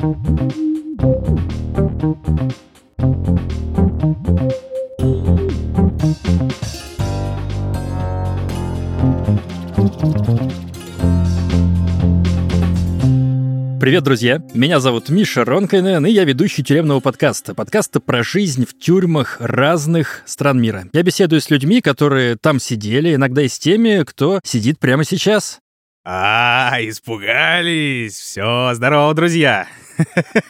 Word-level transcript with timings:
Привет, 0.00 0.14
друзья! 14.04 14.42
Меня 14.54 14.80
зовут 14.80 15.10
Миша 15.10 15.44
Ронкайнен, 15.44 16.06
и 16.06 16.10
я 16.10 16.24
ведущий 16.24 16.64
тюремного 16.64 17.00
подкаста. 17.00 17.54
Подкаста 17.54 18.00
про 18.00 18.22
жизнь 18.22 18.64
в 18.64 18.78
тюрьмах 18.78 19.36
разных 19.38 20.22
стран 20.24 20.62
мира. 20.62 20.86
Я 20.94 21.02
беседую 21.02 21.42
с 21.42 21.50
людьми, 21.50 21.82
которые 21.82 22.36
там 22.36 22.58
сидели, 22.58 23.14
иногда 23.14 23.42
и 23.42 23.48
с 23.48 23.58
теми, 23.58 24.04
кто 24.04 24.40
сидит 24.44 24.78
прямо 24.78 25.04
сейчас. 25.04 25.58
А, 26.02 26.78
испугались! 26.80 28.14
Все, 28.14 28.72
здорово, 28.72 29.12
друзья! 29.12 29.68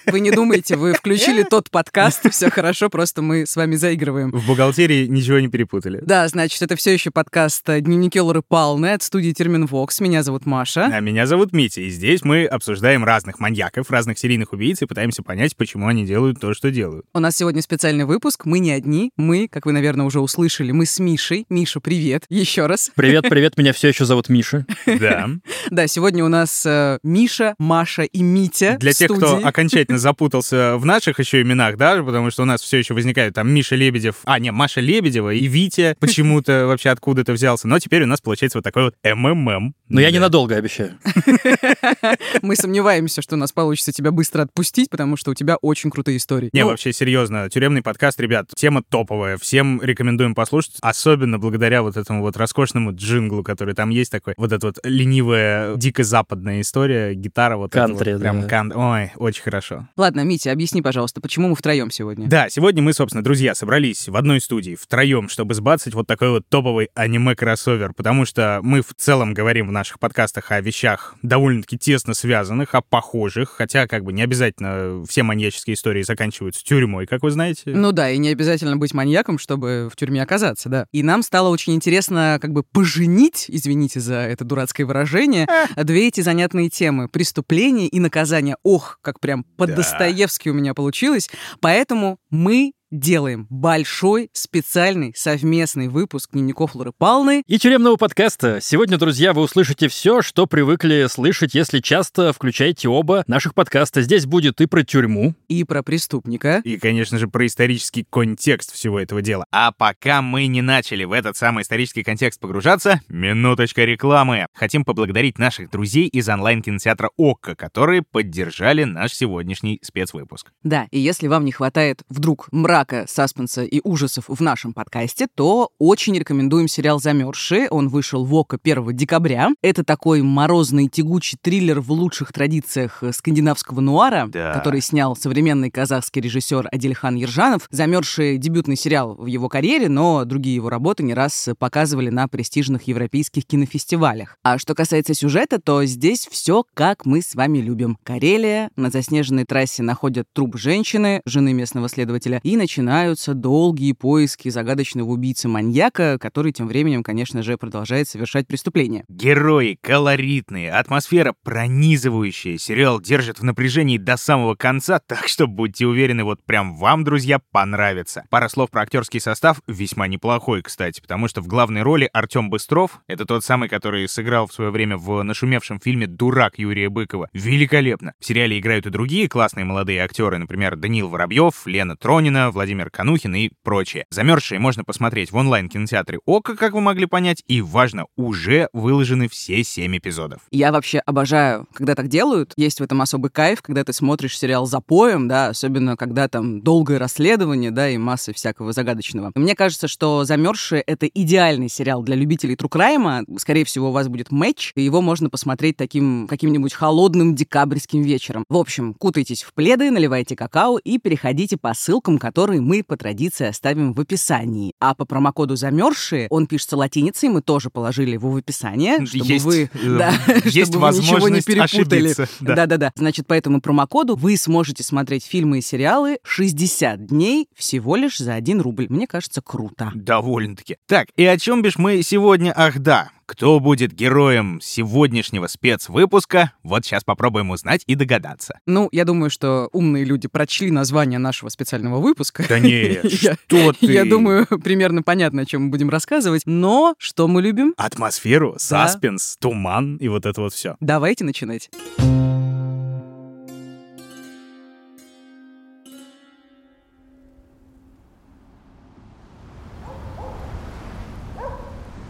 Вы 0.06 0.20
не 0.20 0.30
думайте, 0.30 0.76
вы 0.76 0.92
включили 0.92 1.42
тот 1.42 1.70
подкаст, 1.70 2.30
все 2.30 2.50
хорошо, 2.50 2.90
просто 2.90 3.22
мы 3.22 3.46
с 3.46 3.56
вами 3.56 3.76
заигрываем. 3.76 4.30
В 4.30 4.46
бухгалтерии 4.46 5.06
ничего 5.06 5.38
не 5.40 5.48
перепутали. 5.48 6.00
Да, 6.02 6.26
значит, 6.28 6.62
это 6.62 6.76
все 6.76 6.92
еще 6.92 7.10
подкаст 7.10 7.64
«Дневники 7.66 8.20
Лоры 8.20 8.42
Палны» 8.42 8.92
от 8.92 9.02
студии 9.02 9.32
Термин 9.32 9.66
Вокс. 9.66 10.00
Меня 10.00 10.22
зовут 10.22 10.46
Маша. 10.46 10.86
А 10.92 11.00
меня 11.00 11.26
зовут 11.26 11.52
Митя, 11.52 11.82
и 11.82 11.90
здесь 11.90 12.22
мы 12.22 12.44
обсуждаем 12.44 13.04
разных 13.04 13.38
маньяков, 13.40 13.90
разных 13.90 14.18
серийных 14.18 14.52
убийц 14.52 14.82
и 14.82 14.86
пытаемся 14.86 15.22
понять, 15.22 15.56
почему 15.56 15.86
они 15.86 16.04
делают 16.04 16.40
то, 16.40 16.54
что 16.54 16.70
делают. 16.70 17.06
У 17.14 17.18
нас 17.18 17.36
сегодня 17.36 17.62
специальный 17.62 18.04
выпуск. 18.04 18.44
Мы 18.44 18.58
не 18.58 18.72
одни. 18.72 19.10
Мы, 19.16 19.48
как 19.48 19.66
вы, 19.66 19.72
наверное, 19.72 20.06
уже 20.06 20.20
услышали, 20.20 20.72
мы 20.72 20.86
с 20.86 20.98
Мишей. 20.98 21.46
Миша, 21.48 21.80
привет. 21.80 22.24
Еще 22.28 22.66
раз. 22.66 22.90
Привет, 22.94 23.28
привет, 23.28 23.56
меня 23.56 23.72
все 23.72 23.88
еще 23.88 24.04
зовут 24.04 24.28
Миша. 24.28 24.66
Да. 24.86 25.28
Да, 25.70 25.86
сегодня 25.86 26.24
у 26.24 26.28
нас 26.28 26.64
э, 26.66 26.98
Миша, 27.02 27.54
Маша 27.58 28.02
и 28.02 28.22
Митя 28.22 28.76
Для 28.80 28.92
тех, 28.92 29.10
кто. 29.10 29.39
Окончательно 29.44 29.98
запутался 29.98 30.76
в 30.76 30.84
наших 30.84 31.18
еще 31.18 31.42
именах, 31.42 31.76
да, 31.76 32.02
потому 32.02 32.30
что 32.30 32.42
у 32.42 32.46
нас 32.46 32.60
все 32.60 32.78
еще 32.78 32.94
возникают 32.94 33.34
там 33.34 33.50
Миша 33.50 33.76
Лебедев, 33.76 34.16
а, 34.24 34.38
не, 34.38 34.50
Маша 34.52 34.80
Лебедева 34.80 35.32
и 35.32 35.46
Витя 35.46 35.96
почему-то 35.98 36.66
вообще 36.68 36.90
откуда-то 36.90 37.32
взялся. 37.32 37.68
Но 37.68 37.78
теперь 37.78 38.02
у 38.02 38.06
нас 38.06 38.20
получается 38.20 38.58
вот 38.58 38.64
такой 38.64 38.84
вот 38.84 38.94
МММ. 39.04 39.74
Но 39.88 40.00
я 40.00 40.10
ненадолго 40.10 40.56
обещаю. 40.56 40.98
Мы 42.42 42.56
сомневаемся, 42.56 43.22
что 43.22 43.34
у 43.34 43.38
нас 43.38 43.52
получится 43.52 43.92
тебя 43.92 44.10
быстро 44.12 44.42
отпустить, 44.42 44.90
потому 44.90 45.16
что 45.16 45.32
у 45.32 45.34
тебя 45.34 45.56
очень 45.56 45.90
крутые 45.90 46.18
истории. 46.18 46.50
Не, 46.52 46.62
Ну, 46.62 46.68
вообще 46.68 46.92
серьезно, 46.92 47.48
тюремный 47.50 47.82
подкаст, 47.82 48.20
ребят, 48.20 48.50
тема 48.54 48.82
топовая, 48.82 49.36
всем 49.36 49.82
рекомендуем 49.82 50.34
послушать, 50.34 50.76
особенно 50.80 51.38
благодаря 51.38 51.82
вот 51.82 51.96
этому 51.96 52.22
вот 52.22 52.36
роскошному 52.36 52.94
джинглу, 52.94 53.42
который 53.42 53.74
там 53.74 53.90
есть 53.90 54.12
такой, 54.12 54.34
вот 54.36 54.52
эта 54.52 54.66
вот 54.66 54.78
ленивая, 54.84 55.76
дико 55.76 56.04
западная 56.04 56.60
история, 56.60 57.14
гитара 57.14 57.56
вот 57.56 57.72
Кантри, 57.72 58.12
вот, 58.12 58.20
прям 58.20 58.42
да. 58.42 58.48
кан... 58.48 58.72
Ой, 58.74 59.12
очень 59.16 59.29
хорошо. 59.38 59.88
Ладно, 59.96 60.24
Митя, 60.24 60.52
объясни, 60.52 60.82
пожалуйста, 60.82 61.20
почему 61.20 61.48
мы 61.48 61.54
втроем 61.54 61.90
сегодня? 61.90 62.28
Да, 62.28 62.48
сегодня 62.48 62.82
мы, 62.82 62.92
собственно, 62.92 63.22
друзья, 63.22 63.54
собрались 63.54 64.08
в 64.08 64.16
одной 64.16 64.40
студии 64.40 64.74
втроем, 64.74 65.28
чтобы 65.28 65.54
сбацать 65.54 65.94
вот 65.94 66.06
такой 66.06 66.30
вот 66.30 66.48
топовый 66.48 66.88
аниме-кроссовер, 66.94 67.92
потому 67.92 68.24
что 68.24 68.60
мы 68.62 68.82
в 68.82 68.94
целом 68.96 69.34
говорим 69.34 69.68
в 69.68 69.72
наших 69.72 70.00
подкастах 70.00 70.50
о 70.50 70.60
вещах 70.60 71.14
довольно-таки 71.22 71.78
тесно 71.78 72.14
связанных, 72.14 72.74
о 72.74 72.80
похожих, 72.80 73.50
хотя 73.50 73.86
как 73.86 74.04
бы 74.04 74.12
не 74.12 74.22
обязательно 74.22 75.04
все 75.06 75.22
маньяческие 75.22 75.74
истории 75.74 76.02
заканчиваются 76.02 76.64
тюрьмой, 76.64 77.06
как 77.06 77.22
вы 77.22 77.30
знаете. 77.30 77.70
Ну 77.70 77.92
да, 77.92 78.10
и 78.10 78.18
не 78.18 78.30
обязательно 78.30 78.76
быть 78.76 78.94
маньяком, 78.94 79.38
чтобы 79.38 79.88
в 79.92 79.96
тюрьме 79.96 80.22
оказаться, 80.22 80.68
да. 80.68 80.86
И 80.92 81.02
нам 81.02 81.22
стало 81.22 81.48
очень 81.48 81.74
интересно 81.74 82.38
как 82.40 82.52
бы 82.52 82.62
поженить, 82.62 83.46
извините 83.48 84.00
за 84.00 84.14
это 84.14 84.44
дурацкое 84.44 84.86
выражение, 84.86 85.46
две 85.76 86.08
эти 86.08 86.20
занятные 86.20 86.70
темы— 86.70 87.08
преступление 87.12 87.88
и 87.88 88.00
наказание. 88.00 88.56
Ох, 88.62 88.98
как 89.02 89.19
прям 89.20 89.44
Да. 89.44 89.66
по-достоевски 89.66 90.48
у 90.48 90.54
меня 90.54 90.74
получилось. 90.74 91.30
Поэтому 91.60 92.18
мы 92.30 92.72
делаем 92.90 93.46
большой 93.50 94.30
специальный 94.32 95.12
совместный 95.16 95.88
выпуск 95.88 96.30
дневников 96.32 96.74
Лоры 96.74 96.92
Палны. 96.92 97.42
И 97.46 97.58
тюремного 97.58 97.96
подкаста. 97.96 98.58
Сегодня, 98.60 98.98
друзья, 98.98 99.32
вы 99.32 99.42
услышите 99.42 99.88
все, 99.88 100.22
что 100.22 100.46
привыкли 100.46 101.06
слышать, 101.08 101.54
если 101.54 101.80
часто 101.80 102.32
включаете 102.32 102.88
оба 102.88 103.24
наших 103.26 103.54
подкаста. 103.54 104.02
Здесь 104.02 104.26
будет 104.26 104.60
и 104.60 104.66
про 104.66 104.82
тюрьму, 104.82 105.34
и 105.48 105.64
про 105.64 105.82
преступника. 105.82 106.60
И, 106.64 106.78
конечно 106.78 107.18
же, 107.18 107.28
про 107.28 107.46
исторический 107.46 108.04
контекст 108.08 108.72
всего 108.72 108.98
этого 108.98 109.22
дела. 109.22 109.44
А 109.52 109.72
пока 109.72 110.22
мы 110.22 110.46
не 110.46 110.62
начали 110.62 111.04
в 111.04 111.12
этот 111.12 111.36
самый 111.36 111.62
исторический 111.62 112.02
контекст 112.02 112.40
погружаться, 112.40 113.00
минуточка 113.08 113.84
рекламы. 113.84 114.46
Хотим 114.54 114.84
поблагодарить 114.84 115.38
наших 115.38 115.70
друзей 115.70 116.08
из 116.08 116.28
онлайн-кинотеатра 116.28 117.10
ОККО, 117.16 117.54
которые 117.54 118.02
поддержали 118.02 118.84
наш 118.84 119.12
сегодняшний 119.12 119.78
спецвыпуск. 119.82 120.50
Да, 120.64 120.86
и 120.90 120.98
если 120.98 121.28
вам 121.28 121.44
не 121.44 121.52
хватает 121.52 122.02
вдруг 122.08 122.48
мрака, 122.80 123.04
саспенса 123.06 123.62
и 123.62 123.80
ужасов 123.84 124.24
в 124.28 124.40
нашем 124.40 124.72
подкасте, 124.72 125.26
то 125.34 125.70
очень 125.78 126.18
рекомендуем 126.18 126.66
сериал 126.66 126.98
«Замерзшие». 126.98 127.68
Он 127.68 127.88
вышел 127.88 128.24
в 128.24 128.34
ОКО 128.34 128.58
1 128.62 128.96
декабря. 128.96 129.50
Это 129.60 129.84
такой 129.84 130.22
морозный, 130.22 130.88
тягучий 130.88 131.36
триллер 131.40 131.80
в 131.80 131.92
лучших 131.92 132.32
традициях 132.32 133.02
э, 133.02 133.12
скандинавского 133.12 133.80
нуара, 133.80 134.28
Да. 134.32 134.54
который 134.54 134.80
снял 134.80 135.14
современный 135.14 135.70
казахский 135.70 136.22
режиссер 136.22 136.68
Адильхан 136.72 137.16
Ержанов. 137.16 137.68
«Замерзшие»— 137.70 138.38
дебютный 138.38 138.76
сериал 138.76 139.14
в 139.14 139.26
его 139.26 139.50
карьере, 139.50 139.90
но 139.90 140.24
другие 140.24 140.54
его 140.54 140.70
работы 140.70 141.02
не 141.02 141.12
раз 141.12 141.50
показывали 141.58 142.08
на 142.08 142.28
престижных 142.28 142.84
европейских 142.84 143.44
кинофестивалях. 143.44 144.36
А 144.42 144.58
что 144.58 144.74
касается 144.74 145.12
сюжета, 145.12 145.60
то 145.60 145.84
здесь 145.84 146.26
все 146.30 146.64
как 146.72 147.04
мы 147.04 147.20
с 147.20 147.34
вами 147.34 147.58
любим. 147.58 147.98
Карелия, 148.04 148.70
на 148.76 148.88
заснеженной 148.90 149.44
трассе 149.44 149.82
находят 149.82 150.26
труп 150.32 150.56
женщины, 150.56 151.20
жены 151.26 151.52
местного 151.52 151.90
следователя, 151.90 152.40
и 152.42 152.56
начинаются 152.70 153.34
долгие 153.34 153.94
поиски 153.94 154.48
загадочного 154.48 155.10
убийцы-маньяка, 155.10 156.18
который 156.20 156.52
тем 156.52 156.68
временем, 156.68 157.02
конечно 157.02 157.42
же, 157.42 157.58
продолжает 157.58 158.08
совершать 158.08 158.46
преступления. 158.46 159.04
Герои 159.08 159.76
колоритные, 159.80 160.70
атмосфера 160.70 161.34
пронизывающая. 161.42 162.58
Сериал 162.58 163.00
держит 163.00 163.40
в 163.40 163.42
напряжении 163.42 163.98
до 163.98 164.16
самого 164.16 164.54
конца, 164.54 165.00
так 165.00 165.26
что 165.26 165.48
будьте 165.48 165.84
уверены, 165.84 166.22
вот 166.22 166.44
прям 166.44 166.76
вам, 166.76 167.02
друзья, 167.02 167.40
понравится. 167.50 168.22
Пара 168.30 168.48
слов 168.48 168.70
про 168.70 168.82
актерский 168.82 169.18
состав, 169.18 169.60
весьма 169.66 170.06
неплохой, 170.06 170.62
кстати, 170.62 171.00
потому 171.00 171.26
что 171.26 171.40
в 171.40 171.48
главной 171.48 171.82
роли 171.82 172.08
Артем 172.12 172.50
Быстров, 172.50 173.00
это 173.08 173.24
тот 173.24 173.42
самый, 173.42 173.68
который 173.68 174.06
сыграл 174.08 174.46
в 174.46 174.52
свое 174.52 174.70
время 174.70 174.96
в 174.96 175.20
нашумевшем 175.24 175.80
фильме 175.80 176.06
«Дурак» 176.06 176.60
Юрия 176.60 176.88
Быкова. 176.88 177.30
Великолепно. 177.32 178.12
В 178.20 178.24
сериале 178.24 178.60
играют 178.60 178.86
и 178.86 178.90
другие 178.90 179.28
классные 179.28 179.64
молодые 179.64 180.04
актеры, 180.04 180.38
например, 180.38 180.76
Даниил 180.76 181.08
Воробьев, 181.08 181.66
Лена 181.66 181.96
Тронина, 181.96 182.52
Владимир 182.60 182.90
Канухин 182.90 183.34
и 183.36 183.48
прочие. 183.62 184.04
«Замерзшие» 184.10 184.58
можно 184.58 184.84
посмотреть 184.84 185.32
в 185.32 185.36
онлайн-кинотеатре 185.36 186.18
ОКО, 186.26 186.56
как 186.56 186.74
вы 186.74 186.82
могли 186.82 187.06
понять, 187.06 187.42
и, 187.46 187.62
важно, 187.62 188.04
уже 188.18 188.68
выложены 188.74 189.30
все 189.30 189.64
семь 189.64 189.96
эпизодов. 189.96 190.42
Я 190.50 190.70
вообще 190.70 190.98
обожаю, 190.98 191.66
когда 191.72 191.94
так 191.94 192.08
делают. 192.08 192.52
Есть 192.58 192.80
в 192.80 192.82
этом 192.82 193.00
особый 193.00 193.30
кайф, 193.30 193.62
когда 193.62 193.82
ты 193.82 193.94
смотришь 193.94 194.38
сериал 194.38 194.66
за 194.66 194.80
поем, 194.80 195.26
да, 195.26 195.48
особенно 195.48 195.96
когда 195.96 196.28
там 196.28 196.60
долгое 196.60 196.98
расследование, 196.98 197.70
да, 197.70 197.88
и 197.88 197.96
масса 197.96 198.34
всякого 198.34 198.74
загадочного. 198.74 199.32
Мне 199.34 199.54
кажется, 199.54 199.88
что 199.88 200.24
«Замерзшие»— 200.24 200.82
это 200.86 201.06
идеальный 201.06 201.70
сериал 201.70 202.02
для 202.02 202.14
любителей 202.14 202.56
трукрайма. 202.56 203.22
Скорее 203.38 203.64
всего, 203.64 203.88
у 203.88 203.92
вас 203.92 204.08
будет 204.08 204.30
матч, 204.30 204.72
и 204.74 204.82
его 204.82 205.00
можно 205.00 205.30
посмотреть 205.30 205.78
таким 205.78 206.26
каким-нибудь 206.28 206.74
холодным 206.74 207.34
декабрьским 207.34 208.02
вечером. 208.02 208.44
В 208.50 208.58
общем, 208.58 208.92
кутайтесь 208.92 209.44
в 209.44 209.54
пледы, 209.54 209.90
наливайте 209.90 210.36
какао 210.36 210.76
и 210.76 210.98
переходите 210.98 211.56
по 211.56 211.72
ссылкам, 211.72 212.18
которые 212.18 212.49
мы 212.58 212.82
по 212.82 212.96
традиции 212.96 213.46
оставим 213.46 213.92
в 213.92 214.00
описании. 214.00 214.74
А 214.80 214.94
по 214.94 215.04
промокоду 215.04 215.56
«Замерзшие» 215.56 216.26
он 216.30 216.46
пишется 216.46 216.76
латиницей, 216.76 217.28
мы 217.28 217.42
тоже 217.42 217.70
положили 217.70 218.12
его 218.12 218.30
в 218.30 218.36
описание, 218.36 219.06
чтобы 219.06 219.24
Есть, 219.26 219.44
вы, 219.44 219.62
э, 219.62 219.68
да, 219.98 220.12
есть 220.44 220.72
чтобы 220.72 220.90
вы 220.90 220.98
ничего 220.98 221.28
не 221.28 221.42
перепутали. 221.42 222.14
Да-да-да. 222.40 222.92
Значит, 222.96 223.26
по 223.26 223.34
этому 223.34 223.60
промокоду 223.60 224.16
вы 224.16 224.36
сможете 224.36 224.82
смотреть 224.82 225.24
фильмы 225.24 225.58
и 225.58 225.62
сериалы 225.62 226.18
60 226.24 227.06
дней 227.06 227.48
всего 227.54 227.96
лишь 227.96 228.18
за 228.18 228.34
1 228.34 228.60
рубль. 228.60 228.86
Мне 228.88 229.06
кажется, 229.06 229.40
круто. 229.42 229.92
Довольно-таки. 229.94 230.76
Так, 230.86 231.08
и 231.16 231.24
о 231.24 231.38
чем 231.38 231.62
бишь 231.62 231.78
мы 231.78 232.02
сегодня? 232.02 232.52
Ах 232.56 232.78
да, 232.78 233.10
кто 233.30 233.60
будет 233.60 233.92
героем 233.92 234.58
сегодняшнего 234.60 235.46
спецвыпуска? 235.46 236.50
Вот 236.64 236.84
сейчас 236.84 237.04
попробуем 237.04 237.50
узнать 237.50 237.84
и 237.86 237.94
догадаться. 237.94 238.58
Ну, 238.66 238.88
я 238.90 239.04
думаю, 239.04 239.30
что 239.30 239.68
умные 239.72 240.02
люди 240.04 240.26
прочли 240.26 240.72
название 240.72 241.20
нашего 241.20 241.48
специального 241.48 242.00
выпуска. 242.00 242.44
Да 242.48 242.58
нет, 242.58 243.04
Я- 243.22 243.34
что 243.34 243.72
ты? 243.72 243.86
Я 243.86 244.04
думаю, 244.04 244.46
примерно 244.64 245.04
понятно, 245.04 245.42
о 245.42 245.44
чем 245.46 245.66
мы 245.66 245.70
будем 245.70 245.90
рассказывать. 245.90 246.42
Но 246.44 246.96
что 246.98 247.28
мы 247.28 247.40
любим? 247.40 247.72
Атмосферу, 247.76 248.56
саспенс, 248.58 249.36
туман 249.38 249.94
и 249.98 250.08
вот 250.08 250.26
это 250.26 250.40
вот 250.40 250.52
все. 250.52 250.76
Давайте 250.80 251.22
начинать. 251.24 251.70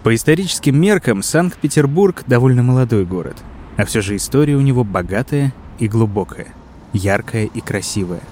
По 0.02 0.14
историческим 0.14 0.81
меркам 0.81 1.23
Санкт-Петербург 1.23 2.25
довольно 2.26 2.62
молодой 2.62 3.05
город, 3.05 3.37
а 3.76 3.85
все 3.85 4.00
же 4.00 4.17
история 4.17 4.56
у 4.56 4.62
него 4.62 4.82
богатая 4.82 5.52
и 5.79 5.88
глубокая. 5.88 6.49
Яркое 6.94 7.44
и 7.44 7.61
красивое, 7.61 8.23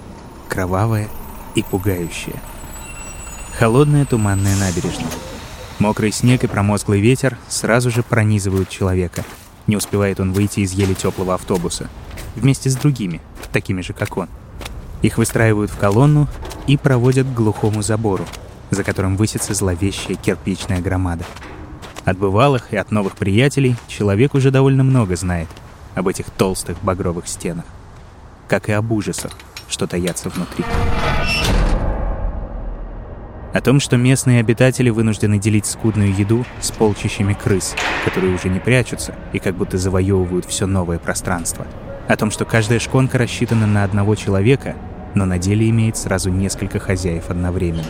кровавое 0.49 1.09
и 1.55 1.63
пугающее. 1.63 2.37
Холодная 3.59 4.07
туманная 4.07 4.57
набережная. 4.57 5.11
Мокрый 5.79 6.11
снег 6.11 6.43
и 6.43 6.47
промозглый 6.47 7.01
ветер 7.03 7.37
сразу 7.49 7.91
же 7.91 8.03
пронизывают 8.03 8.71
человека. 8.71 9.25
Не 9.67 9.77
успевает 9.77 10.21
он 10.21 10.33
выйти 10.33 10.61
из 10.61 10.73
еле 10.73 10.95
теплого 10.95 11.35
автобуса. 11.35 11.91
Вместе 12.35 12.71
с 12.71 12.77
другими, 12.77 13.21
такими 13.53 13.83
же, 13.83 13.93
как 13.93 14.17
он. 14.17 14.29
Их 15.03 15.19
выстраивают 15.19 15.71
в 15.71 15.77
колонну 15.77 16.29
и 16.67 16.79
проводят 16.79 17.27
к 17.27 17.35
глухому 17.35 17.83
забору, 17.83 18.25
за 18.71 18.85
которым 18.85 19.19
высится 19.19 19.53
зловещая 19.53 20.17
кирпичная 20.17 20.81
громада. 20.81 21.25
От 22.09 22.17
бывалых 22.17 22.73
и 22.73 22.77
от 22.79 22.91
новых 22.91 23.17
приятелей 23.17 23.77
человек 23.87 24.35
уже 24.35 24.51
довольно 24.51 24.83
много 24.83 25.15
знает 25.15 25.47
об 25.95 26.09
этих 26.09 26.31
толстых 26.31 26.83
багровых 26.83 27.29
стенах, 27.29 27.67
как 28.49 28.71
и 28.71 28.73
об 28.73 28.91
ужасах, 28.93 29.33
что 29.69 29.87
таятся 29.87 30.31
внутри. 30.31 30.65
О 33.53 33.61
том, 33.61 33.79
что 33.79 33.99
местные 33.99 34.41
обитатели 34.41 34.89
вынуждены 34.89 35.39
делить 35.39 35.67
скудную 35.67 36.15
еду 36.15 36.47
с 36.63 36.71
полчищами 36.71 37.35
крыс, 37.35 37.77
которые 38.07 38.35
уже 38.35 38.49
не 38.49 38.59
прячутся 38.59 39.15
и 39.35 39.39
как 39.39 39.55
будто 39.55 39.77
завоевывают 39.77 40.47
все 40.47 40.65
новое 40.65 40.99
пространство. 40.99 41.67
О 42.09 42.17
том, 42.17 42.31
что 42.31 42.47
каждая 42.47 42.79
шконка 42.79 43.19
рассчитана 43.19 43.67
на 43.67 43.85
одного 43.85 44.15
человека, 44.15 44.77
но 45.15 45.27
на 45.27 45.37
деле 45.37 45.69
имеет 45.69 45.99
сразу 45.99 46.31
несколько 46.31 46.79
хозяев 46.79 47.29
одновременно. 47.29 47.85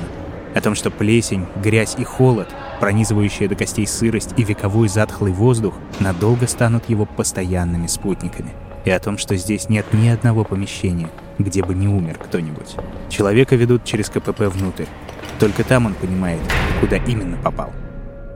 О 0.57 0.61
том, 0.61 0.75
что 0.75 0.91
плесень, 0.91 1.47
грязь 1.63 1.95
и 1.99 2.03
холод, 2.03 2.49
пронизывающая 2.81 3.49
до 3.49 3.55
костей 3.55 3.87
сырость 3.87 4.35
и 4.37 4.45
вековой 4.45 4.89
затхлый 4.89 5.33
воздух, 5.33 5.75
надолго 6.01 6.47
станут 6.47 6.89
его 6.89 7.07
постоянными 7.07 7.87
спутниками. 7.87 8.51
И 8.85 8.91
о 8.91 9.01
том, 9.01 9.19
что 9.19 9.37
здесь 9.37 9.69
нет 9.69 9.87
ни 9.93 10.09
одного 10.09 10.45
помещения, 10.45 11.11
где 11.39 11.63
бы 11.63 11.75
не 11.75 11.89
умер 11.89 12.19
кто-нибудь. 12.19 12.77
Человека 13.09 13.57
ведут 13.57 13.85
через 13.85 14.09
КПП 14.09 14.43
внутрь. 14.43 14.87
Только 15.39 15.65
там 15.65 15.87
он 15.87 15.95
понимает, 15.95 16.41
куда 16.81 16.97
именно 16.97 17.37
попал. 17.37 17.73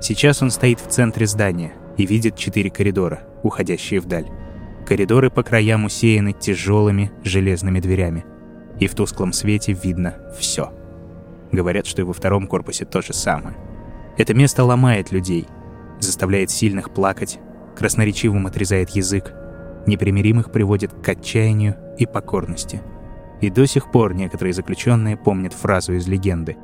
Сейчас 0.00 0.42
он 0.42 0.50
стоит 0.50 0.80
в 0.80 0.88
центре 0.88 1.26
здания 1.26 1.72
и 1.96 2.06
видит 2.06 2.36
четыре 2.36 2.70
коридора, 2.70 3.20
уходящие 3.42 4.00
вдаль. 4.00 4.26
Коридоры 4.86 5.30
по 5.30 5.42
краям 5.42 5.84
усеяны 5.84 6.32
тяжелыми 6.32 7.12
железными 7.22 7.80
дверями. 7.80 8.24
И 8.80 8.88
в 8.88 8.94
тусклом 8.94 9.32
свете 9.32 9.72
видно 9.72 10.16
все. 10.38 10.72
Говорят, 11.52 11.86
что 11.86 12.02
и 12.02 12.04
во 12.04 12.12
втором 12.12 12.46
корпусе 12.46 12.84
то 12.84 13.00
же 13.00 13.12
самое. 13.12 13.56
Это 14.16 14.34
место 14.34 14.64
ломает 14.64 15.10
людей, 15.10 15.46
заставляет 16.00 16.50
сильных 16.50 16.92
плакать, 16.92 17.38
красноречивым 17.76 18.46
отрезает 18.46 18.90
язык, 18.90 19.32
непримиримых 19.86 20.52
приводит 20.52 20.92
к 20.92 21.08
отчаянию 21.08 21.76
и 21.98 22.06
покорности. 22.06 22.82
И 23.40 23.50
до 23.50 23.66
сих 23.66 23.90
пор 23.90 24.14
некоторые 24.14 24.52
заключенные 24.52 25.16
помнят 25.16 25.52
фразу 25.52 25.94
из 25.94 26.06
легенды. 26.06 26.56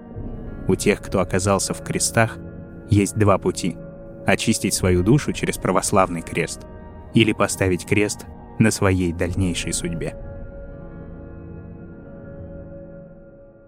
У 0.68 0.74
тех, 0.74 1.00
кто 1.00 1.20
оказался 1.20 1.74
в 1.74 1.82
крестах, 1.82 2.38
есть 2.90 3.16
два 3.16 3.38
пути. 3.38 3.76
Очистить 4.26 4.74
свою 4.74 5.02
душу 5.02 5.32
через 5.32 5.56
православный 5.56 6.22
крест 6.22 6.60
или 7.14 7.32
поставить 7.32 7.86
крест 7.86 8.26
на 8.58 8.70
своей 8.70 9.12
дальнейшей 9.12 9.72
судьбе. 9.72 10.14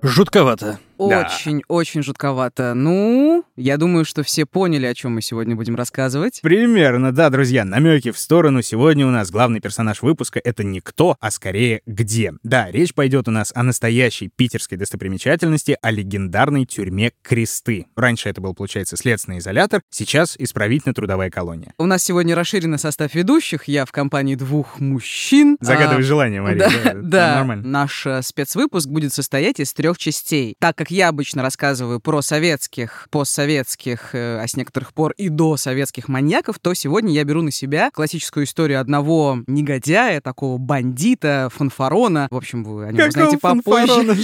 Жутковато. 0.03 0.79
Очень-очень 1.00 2.02
жутковато. 2.02 2.75
Ну, 2.75 3.44
я 3.56 3.79
думаю, 3.79 4.05
что 4.05 4.23
все 4.23 4.44
поняли, 4.44 4.85
о 4.85 4.94
чем 4.94 5.14
мы 5.14 5.23
сегодня 5.23 5.56
будем 5.56 5.75
рассказывать. 5.75 6.41
Примерно, 6.43 7.11
да, 7.11 7.31
друзья, 7.31 7.64
намеки 7.64 8.11
в 8.11 8.19
сторону. 8.19 8.61
Сегодня 8.61 9.06
у 9.06 9.11
нас 9.11 9.31
главный 9.31 9.61
персонаж 9.61 10.02
выпуска— 10.02 10.41
это 10.44 10.62
не 10.62 10.81
кто, 10.81 11.17
а 11.19 11.31
скорее 11.31 11.81
где. 11.87 12.32
Да, 12.43 12.70
речь 12.70 12.93
пойдет 12.93 13.29
у 13.29 13.31
нас 13.31 13.50
о 13.55 13.62
настоящей 13.62 14.29
питерской 14.29 14.76
достопримечательности, 14.76 15.79
о 15.81 15.91
легендарной 15.91 16.67
тюрьме 16.67 17.12
Кресты. 17.23 17.87
Раньше 17.97 18.29
это 18.29 18.43
был, 18.43 18.55
получается, 18.55 18.97
следственный 18.97 19.38
изолятор, 19.38 19.81
сейчас 19.88 20.37
исправительно-трудовая 20.38 21.31
колония. 21.31 21.73
У 21.79 21.87
нас 21.87 22.05
сегодня 22.05 22.35
расширенный 22.35 22.79
состав 22.79 23.14
ведущих. 23.14 23.64
Я 23.64 23.87
в 23.87 23.93
компании 23.93 24.35
двух 24.35 24.81
мужчин. 24.81 25.56
Загадывай 25.61 26.02
а, 26.02 26.06
желание, 26.06 26.43
Мария. 26.43 26.69
Да, 26.69 26.93
да, 26.93 27.00
да. 27.02 27.35
нормально. 27.37 27.67
Наш 27.67 28.06
э, 28.06 28.20
спецвыпуск 28.23 28.88
будет 28.88 29.14
состоять 29.14 29.61
из 29.61 29.73
трех 29.73 29.97
частей. 29.97 30.56
Так 30.58 30.76
как 30.76 30.89
я 30.90 31.08
обычно 31.08 31.42
рассказываю 31.42 32.00
про 32.00 32.22
советских, 32.22 33.08
постсоветских, 33.10 34.14
э, 34.14 34.40
а 34.42 34.46
с 34.46 34.56
некоторых 34.56 34.92
пор 34.92 35.12
и 35.16 35.28
до 35.28 35.56
советских 35.56 36.08
маньяков, 36.08 36.58
то 36.58 36.75
сегодня 36.75 37.12
я 37.12 37.25
беру 37.25 37.42
на 37.42 37.50
себя 37.50 37.90
классическую 37.90 38.44
историю 38.44 38.81
одного 38.81 39.38
негодяя, 39.46 40.20
такого 40.20 40.58
бандита, 40.58 41.48
фанфарона. 41.52 42.28
В 42.31 42.37
общем, 42.37 42.64
вы 42.64 42.87
о 42.87 42.92
нем 42.92 43.08
узнаете 43.08 43.38
попозже. 43.38 44.14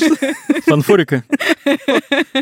Фанфорика. 0.67 1.25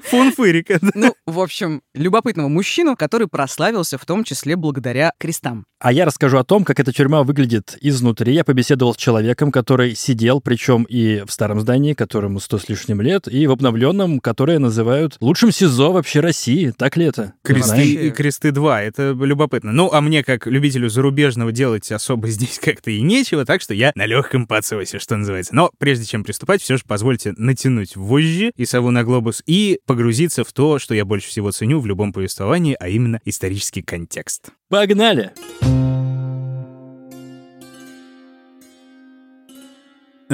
Фунфырика. 0.04 0.78
Ну, 0.94 1.14
в 1.26 1.40
общем, 1.40 1.82
любопытного 1.94 2.48
мужчину, 2.48 2.96
который 2.96 3.28
прославился 3.28 3.98
в 3.98 4.04
том 4.06 4.24
числе 4.24 4.56
благодаря 4.56 5.12
крестам. 5.18 5.66
А 5.78 5.92
я 5.92 6.04
расскажу 6.04 6.38
о 6.38 6.44
том, 6.44 6.64
как 6.64 6.80
эта 6.80 6.92
тюрьма 6.92 7.22
выглядит 7.22 7.76
изнутри. 7.80 8.32
Я 8.32 8.44
побеседовал 8.44 8.94
с 8.94 8.96
человеком, 8.96 9.52
который 9.52 9.94
сидел, 9.94 10.40
причем 10.40 10.84
и 10.84 11.22
в 11.26 11.30
старом 11.30 11.60
здании, 11.60 11.92
которому 11.92 12.40
сто 12.40 12.58
с 12.58 12.68
лишним 12.68 13.02
лет, 13.02 13.28
и 13.28 13.46
в 13.46 13.52
обновленном, 13.52 14.13
которое 14.20 14.58
называют 14.58 15.16
лучшим 15.20 15.52
СИЗО 15.52 15.92
вообще 15.92 16.20
России. 16.20 16.72
Так 16.76 16.96
ли 16.96 17.06
это? 17.06 17.34
Кресты 17.42 17.94
и 17.94 18.10
Кресты 18.10 18.50
2. 18.50 18.82
Это 18.82 19.12
любопытно. 19.12 19.72
Ну, 19.72 19.90
а 19.92 20.00
мне, 20.00 20.22
как 20.22 20.46
любителю 20.46 20.88
зарубежного, 20.88 21.52
делать 21.52 21.90
особо 21.92 22.28
здесь 22.30 22.58
как-то 22.58 22.90
и 22.90 23.00
нечего, 23.00 23.44
так 23.44 23.60
что 23.60 23.74
я 23.74 23.92
на 23.94 24.06
легком 24.06 24.46
подсосе, 24.46 24.98
что 24.98 25.16
называется. 25.16 25.54
Но 25.54 25.70
прежде 25.78 26.06
чем 26.06 26.24
приступать, 26.24 26.62
все 26.62 26.76
же 26.76 26.84
позвольте 26.86 27.34
натянуть 27.36 27.96
вожжи 27.96 28.52
и 28.56 28.64
сову 28.64 28.90
на 28.90 29.04
глобус 29.04 29.42
и 29.46 29.80
погрузиться 29.86 30.44
в 30.44 30.52
то, 30.52 30.78
что 30.78 30.94
я 30.94 31.04
больше 31.04 31.28
всего 31.28 31.50
ценю 31.50 31.80
в 31.80 31.86
любом 31.86 32.12
повествовании, 32.12 32.76
а 32.78 32.88
именно 32.88 33.20
исторический 33.24 33.82
контекст. 33.82 34.50
Погнали! 34.68 35.32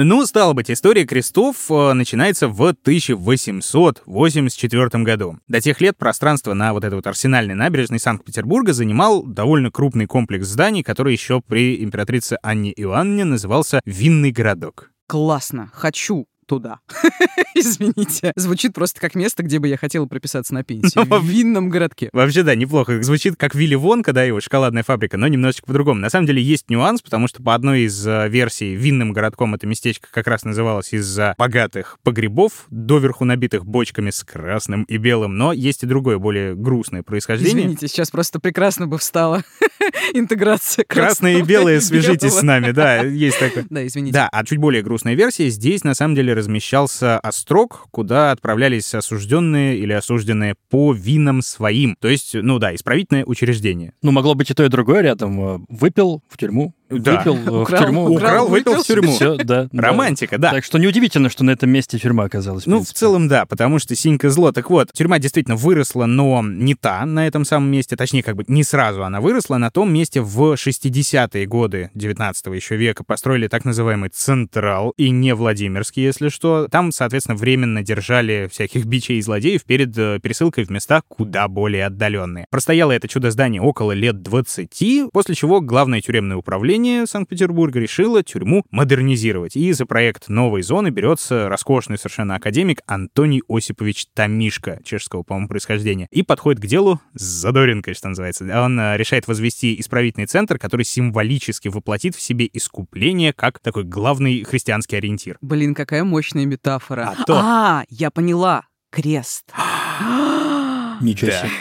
Ну, 0.03 0.25
стало 0.25 0.53
быть, 0.53 0.71
история 0.71 1.05
крестов 1.05 1.69
э, 1.69 1.93
начинается 1.93 2.47
в 2.47 2.59
1884 2.59 5.03
году. 5.03 5.37
До 5.47 5.61
тех 5.61 5.79
лет 5.79 5.95
пространство 5.95 6.55
на 6.55 6.73
вот 6.73 6.83
этой 6.83 6.95
вот 6.95 7.05
арсенальной 7.05 7.53
набережной 7.53 7.99
Санкт-Петербурга 7.99 8.73
занимал 8.73 9.21
довольно 9.21 9.69
крупный 9.69 10.07
комплекс 10.07 10.47
зданий, 10.47 10.81
который 10.81 11.13
еще 11.13 11.39
при 11.39 11.83
императрице 11.83 12.39
Анне 12.41 12.73
Иоанне 12.75 13.25
назывался 13.25 13.79
Винный 13.85 14.31
городок. 14.31 14.89
Классно. 15.07 15.69
Хочу 15.71 16.25
туда. 16.51 16.79
Извините. 17.55 18.33
Звучит 18.35 18.73
просто 18.73 18.99
как 18.99 19.15
место, 19.15 19.41
где 19.41 19.57
бы 19.57 19.69
я 19.69 19.77
хотела 19.77 20.05
прописаться 20.05 20.53
на 20.53 20.65
пенсию. 20.65 21.05
в 21.05 21.25
винном 21.25 21.69
городке. 21.69 22.09
Вообще, 22.11 22.43
да, 22.43 22.55
неплохо. 22.55 23.01
Звучит 23.01 23.37
как 23.37 23.55
Вилли 23.55 23.75
Вонка, 23.75 24.11
да, 24.11 24.25
его 24.25 24.41
шоколадная 24.41 24.83
фабрика, 24.83 25.15
но 25.15 25.29
немножечко 25.29 25.65
по-другому. 25.65 26.01
На 26.01 26.09
самом 26.09 26.27
деле 26.27 26.43
есть 26.43 26.69
нюанс, 26.69 27.01
потому 27.01 27.29
что 27.29 27.41
по 27.41 27.55
одной 27.55 27.83
из 27.83 28.05
э, 28.05 28.27
версий 28.27 28.75
винным 28.75 29.13
городком 29.13 29.55
это 29.55 29.65
местечко 29.65 30.09
как 30.11 30.27
раз 30.27 30.43
называлось 30.43 30.91
из-за 30.91 31.35
богатых 31.37 31.99
погребов, 32.03 32.65
доверху 32.69 33.23
набитых 33.23 33.65
бочками 33.65 34.09
с 34.09 34.21
красным 34.25 34.83
и 34.83 34.97
белым, 34.97 35.37
но 35.37 35.53
есть 35.53 35.83
и 35.83 35.85
другое, 35.85 36.17
более 36.17 36.53
грустное 36.53 37.01
происхождение. 37.01 37.61
Извините, 37.61 37.87
сейчас 37.87 38.11
просто 38.11 38.41
прекрасно 38.41 38.87
бы 38.87 38.97
встала 38.97 39.45
интеграция 40.13 40.83
Красное 40.83 41.37
и 41.37 41.43
белое, 41.43 41.79
свяжитесь 41.79 42.33
с 42.33 42.41
нами, 42.41 42.71
да, 42.71 43.03
есть 43.03 43.39
такое. 43.39 43.65
Да, 43.69 43.87
извините. 43.87 44.15
Да, 44.15 44.27
а 44.29 44.43
чуть 44.43 44.57
более 44.57 44.83
грустная 44.83 45.13
версия, 45.13 45.49
здесь 45.49 45.85
на 45.85 45.93
самом 45.93 46.15
деле 46.15 46.33
размещался 46.41 47.19
острог, 47.19 47.87
куда 47.91 48.31
отправлялись 48.31 48.93
осужденные 48.93 49.77
или 49.77 49.93
осужденные 49.93 50.55
по 50.69 50.93
винам 50.93 51.41
своим. 51.41 51.95
То 51.99 52.07
есть, 52.07 52.33
ну 52.33 52.59
да, 52.59 52.75
исправительное 52.75 53.25
учреждение. 53.25 53.93
Ну, 54.01 54.11
могло 54.11 54.35
быть 54.35 54.49
и 54.49 54.53
то, 54.53 54.63
и 54.65 54.69
другое 54.69 55.01
рядом. 55.01 55.65
Выпил 55.69 56.21
в 56.27 56.37
тюрьму, 56.37 56.75
да. 56.91 57.17
выпил 57.17 57.61
украл, 57.61 57.65
в 57.65 57.85
тюрьму. 57.85 58.09
Украл, 58.09 58.47
выпил 58.47 58.83
в 58.83 58.85
тюрьму. 58.85 59.11
Все, 59.11 59.37
да. 59.37 59.67
Романтика, 59.71 60.37
да. 60.37 60.51
Так 60.51 60.63
что 60.63 60.77
неудивительно, 60.77 61.29
что 61.29 61.43
на 61.43 61.51
этом 61.51 61.69
месте 61.69 61.97
тюрьма 61.97 62.25
оказалась. 62.25 62.63
В 62.63 62.67
ну, 62.67 62.83
в 62.83 62.93
целом, 62.93 63.27
да, 63.27 63.45
потому 63.45 63.79
что 63.79 63.95
синька 63.95 64.29
зло. 64.29 64.51
Так 64.51 64.69
вот, 64.69 64.91
тюрьма 64.93 65.19
действительно 65.19 65.55
выросла, 65.55 66.05
но 66.05 66.41
не 66.43 66.75
та 66.75 67.05
на 67.05 67.27
этом 67.27 67.45
самом 67.45 67.71
месте. 67.71 67.95
Точнее, 67.95 68.23
как 68.23 68.35
бы 68.35 68.45
не 68.47 68.63
сразу 68.63 69.03
она 69.03 69.21
выросла. 69.21 69.57
На 69.57 69.71
том 69.71 69.93
месте 69.93 70.21
в 70.21 70.53
60-е 70.53 71.45
годы 71.45 71.91
19 71.93 72.45
еще 72.47 72.75
века 72.75 73.03
построили 73.03 73.47
так 73.47 73.65
называемый 73.65 74.09
Централ, 74.09 74.93
и 74.97 75.09
не 75.09 75.33
Владимирский, 75.33 76.03
если 76.03 76.29
что. 76.29 76.67
Там, 76.69 76.91
соответственно, 76.91 77.37
временно 77.37 77.83
держали 77.83 78.49
всяких 78.51 78.85
бичей 78.85 79.19
и 79.19 79.21
злодеев 79.21 79.63
перед 79.63 79.97
э, 79.97 80.19
пересылкой 80.21 80.65
в 80.65 80.69
места 80.69 81.01
куда 81.07 81.47
более 81.47 81.85
отдаленные. 81.85 82.45
Простояло 82.49 82.91
это 82.91 83.07
чудо-здание 83.07 83.61
около 83.61 83.91
лет 83.91 84.21
20, 84.21 85.11
после 85.11 85.35
чего 85.35 85.61
главное 85.61 86.01
тюремное 86.01 86.37
управление 86.37 86.80
управление 86.81 87.05
Санкт-Петербурга 87.05 87.79
решило 87.79 88.23
тюрьму 88.23 88.63
модернизировать. 88.71 89.55
И 89.55 89.71
за 89.71 89.85
проект 89.85 90.29
новой 90.29 90.63
зоны 90.63 90.89
берется 90.89 91.47
роскошный 91.47 91.97
совершенно 91.97 92.35
академик 92.35 92.81
Антоний 92.87 93.43
Осипович 93.47 94.07
Тамишка, 94.13 94.79
чешского, 94.83 95.23
по-моему, 95.23 95.47
происхождения, 95.47 96.07
и 96.11 96.23
подходит 96.23 96.61
к 96.61 96.65
делу 96.65 96.99
с 97.13 97.21
задоринкой, 97.21 97.93
что 97.93 98.09
называется. 98.09 98.45
Он 98.63 98.79
э, 98.79 98.97
решает 98.97 99.27
возвести 99.27 99.79
исправительный 99.79 100.25
центр, 100.25 100.57
который 100.57 100.83
символически 100.83 101.67
воплотит 101.67 102.15
в 102.15 102.21
себе 102.21 102.49
искупление 102.51 103.31
как 103.33 103.59
такой 103.59 103.83
главный 103.83 104.43
христианский 104.43 104.95
ориентир. 104.95 105.37
Блин, 105.41 105.75
какая 105.75 106.03
мощная 106.03 106.45
метафора. 106.45 107.13
А 107.15 107.23
то. 107.23 107.35
А, 107.35 107.83
я 107.89 108.09
поняла. 108.09 108.63
Крест. 108.89 109.53
Ничего 111.01 111.31
Да. 111.31 111.39
себе. 111.39 111.51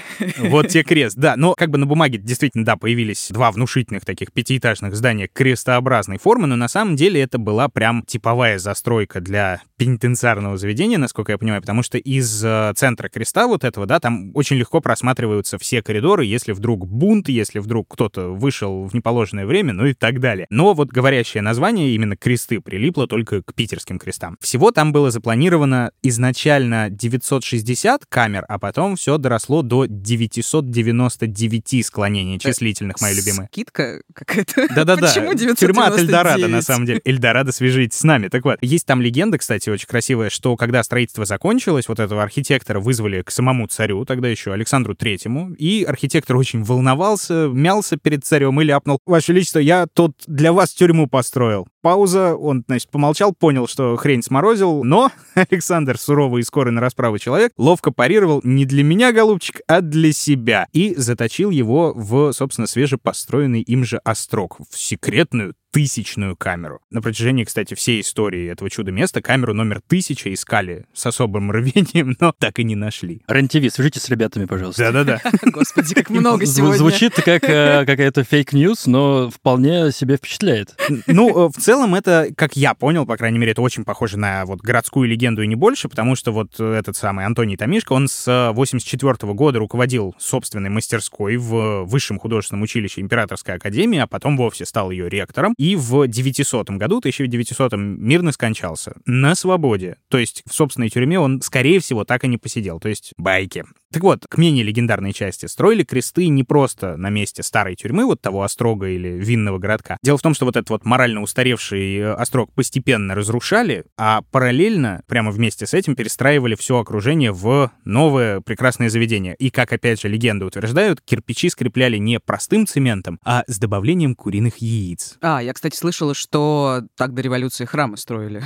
Вот 0.50 0.68
тебе 0.68 0.82
крест, 0.84 1.16
да. 1.16 1.36
Но 1.36 1.54
как 1.54 1.70
бы 1.70 1.78
на 1.78 1.86
бумаге 1.86 2.18
действительно, 2.18 2.64
да, 2.64 2.76
появились 2.76 3.28
два 3.30 3.50
внушительных 3.50 4.04
таких 4.04 4.32
пятиэтажных 4.32 4.94
здания 4.94 5.28
крестообразной 5.32 6.18
формы, 6.18 6.46
но 6.46 6.56
на 6.56 6.68
самом 6.68 6.96
деле 6.96 7.20
это 7.20 7.38
была 7.38 7.68
прям 7.68 8.02
типовая 8.06 8.58
застройка 8.58 9.20
для 9.20 9.62
пенитенциарного 9.76 10.56
заведения, 10.58 10.98
насколько 10.98 11.32
я 11.32 11.38
понимаю, 11.38 11.62
потому 11.62 11.82
что 11.82 11.96
из 11.96 12.44
э, 12.44 12.72
центра 12.76 13.08
креста 13.08 13.46
вот 13.46 13.64
этого, 13.64 13.86
да, 13.86 13.98
там 13.98 14.30
очень 14.34 14.56
легко 14.56 14.80
просматриваются 14.80 15.58
все 15.58 15.82
коридоры, 15.82 16.24
если 16.26 16.52
вдруг 16.52 16.86
бунт, 16.86 17.28
если 17.28 17.58
вдруг 17.60 17.86
кто-то 17.88 18.28
вышел 18.28 18.84
в 18.84 18.94
неположенное 18.94 19.46
время, 19.46 19.72
ну 19.72 19.86
и 19.86 19.94
так 19.94 20.20
далее. 20.20 20.46
Но 20.50 20.74
вот 20.74 20.88
говорящее 20.88 21.42
название, 21.42 21.94
именно 21.94 22.16
кресты, 22.16 22.60
прилипло 22.60 23.06
только 23.06 23.42
к 23.42 23.54
питерским 23.54 23.98
крестам. 23.98 24.36
Всего 24.40 24.70
там 24.70 24.92
было 24.92 25.10
запланировано 25.10 25.92
изначально 26.02 26.90
960 26.90 28.04
камер, 28.06 28.44
а 28.48 28.58
потом 28.58 28.96
все 28.96 29.16
доросло 29.30 29.62
до 29.62 29.86
999 29.86 31.86
склонений 31.86 32.40
числительных, 32.40 33.00
мои 33.00 33.14
любимые. 33.14 33.48
Скидка 33.52 34.02
какая-то. 34.12 34.66
Да-да-да. 34.74 35.06
Почему 35.06 35.34
999? 35.34 35.58
Тюрьма 35.58 35.86
от 35.86 35.98
Эльдорадо, 35.98 36.48
на 36.48 36.62
самом 36.62 36.86
деле. 36.86 37.00
Эльдорадо, 37.04 37.52
свяжитесь 37.52 37.98
с 37.98 38.02
нами. 38.02 38.26
Так 38.26 38.44
вот, 38.44 38.58
есть 38.60 38.86
там 38.86 39.00
легенда, 39.00 39.38
кстати, 39.38 39.70
очень 39.70 39.86
красивая, 39.86 40.30
что 40.30 40.56
когда 40.56 40.82
строительство 40.82 41.24
закончилось, 41.24 41.86
вот 41.88 42.00
этого 42.00 42.24
архитектора 42.24 42.80
вызвали 42.80 43.22
к 43.22 43.30
самому 43.30 43.68
царю, 43.68 44.04
тогда 44.04 44.26
еще 44.28 44.52
Александру 44.52 44.96
Третьему, 44.96 45.52
и 45.52 45.84
архитектор 45.84 46.36
очень 46.36 46.64
волновался, 46.64 47.48
мялся 47.52 47.96
перед 47.96 48.24
царем 48.24 48.60
и 48.60 48.64
ляпнул, 48.64 48.98
«Ваше 49.06 49.32
Величество, 49.32 49.60
я 49.60 49.86
тут 49.86 50.16
для 50.26 50.52
вас 50.52 50.70
тюрьму 50.70 51.06
построил». 51.06 51.68
Пауза, 51.82 52.34
он, 52.34 52.64
значит, 52.66 52.90
помолчал, 52.90 53.32
понял, 53.32 53.66
что 53.66 53.96
хрень 53.96 54.22
сморозил, 54.22 54.84
но 54.84 55.10
Александр, 55.34 55.98
суровый 55.98 56.40
и 56.40 56.44
скорый 56.44 56.72
на 56.72 56.80
расправу 56.80 57.18
человек, 57.18 57.52
ловко 57.56 57.90
парировал 57.90 58.40
не 58.44 58.66
для 58.66 58.82
меня, 58.82 59.12
голубчик, 59.20 59.60
а 59.66 59.82
для 59.82 60.12
себя, 60.12 60.66
и 60.72 60.94
заточил 60.94 61.50
его 61.50 61.92
в, 61.94 62.32
собственно, 62.32 62.66
свежепостроенный 62.66 63.60
им 63.60 63.84
же 63.84 63.98
острог, 63.98 64.58
в 64.70 64.78
секретную 64.78 65.54
тысячную 65.70 66.36
камеру. 66.36 66.80
На 66.90 67.00
протяжении, 67.02 67.44
кстати, 67.44 67.74
всей 67.74 68.00
истории 68.00 68.50
этого 68.50 68.70
чудо-места 68.70 69.22
камеру 69.22 69.54
номер 69.54 69.80
тысяча 69.86 70.32
искали 70.32 70.86
с 70.92 71.06
особым 71.06 71.50
рвением, 71.50 72.16
но 72.20 72.32
так 72.38 72.58
и 72.58 72.64
не 72.64 72.74
нашли. 72.74 73.22
РЕН-ТВ, 73.28 73.72
свяжитесь 73.72 74.02
с 74.02 74.08
ребятами, 74.08 74.46
пожалуйста. 74.46 74.92
Да-да-да. 74.92 75.20
Господи, 75.50 75.94
как 75.94 76.10
много 76.10 76.46
сегодня. 76.46 76.76
Звучит 76.76 77.14
как 77.14 77.44
э, 77.44 77.84
какая-то 77.86 78.24
fake 78.24 78.52
news, 78.52 78.86
но 78.86 79.30
вполне 79.30 79.92
себе 79.92 80.16
впечатляет. 80.16 80.74
Ну, 81.06 81.46
э, 81.46 81.48
в 81.48 81.60
целом 81.60 81.94
это, 81.94 82.28
как 82.36 82.56
я 82.56 82.74
понял, 82.74 83.06
по 83.06 83.16
крайней 83.16 83.38
мере, 83.38 83.52
это 83.52 83.62
очень 83.62 83.84
похоже 83.84 84.18
на 84.18 84.44
вот 84.44 84.60
городскую 84.60 85.08
легенду 85.08 85.42
и 85.42 85.46
не 85.46 85.56
больше, 85.56 85.88
потому 85.88 86.16
что 86.16 86.32
вот 86.32 86.56
э, 86.58 86.72
этот 86.72 86.96
самый 86.96 87.24
Антоний 87.26 87.56
Томишко, 87.56 87.92
он 87.92 88.08
с 88.08 88.52
84 88.54 89.32
года 89.34 89.58
руководил 89.58 90.14
собственной 90.18 90.70
мастерской 90.70 91.36
в 91.36 91.84
Высшем 91.84 92.18
художественном 92.18 92.62
училище 92.62 93.00
Императорской 93.00 93.54
академии, 93.54 93.98
а 93.98 94.06
потом 94.06 94.36
вовсе 94.36 94.64
стал 94.64 94.90
ее 94.90 95.08
ректором. 95.08 95.54
И 95.60 95.76
в 95.76 96.06
900 96.06 96.70
году, 96.70 97.00
1900 97.00 97.74
мирно 97.74 98.32
скончался. 98.32 98.94
На 99.04 99.34
свободе. 99.34 99.98
То 100.08 100.16
есть 100.16 100.42
в 100.48 100.54
собственной 100.54 100.88
тюрьме 100.88 101.20
он, 101.20 101.42
скорее 101.42 101.80
всего, 101.80 102.06
так 102.06 102.24
и 102.24 102.28
не 102.28 102.38
посидел. 102.38 102.80
То 102.80 102.88
есть 102.88 103.12
байки. 103.18 103.66
Так 103.92 104.04
вот, 104.04 104.24
к 104.28 104.38
менее 104.38 104.62
легендарной 104.64 105.12
части. 105.12 105.46
Строили 105.46 105.82
кресты 105.82 106.28
не 106.28 106.44
просто 106.44 106.96
на 106.96 107.10
месте 107.10 107.42
старой 107.42 107.74
тюрьмы, 107.74 108.04
вот 108.06 108.20
того 108.20 108.44
острога 108.44 108.88
или 108.88 109.08
винного 109.08 109.58
городка. 109.58 109.96
Дело 110.02 110.16
в 110.16 110.22
том, 110.22 110.32
что 110.34 110.44
вот 110.44 110.56
этот 110.56 110.70
вот 110.70 110.84
морально 110.84 111.22
устаревший 111.22 111.96
э, 111.96 112.12
острог 112.12 112.52
постепенно 112.52 113.16
разрушали, 113.16 113.84
а 113.98 114.22
параллельно, 114.30 115.02
прямо 115.08 115.32
вместе 115.32 115.66
с 115.66 115.74
этим, 115.74 115.96
перестраивали 115.96 116.54
все 116.54 116.78
окружение 116.78 117.32
в 117.32 117.72
новое 117.84 118.40
прекрасное 118.40 118.90
заведение. 118.90 119.34
И, 119.40 119.50
как 119.50 119.72
опять 119.72 120.00
же 120.00 120.08
легенды 120.08 120.44
утверждают, 120.44 121.00
кирпичи 121.00 121.48
скрепляли 121.50 121.96
не 121.96 122.20
простым 122.20 122.68
цементом, 122.68 123.18
а 123.24 123.42
с 123.48 123.58
добавлением 123.58 124.14
куриных 124.14 124.58
яиц. 124.58 125.18
А, 125.20 125.42
я, 125.42 125.52
кстати, 125.52 125.74
слышала, 125.74 126.14
что 126.14 126.82
так 126.96 127.12
до 127.12 127.22
революции 127.22 127.64
храмы 127.64 127.96
строили. 127.96 128.44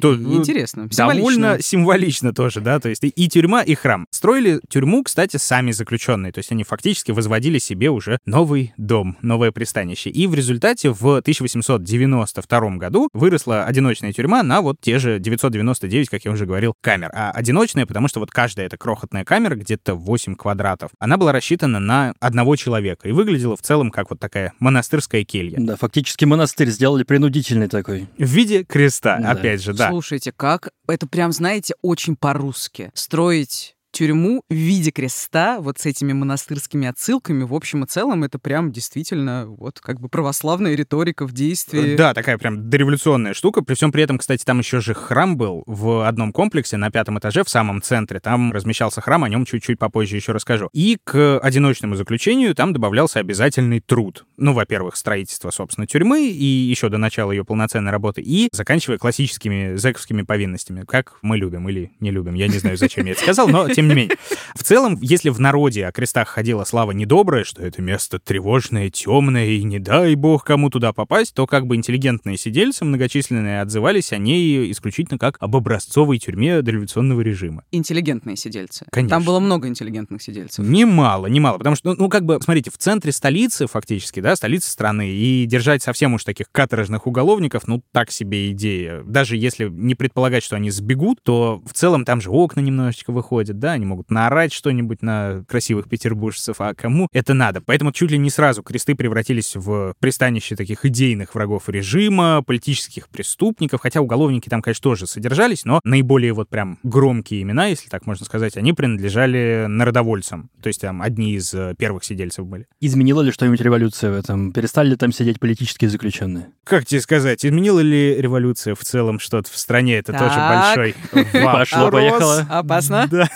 То- 0.00 0.14
Интересно. 0.16 0.88
Довольно 0.88 1.22
символично. 1.22 1.62
символично 1.62 2.34
тоже, 2.34 2.60
да, 2.60 2.80
то 2.80 2.88
есть 2.88 3.04
и, 3.04 3.08
и 3.08 3.28
тюрьма, 3.28 3.62
и 3.62 3.76
храм. 3.76 4.06
Строили 4.10 4.60
тюрьму, 4.68 4.79
кстати, 5.04 5.36
сами 5.36 5.72
заключенные, 5.72 6.32
то 6.32 6.38
есть 6.38 6.52
они 6.52 6.64
фактически 6.64 7.10
возводили 7.10 7.58
себе 7.58 7.90
уже 7.90 8.18
новый 8.26 8.72
дом, 8.76 9.16
новое 9.22 9.52
пристанище. 9.52 10.10
И 10.10 10.26
в 10.26 10.34
результате 10.34 10.90
в 10.90 11.16
1892 11.18 12.76
году 12.76 13.08
выросла 13.12 13.64
одиночная 13.64 14.12
тюрьма 14.12 14.42
на 14.42 14.60
вот 14.60 14.76
те 14.80 14.98
же 14.98 15.18
999, 15.18 16.08
как 16.08 16.24
я 16.24 16.30
уже 16.30 16.46
говорил, 16.46 16.74
камер. 16.80 17.10
А 17.12 17.30
одиночная, 17.30 17.86
потому 17.86 18.08
что 18.08 18.20
вот 18.20 18.30
каждая 18.30 18.66
эта 18.66 18.76
крохотная 18.76 19.24
камера, 19.24 19.54
где-то 19.54 19.94
8 19.94 20.34
квадратов, 20.34 20.90
она 20.98 21.16
была 21.16 21.32
рассчитана 21.32 21.78
на 21.80 22.14
одного 22.20 22.56
человека 22.56 23.08
и 23.08 23.12
выглядела 23.12 23.56
в 23.56 23.62
целом 23.62 23.90
как 23.90 24.10
вот 24.10 24.20
такая 24.20 24.52
монастырская 24.58 25.24
келья. 25.24 25.56
Да, 25.58 25.76
фактически 25.76 26.24
монастырь 26.24 26.68
сделали 26.70 27.04
принудительный 27.04 27.68
такой. 27.68 28.08
В 28.18 28.24
виде 28.24 28.64
креста, 28.64 29.18
Да. 29.20 29.32
опять 29.32 29.62
же, 29.62 29.72
да. 29.74 29.90
Слушайте, 29.90 30.32
как 30.32 30.70
это 30.88 31.06
прям, 31.06 31.32
знаете, 31.32 31.74
очень 31.82 32.16
по-русски. 32.16 32.90
Строить 32.94 33.76
тюрьму 33.90 34.42
в 34.48 34.54
виде 34.54 34.90
креста, 34.90 35.60
вот 35.60 35.78
с 35.78 35.86
этими 35.86 36.12
монастырскими 36.12 36.88
отсылками, 36.88 37.44
в 37.44 37.54
общем 37.54 37.84
и 37.84 37.86
целом, 37.86 38.24
это 38.24 38.38
прям 38.38 38.72
действительно 38.72 39.46
вот 39.46 39.80
как 39.80 40.00
бы 40.00 40.08
православная 40.08 40.74
риторика 40.74 41.26
в 41.26 41.32
действии. 41.32 41.96
Да, 41.96 42.14
такая 42.14 42.38
прям 42.38 42.70
дореволюционная 42.70 43.34
штука. 43.34 43.62
При 43.62 43.74
всем 43.74 43.92
при 43.92 44.02
этом, 44.02 44.18
кстати, 44.18 44.44
там 44.44 44.58
еще 44.58 44.80
же 44.80 44.94
храм 44.94 45.36
был 45.36 45.62
в 45.66 46.06
одном 46.06 46.32
комплексе 46.32 46.76
на 46.76 46.90
пятом 46.90 47.18
этаже 47.18 47.44
в 47.44 47.48
самом 47.48 47.82
центре. 47.82 48.20
Там 48.20 48.52
размещался 48.52 49.00
храм, 49.00 49.24
о 49.24 49.28
нем 49.28 49.44
чуть-чуть 49.44 49.78
попозже 49.78 50.16
еще 50.16 50.32
расскажу. 50.32 50.68
И 50.72 50.98
к 51.02 51.38
одиночному 51.40 51.96
заключению 51.96 52.54
там 52.54 52.72
добавлялся 52.72 53.18
обязательный 53.20 53.80
труд. 53.80 54.24
Ну, 54.36 54.52
во-первых, 54.52 54.96
строительство, 54.96 55.50
собственно, 55.50 55.86
тюрьмы 55.86 56.28
и 56.28 56.44
еще 56.44 56.88
до 56.88 56.98
начала 56.98 57.32
ее 57.32 57.44
полноценной 57.44 57.90
работы, 57.90 58.22
и 58.22 58.48
заканчивая 58.52 58.98
классическими 58.98 59.76
зэковскими 59.76 60.22
повинностями, 60.22 60.84
как 60.86 61.14
мы 61.22 61.36
любим 61.36 61.68
или 61.68 61.92
не 62.00 62.10
любим. 62.10 62.34
Я 62.34 62.48
не 62.48 62.58
знаю, 62.58 62.76
зачем 62.76 63.06
я 63.06 63.12
это 63.12 63.20
сказал, 63.20 63.48
но 63.48 63.68
тем 63.80 63.88
не 63.88 63.94
менее. 63.94 64.16
В 64.54 64.62
целом, 64.62 64.98
если 65.00 65.30
в 65.30 65.40
народе 65.40 65.86
о 65.86 65.92
крестах 65.92 66.28
ходила 66.28 66.64
слава 66.64 66.92
недобрая, 66.92 67.44
что 67.44 67.62
это 67.62 67.82
место 67.82 68.18
тревожное, 68.18 68.90
темное, 68.90 69.46
и 69.46 69.62
не 69.62 69.78
дай 69.78 70.14
бог 70.14 70.44
кому 70.44 70.70
туда 70.70 70.92
попасть, 70.92 71.34
то 71.34 71.46
как 71.46 71.66
бы 71.66 71.76
интеллигентные 71.76 72.36
сидельцы 72.36 72.84
многочисленные 72.84 73.62
отзывались 73.62 74.12
о 74.12 74.18
ней 74.18 74.70
исключительно 74.70 75.18
как 75.18 75.36
об 75.40 75.56
образцовой 75.56 76.18
тюрьме 76.18 76.62
дореволюционного 76.62 77.20
режима. 77.22 77.64
Интеллигентные 77.72 78.36
сидельцы. 78.36 78.86
Конечно. 78.90 79.16
Там 79.16 79.24
было 79.24 79.40
много 79.40 79.68
интеллигентных 79.68 80.22
сидельцев. 80.22 80.64
Немало, 80.64 81.26
немало, 81.26 81.58
потому 81.58 81.76
что, 81.76 81.90
ну, 81.90 81.96
ну, 81.98 82.08
как 82.08 82.24
бы, 82.24 82.40
смотрите, 82.42 82.70
в 82.70 82.78
центре 82.78 83.12
столицы 83.12 83.66
фактически, 83.66 84.20
да, 84.20 84.36
столицы 84.36 84.70
страны, 84.70 85.10
и 85.10 85.46
держать 85.46 85.82
совсем 85.82 86.14
уж 86.14 86.24
таких 86.24 86.50
каторжных 86.50 87.06
уголовников, 87.06 87.66
ну, 87.66 87.82
так 87.92 88.10
себе 88.10 88.50
идея. 88.50 89.02
Даже 89.04 89.36
если 89.36 89.68
не 89.68 89.94
предполагать, 89.94 90.42
что 90.42 90.56
они 90.56 90.70
сбегут, 90.70 91.20
то 91.22 91.62
в 91.64 91.72
целом 91.72 92.04
там 92.04 92.20
же 92.20 92.30
окна 92.30 92.60
немножечко 92.60 93.12
выходят, 93.12 93.58
да, 93.58 93.69
они 93.72 93.86
могут 93.86 94.10
наорать 94.10 94.52
что-нибудь 94.52 95.02
на 95.02 95.44
красивых 95.48 95.88
петербуржцев, 95.88 96.56
а 96.60 96.74
кому 96.74 97.08
это 97.12 97.34
надо? 97.34 97.60
Поэтому 97.60 97.92
чуть 97.92 98.10
ли 98.10 98.18
не 98.18 98.30
сразу 98.30 98.62
кресты 98.62 98.94
превратились 98.94 99.56
в 99.56 99.94
пристанище 99.98 100.56
таких 100.56 100.84
идейных 100.84 101.34
врагов 101.34 101.68
режима, 101.68 102.42
политических 102.42 103.08
преступников, 103.08 103.80
хотя 103.80 104.00
уголовники 104.00 104.48
там, 104.48 104.62
конечно, 104.62 104.82
тоже 104.82 105.06
содержались, 105.06 105.64
но 105.64 105.80
наиболее 105.84 106.32
вот 106.32 106.48
прям 106.48 106.78
громкие 106.82 107.42
имена, 107.42 107.66
если 107.66 107.88
так 107.88 108.06
можно 108.06 108.24
сказать, 108.24 108.56
они 108.56 108.72
принадлежали 108.72 109.66
народовольцам. 109.68 110.50
То 110.62 110.68
есть 110.68 110.80
там 110.80 111.02
одни 111.02 111.34
из 111.34 111.52
э, 111.54 111.74
первых 111.78 112.04
сидельцев 112.04 112.46
были. 112.46 112.66
Изменила 112.80 113.22
ли 113.22 113.32
что-нибудь 113.32 113.60
революция 113.60 114.10
в 114.10 114.14
этом? 114.14 114.52
Перестали 114.52 114.90
ли 114.90 114.96
там 114.96 115.12
сидеть 115.12 115.40
политические 115.40 115.90
заключенные? 115.90 116.48
Как 116.64 116.86
тебе 116.86 117.00
сказать, 117.00 117.44
изменила 117.44 117.80
ли 117.80 118.16
революция 118.20 118.74
в 118.74 118.80
целом 118.84 119.18
что-то 119.18 119.50
в 119.50 119.56
стране? 119.56 119.96
Это 119.98 120.12
тоже 120.12 120.34
Так. 120.34 120.66
большой 120.66 120.94
вопрос. 121.12 121.70
Пошло-поехало. 121.70 122.46
Опасно. 122.48 123.08
Да. 123.10 123.28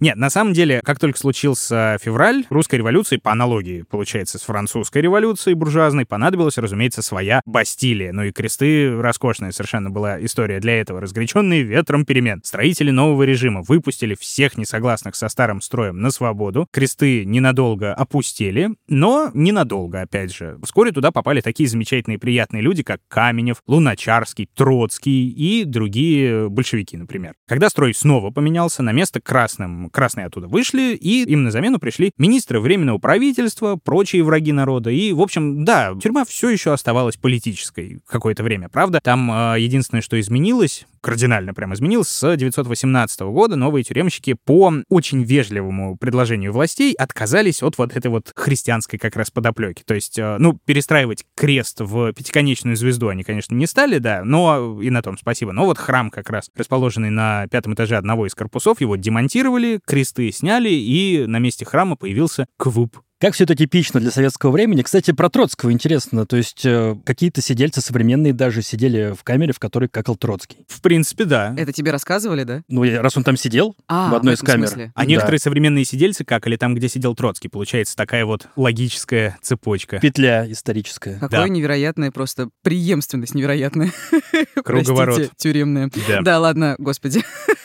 Нет, 0.00 0.16
на 0.16 0.30
самом 0.30 0.52
деле, 0.52 0.80
как 0.84 0.98
только 0.98 1.18
случился 1.18 1.98
февраль 2.00 2.44
русской 2.50 2.76
революции, 2.76 3.16
по 3.16 3.32
аналогии, 3.32 3.84
получается, 3.88 4.38
с 4.38 4.42
французской 4.42 5.02
революцией 5.02 5.54
буржуазной, 5.54 6.06
понадобилась, 6.06 6.58
разумеется, 6.58 7.02
своя 7.02 7.40
Бастилия. 7.46 8.12
Ну 8.12 8.24
и 8.24 8.32
кресты 8.32 9.00
роскошная 9.00 9.52
совершенно 9.52 9.90
была 9.90 10.22
история 10.24 10.60
для 10.60 10.80
этого. 10.80 11.00
Разгоряченные 11.00 11.62
ветром 11.62 12.04
перемен. 12.04 12.40
Строители 12.44 12.90
нового 12.90 13.22
режима 13.22 13.62
выпустили 13.62 14.14
всех 14.14 14.56
несогласных 14.56 15.14
со 15.16 15.28
старым 15.28 15.60
строем 15.60 16.00
на 16.00 16.10
свободу. 16.10 16.66
Кресты 16.72 17.24
ненадолго 17.24 17.94
опустели, 17.94 18.70
но 18.88 19.30
ненадолго, 19.34 20.02
опять 20.02 20.34
же. 20.34 20.58
Вскоре 20.64 20.92
туда 20.92 21.10
попали 21.10 21.40
такие 21.40 21.68
замечательные 21.68 22.18
приятные 22.18 22.62
люди, 22.62 22.82
как 22.82 23.00
Каменев, 23.08 23.62
Луначарский, 23.66 24.48
Троцкий 24.54 25.28
и 25.28 25.64
другие 25.64 26.48
большевики, 26.48 26.96
например. 26.96 27.34
Когда 27.46 27.68
строй 27.68 27.94
снова 27.94 28.30
поменялся, 28.30 28.82
на 28.82 28.92
место 28.92 29.20
красным, 29.62 29.90
красные 29.90 30.26
оттуда 30.26 30.48
вышли, 30.48 30.94
и 30.94 31.22
им 31.24 31.44
на 31.44 31.50
замену 31.50 31.78
пришли 31.78 32.12
министры 32.18 32.60
Временного 32.60 32.98
правительства, 32.98 33.76
прочие 33.76 34.22
враги 34.22 34.52
народа. 34.52 34.90
И, 34.90 35.12
в 35.12 35.20
общем, 35.20 35.64
да, 35.64 35.94
тюрьма 36.00 36.24
все 36.24 36.50
еще 36.50 36.72
оставалась 36.72 37.16
политической 37.16 38.00
какое-то 38.06 38.42
время, 38.42 38.68
правда? 38.68 39.00
Там 39.02 39.30
э, 39.30 39.60
единственное, 39.60 40.02
что 40.02 40.18
изменилось, 40.20 40.86
кардинально 41.00 41.54
прям 41.54 41.74
изменилось, 41.74 42.08
с 42.08 42.22
1918 42.22 43.20
года 43.20 43.56
новые 43.56 43.84
тюремщики 43.84 44.34
по 44.44 44.72
очень 44.88 45.22
вежливому 45.22 45.96
предложению 45.96 46.52
властей 46.52 46.94
отказались 46.94 47.62
от 47.62 47.78
вот 47.78 47.96
этой 47.96 48.10
вот 48.10 48.32
христианской 48.34 48.98
как 48.98 49.16
раз 49.16 49.30
подоплеки. 49.30 49.82
То 49.84 49.94
есть, 49.94 50.18
э, 50.18 50.36
ну, 50.38 50.58
перестраивать 50.64 51.24
крест 51.36 51.80
в 51.80 52.12
пятиконечную 52.12 52.76
звезду 52.76 53.08
они, 53.08 53.22
конечно, 53.22 53.54
не 53.54 53.66
стали, 53.66 53.98
да, 53.98 54.22
но 54.24 54.80
и 54.80 54.90
на 54.90 55.02
том 55.02 55.16
спасибо. 55.18 55.52
Но 55.52 55.64
вот 55.64 55.78
храм 55.78 56.10
как 56.10 56.30
раз, 56.30 56.48
расположенный 56.56 57.10
на 57.10 57.46
пятом 57.48 57.74
этаже 57.74 57.96
одного 57.96 58.26
из 58.26 58.34
корпусов, 58.34 58.80
его 58.80 58.96
демонтировали, 58.96 59.51
кресты 59.86 60.30
сняли, 60.32 60.70
и 60.70 61.24
на 61.26 61.38
месте 61.38 61.64
храма 61.64 61.96
появился 61.96 62.46
КВУП 62.58 62.98
как 63.20 63.34
все 63.34 63.44
это 63.44 63.54
типично 63.54 64.00
для 64.00 64.10
советского 64.10 64.50
времени. 64.50 64.82
Кстати, 64.82 65.12
про 65.12 65.30
Троцкого 65.30 65.70
интересно. 65.70 66.26
То 66.26 66.36
есть 66.36 66.66
э, 66.66 66.96
какие-то 67.04 67.40
сидельцы 67.40 67.80
современные 67.80 68.32
даже 68.32 68.62
сидели 68.62 69.14
в 69.16 69.22
камере, 69.22 69.52
в 69.52 69.60
которой 69.60 69.88
какал 69.88 70.16
Троцкий. 70.16 70.66
В 70.66 70.82
принципе, 70.82 71.24
да. 71.24 71.54
Это 71.56 71.72
тебе 71.72 71.92
рассказывали, 71.92 72.42
да? 72.42 72.62
Ну, 72.66 72.82
раз 73.00 73.16
он 73.16 73.22
там 73.22 73.36
сидел 73.36 73.76
А, 73.86 74.10
в 74.10 74.16
одной 74.16 74.34
в 74.34 74.38
из 74.38 74.42
камер. 74.44 74.66
смысле. 74.66 74.92
А 74.96 75.02
Да. 75.02 75.06
некоторые 75.06 75.38
современные 75.38 75.84
сидельцы 75.84 76.24
какали 76.24 76.56
там, 76.56 76.74
где 76.74 76.88
сидел 76.88 77.14
Троцкий. 77.14 77.46
Получается 77.46 77.94
такая 77.94 78.24
вот 78.26 78.48
логическая 78.56 79.38
цепочка. 79.40 80.00
Петля 80.00 80.50
историческая. 80.50 81.20
Какое 81.20 81.42
Да. 81.42 81.48
невероятная 81.48 82.10
просто 82.10 82.48
преемственность 82.64 83.36
невероятная. 83.36 83.92
Круговорот. 84.64 85.14
Простите, 85.14 85.34
тюремная. 85.36 85.92
Да. 86.08 86.22
Да, 86.22 86.40
ладно, 86.40 86.74
господи. 86.78 87.22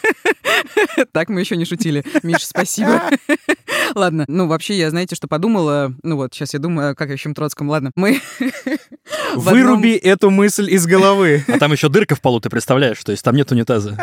Так 1.11 1.29
мы 1.29 1.39
еще 1.41 1.57
не 1.57 1.65
шутили. 1.65 2.03
Миш, 2.23 2.45
спасибо. 2.45 3.01
Ладно, 3.95 4.25
ну 4.27 4.47
вообще 4.47 4.77
я, 4.77 4.89
знаете, 4.89 5.15
что 5.15 5.27
подумала? 5.27 5.93
Ну 6.03 6.15
вот, 6.15 6.33
сейчас 6.33 6.53
я 6.53 6.59
думаю, 6.59 6.95
как 6.95 7.09
о 7.09 7.17
чем 7.17 7.33
Троцком. 7.33 7.69
Ладно, 7.69 7.91
мы... 7.95 8.21
Выруби 9.35 9.95
эту 9.95 10.29
мысль 10.29 10.69
из 10.69 10.85
головы. 10.85 11.43
А 11.57 11.59
там 11.59 11.71
еще 11.71 11.89
дырка 11.89 12.15
в 12.15 12.21
полу, 12.21 12.39
ты 12.39 12.49
представляешь? 12.49 13.03
То 13.03 13.11
есть 13.11 13.23
там 13.23 13.35
нет 13.35 13.51
унитаза. 13.51 13.97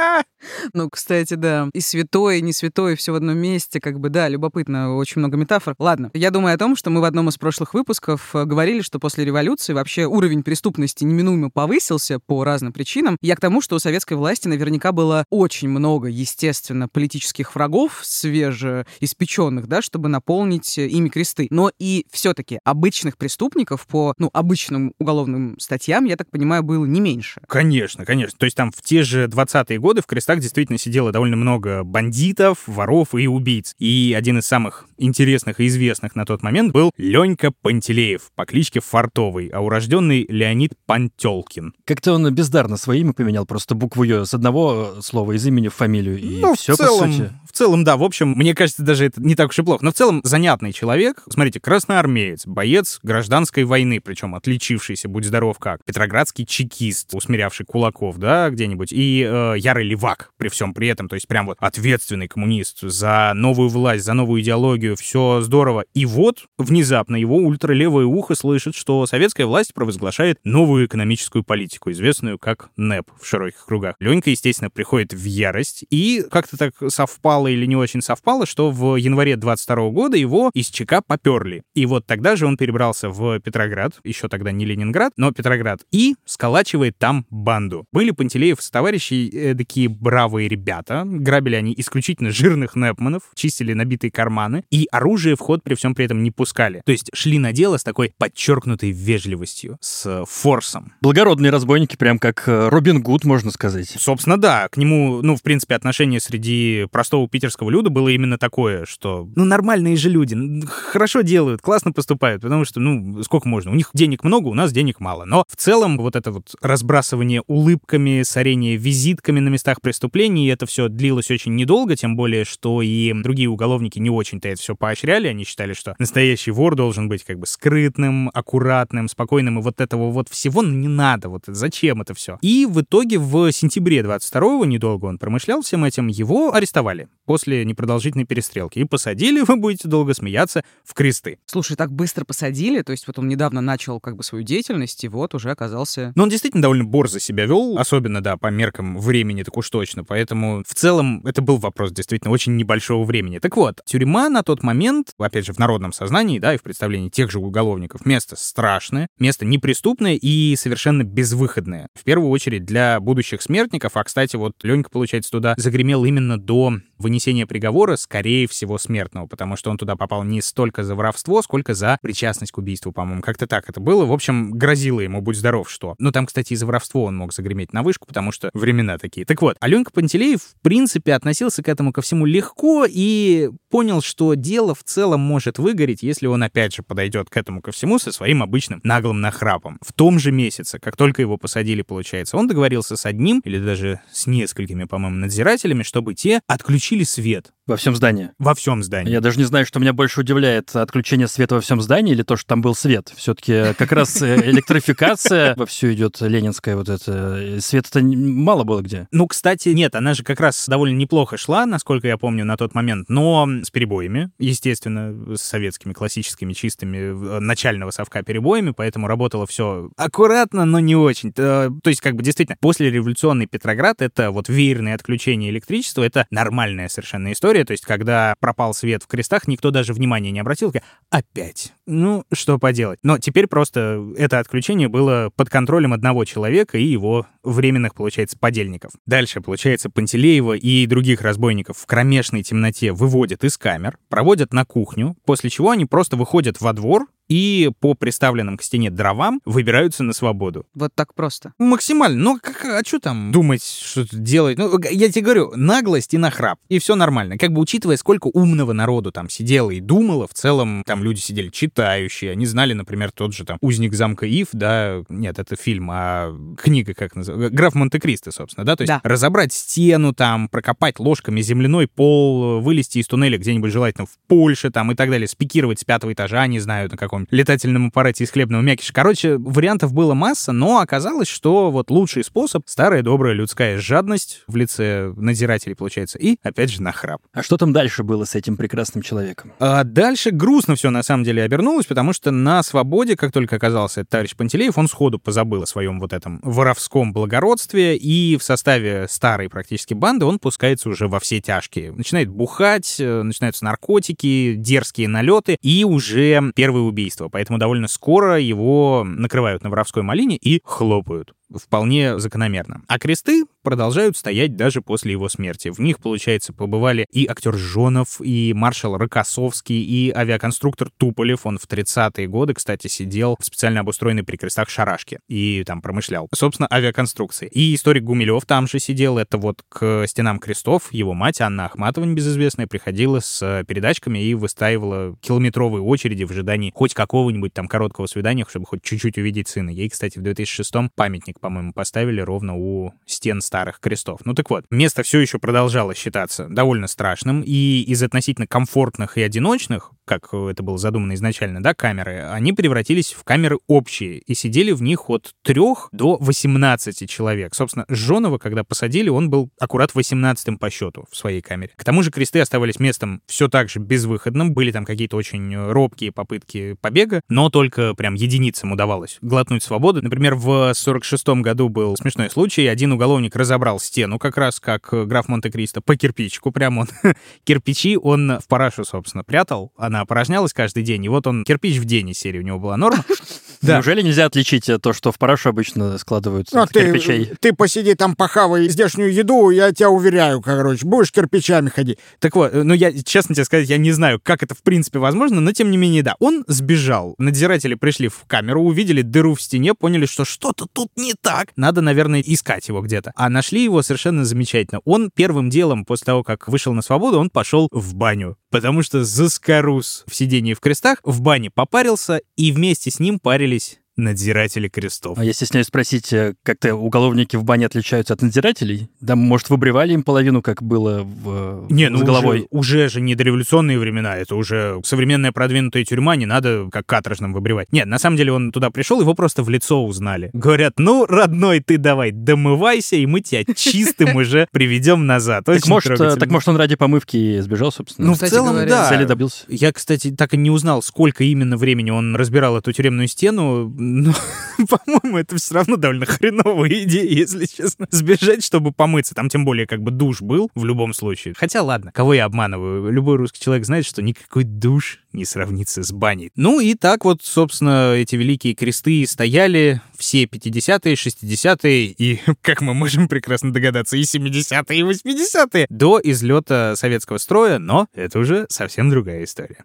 Ну, 0.73 0.90
кстати, 0.90 1.35
да. 1.35 1.69
И 1.73 1.81
святой, 1.81 2.38
и 2.38 2.43
не 2.43 2.52
святой, 2.52 2.97
все 2.97 3.12
в 3.12 3.14
одном 3.14 3.38
месте, 3.38 3.81
как 3.81 4.00
бы, 4.00 4.09
да, 4.09 4.28
любопытно, 4.28 4.97
очень 4.97 5.21
много 5.21 5.37
метафор. 5.37 5.75
Ладно, 5.78 6.11
я 6.14 6.31
думаю 6.31 6.54
о 6.54 6.59
том, 6.59 6.76
что 6.76 6.90
мы 6.90 7.00
в 7.00 7.04
одном 7.04 7.28
из 7.28 7.38
прошлых 7.38 7.75
выпусков 7.75 8.35
э, 8.35 8.45
говорили, 8.45 8.83
что 8.83 8.99
после 8.99 9.25
революции 9.25 9.73
вообще 9.73 10.07
уровень 10.07 10.43
преступности 10.43 11.04
неминуемо 11.04 11.50
повысился 11.50 12.19
по 12.19 12.45
разным 12.45 12.73
причинам. 12.73 13.16
Я 13.21 13.37
к 13.37 13.40
тому, 13.40 13.61
что 13.61 13.76
у 13.76 13.78
советской 13.78 14.14
власти 14.14 14.49
наверняка 14.49 14.93
было 14.93 15.25
очень 15.31 15.69
много, 15.69 16.09
естественно, 16.09 16.88
политических 16.88 17.54
врагов, 17.54 18.00
свежеиспеченных, 18.02 19.63
да, 19.66 19.83
чтобы 19.83 20.09
наполнить 20.09 20.78
э, 20.78 20.87
ими 20.87 21.09
кресты. 21.09 21.49
Но 21.50 21.71
и 21.78 22.06
все-таки 22.11 22.59
обычных 22.64 23.16
преступников 23.16 23.87
по, 23.87 24.14
ну, 24.18 24.30
обычным 24.33 24.92
уголовным 24.99 25.59
статьям, 25.59 26.04
я 26.04 26.16
так 26.16 26.30
понимаю, 26.30 26.62
было 26.62 26.85
не 26.85 27.00
меньше. 27.00 27.40
Конечно, 27.47 28.04
конечно. 28.04 28.38
То 28.38 28.44
есть 28.44 28.56
там 28.56 28.71
в 28.71 28.83
те 28.83 29.02
же 29.02 29.26
20-е 29.26 29.78
годы 29.78 30.02
в 30.02 30.06
крестах 30.06 30.40
действительно 30.40 30.78
сидело 30.78 31.12
довольно 31.12 31.37
много 31.37 31.85
бандитов, 31.85 32.59
воров 32.66 33.14
и 33.14 33.26
убийц. 33.26 33.75
И 33.78 34.14
один 34.16 34.38
из 34.38 34.47
самых 34.47 34.87
интересных 34.99 35.61
и 35.61 35.66
известных 35.66 36.14
на 36.14 36.25
тот 36.25 36.42
момент 36.42 36.73
был 36.73 36.90
Ленька 36.97 37.50
Пантелеев 37.50 38.30
по 38.35 38.44
кличке 38.44 38.80
Фартовый, 38.80 39.49
а 39.49 39.61
урожденный 39.61 40.26
Леонид 40.28 40.73
Пантелкин. 40.87 41.75
Как-то 41.85 42.14
он 42.14 42.33
бездарно 42.35 42.76
свое 42.76 43.00
имя 43.00 43.12
поменял, 43.12 43.47
просто 43.47 43.75
букву 43.75 44.02
«ё» 44.04 44.25
с 44.25 44.35
одного 44.35 45.00
слова 45.00 45.33
из 45.33 45.47
имени 45.47 45.68
в 45.68 45.75
фамилию, 45.75 46.18
и 46.18 46.40
ну, 46.40 46.54
все 46.54 46.75
в 46.75 46.76
целом, 46.76 47.11
по 47.11 47.16
сути. 47.16 47.33
в 47.47 47.52
целом, 47.52 47.85
да. 47.85 47.97
В 47.97 48.02
общем, 48.02 48.30
мне 48.30 48.54
кажется, 48.54 48.83
даже 48.83 49.06
это 49.06 49.23
не 49.23 49.35
так 49.35 49.52
плохо. 49.63 49.85
Но 49.85 49.93
в 49.93 49.95
целом 49.95 50.21
занятный 50.25 50.73
человек. 50.73 51.23
Смотрите, 51.29 51.61
красноармеец, 51.61 52.47
боец 52.47 52.99
гражданской 53.03 53.65
войны, 53.65 54.01
причем 54.01 54.35
отличившийся, 54.35 55.09
будь 55.09 55.25
здоров 55.25 55.59
как. 55.59 55.85
Петроградский 55.85 56.47
чекист, 56.47 57.15
усмирявший 57.15 57.67
кулаков, 57.67 58.19
да, 58.19 58.51
где-нибудь. 58.51 58.93
И 58.93 59.27
э, 59.29 59.55
ярый 59.59 59.85
левак 59.85 60.31
при 60.37 60.49
всем 60.49 60.75
при 60.75 60.89
этом. 60.89 61.09
То 61.09 61.15
есть 61.15 61.29
прям 61.29 61.47
вот 61.47 61.59
ответственный 61.61 62.29
коммунист 62.29 62.81
за 62.81 63.33
новую 63.35 63.69
власть, 63.69 64.05
за 64.05 64.14
новую 64.14 64.43
идеологию. 64.43 64.97
Все 64.97 65.40
здорово. 65.43 65.85
И 65.95 66.07
вот 66.07 66.47
внезапно 66.59 67.17
его 67.17 67.37
ультралевое 67.37 68.07
ухо 68.07 68.35
слышит, 68.35 68.75
что 68.75 69.07
советская 69.07 69.47
власть 69.47 69.75
провозглашает 69.75 70.38
новую 70.45 70.87
экономическую 70.87 71.45
политику, 71.45 71.90
известную 71.90 72.38
как 72.38 72.71
НЭП 72.77 73.11
в 73.21 73.27
широких 73.27 73.64
кругах. 73.67 73.97
Ленька, 74.01 74.31
естественно, 74.31 74.71
приходит 74.71 75.12
в 75.12 75.25
ярость. 75.25 75.85
И 75.90 76.25
как-то 76.31 76.57
так 76.57 76.75
совпало 76.88 77.49
или 77.49 77.67
не 77.67 77.77
очень 77.77 78.03
совпало, 78.03 78.47
что 78.47 78.71
в 78.71 78.97
январе 78.97 79.37
22 79.44 79.90
года 79.90 80.16
его 80.16 80.50
из 80.54 80.68
ЧК 80.68 81.02
поперли. 81.02 81.62
И 81.74 81.87
вот 81.87 82.07
тогда 82.07 82.37
же 82.37 82.46
он 82.46 82.57
перебрался 82.57 83.11
в 83.11 83.38
Петроград, 83.40 83.94
еще 84.04 84.28
тогда 84.28 84.50
не 84.52 84.64
Ленинград, 84.64 85.12
но 85.16 85.33
Петроград, 85.33 85.83
и 85.92 86.16
сколачивает 86.24 86.98
там 86.98 87.26
банду. 87.30 87.85
Были 87.92 88.11
Пантелеев 88.11 88.61
с 88.61 88.70
товарищей 88.70 89.54
такие 89.54 89.88
бравые 89.88 90.48
ребята. 90.48 91.02
Грабили 91.04 91.57
они 91.57 91.74
исключительно 91.76 92.30
жирных 92.30 92.74
непманов, 92.74 93.22
чистили 93.35 93.72
набитые 93.72 94.11
карманы, 94.11 94.64
и 94.70 94.88
оружие 94.90 95.37
в 95.37 95.40
ход 95.40 95.62
при 95.62 95.74
всем 95.74 95.94
при 95.94 96.07
этом 96.07 96.22
не 96.22 96.30
пускали. 96.30 96.83
То 96.85 96.92
есть 96.92 97.11
шли 97.12 97.38
на 97.38 97.52
дело 97.52 97.76
с 97.76 97.85
такой 97.85 98.12
подчеркнутой 98.16 98.90
вежливостью, 98.90 99.76
с 99.80 100.24
форсом. 100.26 100.94
Благородные 101.00 101.50
разбойники, 101.50 101.96
прям 101.96 102.18
как 102.18 102.44
э, 102.46 102.68
Робин 102.68 103.02
Гуд, 103.02 103.24
можно 103.24 103.50
сказать. 103.50 103.88
Собственно, 103.88 104.38
да, 104.38 104.68
к 104.68 104.76
нему, 104.76 105.20
ну, 105.22 105.37
в 105.37 105.42
принципе, 105.42 105.74
отношение 105.74 106.20
среди 106.20 106.87
простого 106.90 107.28
питерского 107.28 107.70
люда 107.70 107.90
было 107.90 108.09
именно 108.09 108.38
такое, 108.38 108.85
что, 108.87 109.28
ну, 109.37 109.44
нормальные 109.44 109.97
же 109.97 110.11
люди, 110.11 110.37
хорошо 110.66 111.23
делают, 111.23 111.61
классно 111.62 111.92
поступают, 111.92 112.42
потому 112.42 112.64
что, 112.64 112.81
ну, 112.81 113.23
сколько 113.23 113.49
можно, 113.49 113.70
у 113.70 113.75
них 113.75 113.90
денег 113.94 114.25
много, 114.25 114.49
у 114.49 114.55
нас 114.55 114.73
денег 114.73 115.01
мало. 115.01 115.25
Но 115.25 115.44
в 115.49 115.57
целом 115.57 115.97
вот 115.99 116.16
это 116.16 116.33
вот 116.33 116.55
разбрасывание 116.61 117.42
улыбками, 117.47 118.23
сорение 118.23 118.77
визитками 118.77 119.40
на 119.40 119.49
местах 119.49 119.81
преступлений, 119.81 120.49
это 120.49 120.66
все 120.66 120.88
длилось 120.88 121.31
очень 121.31 121.55
недолго, 121.55 121.97
тем 121.97 122.16
более, 122.16 122.44
что 122.44 122.83
и 122.83 123.12
другие 123.23 123.49
уголовники 123.49 123.99
не 123.99 124.11
очень-то 124.11 124.49
это 124.49 124.61
все 124.61 124.77
поощряли, 124.77 125.29
они 125.29 125.44
считали, 125.44 125.73
что 125.73 125.94
настоящий 125.99 126.51
вор 126.51 126.77
должен 126.77 127.09
быть 127.09 127.25
как 127.25 127.38
бы 127.38 127.47
скрытным, 127.47 128.31
аккуратным, 128.33 129.09
спокойным, 129.09 129.59
и 129.59 129.62
вот 129.62 129.81
этого 129.81 130.11
вот 130.11 130.29
всего 130.29 130.62
не 130.62 130.88
надо, 130.88 131.29
вот 131.29 131.44
зачем 131.47 132.03
это 132.03 132.14
все. 132.14 132.38
И 132.40 132.66
в 132.66 132.81
итоге 132.81 133.18
в 133.18 133.51
сентябре 133.53 134.01
22-го, 134.01 134.64
недолго 134.64 135.07
он 135.07 135.18
промышлял 135.18 135.62
всем 135.62 135.85
этим, 135.85 136.09
его 136.09 136.55
арестовали 136.55 137.09
после 137.25 137.64
непродолжительной 137.64 138.25
перестрелки 138.25 138.79
и 138.79 138.85
посадили, 138.85 139.24
вы 139.33 139.57
будете 139.57 139.89
долго 139.89 140.15
смеяться, 140.15 140.65
в 140.85 140.95
кресты. 140.95 141.39
Слушай, 141.47 141.77
так 141.77 141.93
быстро 141.93 142.25
посадили, 142.25 142.83
то 142.83 142.93
есть 142.93 143.07
вот 143.07 143.19
он 143.19 143.29
недавно 143.29 143.61
начал 143.61 144.01
как 144.01 144.17
бы 144.17 144.23
свою 144.23 144.45
деятельность, 144.45 145.03
и 145.05 145.09
вот 145.09 145.35
уже 145.35 145.51
оказался... 145.51 146.13
Но 146.15 146.25
он 146.25 146.29
действительно 146.29 146.63
довольно 146.63 146.85
борзо 146.85 147.19
себя 147.19 147.47
вел, 147.47 147.79
особенно, 147.79 148.21
да, 148.21 148.37
по 148.37 148.49
меркам 148.49 148.99
времени, 148.99 149.43
так 149.43 149.57
уж 149.57 149.71
точно. 149.71 150.05
Поэтому 150.05 150.63
в 150.67 150.75
целом 150.75 151.25
это 151.27 151.43
был 151.43 151.57
вопрос 151.57 151.93
действительно 151.93 152.33
очень 152.33 152.57
небольшого 152.57 153.05
времени. 153.05 153.39
Так 153.39 153.57
вот, 153.57 153.81
тюрьма 153.85 154.29
на 154.29 154.43
тот 154.43 154.63
момент, 154.63 155.13
опять 155.19 155.47
же, 155.47 155.53
в 155.53 155.59
народном 155.59 155.93
сознании, 155.93 156.39
да, 156.39 156.55
и 156.55 156.59
в 156.59 156.63
представлении 156.63 157.09
тех 157.09 157.31
же 157.31 157.39
уголовников, 157.39 158.07
место 158.07 158.37
страшное, 158.37 159.09
место 159.19 159.45
неприступное 159.45 160.15
и 160.21 160.57
совершенно 160.57 161.03
безвыходное. 161.03 161.89
В 161.95 162.05
первую 162.05 162.31
очередь 162.31 162.65
для 162.65 163.01
будущих 163.01 163.43
смертников, 163.43 163.97
а, 163.97 164.05
кстати, 164.05 164.37
вот 164.37 164.53
Ленька, 164.63 164.91
получается, 164.91 165.31
туда 165.31 165.55
загремел 165.57 166.05
именно 166.05 166.39
до 166.39 166.75
вынесения 166.99 167.47
приговора, 167.47 167.97
скорее 167.97 168.49
всего, 168.49 168.79
смертного, 169.14 169.27
потому 169.27 169.57
что 169.57 169.70
он 169.70 169.79
туда 169.79 169.96
попал 169.96 170.24
не 170.24 170.42
столько 170.42 170.83
за 170.83 170.94
воровство, 170.94 171.42
сколько 171.42 171.74
за 171.74 171.98
причастность 172.03 172.53
к 172.53 172.59
убийству, 172.59 172.92
по-моему. 172.92 173.22
Как-то 173.22 173.46
так 173.46 173.68
это 173.68 173.81
было. 173.81 174.05
В 174.05 174.12
общем, 174.12 174.53
грозило 174.53 175.00
ему, 175.00 175.20
будь 175.20 175.37
здоров, 175.37 175.70
что. 175.70 175.94
Ну, 175.98 176.12
там, 176.12 176.27
кстати, 176.27 176.53
и 176.53 176.57
за 176.57 176.66
воровство 176.66 177.05
он 177.05 177.16
мог 177.16 177.33
загреметь 177.33 177.72
на 177.72 177.83
вышку, 177.83 178.07
потому 178.07 178.33
что 178.33 178.50
времена 178.55 178.98
такие. 178.98 179.24
Так 179.24 179.40
вот, 179.42 179.57
Аленка 179.61 179.92
Пантелеев, 179.92 180.40
в 180.40 180.61
принципе, 180.62 181.14
относился 181.14 181.62
к 181.62 181.68
этому 181.68 181.92
ко 181.92 182.03
всему 182.03 182.27
легко 182.27 182.87
и 182.88 183.50
понял, 183.70 184.03
что 184.03 184.35
дело 184.35 184.74
в 184.74 184.83
целом 184.83 185.20
может 185.20 185.59
выгореть, 185.59 186.03
если 186.03 186.27
он, 186.27 186.42
опять 186.42 186.74
же, 186.74 186.83
подойдет 186.83 187.31
к 187.31 187.37
этому 187.37 187.61
ко 187.61 187.72
всему 187.72 187.98
со 187.98 188.12
своим 188.12 188.42
обычным 188.42 188.81
наглым 188.85 189.20
нахрапом. 189.20 189.79
В 189.81 189.92
том 189.92 190.18
же 190.18 190.33
месяце, 190.33 190.79
как 190.79 190.96
только 190.96 191.22
его 191.22 191.37
посадили, 191.37 191.83
получается, 191.83 192.37
он 192.37 192.48
договорился 192.48 192.96
с 192.96 193.07
одним 193.07 193.40
или 193.44 193.59
даже 193.59 194.00
с 194.12 194.27
несколькими, 194.27 194.85
по-моему, 194.85 195.16
надзирателями, 195.16 195.83
чтобы 195.83 196.14
те 196.14 196.40
отключили 196.46 197.05
свет 197.05 197.53
Во 197.66 197.79
всем 197.79 197.96
здании? 197.96 198.31
Во 198.38 198.55
всем 198.55 198.83
здании. 198.83 199.11
Я 199.11 199.22
даже 199.22 199.38
не 199.38 199.44
знаю, 199.44 199.64
что 199.64 199.81
меня 199.81 199.94
больше 199.94 200.20
удивляет, 200.20 200.77
отключение 200.77 201.29
света 201.29 201.55
во 201.55 201.61
всем 201.62 201.81
здании 201.81 202.12
или 202.12 202.22
то, 202.22 202.37
что 202.37 202.46
там 202.46 202.61
был 202.61 202.74
свет. 202.74 203.11
Все-таки 203.16 203.72
как 203.79 203.90
раз 203.92 204.20
э, 204.20 204.37
электрификация 204.50 205.55
вовсю 205.57 205.90
идет 205.94 206.20
ленинская 206.20 206.77
вот 206.77 206.90
это. 206.90 207.59
Света-то 207.61 208.03
мало 208.03 208.64
было 208.64 208.83
где. 208.83 209.09
Ну, 209.12 209.27
кстати, 209.27 209.70
нет, 209.70 209.94
она 209.94 210.12
же 210.12 210.24
как 210.24 210.40
раз 210.40 210.68
довольно 210.68 210.94
неплохо 210.94 211.38
шла, 211.38 211.64
насколько 211.64 212.07
я 212.07 212.18
помню, 212.18 212.44
на 212.44 212.59
тот 212.59 212.74
момент, 212.74 213.09
но 213.09 213.48
с 213.62 213.70
перебоями, 213.70 214.31
естественно, 214.38 215.35
с 215.35 215.40
советскими 215.40 215.94
классическими 215.94 216.53
чистыми 216.53 216.98
э, 216.98 217.40
начального 217.40 217.92
совка 217.92 218.22
перебоями, 218.22 218.74
поэтому 218.77 219.07
работало 219.07 219.46
все 219.46 219.88
аккуратно, 219.96 220.66
но 220.66 220.81
не 220.81 220.96
очень. 220.96 221.33
То 221.33 221.70
есть, 221.87 222.03
как 222.03 222.14
бы 222.14 222.22
действительно, 222.22 222.59
после 222.61 222.90
революционный 222.90 223.46
Петроград 223.46 224.03
это 224.03 224.31
вот 224.33 224.50
веерное 224.50 224.94
отключение 224.94 225.50
электричества, 225.50 226.03
это 226.03 226.27
нормальная 226.31 226.90
совершенно 226.90 227.33
история. 227.33 227.54
То 227.62 227.73
есть, 227.73 227.85
когда 227.85 228.35
пропал 228.40 228.75
свет 228.75 229.05
в 229.05 229.07
крестах, 229.07 229.47
никто 229.47 229.71
даже 229.71 229.93
внимания 229.93 230.33
не 230.33 230.40
обратил. 230.40 230.73
Опять. 231.11 231.73
Ну, 231.87 232.25
что 232.33 232.59
поделать. 232.59 232.99
Но 233.03 233.19
теперь 233.19 233.47
просто 233.47 234.05
это 234.17 234.40
отключение 234.40 234.88
было 234.88 235.31
под 235.37 235.51
контролем 235.51 235.93
одного 235.93 236.25
человека 236.25 236.79
и 236.79 236.85
его 236.85 237.27
временных, 237.45 237.95
получается, 237.95 238.38
подельников. 238.38 238.93
Дальше, 239.07 239.40
получается, 239.40 239.90
Пантелеева 239.90 240.55
и 240.55 240.87
других 240.87 241.21
разбойников 241.21 241.79
в 241.79 241.87
кромешной 241.87 242.43
темноте 242.43 242.93
выводят 242.93 243.45
из 243.45 243.59
камер, 243.59 243.99
проводят 244.09 244.53
на 244.53 244.64
кухню, 244.64 245.17
после 245.25 245.51
чего 245.51 245.71
они 245.71 245.85
просто 245.85 246.17
выходят 246.17 246.61
во 246.61 246.73
двор, 246.73 247.07
и 247.29 247.71
по 247.81 247.95
приставленным 247.95 248.57
к 248.57 248.63
стене 248.63 248.91
дровам 248.91 249.41
выбираются 249.45 250.03
на 250.03 250.13
свободу. 250.13 250.67
Вот 250.75 250.93
так 250.95 251.15
просто. 251.15 251.53
Максимально. 251.59 252.23
Ну, 252.23 252.39
как, 252.41 252.65
а 252.65 252.83
что 252.87 252.99
там 252.99 253.33
думать, 253.33 253.65
что 253.65 254.05
делать? 254.13 254.59
Ну, 254.59 254.79
я 254.91 255.11
тебе 255.11 255.23
говорю, 255.23 255.53
наглость 255.57 256.15
и 256.15 256.19
нахрап, 256.19 256.59
и 256.69 256.79
все 256.79 256.95
нормально. 256.95 257.39
Как 257.39 257.53
бы 257.53 257.61
учитывая, 257.61 257.97
сколько 257.97 258.29
умного 258.29 258.73
народу 258.73 259.13
там 259.13 259.29
сидело 259.29 259.71
и 259.71 259.81
думало, 259.81 260.27
в 260.27 260.35
целом 260.35 260.83
там 260.87 261.03
люди 261.03 261.21
сидели 261.21 261.49
читающие, 261.49 262.33
они 262.33 262.47
знали, 262.47 262.73
например, 262.73 263.13
тот 263.13 263.35
же 263.35 263.45
там 263.45 263.59
«Узник 263.61 263.95
замка 263.95 264.27
Ив», 264.27 264.49
да, 264.53 265.03
нет, 265.09 265.39
это 265.39 265.57
фильм, 265.57 265.91
а 265.91 266.35
книга 266.61 266.95
как 266.95 267.17
называется? 267.17 267.55
«Граф 267.55 267.75
Монте-Кристо», 267.75 268.33
собственно, 268.33 268.65
да, 268.65 268.77
то 268.77 268.83
есть 268.83 268.89
да. 268.89 269.01
разобрать 269.03 269.53
стену 269.53 270.13
там, 270.15 270.49
прокопать 270.49 270.99
ложками 270.99 271.41
земляной 271.41 271.89
пол, 271.89 272.61
вылезти 272.61 272.99
из 272.99 273.07
туннеля 273.07 273.39
где-нибудь 273.39 273.73
желательно 273.73 274.07
в 274.07 274.19
Польше 274.27 274.71
там 274.71 274.93
и 274.93 274.95
так 274.95 275.11
далее, 275.11 275.29
спикировать 275.29 275.81
с 275.81 275.85
пятого 275.85 276.13
этажа, 276.13 276.47
не 276.47 276.61
знаю, 276.61 276.91
на 276.91 276.97
каком 276.97 277.13
каком 277.14 277.27
летательном 277.31 277.88
аппарате 277.88 278.24
из 278.24 278.31
хлебного 278.31 278.62
мякиша. 278.62 278.92
Короче, 278.92 279.37
вариантов 279.38 279.92
было 279.92 280.14
масса, 280.14 280.53
но 280.53 280.81
оказалось, 280.81 281.29
что 281.29 281.70
вот 281.70 281.90
лучший 281.90 282.24
способ— 282.24 282.64
старая 282.66 283.03
добрая 283.03 283.35
людская 283.35 283.79
жадность 283.79 284.42
в 284.46 284.57
лице 284.57 285.12
надзирателей, 285.16 285.77
получается, 285.77 286.18
и, 286.18 286.37
опять 286.42 286.70
же, 286.70 286.83
нахрап. 286.83 287.20
А 287.33 287.42
что 287.42 287.57
там 287.57 287.72
дальше 287.72 288.03
было 288.03 288.24
с 288.24 288.35
этим 288.35 288.57
прекрасным 288.57 289.03
человеком? 289.03 289.53
А 289.59 289.85
дальше 289.85 290.31
грустно 290.31 290.74
все 290.74 290.90
на 290.90 291.03
самом 291.03 291.24
деле 291.24 291.42
обернулось, 291.42 291.87
потому 291.87 292.12
что 292.12 292.31
на 292.31 292.62
свободе, 292.62 293.16
как 293.16 293.33
только 293.33 293.57
оказался 293.57 294.00
этот 294.00 294.11
товарищ 294.11 294.35
Пантелеев, 294.37 294.77
он 294.77 294.88
сходу 294.88 295.18
позабыл 295.18 295.62
о 295.62 295.66
своем 295.66 296.00
вот 296.00 296.12
этом 296.12 296.40
воровском 296.42 297.12
благородстве, 297.12 297.96
и 297.96 298.37
в 298.37 298.42
составе 298.42 299.07
старой 299.09 299.48
практически 299.48 299.94
банды 299.94 300.24
он 300.24 300.38
пускается 300.38 300.88
уже 300.88 301.09
во 301.09 301.20
все 301.20 301.40
тяжкие. 301.40 301.92
Начинает 301.92 302.29
бухать, 302.29 302.96
э, 302.98 303.22
начинаются 303.22 303.64
наркотики, 303.64 304.55
дерзкие 304.57 305.09
налеты, 305.09 305.57
и 305.62 305.85
уже 305.85 306.53
первые 306.55 306.83
убийства 306.83 307.04
убийства, 307.05 307.29
поэтому 307.29 307.59
довольно 307.59 307.88
скоро 307.88 308.40
его 308.40 309.05
накрывают 309.05 309.62
на 309.62 309.71
воровской 309.71 310.03
малине 310.03 310.37
и 310.37 310.61
хлопают 310.64 311.35
вполне 311.55 312.19
закономерно. 312.19 312.83
А 312.88 312.99
кресты 312.99 313.45
продолжают 313.64 314.16
стоять 314.16 314.55
даже 314.55 314.83
после 314.83 315.12
его 315.12 315.29
смерти. 315.29 315.70
В 315.70 315.81
них, 315.81 315.98
получается, 315.98 316.53
побывали 316.53 317.07
и 317.11 317.27
актер 317.27 317.57
Жонов, 317.57 318.20
и 318.20 318.53
маршал 318.55 318.96
Рокоссовский, 318.96 319.83
и 319.83 320.12
авиаконструктор 320.14 320.90
Туполев. 320.96 321.46
Он 321.46 321.59
в 321.59 321.66
30-е 321.66 322.29
годы, 322.29 322.55
кстати, 322.55 322.87
сидел 322.87 323.37
в 323.40 323.44
специально 323.44 323.81
обустроенной 323.81 324.22
при 324.22 324.37
крестах 324.37 324.68
шарашке 324.68 325.18
и 325.29 325.64
там 325.66 325.83
промышлял. 325.83 326.29
Собственно, 326.33 326.68
авиаконструкции. 326.70 327.48
И 327.48 327.74
историк 327.74 328.05
Гумилев 328.05 328.44
там 328.46 328.68
же 328.68 328.79
сидел. 328.79 329.18
Это 329.18 329.38
вот 329.38 329.62
к 329.68 330.07
стенам 330.07 330.38
крестов 330.38 330.92
его 330.92 331.14
мать 331.14 331.40
Анна 331.40 331.66
Ахматова, 331.66 332.05
небезызвестная, 332.05 332.66
приходила 332.66 333.20
с 333.20 333.64
передачками 333.66 334.18
и 334.22 334.35
выстаивала 334.35 335.16
километровые 335.22 335.83
очереди 335.83 336.24
в 336.24 336.31
ожидании 336.31 336.72
хоть 336.74 336.92
какого-нибудь 336.92 337.55
там 337.55 337.66
короткого 337.66 338.07
свидания, 338.07 338.44
чтобы 338.48 338.66
хоть 338.66 338.83
чуть-чуть 338.83 339.16
увидеть 339.16 339.48
сына. 339.48 339.70
Ей, 339.70 339.88
кстати, 339.88 340.18
в 340.18 340.22
2006-м 340.22 340.90
памятник 340.94 341.40
по-моему, 341.40 341.72
поставили 341.72 342.20
ровно 342.20 342.57
у 342.57 342.92
стен 343.07 343.40
старых 343.55 343.79
крестов. 343.79 344.23
Ну 344.25 344.35
так 344.35 344.51
вот, 344.51 344.64
место 344.71 345.05
все 345.05 345.21
еще 345.21 345.38
продолжало 345.38 345.95
считаться 345.95 346.49
довольно 346.49 346.88
страшным, 346.88 347.40
и 347.40 347.85
из 347.87 348.03
относительно 348.03 348.49
комфортных 348.49 349.17
и 349.17 349.23
одиночных, 349.23 349.93
как 350.05 350.33
это 350.33 350.62
было 350.62 350.79
задумано 350.79 351.14
изначально, 351.14 351.62
да, 351.62 351.75
камеры, 351.75 352.25
они 352.31 352.53
превратились 352.53 353.12
в 353.12 353.25
камеры 353.25 353.59
общие, 353.67 354.19
и 354.19 354.35
сидели 354.35 354.73
в 354.73 354.83
них 354.83 355.09
от 355.11 355.33
3 355.43 355.61
до 355.93 356.17
18 356.19 357.09
человек. 357.09 357.55
Собственно, 357.55 357.85
Жонова, 357.88 358.38
когда 358.38 358.64
посадили, 358.64 359.09
он 359.09 359.31
был 359.31 359.51
аккурат 359.59 359.93
18-м 359.95 360.59
по 360.59 360.71
счету 360.71 361.07
в 361.11 361.17
своей 361.17 361.40
камере. 361.40 361.73
К 361.77 361.85
тому 361.85 362.03
же 362.03 362.11
кресты 362.11 362.40
оставались 362.40 362.79
местом 362.79 363.23
все 363.27 363.49
так 363.49 363.69
же 363.69 363.79
безвыходным, 363.79 364.53
были 364.53 364.73
там 364.73 364.85
какие-то 364.85 365.17
очень 365.17 365.57
робкие 365.57 366.12
попытки 366.12 366.75
побега, 366.81 367.23
но 367.29 367.51
только 367.51 367.95
прям 367.95 368.14
единицам 368.14 368.73
удавалось 368.73 369.19
глотнуть 369.21 369.62
свободу. 369.62 370.03
Например, 370.03 370.35
в 370.35 370.73
46 370.75 371.29
году 371.40 371.69
был 371.69 371.97
смешной 371.97 372.31
случай. 372.31 372.67
Один 372.67 372.93
уголовник 372.93 373.37
разобрал 373.37 373.79
стену, 373.81 374.19
как 374.19 374.37
раз 374.37 374.61
как 374.61 374.88
граф 375.07 375.29
Монте-Кристо, 375.29 375.81
по 375.81 375.97
кирпичику 375.97 376.51
прям 376.51 376.79
он. 376.79 376.88
Кирпичи 377.45 377.97
он 377.97 378.38
в 378.40 378.49
парашу, 378.49 378.85
собственно, 378.85 379.25
прятал. 379.25 379.73
Она 379.94 380.00
опорожнялась 380.00 380.52
каждый 380.52 380.83
день. 380.83 381.04
И 381.04 381.09
вот 381.09 381.28
он 381.28 381.44
кирпич 381.44 381.78
в 381.78 381.85
день 381.85 382.11
из 382.11 382.18
серии 382.18 382.40
у 382.40 382.42
него 382.42 382.59
была 382.59 382.76
норма. 382.76 383.04
Да. 383.62 383.76
Неужели 383.76 384.02
нельзя 384.02 384.26
отличить 384.26 384.68
то, 384.83 384.92
что 384.92 385.11
в 385.11 385.18
парашу 385.18 385.48
обычно 385.48 385.96
складывают 385.96 386.48
ну, 386.52 386.66
ты, 386.66 386.85
кирпичей? 386.85 387.33
Ты 387.40 387.54
посиди 387.54 387.94
там, 387.94 388.14
похавай 388.14 388.68
здешнюю 388.68 389.11
еду, 389.11 389.48
я 389.48 389.72
тебя 389.72 389.88
уверяю, 389.88 390.42
короче, 390.42 390.85
будешь 390.85 391.11
кирпичами 391.11 391.70
ходить. 391.70 391.98
Так 392.18 392.37
вот, 392.37 392.52
ну 392.52 392.74
я, 392.74 392.92
честно 392.92 393.35
тебе 393.35 393.46
сказать, 393.46 393.66
я 393.70 393.78
не 393.78 393.90
знаю, 393.92 394.20
как 394.22 394.42
это 394.42 394.54
в 394.54 394.62
принципе 394.62 394.98
возможно, 394.98 395.40
но 395.40 395.50
тем 395.52 395.70
не 395.70 395.78
менее, 395.78 396.02
да, 396.02 396.14
он 396.18 396.44
сбежал. 396.46 397.14
Надзиратели 397.16 397.74
пришли 397.74 398.09
в 398.09 398.24
камеру, 398.26 398.61
увидели 398.61 399.00
дыру 399.00 399.35
в 399.35 399.40
стене, 399.40 399.72
поняли, 399.72 400.04
что 400.04 400.26
что-то 400.26 400.66
тут 400.70 400.90
не 400.96 401.14
так. 401.18 401.48
Надо, 401.57 401.80
наверное, 401.80 402.20
искать 402.20 402.68
его 402.68 402.83
где-то. 402.83 403.12
А 403.16 403.30
нашли 403.30 403.64
его 403.64 403.80
совершенно 403.80 404.26
замечательно. 404.26 404.83
Он 404.85 405.11
первым 405.14 405.48
делом, 405.48 405.87
после 405.87 406.04
того, 406.04 406.22
как 406.22 406.48
вышел 406.48 406.74
на 406.74 406.83
свободу, 406.83 407.18
он 407.18 407.30
пошел 407.30 407.70
в 407.72 407.94
баню. 407.94 408.37
Потому 408.55 408.83
что 408.83 409.03
заскорус 409.03 410.05
в 410.07 410.14
сидении 410.14 410.55
в 410.55 410.61
крестах 410.61 411.01
в 411.03 411.21
бане 411.21 411.51
попарился, 411.51 412.21
и 412.37 412.53
вместе 412.53 412.88
с 412.88 413.01
ним 413.01 413.19
парились 413.19 413.81
надзиратели 413.96 414.68
крестов. 414.68 415.18
А 415.18 415.24
я 415.24 415.33
стесняюсь 415.33 415.66
спросить, 415.66 416.12
э, 416.12 416.35
как-то 416.42 416.74
уголовники 416.74 417.37
в 417.37 417.44
бане 417.44 417.66
отличаются 417.66 418.14
от 418.14 418.22
надзирателей? 418.22 418.88
Да, 419.00 419.16
может, 419.16 419.50
выбривали 419.50 419.92
им 419.92 420.02
половину, 420.02 420.42
как 420.42 420.62
было 420.62 421.02
в, 421.02 421.66
не, 421.70 421.88
ну 421.88 421.98
с 421.98 422.02
головой? 422.02 422.46
Уже, 422.50 422.74
уже 422.76 422.88
же 422.88 423.00
не 423.00 423.14
дореволюционные 423.14 423.78
времена, 423.78 424.16
это 424.16 424.35
уже 424.35 424.80
современная 424.85 425.33
продвинутая 425.33 425.85
тюрьма, 425.85 426.16
не 426.16 426.26
надо 426.26 426.68
как 426.72 426.87
каторжным 426.87 427.33
выбривать. 427.33 427.72
Нет, 427.72 427.87
на 427.87 427.98
самом 427.98 428.16
деле 428.16 428.33
он 428.33 428.52
туда 428.52 428.70
пришел, 428.70 429.00
его 429.00 429.14
просто 429.14 429.42
в 429.42 429.48
лицо 429.48 429.85
узнали. 429.85 430.30
Говорят, 430.33 430.74
ну, 430.78 431.07
родной, 431.07 431.61
ты 431.61 431.78
давай 431.78 432.11
домывайся, 432.11 432.96
и 432.96 433.07
мы 433.07 433.20
тебя 433.20 433.44
чистым 433.54 434.16
уже 434.16 434.48
приведем 434.50 435.07
назад. 435.07 435.44
Так 435.44 435.66
может, 435.66 435.98
так 435.98 436.30
может, 436.30 436.48
он 436.48 436.57
ради 436.57 436.74
помывки 436.76 437.40
сбежал, 437.40 437.70
собственно? 437.70 438.09
Ну, 438.09 438.14
в 438.14 438.18
целом, 438.18 438.57
да. 438.66 438.88
Цели 438.88 439.04
добился. 439.04 439.44
Я, 439.48 439.72
кстати, 439.72 440.11
так 440.11 440.35
и 440.35 440.37
не 440.37 440.50
узнал, 440.50 440.83
сколько 440.83 441.24
именно 441.24 441.57
времени 441.57 441.90
он 441.90 442.16
разбирал 442.16 442.59
эту 442.59 442.72
тюремную 442.72 443.09
стену 443.09 443.72
но, 443.85 444.12
по-моему, 444.68 445.18
это 445.18 445.37
все 445.37 445.55
равно 445.55 445.77
довольно 445.77 446.07
хреновая 446.07 446.83
идея, 446.85 447.09
если 447.09 447.44
честно. 447.47 447.87
Сбежать, 447.90 448.42
чтобы 448.42 448.73
помыться. 448.73 449.14
Там 449.14 449.29
тем 449.29 449.44
более 449.44 449.66
как 449.66 449.83
бы 449.83 449.90
душ 449.90 450.23
был 450.23 450.51
в 450.55 450.64
любом 450.64 450.94
случае. 450.94 451.35
Хотя 451.37 451.62
ладно, 451.62 451.92
кого 451.92 452.14
я 452.14 452.25
обманываю? 452.25 452.90
Любой 452.90 453.16
русский 453.16 453.40
человек 453.40 453.66
знает, 453.66 453.87
что 453.87 454.03
никакой 454.03 454.44
душ 454.44 455.01
не 455.12 455.25
сравнится 455.25 455.83
с 455.83 455.92
баней. 455.92 456.31
Ну 456.35 456.61
и 456.61 456.75
так 456.75 457.05
вот, 457.05 457.23
собственно, 457.23 457.94
эти 457.94 458.16
великие 458.16 458.55
кресты 458.55 459.07
стояли 459.07 459.81
все 459.97 460.25
50-е, 460.25 460.94
60-е 460.94 461.85
и, 461.87 462.20
как 462.42 462.61
мы 462.61 462.75
можем 462.75 463.09
прекрасно 463.09 463.53
догадаться, 463.53 463.97
и 463.97 464.03
70-е, 464.03 464.79
и 464.79 464.83
80-е 464.83 465.66
до 465.68 466.01
излета 466.03 466.75
советского 466.77 467.18
строя, 467.18 467.59
но 467.59 467.87
это 467.94 468.18
уже 468.18 468.47
совсем 468.49 468.90
другая 468.90 469.25
история. 469.25 469.64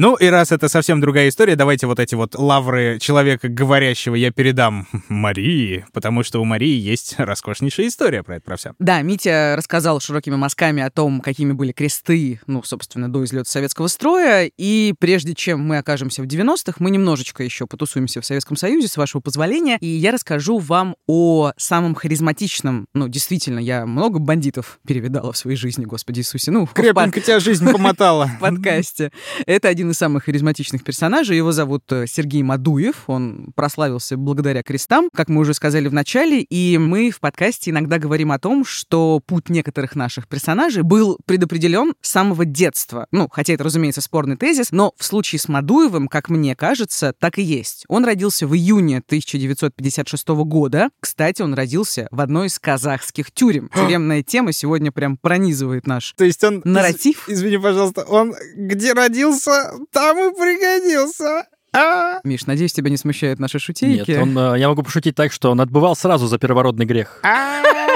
Ну 0.00 0.14
и 0.14 0.28
раз 0.28 0.50
это 0.50 0.70
совсем 0.70 0.98
другая 1.02 1.28
история, 1.28 1.56
давайте 1.56 1.86
вот 1.86 2.00
эти 2.00 2.14
вот 2.14 2.34
лавры 2.34 2.98
человека 2.98 3.50
говорящего 3.50 4.14
я 4.14 4.30
передам 4.30 4.88
Марии, 5.10 5.84
потому 5.92 6.22
что 6.22 6.40
у 6.40 6.46
Марии 6.46 6.74
есть 6.74 7.16
роскошнейшая 7.18 7.88
история 7.88 8.22
про 8.22 8.36
это, 8.36 8.44
про 8.46 8.56
все. 8.56 8.72
Да, 8.78 9.02
Митя 9.02 9.56
рассказал 9.58 10.00
широкими 10.00 10.36
мазками 10.36 10.82
о 10.82 10.88
том, 10.88 11.20
какими 11.20 11.52
были 11.52 11.72
кресты, 11.72 12.40
ну, 12.46 12.62
собственно, 12.62 13.12
до 13.12 13.22
излета 13.24 13.50
советского 13.50 13.88
строя. 13.88 14.50
И 14.56 14.94
прежде 14.98 15.34
чем 15.34 15.60
мы 15.60 15.76
окажемся 15.76 16.22
в 16.22 16.24
90-х, 16.24 16.76
мы 16.78 16.90
немножечко 16.90 17.44
еще 17.44 17.66
потусуемся 17.66 18.22
в 18.22 18.24
Советском 18.24 18.56
Союзе, 18.56 18.88
с 18.88 18.96
вашего 18.96 19.20
позволения. 19.20 19.76
И 19.82 19.86
я 19.86 20.12
расскажу 20.12 20.56
вам 20.56 20.96
о 21.08 21.52
самом 21.58 21.94
харизматичном, 21.94 22.86
ну, 22.94 23.06
действительно, 23.06 23.58
я 23.58 23.84
много 23.84 24.18
бандитов 24.18 24.80
перевидала 24.86 25.34
в 25.34 25.36
своей 25.36 25.58
жизни, 25.58 25.84
господи 25.84 26.20
Иисусе. 26.20 26.52
Ну, 26.52 26.64
в 26.64 26.72
Крепенько 26.72 27.20
тебя 27.20 27.38
жизнь 27.38 27.70
помотала. 27.70 28.30
в 28.38 28.40
подкасте. 28.40 29.12
Это 29.44 29.68
один 29.68 29.89
из 29.90 29.96
самых 29.98 30.24
харизматичных 30.24 30.84
персонажей. 30.84 31.36
Его 31.36 31.52
зовут 31.52 31.84
э, 31.92 32.06
Сергей 32.06 32.42
Мадуев. 32.42 33.04
Он 33.08 33.52
прославился 33.54 34.16
благодаря 34.16 34.62
крестам, 34.62 35.08
как 35.14 35.28
мы 35.28 35.40
уже 35.40 35.54
сказали 35.54 35.88
в 35.88 35.92
начале. 35.92 36.40
И 36.42 36.78
мы 36.78 37.10
в 37.10 37.20
подкасте 37.20 37.70
иногда 37.70 37.98
говорим 37.98 38.32
о 38.32 38.38
том, 38.38 38.64
что 38.64 39.20
путь 39.26 39.48
некоторых 39.50 39.96
наших 39.96 40.28
персонажей 40.28 40.82
был 40.82 41.18
предопределен 41.26 41.94
с 42.00 42.10
самого 42.10 42.44
детства. 42.44 43.06
Ну, 43.10 43.28
хотя 43.30 43.52
это, 43.54 43.64
разумеется, 43.64 44.00
спорный 44.00 44.36
тезис, 44.36 44.68
но 44.70 44.92
в 44.96 45.04
случае 45.04 45.40
с 45.40 45.48
Мадуевым, 45.48 46.08
как 46.08 46.28
мне 46.28 46.54
кажется, 46.54 47.12
так 47.18 47.38
и 47.38 47.42
есть. 47.42 47.84
Он 47.88 48.04
родился 48.04 48.46
в 48.46 48.54
июне 48.54 48.98
1956 48.98 50.28
года. 50.28 50.90
Кстати, 51.00 51.42
он 51.42 51.54
родился 51.54 52.06
в 52.10 52.20
одной 52.20 52.46
из 52.46 52.58
казахских 52.58 53.32
тюрем. 53.32 53.70
Тюремная 53.74 54.22
тема 54.22 54.52
сегодня 54.52 54.92
прям 54.92 55.16
пронизывает 55.16 55.86
наш 55.86 56.14
То 56.16 56.24
есть 56.24 56.42
он... 56.44 56.62
нарратив. 56.64 57.28
Из- 57.28 57.40
Извини, 57.40 57.56
пожалуйста, 57.58 58.02
он 58.02 58.34
где 58.54 58.92
родился, 58.92 59.69
там 59.92 60.18
и 60.18 60.34
пригодился. 60.34 61.46
А? 61.72 62.20
Миш, 62.24 62.46
надеюсь, 62.46 62.72
тебя 62.72 62.90
не 62.90 62.96
смущают 62.96 63.38
наши 63.38 63.58
шутейки. 63.58 64.10
Нет, 64.10 64.20
он, 64.20 64.36
э, 64.36 64.58
я 64.58 64.68
могу 64.68 64.82
пошутить 64.82 65.14
так, 65.14 65.32
что 65.32 65.50
он 65.50 65.60
отбывал 65.60 65.94
сразу 65.94 66.26
за 66.26 66.38
первородный 66.38 66.84
грех. 66.84 67.20
Супер, 67.22 67.89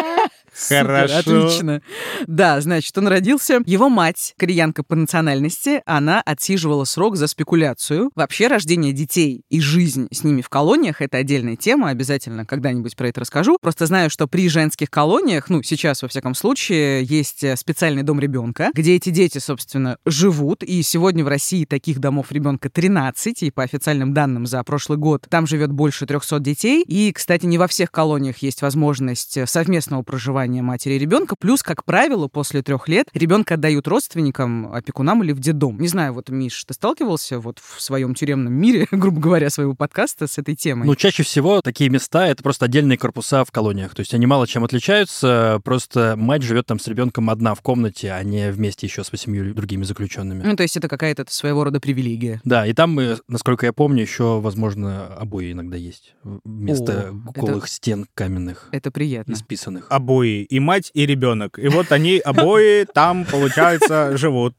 Хорошо. 0.69 1.19
отлично. 1.19 1.83
Да, 2.27 2.61
значит, 2.61 2.97
он 2.97 3.09
родился. 3.09 3.61
Его 3.67 3.89
мать, 3.89 4.35
кореянка 4.39 4.83
по 4.83 4.95
национальности, 4.95 5.83
она 5.87 6.21
отсиживала 6.21 6.85
срок 6.85 7.17
за 7.17 7.27
спекуляцию. 7.27 8.11
Вообще, 8.15 8.47
рождение 8.47 8.93
детей 8.93 9.43
и 9.51 9.61
жизнь 9.61 10.09
с 10.11 10.25
ними 10.25 10.43
в 10.43 10.49
колониях— 10.49 11.01
это 11.01 11.19
отдельная 11.19 11.57
тема. 11.57 11.91
Обязательно 11.91 12.47
когда-нибудь 12.47 12.97
про 12.97 13.09
это 13.09 13.21
расскажу. 13.21 13.59
Просто 13.61 13.87
знаю, 13.87 14.11
что 14.11 14.27
при 14.27 14.49
женских 14.49 14.91
колониях, 14.91 15.51
ну, 15.51 15.63
сейчас, 15.63 16.03
во 16.03 16.09
всяком 16.09 16.35
случае, 16.35 17.05
есть 17.05 17.43
э, 17.43 17.57
специальный 17.57 18.03
дом 18.03 18.21
ребенка, 18.21 18.71
где 18.75 18.95
эти 18.95 19.11
дети, 19.11 19.39
собственно, 19.39 19.99
живут. 20.07 20.63
И 20.63 20.83
сегодня 20.83 21.25
в 21.25 21.29
России 21.29 21.65
таких 21.65 21.99
домов 21.99 22.31
ребенка 22.31 22.71
13, 22.71 23.43
и 23.43 23.51
по 23.51 23.63
официальным 23.63 24.15
данным 24.15 24.47
за 24.47 24.63
прошлый 24.63 24.99
год 24.99 25.27
там 25.29 25.47
живет 25.47 25.73
больше 25.73 26.07
300 26.07 26.41
детей. 26.41 26.83
И, 26.87 27.13
кстати, 27.13 27.47
не 27.47 27.59
во 27.59 27.67
всех 27.67 27.91
колониях 27.91 28.39
есть 28.39 28.63
возможность 28.63 29.37
э, 29.37 29.47
совместного 29.47 30.03
проживания 30.03 30.44
матери 30.47 30.95
и 30.95 30.99
ребенка. 30.99 31.37
Плюс, 31.37 31.63
как 31.63 31.85
правило, 31.85 32.29
после 32.29 32.63
трех 32.63 32.89
лет 32.89 33.09
ребенка 33.15 33.55
отдают 33.55 33.89
родственникам, 33.89 34.73
опекунам 34.73 35.23
или 35.23 35.33
в 35.33 35.41
детдом. 35.41 35.79
Не 35.81 35.89
знаю, 35.89 36.13
вот, 36.13 36.29
Миш, 36.29 36.65
ты 36.65 36.75
сталкивался 36.75 37.39
вот 37.39 37.59
в 37.59 37.81
своем 37.81 38.15
тюремном 38.15 38.53
мире, 38.53 38.87
грубо 38.91 39.21
говоря, 39.21 39.51
своего 39.51 39.75
подкаста 39.75 40.27
с 40.27 40.39
этой 40.39 40.55
темой? 40.55 40.87
Ну, 40.87 40.95
чаще 40.95 41.23
всего 41.23 41.61
такие 41.61 41.91
места— 41.91 42.27
это 42.29 42.43
просто 42.43 42.67
отдельные 42.67 42.99
корпуса 42.99 43.45
в 43.45 43.51
колониях. 43.51 43.95
То 43.95 44.01
есть 44.01 44.15
они 44.15 44.27
мало 44.27 44.47
чем 44.47 44.65
отличаются, 44.65 45.61
просто 45.65 46.15
мать 46.17 46.43
живет 46.43 46.67
там 46.67 46.79
с 46.79 46.87
ребенком 46.87 47.31
одна 47.31 47.55
в 47.55 47.63
комнате, 47.63 48.13
а 48.13 48.23
не 48.23 48.51
вместе 48.51 48.87
еще 48.87 49.05
с 49.05 49.13
восемью 49.13 49.55
другими 49.55 49.85
заключенными. 49.85 50.43
Ну, 50.43 50.57
то 50.57 50.63
есть 50.63 50.77
это 50.77 50.89
какая-то 50.89 51.25
своего 51.29 51.65
рода 51.65 51.81
привилегия. 51.81 52.41
Да, 52.45 52.67
и 52.67 52.73
там, 52.73 52.99
э, 52.99 53.17
насколько 53.29 53.67
я 53.67 53.73
помню, 53.73 54.03
еще, 54.03 54.41
возможно, 54.41 55.07
обои 55.07 55.53
иногда 55.53 55.77
есть 55.77 56.15
вместо 56.23 57.15
О, 57.27 57.33
голых 57.33 57.69
стен 57.69 58.07
каменных, 58.15 58.69
Это 58.73 58.91
приятно. 58.91 59.33
исписанных. 59.33 59.87
Обои, 59.91 60.34
и 60.43 60.61
мать, 60.61 60.91
и 60.95 61.07
ребенок. 61.07 61.59
И 61.59 61.69
вот 61.69 61.93
они 61.93 62.19
обои 62.19 62.87
там, 62.93 63.25
получается, 63.25 64.17
живут. 64.17 64.55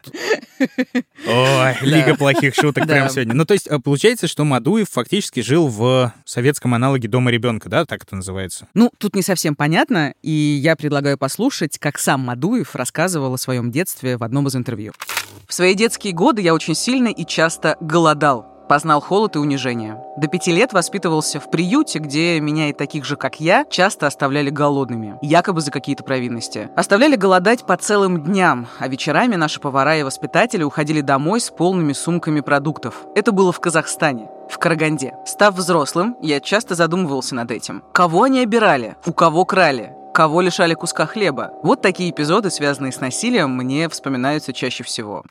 Ой, 0.60 1.76
лига 1.82 2.16
плохих 2.16 2.56
шуток 2.56 2.88
прямо 2.88 3.10
сегодня. 3.10 3.34
Ну, 3.34 3.46
то 3.46 3.54
есть, 3.54 3.68
э, 3.68 3.80
получается, 3.80 4.28
что 4.28 4.44
Мадуев 4.46 4.90
фактически 4.90 5.42
жил 5.42 5.68
в 5.68 6.14
советском 6.26 6.74
аналоге 6.74 7.08
Дома 7.08 7.32
ребенка, 7.32 7.70
да, 7.70 7.86
так 7.86 8.04
это 8.04 8.16
называется? 8.16 8.68
Ну, 8.74 8.92
тут 8.98 9.16
не 9.16 9.22
совсем 9.22 9.56
понятно, 9.56 10.14
и 10.22 10.32
я 10.32 10.76
предлагаю 10.76 11.18
послушать, 11.18 11.78
как 11.78 12.00
сам 12.00 12.22
Мадуев 12.22 12.76
рассказывал 12.76 13.34
о 13.34 13.38
своем 13.38 13.72
детстве 13.72 14.18
в 14.18 14.24
одном 14.24 14.48
из 14.48 14.56
интервью. 14.56 14.94
В 15.48 15.54
свои 15.54 15.76
детские 15.76 16.14
годы 16.14 16.42
я 16.42 16.54
очень 16.54 16.76
сильно 16.76 17.10
и 17.10 17.26
часто 17.26 17.78
голодал. 17.82 18.55
Познал 18.68 19.02
холод 19.02 19.36
и 19.36 19.40
унижение. 19.40 20.02
До 20.18 20.28
пяти 20.28 20.52
лет 20.52 20.74
воспитывался 20.74 21.40
в 21.40 21.50
приюте, 21.52 22.00
где 22.00 22.40
меня 22.40 22.70
и 22.70 22.74
таких 22.74 23.06
же, 23.06 23.16
как 23.16 23.40
я, 23.40 23.66
часто 23.70 24.08
оставляли 24.08 24.50
голодными. 24.50 25.18
Якобы 25.22 25.62
за 25.62 25.72
какие-то 25.72 26.04
провинности. 26.04 26.70
Оставляли 26.76 27.16
голодать 27.16 27.66
по 27.66 27.78
целым 27.78 28.24
дням, 28.24 28.68
а 28.80 28.88
вечерами 28.88 29.36
наши 29.36 29.60
повара 29.60 29.98
и 29.98 30.04
воспитатели 30.04 30.64
уходили 30.64 31.02
домой 31.02 31.40
с 31.40 31.50
полными 31.50 31.94
сумками 31.94 32.42
продуктов. 32.42 33.06
Это 33.16 33.32
было 33.32 33.52
в 33.52 33.60
Казахстане. 33.60 34.30
В 34.50 34.58
Караганде. 34.58 35.14
Став 35.26 35.56
взрослым, 35.56 36.16
я 36.22 36.40
часто 36.40 36.76
задумывался 36.76 37.36
над 37.36 37.52
этим. 37.52 37.84
Кого 37.94 38.24
они 38.24 38.40
обирали? 38.40 38.96
У 39.06 39.14
кого 39.14 39.46
крали? 39.46 39.94
Кого 40.16 40.40
лишали 40.40 40.76
куска 40.76 41.06
хлеба? 41.08 41.52
Вот 41.62 41.82
такие 41.82 42.10
эпизоды, 42.10 42.50
связанные 42.50 42.94
с 42.94 43.02
насилием, 43.02 43.52
мне 43.52 43.90
вспоминаются 43.90 44.54
чаще 44.54 44.86
всего. 44.86 45.26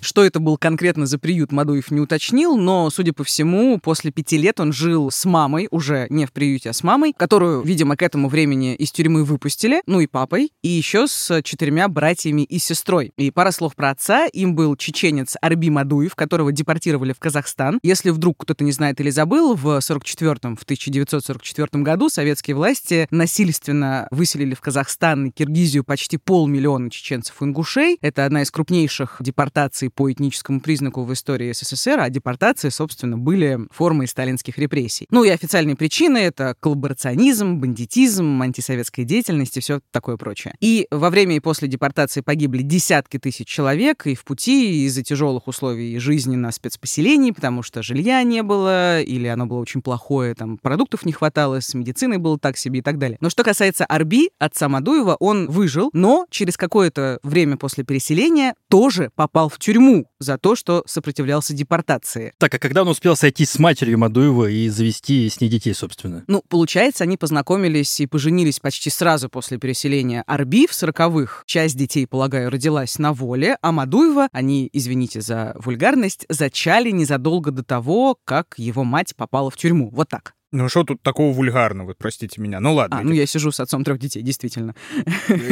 Что 0.00 0.24
это 0.24 0.40
был 0.40 0.56
конкретно 0.56 1.06
за 1.06 1.18
приют, 1.18 1.52
Мадуев 1.52 1.90
не 1.90 2.00
уточнил, 2.00 2.56
но, 2.56 2.90
судя 2.90 3.12
по 3.12 3.24
всему, 3.24 3.78
после 3.78 4.10
пяти 4.10 4.38
лет 4.38 4.60
он 4.60 4.72
жил 4.72 5.10
с 5.10 5.24
мамой, 5.24 5.68
уже 5.70 6.06
не 6.10 6.26
в 6.26 6.32
приюте, 6.32 6.70
а 6.70 6.72
с 6.72 6.82
мамой, 6.82 7.12
которую, 7.16 7.62
видимо, 7.62 7.96
к 7.96 8.02
этому 8.02 8.28
времени 8.28 8.74
из 8.74 8.92
тюрьмы 8.92 9.24
выпустили, 9.24 9.82
ну 9.86 10.00
и 10.00 10.06
папой, 10.06 10.52
и 10.62 10.68
еще 10.68 11.06
с 11.06 11.42
четырьмя 11.42 11.88
братьями 11.88 12.42
и 12.42 12.58
сестрой. 12.58 13.12
И 13.16 13.30
пара 13.30 13.50
слов 13.50 13.74
про 13.74 13.90
отца. 13.90 14.26
Им 14.26 14.54
был 14.54 14.76
чеченец 14.76 15.36
Арби 15.40 15.70
Мадуев, 15.70 16.14
которого 16.14 16.52
депортировали 16.52 17.12
в 17.12 17.18
Казахстан. 17.18 17.80
Если 17.82 18.10
вдруг 18.10 18.38
кто-то 18.38 18.64
не 18.64 18.72
знает 18.72 19.00
или 19.00 19.10
забыл, 19.10 19.54
в 19.54 19.78
44-м, 19.78 20.56
в 20.56 20.62
1944 20.62 21.82
году 21.82 22.08
советские 22.08 22.56
власти 22.56 23.08
насильственно 23.10 24.08
выселили 24.26 24.54
в 24.54 24.60
Казахстан 24.60 25.26
и 25.26 25.30
Киргизию 25.30 25.84
почти 25.84 26.16
полмиллиона 26.16 26.90
чеченцев 26.90 27.40
и 27.40 27.44
ингушей. 27.44 27.96
Это 28.00 28.24
одна 28.24 28.42
из 28.42 28.50
крупнейших 28.50 29.18
депортаций 29.20 29.88
по 29.88 30.10
этническому 30.10 30.60
признаку 30.60 31.04
в 31.04 31.12
истории 31.12 31.52
СССР, 31.52 32.00
а 32.00 32.10
депортации, 32.10 32.70
собственно, 32.70 33.16
были 33.16 33.60
формой 33.70 34.08
сталинских 34.08 34.58
репрессий. 34.58 35.06
Ну 35.12 35.22
и 35.22 35.28
официальные 35.28 35.76
причины— 35.76 36.18
это 36.18 36.56
коллаборационизм, 36.58 37.60
бандитизм, 37.60 38.42
антисоветская 38.42 39.04
деятельность 39.04 39.56
и 39.58 39.60
все 39.60 39.78
такое 39.92 40.16
прочее. 40.16 40.54
И 40.58 40.88
во 40.90 41.08
время 41.10 41.36
и 41.36 41.40
после 41.40 41.68
депортации 41.68 42.20
погибли 42.20 42.62
десятки 42.62 43.20
тысяч 43.20 43.46
человек 43.46 44.08
и 44.08 44.16
в 44.16 44.24
пути, 44.24 44.82
и 44.82 44.86
из-за 44.86 45.04
тяжелых 45.04 45.46
условий 45.46 46.00
жизни 46.00 46.34
на 46.34 46.50
спецпоселении, 46.50 47.30
потому 47.30 47.62
что 47.62 47.80
жилья 47.84 48.20
не 48.24 48.42
было, 48.42 49.00
или 49.02 49.28
оно 49.28 49.46
было 49.46 49.60
очень 49.60 49.82
плохое, 49.82 50.34
там 50.34 50.58
продуктов 50.58 51.04
не 51.04 51.12
хватало, 51.12 51.60
с 51.60 51.74
медициной 51.74 52.18
было 52.18 52.40
так 52.40 52.56
себе 52.56 52.80
и 52.80 52.82
так 52.82 52.98
далее. 52.98 53.18
Но 53.20 53.30
что 53.30 53.44
касается 53.44 53.84
Арби, 53.84 54.15
отца 54.38 54.68
Мадуева, 54.68 55.16
он 55.20 55.48
выжил, 55.48 55.90
но 55.92 56.26
через 56.30 56.56
какое-то 56.56 57.18
время 57.22 57.56
после 57.56 57.84
переселения 57.84 58.54
тоже 58.68 59.10
попал 59.14 59.48
в 59.48 59.58
тюрьму 59.58 60.06
за 60.18 60.38
то, 60.38 60.56
что 60.56 60.82
сопротивлялся 60.86 61.54
депортации. 61.54 62.32
Так, 62.38 62.54
а 62.54 62.58
когда 62.58 62.82
он 62.82 62.88
успел 62.88 63.16
сойтись 63.16 63.50
с 63.50 63.58
матерью 63.58 63.98
Мадуева 63.98 64.50
и 64.50 64.68
завести 64.68 65.28
с 65.28 65.40
ней 65.40 65.48
детей, 65.48 65.74
собственно? 65.74 66.24
Ну, 66.26 66.42
получается, 66.48 67.04
они 67.04 67.16
познакомились 67.16 68.00
и 68.00 68.06
поженились 68.06 68.60
почти 68.60 68.90
сразу 68.90 69.28
после 69.28 69.58
переселения 69.58 70.22
Арби 70.26 70.66
в 70.66 70.74
сороковых. 70.74 71.42
Часть 71.46 71.76
детей, 71.76 72.06
полагаю, 72.06 72.50
родилась 72.50 72.98
на 72.98 73.12
воле, 73.12 73.56
а 73.62 73.72
Мадуева, 73.72 74.28
они, 74.32 74.68
извините 74.72 75.20
за 75.20 75.54
вульгарность, 75.58 76.26
зачали 76.28 76.90
незадолго 76.90 77.50
до 77.50 77.62
того, 77.62 78.16
как 78.24 78.54
его 78.56 78.84
мать 78.84 79.14
попала 79.16 79.50
в 79.50 79.56
тюрьму. 79.56 79.90
Вот 79.90 80.08
так. 80.08 80.35
Ну 80.52 80.68
что 80.68 80.84
тут 80.84 81.02
такого 81.02 81.32
вульгарного, 81.32 81.94
простите 81.98 82.40
меня. 82.40 82.60
Ну 82.60 82.74
ладно. 82.74 82.98
А, 82.98 83.02
ну 83.02 83.12
я 83.12 83.26
сижу 83.26 83.50
с 83.50 83.58
отцом 83.58 83.82
трех 83.82 83.98
детей, 83.98 84.22
действительно. 84.22 84.74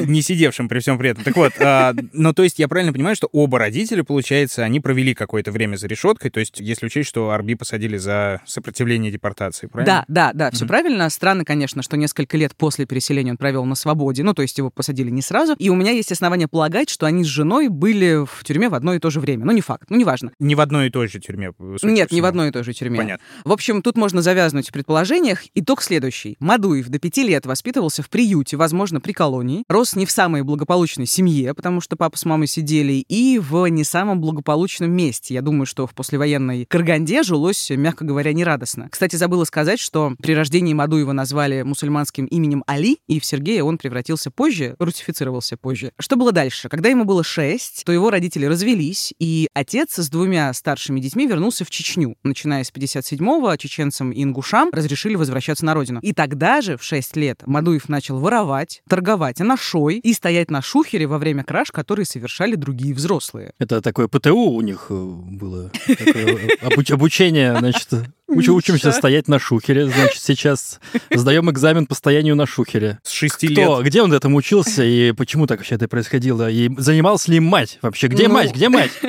не 0.06 0.22
сидевшим 0.22 0.68
при 0.68 0.78
всем 0.78 0.98
при 0.98 1.10
этом. 1.10 1.24
Так 1.24 1.36
вот, 1.36 1.52
а, 1.60 1.94
ну 2.12 2.32
то 2.32 2.44
есть 2.44 2.58
я 2.60 2.68
правильно 2.68 2.92
понимаю, 2.92 3.16
что 3.16 3.28
оба 3.32 3.58
родителя, 3.58 4.04
получается, 4.04 4.62
они 4.62 4.78
провели 4.80 5.14
какое-то 5.14 5.50
время 5.50 5.76
за 5.76 5.88
решеткой, 5.88 6.30
то 6.30 6.38
есть 6.38 6.60
если 6.60 6.86
учесть, 6.86 7.08
что 7.08 7.30
Арби 7.30 7.54
посадили 7.54 7.96
за 7.96 8.40
сопротивление 8.46 9.10
депортации, 9.10 9.66
правильно? 9.66 10.04
Да, 10.08 10.30
да, 10.32 10.32
да, 10.32 10.50
все 10.52 10.64
Мгм. 10.64 10.68
правильно. 10.68 11.10
Странно, 11.10 11.44
конечно, 11.44 11.82
что 11.82 11.96
несколько 11.96 12.36
лет 12.36 12.54
после 12.56 12.86
переселения 12.86 13.32
он 13.32 13.36
провел 13.36 13.64
на 13.64 13.74
свободе, 13.74 14.22
ну, 14.22 14.32
то 14.32 14.42
есть 14.42 14.56
его 14.58 14.70
посадили 14.70 15.10
не 15.10 15.22
сразу. 15.22 15.54
И 15.58 15.70
у 15.70 15.74
меня 15.74 15.90
есть 15.90 16.12
основания 16.12 16.46
полагать, 16.46 16.88
что 16.88 17.06
они 17.06 17.24
с 17.24 17.26
женой 17.26 17.68
были 17.68 18.24
в 18.24 18.44
тюрьме 18.44 18.68
в 18.68 18.74
одно 18.74 18.94
и 18.94 19.00
то 19.00 19.10
же 19.10 19.18
время. 19.20 19.44
Ну, 19.44 19.52
не 19.52 19.60
факт, 19.60 19.90
ну, 19.90 19.96
неважно. 19.96 20.30
Не 20.38 20.54
в 20.54 20.60
одной 20.60 20.86
и 20.86 20.90
той 20.90 21.08
же 21.08 21.18
тюрьме. 21.18 21.52
Нет, 21.82 22.12
не 22.12 22.20
в 22.20 22.24
одной 22.26 22.48
и 22.48 22.50
той 22.52 22.62
же 22.62 22.72
тюрьме. 22.72 22.98
Понятно. 22.98 23.24
В 23.44 23.52
общем, 23.52 23.82
тут 23.82 23.96
можно 23.96 24.22
завязнуть 24.22 24.70
предположениях. 24.84 25.44
Итог 25.54 25.80
следующий. 25.80 26.36
Мадуев 26.40 26.88
до 26.88 26.98
пяти 26.98 27.22
лет 27.22 27.46
воспитывался 27.46 28.02
в 28.02 28.10
приюте, 28.10 28.58
возможно, 28.58 29.00
при 29.00 29.12
колонии. 29.12 29.64
Рос 29.66 29.96
не 29.96 30.04
в 30.04 30.10
самой 30.10 30.42
благополучной 30.42 31.06
семье, 31.06 31.54
потому 31.54 31.80
что 31.80 31.96
папа 31.96 32.18
с 32.18 32.26
мамой 32.26 32.48
сидели, 32.48 32.92
и 32.92 33.38
в 33.38 33.66
не 33.68 33.82
самом 33.82 34.20
благополучном 34.20 34.90
месте. 34.90 35.32
Я 35.32 35.40
думаю, 35.40 35.64
что 35.64 35.86
в 35.86 35.94
послевоенной 35.94 36.66
Караганде 36.66 37.22
жилось, 37.22 37.70
мягко 37.70 38.04
говоря, 38.04 38.34
нерадостно. 38.34 38.88
Кстати, 38.90 39.16
забыла 39.16 39.44
сказать, 39.44 39.80
что 39.80 40.12
при 40.20 40.34
рождении 40.34 40.74
Мадуева 40.74 41.12
назвали 41.12 41.62
мусульманским 41.62 42.26
именем 42.26 42.62
Али, 42.66 42.98
и 43.08 43.20
в 43.20 43.24
Сергея 43.24 43.64
он 43.64 43.78
превратился 43.78 44.30
позже, 44.30 44.76
русифицировался 44.78 45.56
позже. 45.56 45.92
Что 45.98 46.16
было 46.16 46.30
дальше? 46.30 46.68
Когда 46.68 46.90
ему 46.90 47.04
было 47.04 47.24
шесть, 47.24 47.84
то 47.86 47.92
его 47.92 48.10
родители 48.10 48.44
развелись, 48.44 49.14
и 49.18 49.48
отец 49.54 49.94
с 49.94 50.10
двумя 50.10 50.52
старшими 50.52 51.00
детьми 51.00 51.26
вернулся 51.26 51.64
в 51.64 51.70
Чечню. 51.70 52.16
Начиная 52.22 52.64
с 52.64 52.70
57-го, 52.70 53.56
чеченцам 53.56 54.10
и 54.10 54.22
ингушам 54.22 54.73
разрешили 54.74 55.16
возвращаться 55.16 55.64
на 55.64 55.74
родину. 55.74 56.00
И 56.00 56.12
тогда 56.12 56.60
же, 56.60 56.76
в 56.76 56.82
6 56.82 57.16
лет, 57.16 57.42
Мадуев 57.46 57.88
начал 57.88 58.18
воровать, 58.18 58.82
торговать 58.88 59.40
анашой 59.40 59.98
и 59.98 60.12
стоять 60.12 60.50
на 60.50 60.62
шухере 60.62 61.06
во 61.06 61.18
время 61.18 61.44
краж, 61.44 61.70
которые 61.70 62.06
совершали 62.06 62.54
другие 62.54 62.94
взрослые. 62.94 63.52
Это 63.58 63.80
такое 63.80 64.08
ПТУ 64.08 64.36
у 64.36 64.60
них 64.60 64.86
э, 64.90 64.94
было, 64.94 65.70
обучение, 66.90 67.56
значит, 67.58 67.88
Уч- 68.28 68.48
учимся 68.48 68.90
стоять 68.90 69.28
на 69.28 69.38
шухере, 69.38 69.86
значит, 69.86 70.22
сейчас 70.22 70.80
сдаем 71.12 71.50
экзамен 71.50 71.86
по 71.86 71.94
стоянию 71.94 72.34
на 72.36 72.46
шухере. 72.46 72.98
С 73.02 73.10
шести 73.10 73.48
Кто? 73.48 73.78
лет. 73.78 73.86
Где 73.86 74.02
он 74.02 74.12
этому 74.12 74.36
учился 74.38 74.82
и 74.82 75.12
почему 75.12 75.46
так 75.46 75.58
вообще 75.58 75.74
это 75.74 75.88
происходило? 75.88 76.50
И 76.50 76.70
занимался 76.78 77.30
ли 77.30 77.36
им 77.36 77.44
мать 77.44 77.78
вообще? 77.82 78.06
Где 78.08 78.28
Ну. 78.28 78.34
мать? 78.34 78.52
Где 78.54 78.68
мать? 78.68 78.90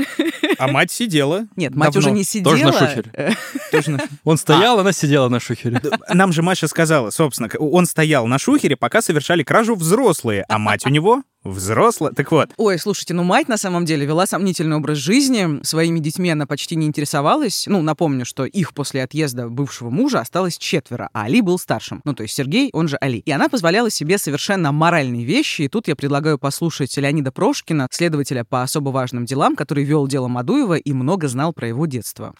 А 0.57 0.67
мать 0.69 0.89
сидела. 0.89 1.47
Нет, 1.57 1.75
мать 1.75 1.91
Давно. 1.91 1.99
уже 1.99 2.11
не 2.15 2.23
сидела. 2.23 2.51
Тоже 2.53 2.65
на 2.65 2.71
шухере? 2.71 3.35
Тоже 3.73 3.91
на- 3.91 3.99
Он 4.23 4.37
стоял, 4.37 4.79
она 4.79 4.93
сидела 4.93 5.27
на 5.27 5.41
шухере. 5.41 5.81
Нам 6.07 6.31
же 6.31 6.43
Маша 6.43 6.67
сказала, 6.69 7.09
собственно, 7.09 7.49
он 7.59 7.85
стоял 7.85 8.25
на 8.27 8.39
шухере, 8.39 8.77
пока 8.77 9.01
совершали 9.01 9.43
кражу 9.43 9.75
взрослые, 9.75 10.45
а 10.47 10.57
мать 10.57 10.85
у 10.85 10.89
него 10.89 11.23
взрослая. 11.45 12.11
Так 12.11 12.31
вот, 12.31 12.49
Ой, 12.57 12.77
слушайте, 12.77 13.13
ну 13.13 13.23
мать 13.23 13.47
на 13.47 13.57
самом 13.57 13.85
деле 13.85 14.05
вела 14.05 14.25
сомнительный 14.25 14.75
образ 14.75 14.97
жизни. 14.97 15.63
Своими 15.63 15.99
детьми 15.99 16.29
она 16.29 16.45
почти 16.45 16.75
не 16.75 16.87
интересовалась. 16.87 17.65
Ну, 17.67 17.81
напомню, 17.81 18.25
что 18.25 18.45
их 18.45 18.73
после 18.73 19.03
отъезда 19.03 19.47
бывшего 19.47 19.89
мужа 19.89 20.19
осталось 20.19 20.57
четверо, 20.57 21.09
а 21.13 21.25
Али 21.25 21.41
был 21.41 21.57
старшим. 21.57 22.01
Ну, 22.03 22.13
то 22.13 22.23
есть 22.23 22.35
Сергей, 22.35 22.69
он 22.73 22.87
же 22.87 22.97
Али. 22.99 23.19
И 23.19 23.31
она 23.31 23.47
позволяла 23.49 23.89
себе 23.89 24.17
совершенно 24.17 24.71
моральные 24.71 25.23
вещи. 25.23 25.63
И 25.63 25.67
тут 25.67 25.87
я 25.87 25.95
предлагаю 25.95 26.37
послушать 26.37 26.95
Леонида 26.97 27.31
Прошкина, 27.31 27.87
следователя 27.91 28.43
по 28.43 28.63
особо 28.63 28.89
важным 28.89 29.25
делам, 29.25 29.55
который 29.55 29.83
вел 29.83 30.07
дело 30.07 30.27
Мадуева 30.27 30.75
и 30.75 30.93
много 30.93 31.27
знал 31.27 31.53
про 31.53 31.67
его 31.67 31.85
детство. 31.85 32.33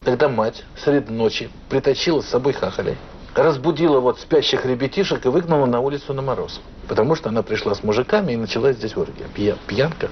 Тогда 0.00 0.28
мать 0.28 0.64
среди 0.82 1.10
ночи 1.12 1.50
притащила 1.68 2.20
с 2.20 2.28
собой 2.28 2.52
хахалей, 2.52 2.96
разбудила 3.34 4.00
вот 4.00 4.20
спящих 4.20 4.64
ребятишек 4.64 5.24
и 5.26 5.28
выгнала 5.28 5.66
на 5.66 5.80
улицу 5.80 6.14
на 6.14 6.22
мороз. 6.22 6.60
Потому 6.88 7.14
что 7.14 7.30
она 7.30 7.42
пришла 7.42 7.74
с 7.74 7.82
мужиками 7.82 8.32
и 8.32 8.36
началась 8.36 8.76
здесь 8.76 8.96
оргия, 8.96 9.26
пья- 9.34 9.58
пьянка. 9.66 10.10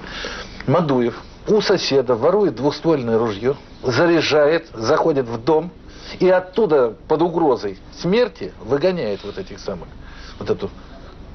Мадуев 0.67 1.21
у 1.47 1.61
соседа 1.61 2.15
ворует 2.15 2.55
двухствольное 2.55 3.17
ружье, 3.17 3.55
заряжает, 3.83 4.67
заходит 4.73 5.27
в 5.27 5.43
дом 5.43 5.71
и 6.19 6.29
оттуда 6.29 6.95
под 7.07 7.21
угрозой 7.21 7.79
смерти 7.99 8.53
выгоняет 8.63 9.23
вот 9.23 9.37
этих 9.37 9.59
самых, 9.59 9.87
вот 10.39 10.49
эту 10.49 10.69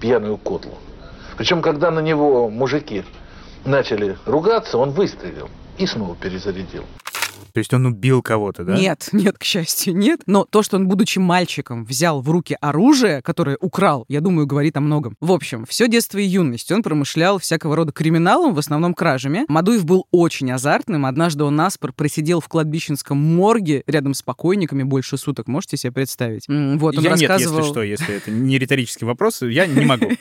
пьяную 0.00 0.36
котлу. 0.38 0.74
Причем, 1.36 1.62
когда 1.62 1.90
на 1.90 2.00
него 2.00 2.48
мужики 2.48 3.04
начали 3.64 4.16
ругаться, 4.26 4.78
он 4.78 4.90
выстрелил 4.90 5.48
и 5.76 5.86
снова 5.86 6.16
перезарядил. 6.16 6.84
То 7.52 7.58
есть 7.58 7.72
он 7.74 7.86
убил 7.86 8.22
кого-то, 8.22 8.64
да? 8.64 8.76
Нет, 8.76 9.08
нет, 9.12 9.38
к 9.38 9.44
счастью, 9.44 9.96
нет. 9.96 10.20
Но 10.26 10.44
то, 10.44 10.62
что 10.62 10.76
он, 10.76 10.88
будучи 10.88 11.18
мальчиком, 11.18 11.84
взял 11.84 12.20
в 12.20 12.30
руки 12.30 12.56
оружие, 12.60 13.22
которое 13.22 13.56
украл, 13.60 14.04
я 14.08 14.20
думаю, 14.20 14.46
говорит 14.46 14.76
о 14.76 14.80
многом. 14.80 15.16
В 15.20 15.32
общем, 15.32 15.64
все 15.66 15.88
детство 15.88 16.18
и 16.18 16.24
юность 16.24 16.70
он 16.72 16.82
промышлял 16.82 17.38
всякого 17.38 17.76
рода 17.76 17.92
криминалом, 17.92 18.54
в 18.54 18.58
основном 18.58 18.94
кражами. 18.94 19.44
Мадуев 19.48 19.84
был 19.84 20.06
очень 20.10 20.50
азартным. 20.50 21.06
Однажды 21.06 21.44
он 21.44 21.56
наспор 21.56 21.92
просидел 21.92 22.40
в 22.40 22.48
кладбищенском 22.48 23.18
морге 23.18 23.82
рядом 23.86 24.14
с 24.14 24.22
покойниками 24.22 24.82
больше 24.82 25.16
суток. 25.16 25.48
Можете 25.48 25.76
себе 25.76 25.92
представить? 25.92 26.46
Вот, 26.48 26.96
он 26.96 27.04
я 27.04 27.10
нет, 27.10 27.28
рассказывал... 27.28 27.58
если 27.58 27.70
что, 27.70 27.82
если 27.82 28.14
это 28.14 28.30
не 28.30 28.58
риторический 28.58 29.04
вопрос, 29.04 29.42
я 29.42 29.66
не 29.66 29.84
могу. 29.84 30.08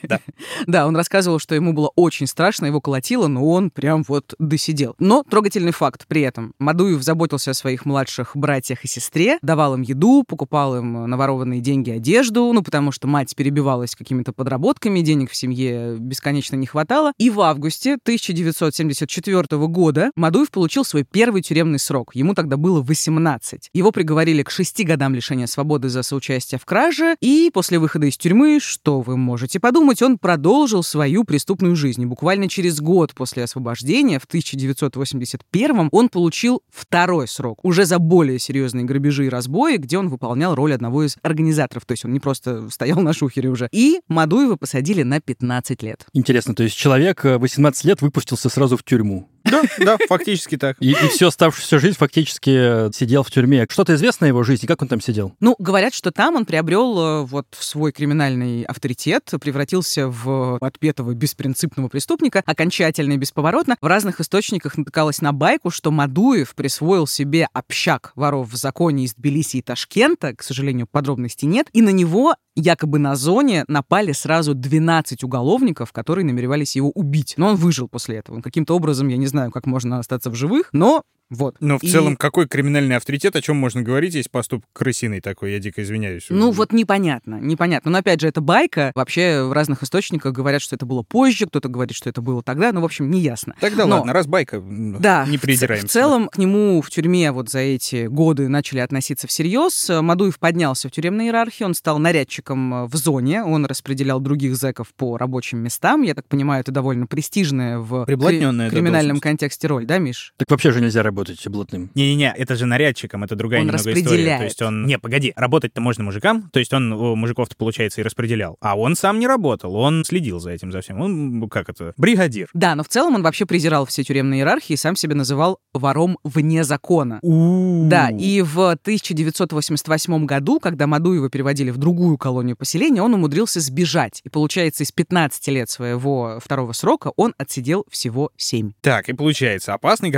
Да, 0.65 0.87
он 0.87 0.95
рассказывал, 0.95 1.39
что 1.39 1.55
ему 1.55 1.73
было 1.73 1.91
очень 1.95 2.27
страшно, 2.27 2.65
его 2.65 2.81
колотило, 2.81 3.27
но 3.27 3.47
он 3.47 3.69
прям 3.69 4.03
вот 4.07 4.33
досидел. 4.39 4.95
Но 4.99 5.23
трогательный 5.23 5.71
факт 5.71 6.05
при 6.07 6.21
этом. 6.21 6.53
Мадуев 6.59 7.01
заботился 7.07 7.51
о 7.51 7.53
своих 7.53 7.85
младших 7.85 8.35
братьях 8.35 8.83
и 8.83 8.87
сестре, 8.87 9.39
давал 9.41 9.75
им 9.75 9.81
еду, 9.81 10.25
покупал 10.27 10.77
им 10.77 11.09
наворованные 11.09 11.61
деньги, 11.61 11.89
одежду, 11.89 12.51
ну, 12.51 12.61
потому 12.61 12.91
что 12.91 13.07
мать 13.07 13.33
перебивалась 13.33 13.95
какими-то 13.95 14.33
подработками, 14.33 14.99
денег 14.99 15.31
в 15.31 15.35
семье 15.35 15.95
бесконечно 15.97 16.57
не 16.57 16.65
хватало. 16.65 17.13
И 17.17 17.29
в 17.29 17.39
августе 17.39 17.93
1974 17.93 19.67
года 19.67 20.11
Мадуев 20.15 20.51
получил 20.51 20.83
свой 20.83 21.05
первый 21.09 21.41
тюремный 21.41 21.79
срок. 21.79 22.13
Ему 22.13 22.33
тогда 22.35 22.57
было 22.57 22.81
18. 22.81 23.69
Его 23.73 23.91
приговорили 23.93 24.43
к 24.43 24.51
шести 24.51 24.83
годам 24.83 25.15
лишения 25.15 25.47
свободы 25.47 25.87
за 25.87 26.03
соучастие 26.03 26.59
в 26.59 26.65
краже, 26.65 27.15
и 27.21 27.49
после 27.53 27.79
выхода 27.79 28.07
из 28.07 28.17
тюрьмы, 28.17 28.59
что 28.59 28.99
вы 28.99 29.15
можете 29.15 29.61
подумать, 29.61 30.01
он 30.01 30.17
продолжил 30.17 30.83
свою 30.83 31.23
преступную 31.23 31.77
жизнь. 31.77 32.01
И 32.01 32.05
буквально 32.05 32.49
через 32.49 32.81
год 32.81 33.13
после 33.13 33.45
освобождения, 33.45 34.19
в 34.19 34.25
1981 34.25 35.87
он 35.89 36.09
получил 36.09 36.63
второй 36.89 37.27
срок, 37.27 37.63
уже 37.63 37.85
за 37.85 37.99
более 37.99 38.39
серьезные 38.39 38.85
грабежи 38.85 39.25
и 39.25 39.29
разбои, 39.29 39.77
где 39.77 39.97
он 39.97 40.09
выполнял 40.09 40.55
роль 40.55 40.73
одного 40.73 41.03
из 41.03 41.17
организаторов. 41.21 41.85
То 41.85 41.93
есть 41.93 42.05
он 42.05 42.13
не 42.13 42.19
просто 42.19 42.69
стоял 42.71 42.99
на 42.99 43.13
шухере 43.13 43.49
уже. 43.49 43.67
И 43.71 44.01
Мадуева 44.07 44.55
посадили 44.55 45.03
на 45.03 45.19
15 45.19 45.83
лет. 45.83 46.05
Интересно, 46.13 46.55
то 46.55 46.63
есть 46.63 46.75
человек 46.75 47.25
э, 47.25 47.37
18 47.37 47.85
лет 47.85 48.01
выпустился 48.01 48.49
сразу 48.49 48.77
в 48.77 48.83
тюрьму. 48.83 49.29
Да, 49.43 49.61
да, 49.79 49.97
фактически 50.07 50.57
так. 50.57 50.77
И, 50.79 50.91
и 50.91 51.07
всю 51.09 51.27
оставшуюся 51.27 51.79
жизнь 51.79 51.97
фактически 51.97 52.87
э, 52.87 52.91
сидел 52.93 53.23
в 53.23 53.31
тюрьме. 53.31 53.65
Что-то 53.69 53.95
известно 53.95 54.25
о 54.25 54.29
его 54.29 54.43
жизни? 54.43 54.67
Как 54.67 54.81
он 54.81 54.87
там 54.87 55.01
сидел? 55.01 55.33
Ну, 55.39 55.55
говорят, 55.59 55.93
что 55.93 56.11
там 56.11 56.35
он 56.35 56.45
приобрел 56.45 56.99
э, 56.99 57.21
вот 57.23 57.47
свой 57.57 57.91
криминальный 57.91 58.63
авторитет, 58.63 59.31
превратился 59.41 60.07
в 60.07 60.57
отпетого 60.57 61.13
беспринципного 61.13 61.87
преступника, 61.89 62.43
окончательно 62.45 63.13
и 63.13 63.17
бесповоротно. 63.17 63.75
В 63.81 63.87
разных 63.87 64.19
источниках 64.19 64.77
натыкалось 64.77 65.21
на 65.21 65.33
байку, 65.33 65.69
что 65.69 65.91
Мадуев 65.91 66.55
присвоил 66.55 67.07
себе 67.07 67.47
общак 67.53 68.11
воров 68.15 68.51
в 68.51 68.55
законе 68.55 69.05
из 69.05 69.15
Тбилиси 69.15 69.57
и 69.57 69.61
Ташкента, 69.61 70.35
к 70.35 70.43
сожалению, 70.43 70.87
подробностей 70.87 71.47
нет, 71.47 71.67
и 71.73 71.81
на 71.81 71.89
него 71.89 72.35
якобы 72.57 72.99
на 72.99 73.15
зоне 73.15 73.63
напали 73.67 74.11
сразу 74.11 74.53
12 74.53 75.23
уголовников, 75.23 75.91
которые 75.91 76.25
намеревались 76.25 76.75
его 76.75 76.89
убить. 76.89 77.35
Но 77.37 77.49
он 77.49 77.55
выжил 77.55 77.87
после 77.87 78.17
этого. 78.17 78.37
Он 78.37 78.41
каким-то 78.41 78.75
образом, 78.75 79.07
я 79.07 79.17
не 79.17 79.27
знаю, 79.27 79.51
как 79.51 79.65
можно 79.67 79.99
остаться 79.99 80.29
в 80.29 80.35
живых, 80.35 80.69
но 80.73 81.03
вот. 81.29 81.55
Но 81.59 81.77
в 81.79 81.83
И- 81.83 81.89
целом, 81.89 82.15
какой 82.15 82.47
криминальный 82.47 82.95
авторитет, 82.95 83.35
о 83.35 83.41
чем 83.41 83.57
можно 83.57 83.81
говорить, 83.81 84.13
есть 84.15 84.31
поступок 84.31 84.65
крысиный 84.73 85.19
такой, 85.21 85.51
я 85.53 85.59
дико 85.59 85.81
извиняюсь. 85.83 86.27
Ну 86.29 86.51
вот 86.51 86.71
непонятно, 86.73 87.35
непонятно. 87.41 87.91
Но 87.91 87.97
опять 87.97 88.21
же, 88.21 88.27
это 88.27 88.41
байка. 88.41 88.91
Вообще 88.95 89.43
в 89.43 89.51
разных 89.51 89.83
источниках 89.83 90.33
говорят, 90.33 90.61
что 90.61 90.75
это 90.75 90.85
было 90.85 91.03
позже, 91.03 91.45
кто-то 91.47 91.67
говорит, 91.69 91.95
что 91.95 92.09
это 92.09 92.21
было 92.21 92.41
тогда. 92.43 92.71
Ну, 92.71 92.81
в 92.81 92.85
общем, 92.85 93.09
не 93.11 93.19
ясно. 93.19 93.55
Тогда 93.59 93.85
Но- 93.85 93.97
ладно, 93.97 94.13
раз 94.13 94.27
байка, 94.27 94.61
Да, 94.63 95.25
не 95.27 95.37
придираемся. 95.37 95.87
В 95.87 95.91
целом 95.91 96.29
к 96.29 96.37
нему 96.37 96.81
в 96.81 96.89
тюрьме 96.89 97.31
вот 97.31 97.49
за 97.49 97.59
эти 97.59 98.07
годы 98.07 98.47
начали 98.47 98.79
относиться 98.79 99.27
всерьез. 99.27 99.89
Мадуев 99.89 100.39
поднялся 100.39 100.87
в 100.87 100.91
тюремной 100.91 101.25
иерархии, 101.25 101.63
он 101.63 101.73
стал 101.73 101.99
нарядчиком 101.99 102.73
э, 102.73 102.85
в 102.87 102.95
зоне, 102.95 103.43
он 103.43 103.65
распределял 103.65 104.19
других 104.19 104.55
зэков 104.55 104.93
по 104.95 105.17
рабочим 105.17 105.59
местам. 105.59 106.03
Я 106.03 106.13
так 106.15 106.25
понимаю, 106.27 106.61
это 106.61 106.71
довольно 106.71 107.07
престижная 107.07 107.79
в 107.79 108.05
кри- 108.05 108.15
криминальном 108.15 108.69
должность. 108.71 109.21
контексте 109.23 109.67
роль, 109.67 109.85
да, 109.85 109.97
Миш? 109.97 110.33
Так 110.37 110.49
вообще 110.51 110.71
же 110.71 110.79
нельзя 110.81 111.03
работать 111.03 111.16
блатным. 111.49 111.91
Не-не-не, 111.95 112.33
это 112.37 112.55
же 112.55 112.65
нарядчиком, 112.65 113.23
это 113.23 113.35
другая 113.35 113.61
Он 113.61 113.67
немного 113.67 113.93
история. 113.93 114.37
То 114.37 114.43
есть 114.43 114.61
он... 114.61 114.85
Не, 114.85 114.99
погоди, 114.99 115.33
работать-то 115.35 115.81
можно 115.81 116.03
мужикам, 116.03 116.49
то 116.51 116.59
есть 116.59 116.73
он 116.73 116.91
у 116.93 117.15
мужиков-то, 117.15 117.55
получается, 117.55 118.01
и 118.01 118.03
распределял. 118.03 118.57
А 118.61 118.77
он 118.77 118.95
сам 118.95 119.19
не 119.19 119.27
работал, 119.27 119.75
он 119.75 120.03
следил 120.05 120.39
за 120.39 120.51
этим, 120.51 120.71
за 120.71 120.81
всем. 120.81 121.01
Он, 121.01 121.49
как 121.49 121.69
это, 121.69 121.93
бригадир. 121.97 122.49
Да, 122.53 122.75
но 122.75 122.83
в 122.83 122.87
целом 122.87 123.15
он 123.15 123.23
вообще 123.23 123.45
презирал 123.45 123.85
все 123.85 124.03
тюремные 124.03 124.41
иерархии 124.41 124.73
и 124.73 124.77
сам 124.77 124.95
себя 124.95 125.15
называл 125.15 125.59
вором 125.73 126.17
вне 126.23 126.63
закона. 126.63 127.19
Да, 127.21 128.09
и 128.09 128.41
в 128.41 128.71
1988 128.71 130.25
году, 130.25 130.59
когда 130.59 130.87
Мадуева 130.87 131.29
переводили 131.29 131.71
в 131.71 131.77
другую 131.77 132.17
колонию 132.17 132.55
поселения, 132.55 133.01
он 133.01 133.13
умудрился 133.13 133.59
сбежать. 133.59 134.21
И 134.23 134.29
получается, 134.29 134.83
из 134.83 134.91
15 134.91 135.47
лет 135.49 135.69
своего 135.69 136.39
второго 136.43 136.73
срока 136.73 137.11
он 137.15 137.33
отсидел 137.37 137.85
всего 137.89 138.31
7. 138.37 138.71
Так, 138.81 139.09
и 139.09 139.13
получается, 139.13 139.73
опасный 139.73 140.11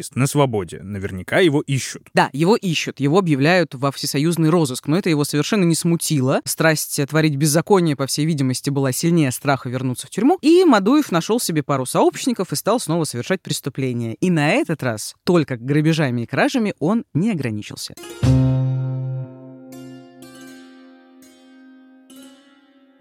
грабитель-рецидивист 0.00 0.16
на 0.16 0.26
свободе. 0.26 0.80
Наверняка 0.82 1.38
его 1.38 1.60
ищут. 1.60 2.08
Да, 2.14 2.30
его 2.32 2.56
ищут, 2.56 3.00
его 3.00 3.18
объявляют 3.18 3.74
во 3.74 3.92
всесоюзный 3.92 4.48
розыск, 4.48 4.86
но 4.86 4.98
это 4.98 5.10
его 5.10 5.24
совершенно 5.24 5.64
не 5.64 5.74
смутило. 5.74 6.40
Страсть 6.44 7.00
творить 7.08 7.36
беззаконие, 7.36 7.96
по 7.96 8.06
всей 8.06 8.26
видимости, 8.26 8.70
была 8.70 8.92
сильнее 8.92 9.30
страха 9.30 9.68
вернуться 9.68 10.06
в 10.06 10.10
тюрьму, 10.10 10.38
и 10.42 10.64
Мадуев 10.64 11.12
нашел 11.12 11.40
себе 11.40 11.62
пару 11.62 11.86
сообщников 11.86 12.52
и 12.52 12.56
стал 12.56 12.80
снова 12.80 13.04
совершать 13.04 13.42
преступления. 13.42 14.14
И 14.14 14.30
на 14.30 14.52
этот 14.52 14.82
раз 14.82 15.14
только 15.24 15.56
грабежами 15.56 16.22
и 16.22 16.26
кражами 16.26 16.74
он 16.78 17.04
не 17.14 17.30
ограничился. 17.30 17.94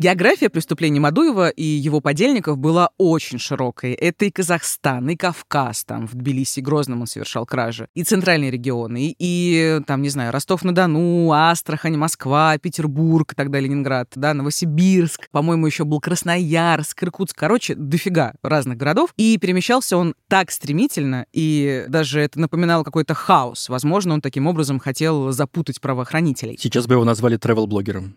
География 0.01 0.49
преступлений 0.49 1.01
Мадуева 1.01 1.49
и 1.49 1.62
его 1.62 1.99
подельников 1.99 2.57
была 2.57 2.91
очень 2.97 3.38
широкой. 3.38 3.91
Это 3.91 4.23
и 4.23 4.31
Казахстан, 4.31 5.09
и 5.09 5.17
Кавказ, 5.17 5.83
там 5.83 6.07
в 6.07 6.15
Тбилиси, 6.15 6.62
Грозном 6.62 7.01
он 7.01 7.07
совершал 7.07 7.45
кражи, 7.45 7.89
и 7.95 8.05
центральные 8.05 8.49
регионы, 8.49 9.13
и, 9.19 9.81
там, 9.85 10.01
не 10.01 10.07
знаю, 10.07 10.31
Ростов-на-Дону, 10.31 11.33
Астрахань, 11.33 11.97
Москва, 11.97 12.57
Петербург, 12.57 13.35
тогда 13.35 13.59
Ленинград, 13.59 14.09
да, 14.15 14.33
Новосибирск, 14.33 15.27
по-моему, 15.31 15.65
еще 15.65 15.83
был 15.83 15.99
Красноярск, 15.99 17.03
Иркутск, 17.03 17.35
короче, 17.38 17.75
дофига 17.75 18.35
разных 18.41 18.77
городов. 18.77 19.13
И 19.17 19.38
перемещался 19.38 19.97
он 19.97 20.15
так 20.29 20.52
стремительно, 20.52 21.25
и 21.33 21.83
даже 21.89 22.21
это 22.21 22.39
напоминало 22.39 22.85
какой-то 22.85 23.15
хаос. 23.15 23.67
Возможно, 23.67 24.13
он 24.13 24.21
таким 24.21 24.47
образом 24.47 24.79
хотел 24.79 25.33
запутать 25.33 25.81
правоохранителей. 25.81 26.58
Сейчас 26.58 26.87
бы 26.87 26.93
его 26.93 27.04
назвали 27.04 27.37
travel-блогером. 27.37 28.15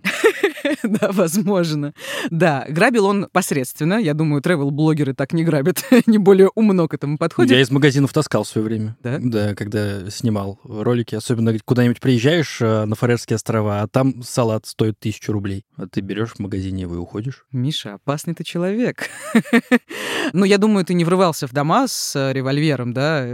Да, 0.82 1.10
возможно. 1.12 1.94
Да, 2.30 2.66
грабил 2.68 3.06
он 3.06 3.28
посредственно. 3.32 3.94
Я 3.94 4.14
думаю, 4.14 4.42
travel-блогеры 4.42 5.14
так 5.14 5.32
не 5.32 5.44
грабят. 5.44 5.84
не 6.06 6.18
более 6.18 6.50
умно 6.54 6.88
к 6.88 6.94
этому 6.94 7.18
подходят. 7.18 7.50
Я 7.50 7.60
из 7.60 7.70
магазинов 7.70 8.12
таскал 8.12 8.44
в 8.44 8.48
свое 8.48 8.66
время. 8.66 8.96
Да? 9.02 9.18
Да, 9.20 9.54
когда 9.54 10.10
снимал 10.10 10.60
ролики. 10.64 11.14
Особенно 11.14 11.56
куда-нибудь 11.64 12.00
приезжаешь 12.00 12.58
э, 12.60 12.84
на 12.84 12.94
Фарерские 12.94 13.36
острова, 13.36 13.82
а 13.82 13.88
там 13.88 14.22
салат 14.22 14.66
стоит 14.66 14.98
тысячу 14.98 15.32
рублей. 15.32 15.64
А 15.76 15.86
ты 15.86 16.00
берешь 16.00 16.32
в 16.32 16.38
магазине 16.40 16.82
его 16.82 16.94
и 16.94 16.98
уходишь. 16.98 17.44
Миша, 17.52 17.94
опасный 17.94 18.34
ты 18.34 18.44
человек. 18.44 19.08
ну, 20.32 20.44
я 20.44 20.58
думаю, 20.58 20.84
ты 20.84 20.94
не 20.94 21.04
врывался 21.04 21.46
в 21.46 21.52
дома 21.52 21.88
с 21.88 22.14
э, 22.16 22.32
револьвером, 22.32 22.92
да? 22.92 23.26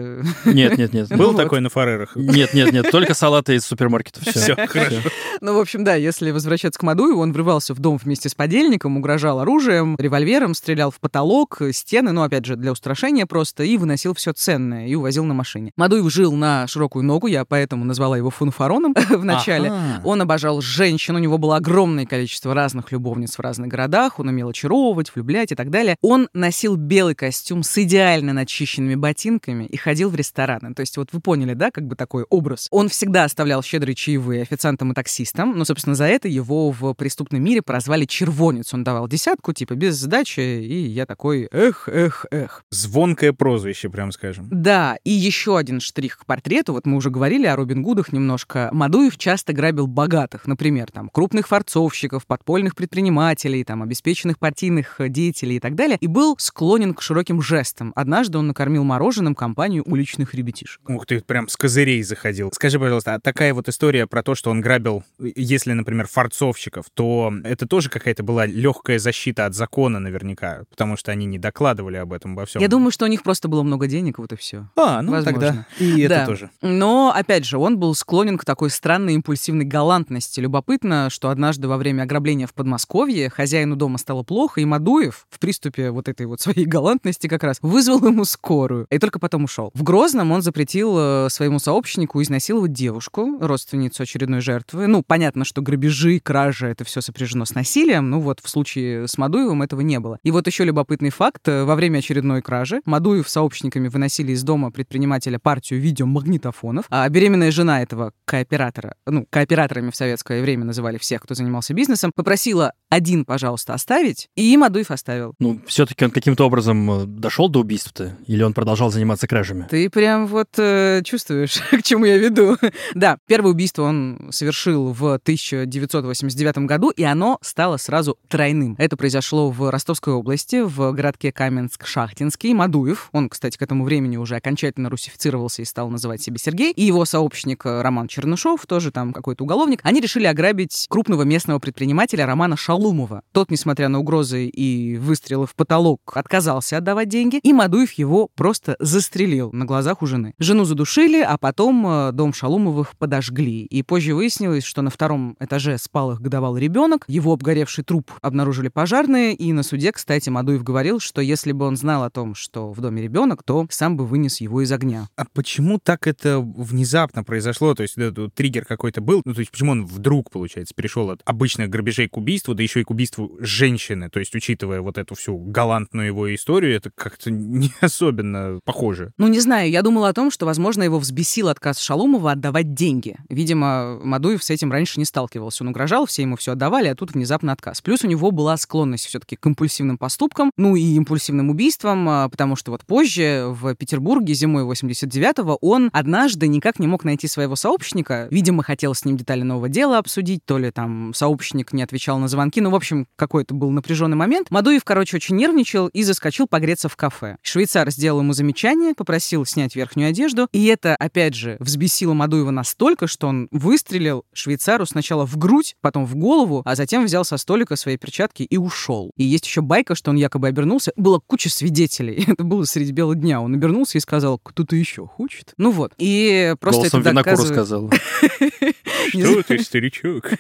Нет, 0.45 0.79
нет, 0.79 0.93
нет. 0.93 1.09
Был 1.09 1.35
такой 1.35 1.61
на 1.61 1.69
Фарерах? 1.69 2.15
Нет, 2.15 2.55
нет, 2.55 2.73
нет. 2.73 2.91
Только 2.91 3.15
салаты 3.15 3.57
из 3.57 3.65
супермаркета. 3.65 4.21
Все, 4.21 4.55
Все, 4.55 4.67
хорошо. 4.67 4.97
Ну, 5.41 5.55
в 5.55 5.61
общем, 5.61 5.85
да, 5.85 5.95
если 5.95 6.31
возвращаться 6.31 6.79
к 6.79 6.83
Мадуеву, 6.83 7.18
он 7.19 7.33
врывался 7.33 7.75
в 7.75 7.79
дом 7.79 7.99
вместе 7.99 8.29
с 8.29 8.35
подельником, 8.35 8.97
угрожал 8.97 9.41
оружием, 9.41 9.97
револьвером, 9.99 10.55
стрелял 10.55 10.91
в 10.91 11.01
потолок, 11.01 11.61
стены, 11.73 12.13
ну, 12.13 12.23
опять 12.23 12.45
же, 12.45 12.57
для 12.57 12.73
устрашения 12.73 13.27
просто, 13.27 13.65
и 13.65 13.77
выносил 13.77 14.15
все 14.15 14.33
ценное 14.33 14.87
и 14.87 14.95
увозил 14.95 15.25
на 15.25 15.35
машине. 15.35 15.73
Мадуев 15.77 16.11
жил 16.13 16.33
на 16.33 16.67
широкую 16.67 17.05
ногу, 17.05 17.27
я 17.27 17.45
поэтому 17.45 17.85
назвала 17.85 18.17
его 18.17 18.31
фунфароном 18.31 18.95
в 19.11 19.25
начале. 19.25 19.71
Ага. 19.71 20.03
Он 20.05 20.23
обожал 20.23 20.61
женщин, 20.61 21.17
у 21.17 21.19
него 21.19 21.39
было 21.39 21.57
огромное 21.57 22.07
количество 22.07 22.55
разных 22.55 22.93
любовниц 22.93 23.37
в 23.37 23.41
разных 23.41 23.69
городах, 23.69 24.19
он 24.19 24.29
умел 24.29 24.49
очаровывать, 24.49 25.15
влюблять 25.15 25.53
и 25.53 25.55
так 25.55 25.71
далее. 25.71 25.97
Он 26.03 26.29
носил 26.33 26.77
белый 26.77 27.15
костюм 27.15 27.63
с 27.63 27.79
идеально 27.79 28.33
начищенными 28.33 28.95
ботинками 28.95 29.65
и 29.65 29.77
ходил 29.77 30.11
в 30.11 30.15
рестораны. 30.15 30.75
То 30.75 30.81
есть 30.81 30.97
вот 30.97 31.09
вы 31.13 31.21
поняли, 31.21 31.55
да, 31.55 31.71
как 31.71 31.87
бы 31.87 31.97
такой 31.97 32.25
образ. 32.31 32.69
Он 32.71 32.89
всегда 32.89 33.25
оставлял 33.25 33.63
щедрые 33.63 33.95
чаевые 33.95 34.43
официантам 34.43 34.93
и 34.93 34.95
таксистам, 34.95 35.57
но, 35.57 35.65
собственно, 35.65 35.95
за 35.95 36.05
это 36.05 36.29
его 36.29 36.71
в 36.71 36.95
преступном 37.09 37.43
мире 37.43 37.63
прозвали 37.63 38.05
червонец. 38.05 38.75
Он 38.75 38.85
давал 38.85 39.09
десятку, 39.09 39.55
типа, 39.55 39.75
без 39.75 39.97
сдачи, 39.97 40.41
и 40.41 40.89
я 40.89 41.07
такой, 41.07 41.49
эх, 41.51 41.89
эх, 41.89 42.27
эх. 42.31 42.65
Звонкое 42.71 43.33
прозвище, 43.33 43.89
прям 43.89 44.13
скажем. 44.13 44.47
Да, 44.51 44.99
и 45.05 45.11
еще 45.11 45.57
один 45.57 45.81
штрих 45.81 46.19
к 46.19 46.27
портрету. 46.27 46.75
Вот 46.75 46.85
мы 46.85 46.99
уже 46.99 47.09
говорили 47.09 47.47
о 47.47 47.57
Робин 47.57 47.83
Гудах 47.83 48.13
немножко. 48.13 48.69
Мадуев 48.73 49.17
часто 49.17 49.55
грабил 49.55 49.87
богатых, 49.87 50.47
например, 50.47 50.91
там, 50.93 51.09
крупных 51.09 51.49
форцовщиков, 51.49 52.27
подпольных 52.27 52.75
предпринимателей, 52.77 53.65
там, 53.65 53.83
обеспеченных 53.83 54.39
партийных 54.39 55.01
э, 55.01 55.09
деятелей 55.09 55.57
и 55.57 55.61
так 55.61 55.75
далее, 55.75 55.97
и 56.03 56.07
был 56.09 56.37
склонен 56.39 56.93
к 56.93 57.01
широким 57.01 57.41
жестам. 57.41 57.95
Однажды 57.97 58.37
он 58.37 58.49
накормил 58.49 58.85
мороженым 58.85 59.35
компанию 59.35 59.83
уличных 59.87 60.35
ребятишек. 60.35 60.83
Ух 60.91 61.07
ты, 61.07 61.23
прям 61.23 61.49
с 61.49 61.57
козырей 61.57 62.03
заходил. 62.03 62.51
Скажи, 62.53 62.79
пожалуйста, 62.79 63.15
а 63.15 63.19
такая 63.19 63.55
вот 63.55 63.67
история 63.71 64.07
про 64.07 64.23
то, 64.23 64.35
что 64.35 64.51
он 64.51 64.61
грабил, 64.61 65.05
если, 65.19 65.73
например, 65.73 66.07
форцовщиков, 66.07 66.85
то 66.99 67.33
это 67.45 67.69
тоже 67.69 67.91
какая-то 67.91 68.25
была 68.25 68.45
легкая 68.45 68.99
защита 68.99 69.47
от 69.47 69.55
закона 69.55 70.01
наверняка, 70.01 70.65
потому 70.69 70.97
что 70.97 71.13
они 71.13 71.27
не 71.27 71.39
докладывали 71.39 71.97
об 71.97 72.13
этом 72.13 72.35
во 72.35 72.45
всем. 72.45 72.61
Я 72.61 72.67
думаю, 72.67 72.91
что 72.91 73.05
у 73.05 73.09
них 73.09 73.23
просто 73.23 73.47
было 73.47 73.63
много 73.63 73.87
денег, 73.87 74.19
вот 74.19 74.33
и 74.33 74.37
все. 74.37 74.67
А, 74.75 75.01
ну 75.01 75.13
Возможно. 75.13 75.25
тогда 75.33 75.67
и 75.79 76.01
это 76.01 76.17
Да. 76.17 76.27
тоже. 76.27 76.51
Но, 76.61 77.13
опять 77.15 77.45
же, 77.45 77.57
он 77.57 77.79
был 77.79 77.95
склонен 77.95 78.37
к 78.37 78.45
такой 78.45 78.71
странной 78.71 79.15
импульсивной 79.15 79.65
галантности. 79.65 80.41
Любопытно, 80.41 81.09
что 81.09 81.31
однажды 81.31 81.69
во 81.69 81.77
время 81.77 82.03
ограбления 82.03 82.49
в 82.49 82.53
Подмосковье 82.55 83.31
хозяину 83.31 83.77
дома 83.77 83.97
стало 83.99 84.25
плохо, 84.25 84.61
и 84.61 84.65
Мадуев 84.65 85.29
в 85.31 85.39
приступе 85.39 85.93
вот 85.93 86.09
этой 86.09 86.27
вот 86.27 86.41
своей 86.41 86.65
галантности 86.65 87.29
как 87.29 87.45
раз 87.45 87.59
вызвал 87.63 88.05
ему 88.05 88.25
скорую. 88.25 88.89
И 88.91 88.99
только 88.99 89.21
потом 89.21 89.45
ушел. 89.45 89.71
В 89.73 89.85
Грозном 89.85 90.33
он 90.33 90.43
запретил 90.43 90.97
э, 90.99 91.29
своему 91.31 91.61
сообщнику 91.61 92.21
изнасиловать 92.21 92.73
девушку, 92.73 93.39
родственницу 93.41 94.03
очередной 94.03 94.41
жертвы. 94.41 94.89
Ну, 94.89 95.05
понятно, 95.07 95.45
что 95.45 95.63
грабежи, 95.63 96.19
кражи, 96.19 96.67
это 96.67 96.88
все 96.89 97.01
сопряжено 97.01 97.45
с 97.45 97.55
насилием. 97.55 98.11
Ну 98.11 98.21
вот 98.21 98.41
в 98.43 98.49
случае 98.49 99.09
с 99.09 99.17
Мадуевым 99.17 99.63
этого 99.63 99.81
не 99.81 99.99
было. 100.01 100.19
И 100.23 100.31
вот 100.31 100.47
еще 100.47 100.65
любопытный 100.65 101.11
факт. 101.11 101.49
э, 101.49 101.65
Во 101.65 101.75
время 101.75 101.99
очередной 101.99 102.43
кражи 102.43 102.81
Мадуев 102.85 103.29
с 103.29 103.39
сообщниками 103.39 103.87
выносили 103.87 104.33
из 104.33 104.43
дома 104.43 104.73
предпринимателя 104.73 105.39
партию 105.39 105.81
видеомагнитофонов, 105.81 106.87
а 106.91 107.09
беременная 107.09 107.53
жена 107.53 107.83
этого 107.83 108.13
кооператора, 108.25 108.97
ну, 109.07 109.27
кооператорами 109.31 109.91
в 109.91 109.97
советское 109.97 110.43
время 110.43 110.65
называли 110.65 110.99
всех, 110.99 111.23
кто 111.23 111.35
занимался 111.35 111.73
бизнесом, 111.73 112.11
попросила 112.13 112.73
один, 112.91 113.25
пожалуйста, 113.25 113.75
оставить, 113.75 114.29
и 114.35 114.57
Мадуев 114.57 114.91
оставил. 114.91 115.35
Ну, 115.39 115.61
все-таки 115.67 116.05
он 116.05 116.11
каким-то 116.11 116.45
образом 116.47 116.91
э, 116.91 117.05
дошел 117.07 117.49
до 117.49 117.61
убийства-то? 117.61 118.17
Или 118.27 118.43
он 118.43 118.55
продолжал 118.55 118.91
заниматься 118.91 119.29
кражами? 119.29 119.67
Ты 119.71 119.89
прям 119.89 120.27
вот 120.27 120.49
э, 120.57 121.03
чувствуешь, 121.05 121.61
к 121.71 121.83
чему 121.83 122.07
я 122.07 122.19
веду. 122.19 122.57
да, 122.95 123.19
первое 123.27 123.53
убийство 123.53 123.83
он 123.85 124.31
совершил 124.31 124.93
в 124.93 125.15
1989 125.15 126.59
году, 126.67 126.78
и 126.91 127.03
оно 127.03 127.39
стало 127.43 127.77
сразу 127.77 128.17
тройным. 128.29 128.75
Это 128.79 128.97
произошло 128.97 129.51
в 129.51 129.71
Ростовской 129.71 130.15
области, 130.15 130.63
в 130.63 130.93
городке 130.93 131.31
Каменск-Шахтинский. 131.31 132.55
Мадуев, 132.55 133.09
он, 133.13 133.29
кстати, 133.29 133.57
к 133.57 133.63
этому 133.63 133.85
времени 133.85 134.17
уже 134.17 134.37
окончательно 134.37 134.89
русифицировался 134.89 135.63
и 135.63 135.65
стал 135.65 135.91
называть 135.91 136.23
себя 136.23 136.39
Сергей, 136.39 136.73
и 136.73 136.85
его 136.85 137.05
сообщник 137.05 137.67
э, 137.67 137.83
Роман 137.83 138.09
Чернышов, 138.09 138.67
тоже 138.67 138.91
там 138.91 139.13
какой-то 139.13 139.45
уголовник, 139.45 139.81
они 139.83 140.01
решили 140.01 140.27
ограбить 140.27 140.87
крупного 140.89 141.23
местного 141.23 141.59
предпринимателя 141.59 142.27
Романа 142.27 142.57
Шалумова. 142.57 143.23
Тот, 143.33 143.51
несмотря 143.51 143.89
на 143.89 143.99
угрозы 143.99 144.47
и 144.47 144.97
выстрелы 144.97 145.47
в 145.47 145.55
потолок, 145.55 146.01
отказался 146.15 146.77
отдавать 146.79 147.09
деньги, 147.09 147.41
и 147.43 147.53
Мадуев 147.53 147.93
его 147.93 148.29
просто 148.35 148.77
застрелил 148.79 149.51
на 149.53 149.65
глазах 149.65 150.03
у 150.03 150.07
жены. 150.07 150.35
Жену 150.39 150.65
задушили, 150.65 151.21
а 151.21 151.37
потом 151.39 151.87
э, 151.87 152.13
дом 152.13 152.33
Шалумовых 152.33 152.97
подожгли. 152.97 153.65
И 153.65 153.83
позже 153.83 154.15
выяснилось, 154.15 154.65
что 154.65 154.83
на 154.83 154.91
втором 154.91 155.37
этаже 155.41 155.79
спал 155.79 156.13
их 156.13 156.21
годовалый 156.21 156.58
ребенок, 156.59 157.05
его 157.09 157.33
обгоревший 157.33 157.85
труп 157.85 158.13
обнаружили 158.23 158.69
пожарные, 158.69 159.35
и 159.35 159.53
на 159.53 159.63
суде, 159.63 159.93
кстати, 159.93 160.29
Мадуев 160.29 160.63
говорил, 160.63 161.01
что 161.01 161.21
если 161.21 161.53
бы 161.53 161.67
он 161.67 161.77
знал 161.77 162.05
о 162.05 162.11
том, 162.11 162.35
что 162.35 162.73
в 162.73 162.81
доме 162.81 163.03
ребенок, 163.03 163.43
то 163.43 163.67
сам 163.71 163.97
бы 163.97 164.07
вынес 164.07 164.41
его 164.41 164.63
из 164.63 164.73
огня. 164.73 165.09
А 165.17 165.25
почему 165.33 165.79
так 165.79 166.07
это 166.07 166.41
внезапно 166.41 167.25
произошло? 167.25 167.75
То 167.75 167.83
есть 167.83 167.97
этот 167.97 168.35
триггер 168.35 168.65
какой-то 168.65 169.01
был? 169.01 169.23
Ну, 169.25 169.35
то 169.35 169.41
есть 169.41 169.51
почему 169.51 169.73
он 169.73 169.87
вдруг, 169.87 170.31
получается, 170.31 170.75
перешел 170.75 171.11
от 171.11 171.21
обычных 171.25 171.71
грабежей 171.71 172.09
к 172.09 172.17
убийству, 172.17 172.55
да 172.55 172.63
еще 172.63 172.81
и 172.81 172.85
к 172.85 172.91
убийству 172.91 173.37
женщины? 173.39 174.11
То 174.11 174.21
есть, 174.21 174.35
учитывая 174.35 174.81
вот 174.81 174.99
эту 174.99 175.15
всю 175.15 175.37
галантную 175.39 176.09
его 176.09 176.35
историю, 176.35 176.75
это 176.75 176.91
как-то 176.95 177.31
не 177.31 177.73
особенно 177.81 178.61
похоже. 178.65 179.13
Ну, 179.19 179.29
не 179.29 179.41
знаю, 179.41 179.71
я 179.71 179.83
думала 179.83 180.09
о 180.09 180.13
том, 180.13 180.31
что, 180.31 180.47
возможно, 180.47 180.83
его 180.83 180.99
взбесил 180.99 181.49
отказ 181.49 181.79
Шалумова 181.81 182.33
отдавать 182.33 182.75
деньги. 182.75 183.17
Видимо, 183.29 183.99
Мадуев 184.03 184.43
с 184.43 184.51
этим 184.51 184.73
раньше 184.73 184.99
не 184.99 185.05
сталкивался. 185.05 185.65
Он 185.65 185.69
угрожал, 185.69 186.07
все 186.07 186.23
ему 186.23 186.37
все 186.37 186.48
отдавали, 186.53 186.89
а 186.89 186.95
тут 186.95 187.13
внезапно 187.13 187.53
отказ. 187.53 187.81
Плюс 187.81 188.05
у 188.05 188.09
него 188.09 188.31
была 188.31 188.57
склонность 188.57 189.07
все-таки 189.07 189.37
к 189.37 189.47
импульсивным 189.47 189.99
поступкам, 189.99 190.51
ну 190.57 190.77
и 190.77 190.83
импульсивным 190.97 191.51
убийствам, 191.51 192.09
а, 192.09 192.29
потому 192.29 192.57
что 192.57 192.71
вот 192.71 192.85
позже 192.85 193.47
в 193.49 193.75
Петербурге 193.75 194.35
зимой 194.35 194.65
89-го 194.65 195.59
он 195.61 195.91
однажды 195.93 196.49
никак 196.49 196.79
не 196.79 196.87
мог 196.87 197.05
найти 197.05 197.29
своего 197.29 197.57
сообщника. 197.57 198.29
Видимо, 198.31 198.63
хотел 198.63 198.95
с 198.95 199.05
ним 199.05 199.17
детали 199.17 199.43
нового 199.43 199.69
дела 199.69 199.99
обсудить, 199.99 200.45
то 200.45 200.59
ли 200.59 200.71
там 200.71 201.13
сообщник 201.15 201.73
не 201.73 201.83
отвечал 201.83 202.19
на 202.19 202.29
звонки. 202.29 202.61
Ну, 202.61 202.71
в 202.71 202.75
общем, 202.75 203.07
какой-то 203.17 203.55
был 203.55 203.71
напряженный 203.71 204.17
момент. 204.17 204.51
Мадуев, 204.51 204.85
короче, 204.85 205.17
очень 205.17 205.37
нервничал 205.37 205.89
и 205.89 206.03
заскочил 206.03 206.47
погреться 206.47 206.89
в 206.89 206.97
кафе. 206.97 207.37
Швейцар 207.43 207.91
сделал 207.91 208.21
ему 208.21 208.33
замечание, 208.33 208.95
попросил 208.95 209.45
снять 209.45 209.77
верхнюю 209.77 210.11
одежду, 210.11 210.49
и 210.53 210.67
это, 210.67 210.97
опять 210.97 211.35
же, 211.35 211.57
взбесило 211.61 212.15
Мадуева 212.15 212.51
настолько, 212.51 213.07
что 213.07 213.29
он 213.29 213.49
выстрелил 213.51 214.25
швейцару 214.33 214.87
сначала 214.87 215.27
в 215.27 215.37
грудь, 215.37 215.77
потом 215.81 216.07
в 216.07 216.15
голову, 216.17 216.38
а 216.65 216.75
затем 216.75 217.05
взял 217.05 217.25
со 217.25 217.37
столика 217.37 217.77
свои 217.77 217.97
перчатки 217.97 218.43
и 218.43 218.57
ушел. 218.57 219.11
И 219.17 219.25
есть 219.25 219.47
еще 219.47 219.61
байка, 219.61 219.95
что 219.95 220.11
он 220.11 220.17
якобы 220.17 220.49
обернулся. 220.49 220.93
Было 220.97 221.21
куча 221.27 221.49
свидетелей. 221.51 222.25
Это 222.29 222.45
было 222.45 222.65
среди 222.65 222.93
бела 222.93 223.15
дня. 223.15 223.41
Он 223.41 223.55
обернулся 223.55 223.99
и 223.99 224.01
сказал, 224.01 224.39
кто-то 224.39 224.77
еще 224.77 225.07
хочет. 225.07 225.55
Ну 225.57 225.71
вот. 225.71 225.93
И 225.99 226.55
просто 226.61 226.81
Голосом 226.81 227.01
это 227.01 227.11
винокуру 227.11 227.37
доказывает... 227.37 227.55
сказал. 227.55 227.91
Что 229.09 229.43
ты, 229.43 229.59
старичок? 229.61 230.31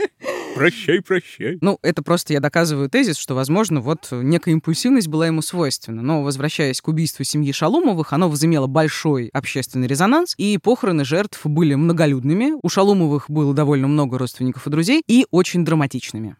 Прощай, 0.54 1.00
прощай. 1.02 1.58
Ну, 1.60 1.78
это 1.82 2.02
просто 2.02 2.32
я 2.32 2.38
доказываю 2.38 2.88
тезис, 2.88 3.16
что, 3.16 3.34
возможно, 3.34 3.80
вот 3.80 4.08
некая 4.12 4.52
импульсивность 4.52 5.08
была 5.08 5.26
ему 5.26 5.42
свойственна. 5.42 6.00
Но, 6.00 6.22
возвращаясь 6.22 6.80
к 6.80 6.86
убийству 6.86 7.24
семьи 7.24 7.50
Шалумовых, 7.50 8.12
оно 8.12 8.28
возымело 8.28 8.68
большой 8.68 9.30
общественный 9.32 9.88
резонанс, 9.88 10.34
и 10.38 10.56
похороны 10.58 11.04
жертв 11.04 11.40
были 11.44 11.74
многолюдными. 11.74 12.52
У 12.62 12.68
Шалумовых 12.68 13.28
было 13.28 13.52
довольно 13.52 13.88
много 13.88 14.16
родственников 14.16 14.66
и 14.68 14.70
друзей, 14.70 15.02
и 15.08 15.26
очень 15.32 15.43
драматичными. 15.52 16.36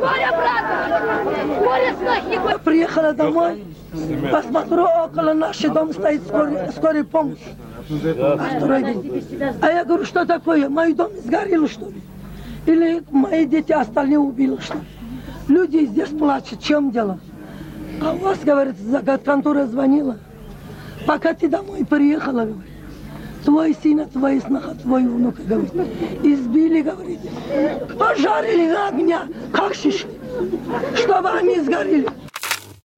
Коля, 0.00 0.32
брат! 0.32 1.58
Коля, 1.58 1.94
снохи! 1.98 2.64
Приехала 2.64 3.12
домой, 3.12 3.64
посмотрю, 4.32 4.84
около 4.84 5.34
нашего 5.34 5.74
дома 5.74 5.92
стоит 5.92 6.22
скорая, 6.22 6.72
скорая 6.72 7.04
помощь. 7.04 7.38
А. 8.18 8.38
А 9.60 9.70
я 9.70 9.84
говорю, 9.84 10.04
что 10.04 10.24
такое? 10.24 10.68
Мой 10.68 10.94
дом 10.94 11.10
сгорел, 11.24 11.68
что 11.68 11.86
ли? 11.86 12.00
Или 12.66 13.02
мои 13.10 13.46
дети 13.46 13.72
остальные 13.72 14.18
убили, 14.18 14.56
что 14.60 14.74
ли? 14.74 14.84
Люди 15.48 15.86
здесь 15.86 16.10
плачут, 16.10 16.60
в 16.60 16.64
чем 16.64 16.90
дело? 16.90 17.18
А 18.00 18.12
у 18.12 18.18
вас, 18.18 18.38
говорит, 18.38 18.76
контора 19.24 19.66
звонила. 19.66 20.18
Пока 21.06 21.34
ты 21.34 21.48
домой 21.48 21.84
приехала, 21.84 22.44
говорит, 22.44 22.69
твой 23.44 23.76
сын, 23.82 24.08
твои 24.08 24.40
сноха, 24.40 24.74
твой 24.74 25.02
внук, 25.02 25.36
говорит, 25.36 25.72
избили, 26.22 26.82
говорит, 26.82 27.20
пожарили 27.98 28.70
на 28.70 28.88
огня, 28.88 29.28
как 29.52 29.74
шишки, 29.74 30.08
чтобы 30.94 31.30
они 31.30 31.60
сгорели. 31.60 32.08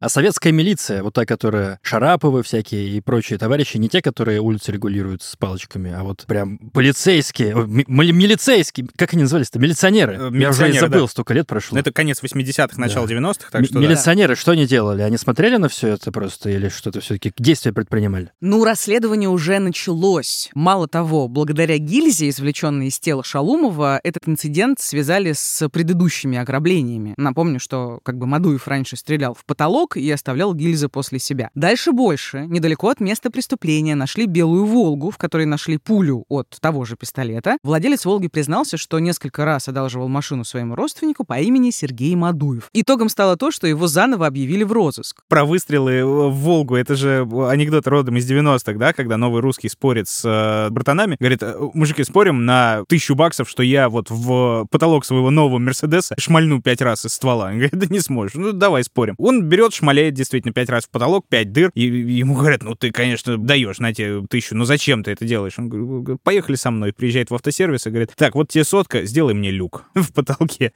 А 0.03 0.09
советская 0.09 0.53
милиция, 0.53 1.05
вот 1.05 1.15
та, 1.15 1.25
которая 1.25 1.79
Шараповы 1.83 2.43
всякие 2.43 2.89
и 2.89 3.01
прочие 3.01 3.39
товарищи, 3.39 3.77
не 3.77 3.89
те, 3.89 4.03
которые 4.03 4.41
улицы 4.41 4.73
регулируют 4.73 5.23
с 5.23 5.37
палочками, 5.37 5.93
а 5.93 6.03
вот 6.03 6.25
прям 6.27 6.59
полицейские, 6.59 7.55
ми- 7.69 7.85
милицейские, 7.89 8.89
как 8.97 9.13
они 9.15 9.23
назывались-то? 9.23 9.61
Милиционеры. 9.61 10.15
Э, 10.15 10.17
Я 10.17 10.25
уже 10.27 10.33
и 10.33 10.33
милиционеры, 10.41 10.81
забыл, 10.81 11.03
да. 11.03 11.09
столько 11.09 11.35
лет 11.35 11.47
прошло. 11.47 11.77
Ну, 11.77 11.81
это 11.81 11.93
конец 11.93 12.21
80-х, 12.21 12.81
начало 12.81 13.07
90-х, 13.07 13.51
так 13.53 13.61
М- 13.61 13.65
что 13.65 13.75
да. 13.75 13.81
Милиционеры 13.81 14.35
что 14.35 14.51
они 14.51 14.67
делали? 14.67 15.03
Они 15.03 15.17
смотрели 15.17 15.57
на 15.57 15.69
все 15.69 15.89
это 15.91 16.11
просто 16.11 16.51
или 16.51 16.69
что-то 16.69 17.01
все-таки 17.01 17.33
действия 17.39 17.73
предпринимали? 17.73 18.33
Ну, 18.41 18.65
расследование 18.65 19.29
уже 19.29 19.61
началось. 19.61 20.51
Мало 20.55 20.89
того, 20.89 21.29
благодаря 21.29 21.79
гильзе, 21.79 22.29
извлеченной 22.29 22.89
из 22.89 22.99
тела 22.99 23.23
Шалумова, 23.23 24.01
этот 24.03 24.27
инцидент 24.27 24.81
связали 24.81 25.33
с 25.33 25.69
предыдущими 25.69 26.39
ограблениями. 26.39 27.15
Напомню, 27.17 27.61
что 27.61 28.01
как 28.03 28.19
бы 28.19 28.27
Мадуев 28.27 28.67
раньше 28.67 28.97
стрелял 28.97 29.35
в 29.35 29.45
потолок 29.45 29.92
и 29.97 30.11
оставлял 30.11 30.55
гильзы 30.55 30.89
после 30.89 31.19
себя. 31.19 31.51
Дальше 31.55 31.93
больше. 31.93 32.47
Недалеко 32.49 32.89
от 32.89 33.01
места 33.01 33.31
преступления 33.31 33.95
нашли 33.95 34.27
белую 34.27 34.67
«Волгу», 34.67 35.11
в 35.11 35.19
которой 35.19 35.47
нашли 35.47 35.79
пулю 35.79 36.25
от 36.29 36.49
того 36.61 36.85
же 36.85 36.97
пистолета. 36.97 37.57
Владелец 37.63 38.05
«Волги» 38.05 38.29
признался, 38.29 38.77
что 38.77 38.99
несколько 38.99 39.45
раз 39.45 39.69
одалживал 39.69 40.09
машину 40.09 40.45
своему 40.45 40.75
родственнику 40.75 41.25
по 41.25 41.39
имени 41.41 41.71
Сергей 41.71 42.15
Мадуев. 42.15 42.69
Итогом 42.73 43.09
стало 43.09 43.37
то, 43.37 43.51
что 43.51 43.67
его 43.67 43.87
заново 43.87 44.27
объявили 44.27 44.65
в 44.65 44.73
розыск. 44.73 45.23
Про 45.29 45.45
выстрелы 45.45 46.05
в 46.05 46.33
Волгу, 46.33 46.77
это 46.77 46.95
же 46.95 47.27
анекдот 47.49 47.87
родом 47.87 48.17
из 48.17 48.31
90-х, 48.31 48.79
да, 48.79 48.93
когда 48.93 49.17
новый 49.17 49.41
русский 49.41 49.69
спорит 49.69 50.09
с 50.09 50.23
э, 50.25 50.71
братанами. 50.71 51.17
Говорит, 51.19 51.43
«Э, 51.43 51.55
мужики, 51.75 52.05
спорим 52.05 52.45
на 52.45 52.85
тысячу 52.89 53.15
баксов, 53.15 53.49
что 53.49 53.63
я 53.63 53.89
вот 53.89 54.11
в 54.11 54.67
потолок 54.71 55.05
своего 55.05 55.31
нового 55.31 55.59
Мерседеса 55.59 56.15
шмальну 56.19 56.61
пять 56.63 56.81
раз 56.81 57.05
из 57.05 57.13
ствола. 57.13 57.47
Он 57.47 57.53
говорит, 57.53 57.73
да 57.73 57.87
не 57.89 58.01
сможешь. 58.01 58.35
Ну, 58.35 58.53
давай 58.53 58.85
спорим. 58.85 59.15
Он 59.19 59.43
берет, 59.43 59.73
шмаляет 59.83 60.15
действительно 60.15 60.53
пять 60.53 60.69
раз 60.69 60.85
в 60.85 60.91
потолок, 60.91 61.27
пять 61.29 61.51
дыр, 61.51 61.73
и 61.75 61.83
ему 61.83 62.37
говорят, 62.37 62.63
ну, 62.63 62.77
ты, 62.77 62.93
конечно, 62.93 63.37
даешь 63.37 63.81
на 63.81 63.93
тебе 63.93 64.25
тысячу, 64.29 64.55
но 64.55 64.65
зачем 64.65 65.03
ты 65.03 65.11
это 65.11 65.25
делаешь? 65.25 65.59
Он 65.59 65.69
говорит, 65.69 66.23
поехали 66.23 66.55
со 66.55 66.71
мной. 66.71 66.93
Приезжает 66.93 67.31
в 67.31 67.35
автосервис 67.35 67.87
и 67.87 67.91
говорит, 67.91 68.13
так, 68.15 68.37
вот 68.37 68.49
тебе 68.49 68.63
сотка, 68.63 69.05
сделай 69.05 69.35
мне 69.35 69.51
люк 69.51 69.85
в 69.95 70.13
потолке. 70.13 70.73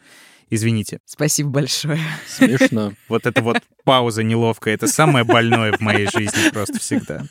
Извините. 0.50 0.98
Спасибо 1.04 1.50
большое. 1.50 2.00
Смешно. 2.26 2.94
Вот 3.08 3.26
эта 3.26 3.42
вот 3.42 3.58
пауза 3.84 4.24
неловкая, 4.24 4.74
это 4.74 4.88
самое 4.88 5.24
больное 5.24 5.72
в 5.72 5.80
моей 5.80 6.08
жизни 6.08 6.50
просто 6.50 6.80
всегда. 6.80 7.22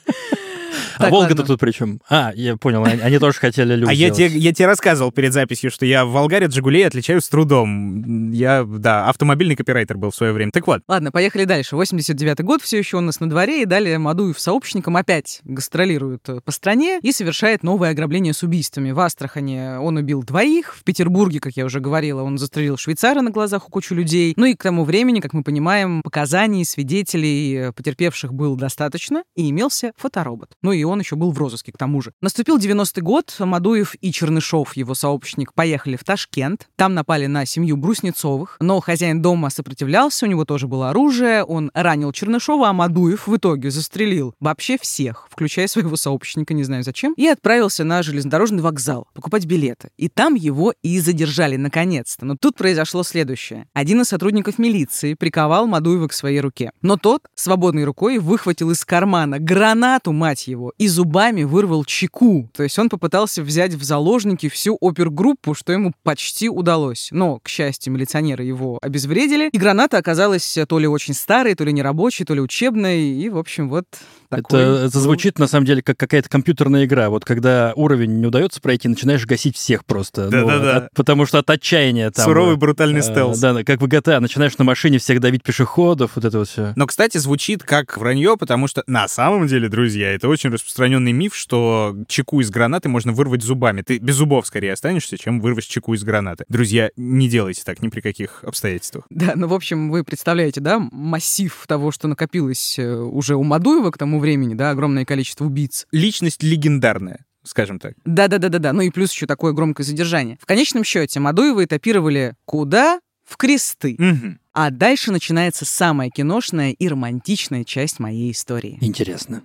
А 0.97 1.09
Волга-то 1.09 1.43
тут 1.43 1.59
при 1.59 1.71
чем? 1.71 2.01
А, 2.09 2.31
я 2.35 2.57
понял, 2.57 2.83
они 2.83 3.01
они 3.01 3.19
тоже 3.19 3.39
хотели 3.39 3.75
люк 3.75 3.89
А 3.89 3.93
я 3.93 4.09
тебе, 4.09 4.27
я 4.27 4.53
тебе 4.53 4.67
рассказывал 4.67 5.11
перед 5.11 5.33
записью, 5.33 5.71
что 5.71 5.85
я 5.85 6.05
в 6.05 6.11
Волгаре 6.11 6.47
от 6.47 6.53
Жигулей 6.53 6.85
отличаю 6.87 7.21
с 7.21 7.29
трудом. 7.29 8.31
Я, 8.31 8.63
да, 8.63 9.07
автомобильный 9.07 9.55
копирайтер 9.55 9.97
был 9.97 10.11
в 10.11 10.15
свое 10.15 10.33
время. 10.33 10.51
Так 10.51 10.67
вот, 10.67 10.81
Ладно, 10.87 11.11
поехали 11.11 11.45
дальше. 11.45 11.75
89-й 11.75 12.43
год, 12.43 12.61
все 12.61 12.77
еще 12.77 12.97
у 12.97 13.01
нас 13.01 13.19
на 13.19 13.29
дворе, 13.29 13.63
и 13.63 13.65
далее 13.65 13.97
Мадуев 13.97 14.39
сообщником 14.39 14.95
опять 14.97 15.41
гастролирует 15.43 16.29
э, 16.29 16.39
по 16.41 16.51
стране 16.51 16.99
и 17.01 17.11
совершает 17.11 17.63
новое 17.63 17.89
ограбление 17.89 18.33
с 18.33 18.43
убийствами. 18.43 18.91
В 18.91 18.99
Астрахане 18.99 19.79
он 19.79 19.97
убил 19.97 20.23
двоих, 20.23 20.75
в 20.75 20.83
Петербурге, 20.83 21.39
как 21.39 21.53
я 21.57 21.65
уже 21.65 21.79
говорила, 21.79 22.23
он 22.23 22.37
застрелил 22.37 22.77
швейцара 22.77 23.21
на 23.21 23.31
глазах 23.31 23.67
у 23.67 23.71
кучи 23.71 23.93
людей. 23.93 24.33
Ну 24.37 24.45
и 24.45 24.53
к 24.53 24.63
тому 24.63 24.85
времени, 24.85 25.19
как 25.19 25.33
мы 25.33 25.43
понимаем, 25.43 26.01
показаний 26.01 26.63
свидетелей 26.63 27.55
э, 27.55 27.71
потерпевших 27.73 28.33
было 28.33 28.55
достаточно, 28.57 29.23
и 29.35 29.49
имелся 29.49 29.91
фоторобот. 29.97 30.51
Ну 30.61 30.71
и 30.71 30.84
он 30.85 30.99
еще 30.99 31.15
был 31.15 31.31
в 31.31 31.37
розыске 31.37 31.71
к 31.71 31.77
тому 31.77 32.01
же. 32.01 32.11
Наступил 32.21 32.57
90-й 32.57 33.01
год, 33.01 33.35
Мадуев 33.39 33.95
и 34.01 34.11
Чернышов, 34.11 34.75
его 34.75 34.93
сообщник, 34.93 35.53
поехали 35.53 35.95
в 35.95 36.03
Ташкент. 36.03 36.67
Там 36.75 36.93
напали 36.93 37.25
на 37.25 37.45
семью 37.45 37.77
Бруснецовых, 37.77 38.57
но 38.59 38.79
хозяин 38.79 39.21
дома 39.21 39.49
сопротивлялся, 39.49 40.25
у 40.25 40.29
него 40.29 40.45
тоже 40.45 40.67
было 40.67 40.89
оружие, 40.89 41.43
он 41.43 41.71
ранил 41.73 42.11
Чернышова, 42.11 42.69
а 42.69 42.73
Мадуев 42.73 43.27
в 43.27 43.35
итоге 43.35 43.71
застрелил 43.71 44.35
вообще 44.39 44.77
всех, 44.79 45.27
включая 45.29 45.67
своего 45.67 45.95
сообщника, 45.95 46.53
не 46.53 46.63
знаю 46.63 46.83
зачем, 46.83 47.13
и 47.17 47.27
отправился 47.27 47.83
на 47.83 48.03
железнодорожный 48.03 48.61
вокзал 48.61 49.07
покупать 49.13 49.45
билеты. 49.45 49.89
И 49.97 50.09
там 50.09 50.35
его 50.35 50.73
и 50.81 50.99
задержали 50.99 51.55
наконец-то. 51.55 52.25
Но 52.25 52.35
тут 52.35 52.55
произошло 52.55 53.03
следующее. 53.03 53.67
Один 53.73 54.01
из 54.01 54.07
сотрудников 54.07 54.59
милиции 54.59 55.13
приковал 55.13 55.67
Мадуева 55.67 56.07
к 56.07 56.13
своей 56.13 56.39
руке. 56.39 56.71
Но 56.81 56.97
тот 56.97 57.23
свободной 57.35 57.83
рукой 57.83 58.19
выхватил 58.19 58.71
из 58.71 58.83
кармана 58.85 59.39
гранату, 59.39 60.11
мать 60.11 60.47
его, 60.47 60.73
и 60.77 60.87
зубами 60.87 61.43
вырвал 61.43 61.85
чеку. 61.85 62.49
То 62.55 62.63
есть 62.63 62.77
он 62.77 62.89
попытался 62.89 63.41
взять 63.43 63.73
в 63.73 63.83
заложники 63.83 64.49
всю 64.49 64.77
опергруппу, 64.81 65.53
что 65.53 65.71
ему 65.73 65.93
почти 66.03 66.49
удалось. 66.49 67.09
Но, 67.11 67.39
к 67.39 67.47
счастью, 67.47 67.93
милиционеры 67.93 68.43
его 68.43 68.79
обезвредили, 68.81 69.49
и 69.51 69.57
граната 69.57 69.97
оказалась 69.97 70.57
то 70.67 70.79
ли 70.79 70.87
очень 70.87 71.13
старой, 71.13 71.55
то 71.55 71.63
ли 71.63 71.71
нерабочей, 71.71 72.25
то 72.25 72.33
ли 72.33 72.41
учебной, 72.41 73.01
и, 73.03 73.29
в 73.29 73.37
общем, 73.37 73.69
вот 73.69 73.85
такой... 74.29 74.61
Это, 74.61 74.85
это 74.87 74.99
звучит, 74.99 75.39
на 75.39 75.47
самом 75.47 75.65
деле, 75.65 75.81
как 75.81 75.97
какая-то 75.97 76.29
компьютерная 76.29 76.85
игра. 76.85 77.09
Вот 77.09 77.23
когда 77.25 77.73
уровень 77.75 78.19
не 78.19 78.25
удается 78.27 78.59
пройти, 78.61 78.87
начинаешь 78.87 79.25
гасить 79.25 79.55
всех 79.55 79.85
просто. 79.85 80.25
Ну, 80.25 80.47
Да-да-да. 80.47 80.77
от- 80.77 80.93
потому 80.93 81.25
что 81.25 81.39
от 81.39 81.49
отчаяния 81.49 82.11
там... 82.11 82.25
суровый 82.25 82.55
э, 82.55 82.57
брутальный 82.57 82.99
э, 82.99 83.03
стелс. 83.03 83.39
Да, 83.39 83.53
да, 83.53 83.63
как 83.63 83.81
в 83.81 83.85
GTA. 83.85 84.19
Начинаешь 84.19 84.57
на 84.57 84.65
машине 84.65 84.97
всех 84.97 85.19
давить 85.19 85.43
пешеходов, 85.43 86.11
вот 86.15 86.25
это 86.25 86.39
вот 86.39 86.49
все. 86.49 86.73
Но, 86.75 86.85
кстати, 86.87 87.17
звучит 87.17 87.63
как 87.63 87.97
вранье, 87.97 88.35
потому 88.37 88.67
что 88.67 88.83
на 88.87 89.07
самом 89.07 89.47
деле, 89.47 89.69
друзья, 89.69 90.11
это 90.11 90.27
очень 90.27 90.49
распространенный 90.65 91.11
миф, 91.11 91.35
что 91.35 91.95
чеку 92.07 92.41
из 92.41 92.49
гранаты 92.49 92.89
можно 92.89 93.13
вырвать 93.13 93.43
зубами. 93.43 93.83
Ты 93.83 93.99
без 93.99 94.15
зубов 94.15 94.47
скорее 94.47 94.73
останешься, 94.73 95.15
чем 95.17 95.39
вырвать 95.39 95.67
чеку 95.67 95.93
из 95.93 96.03
гранаты. 96.03 96.43
Друзья, 96.49 96.89
не 96.97 97.29
делайте 97.29 97.61
так 97.63 97.83
ни 97.83 97.89
при 97.89 98.01
каких 98.01 98.43
обстоятельствах. 98.43 99.05
Да, 99.11 99.33
ну, 99.35 99.47
в 99.47 99.53
общем, 99.53 99.91
вы 99.91 100.03
представляете, 100.03 100.61
да, 100.61 100.79
массив 100.79 101.65
того, 101.67 101.91
что 101.91 102.07
накопилось 102.07 102.79
э, 102.79 102.95
уже 102.95 103.35
у 103.35 103.43
Мадуева 103.43 103.91
к 103.91 103.97
тому 103.99 104.19
времени, 104.19 104.55
да, 104.55 104.71
огромное 104.71 105.05
количество 105.05 105.45
убийц. 105.45 105.85
Личность 105.91 106.41
легендарная, 106.41 107.25
скажем 107.43 107.79
так. 107.79 107.93
Да-да-да-да-да, 108.03 108.73
ну 108.73 108.81
и 108.81 108.89
плюс 108.89 109.11
еще 109.11 109.27
такое 109.27 109.53
громкое 109.53 109.83
задержание. 109.83 110.39
В 110.41 110.47
конечном 110.47 110.83
счете 110.83 111.19
Мадуева 111.19 111.63
этапировали 111.63 112.33
куда? 112.45 112.99
В 113.23 113.37
кресты. 113.37 113.95
Мгм. 113.97 114.39
А 114.53 114.69
дальше 114.69 115.11
начинается 115.11 115.65
самая 115.65 116.09
киношная 116.09 116.71
и 116.71 116.87
романтичная 116.87 117.63
часть 117.63 117.99
моей 117.99 118.31
истории. 118.31 118.77
Интересно. 118.81 119.41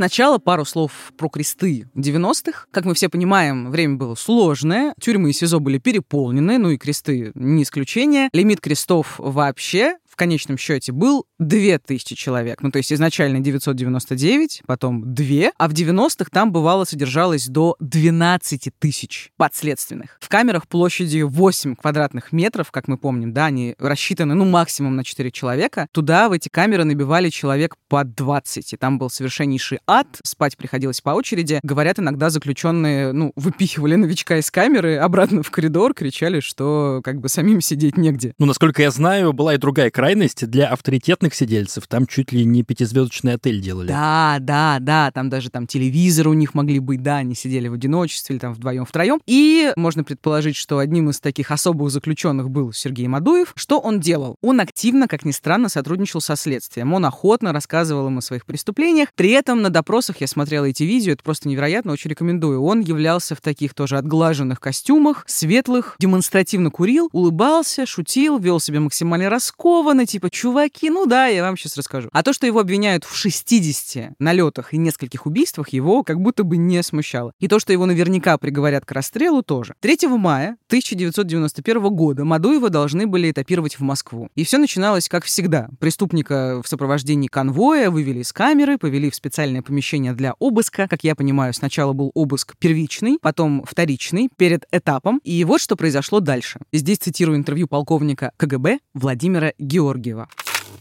Сначала 0.00 0.38
пару 0.38 0.64
слов 0.64 1.12
про 1.18 1.28
кресты 1.28 1.86
90-х. 1.94 2.64
Как 2.70 2.86
мы 2.86 2.94
все 2.94 3.10
понимаем, 3.10 3.70
время 3.70 3.98
было 3.98 4.14
сложное, 4.14 4.94
тюрьмы 4.98 5.28
и 5.28 5.32
СИЗО 5.34 5.60
были 5.60 5.76
переполнены, 5.76 6.56
ну 6.56 6.70
и 6.70 6.78
кресты 6.78 7.32
не 7.34 7.64
исключение. 7.64 8.30
Лимит 8.32 8.62
крестов 8.62 9.16
вообще 9.18 9.98
в 10.10 10.16
конечном 10.16 10.58
счете 10.58 10.92
был 10.92 11.24
2000 11.38 12.16
человек. 12.16 12.62
Ну, 12.62 12.70
то 12.70 12.78
есть 12.78 12.92
изначально 12.92 13.40
999, 13.40 14.62
потом 14.66 15.14
2, 15.14 15.52
а 15.56 15.68
в 15.68 15.72
90-х 15.72 16.30
там 16.32 16.52
бывало 16.52 16.84
содержалось 16.84 17.46
до 17.46 17.76
12 17.80 18.70
тысяч 18.78 19.30
подследственных. 19.36 20.18
В 20.20 20.28
камерах 20.28 20.66
площадью 20.66 21.28
8 21.28 21.76
квадратных 21.76 22.32
метров, 22.32 22.70
как 22.72 22.88
мы 22.88 22.98
помним, 22.98 23.32
да, 23.32 23.46
они 23.46 23.74
рассчитаны, 23.78 24.34
ну, 24.34 24.44
максимум 24.44 24.96
на 24.96 25.04
4 25.04 25.30
человека. 25.30 25.86
Туда, 25.92 26.28
в 26.28 26.32
эти 26.32 26.48
камеры, 26.48 26.84
набивали 26.84 27.30
человек 27.30 27.76
по 27.88 28.04
20, 28.04 28.72
и 28.72 28.76
там 28.76 28.98
был 28.98 29.10
совершеннейший 29.10 29.78
ад, 29.86 30.08
спать 30.24 30.56
приходилось 30.56 31.00
по 31.00 31.10
очереди. 31.10 31.60
Говорят, 31.62 31.98
иногда 32.00 32.30
заключенные, 32.30 33.12
ну, 33.12 33.32
выпихивали 33.36 33.94
новичка 33.94 34.38
из 34.38 34.50
камеры 34.50 34.96
обратно 34.96 35.42
в 35.42 35.50
коридор, 35.50 35.94
кричали, 35.94 36.40
что 36.40 37.00
как 37.04 37.20
бы 37.20 37.28
самим 37.28 37.60
сидеть 37.60 37.96
негде. 37.96 38.34
Ну, 38.38 38.46
насколько 38.46 38.82
я 38.82 38.90
знаю, 38.90 39.32
была 39.32 39.54
и 39.54 39.58
другая 39.58 39.90
крайность 40.00 40.46
для 40.46 40.68
авторитетных 40.68 41.34
сидельцев. 41.34 41.86
Там 41.86 42.06
чуть 42.06 42.32
ли 42.32 42.46
не 42.46 42.62
пятизвездочный 42.62 43.34
отель 43.34 43.60
делали. 43.60 43.88
Да, 43.88 44.38
да, 44.40 44.78
да, 44.80 45.10
там 45.10 45.28
даже 45.28 45.50
там 45.50 45.66
телевизор 45.66 46.28
у 46.28 46.32
них 46.32 46.54
могли 46.54 46.78
быть, 46.78 47.02
да, 47.02 47.16
они 47.16 47.34
сидели 47.34 47.68
в 47.68 47.74
одиночестве 47.74 48.32
или 48.32 48.40
там 48.40 48.54
вдвоем 48.54 48.86
втроем. 48.86 49.20
И 49.26 49.74
можно 49.76 50.02
предположить, 50.02 50.56
что 50.56 50.78
одним 50.78 51.10
из 51.10 51.20
таких 51.20 51.50
особых 51.50 51.90
заключенных 51.90 52.48
был 52.48 52.72
Сергей 52.72 53.08
Мадуев. 53.08 53.52
Что 53.56 53.78
он 53.78 54.00
делал? 54.00 54.36
Он 54.40 54.60
активно, 54.60 55.06
как 55.06 55.26
ни 55.26 55.32
странно, 55.32 55.68
сотрудничал 55.68 56.22
со 56.22 56.34
следствием. 56.34 56.94
Он 56.94 57.04
охотно 57.04 57.52
рассказывал 57.52 58.06
им 58.06 58.16
о 58.16 58.22
своих 58.22 58.46
преступлениях. 58.46 59.10
При 59.14 59.32
этом 59.32 59.60
на 59.60 59.68
допросах 59.68 60.22
я 60.22 60.26
смотрела 60.26 60.64
эти 60.64 60.84
видео, 60.84 61.12
это 61.12 61.22
просто 61.22 61.46
невероятно, 61.46 61.92
очень 61.92 62.08
рекомендую. 62.08 62.62
Он 62.62 62.80
являлся 62.80 63.34
в 63.34 63.42
таких 63.42 63.74
тоже 63.74 63.98
отглаженных 63.98 64.60
костюмах, 64.60 65.24
светлых, 65.26 65.96
демонстративно 65.98 66.70
курил, 66.70 67.10
улыбался, 67.12 67.84
шутил, 67.84 68.38
вел 68.38 68.60
себя 68.60 68.80
максимально 68.80 69.28
раскованно, 69.28 69.89
типа, 70.06 70.30
чуваки, 70.30 70.90
ну 70.90 71.06
да, 71.06 71.26
я 71.26 71.42
вам 71.42 71.56
сейчас 71.56 71.76
расскажу. 71.76 72.08
А 72.12 72.22
то, 72.22 72.32
что 72.32 72.46
его 72.46 72.60
обвиняют 72.60 73.04
в 73.04 73.14
60 73.14 74.14
налетах 74.18 74.72
и 74.72 74.78
нескольких 74.78 75.26
убийствах, 75.26 75.70
его 75.70 76.02
как 76.02 76.20
будто 76.20 76.44
бы 76.44 76.56
не 76.56 76.82
смущало. 76.82 77.32
И 77.38 77.48
то, 77.48 77.58
что 77.58 77.72
его 77.72 77.86
наверняка 77.86 78.38
приговорят 78.38 78.84
к 78.84 78.92
расстрелу, 78.92 79.42
тоже. 79.42 79.74
3 79.80 80.08
мая 80.08 80.56
1991 80.68 81.82
года 81.94 82.24
Мадуева 82.24 82.70
должны 82.70 83.06
были 83.06 83.30
этапировать 83.30 83.78
в 83.78 83.82
Москву. 83.82 84.28
И 84.34 84.44
все 84.44 84.58
начиналось, 84.58 85.08
как 85.08 85.24
всегда. 85.24 85.68
Преступника 85.78 86.62
в 86.62 86.68
сопровождении 86.68 87.28
конвоя 87.28 87.90
вывели 87.90 88.20
из 88.20 88.32
камеры, 88.32 88.78
повели 88.78 89.10
в 89.10 89.14
специальное 89.14 89.62
помещение 89.62 90.12
для 90.12 90.34
обыска. 90.38 90.86
Как 90.88 91.04
я 91.04 91.14
понимаю, 91.14 91.52
сначала 91.54 91.92
был 91.92 92.10
обыск 92.14 92.54
первичный, 92.58 93.18
потом 93.20 93.64
вторичный, 93.66 94.28
перед 94.36 94.66
этапом. 94.70 95.20
И 95.24 95.44
вот 95.44 95.60
что 95.60 95.76
произошло 95.76 96.20
дальше. 96.20 96.60
Здесь 96.72 96.98
цитирую 96.98 97.36
интервью 97.36 97.66
полковника 97.66 98.32
КГБ 98.36 98.78
Владимира 98.94 99.52
Георгиева. 99.58 99.79
Георгиева. 99.80 100.28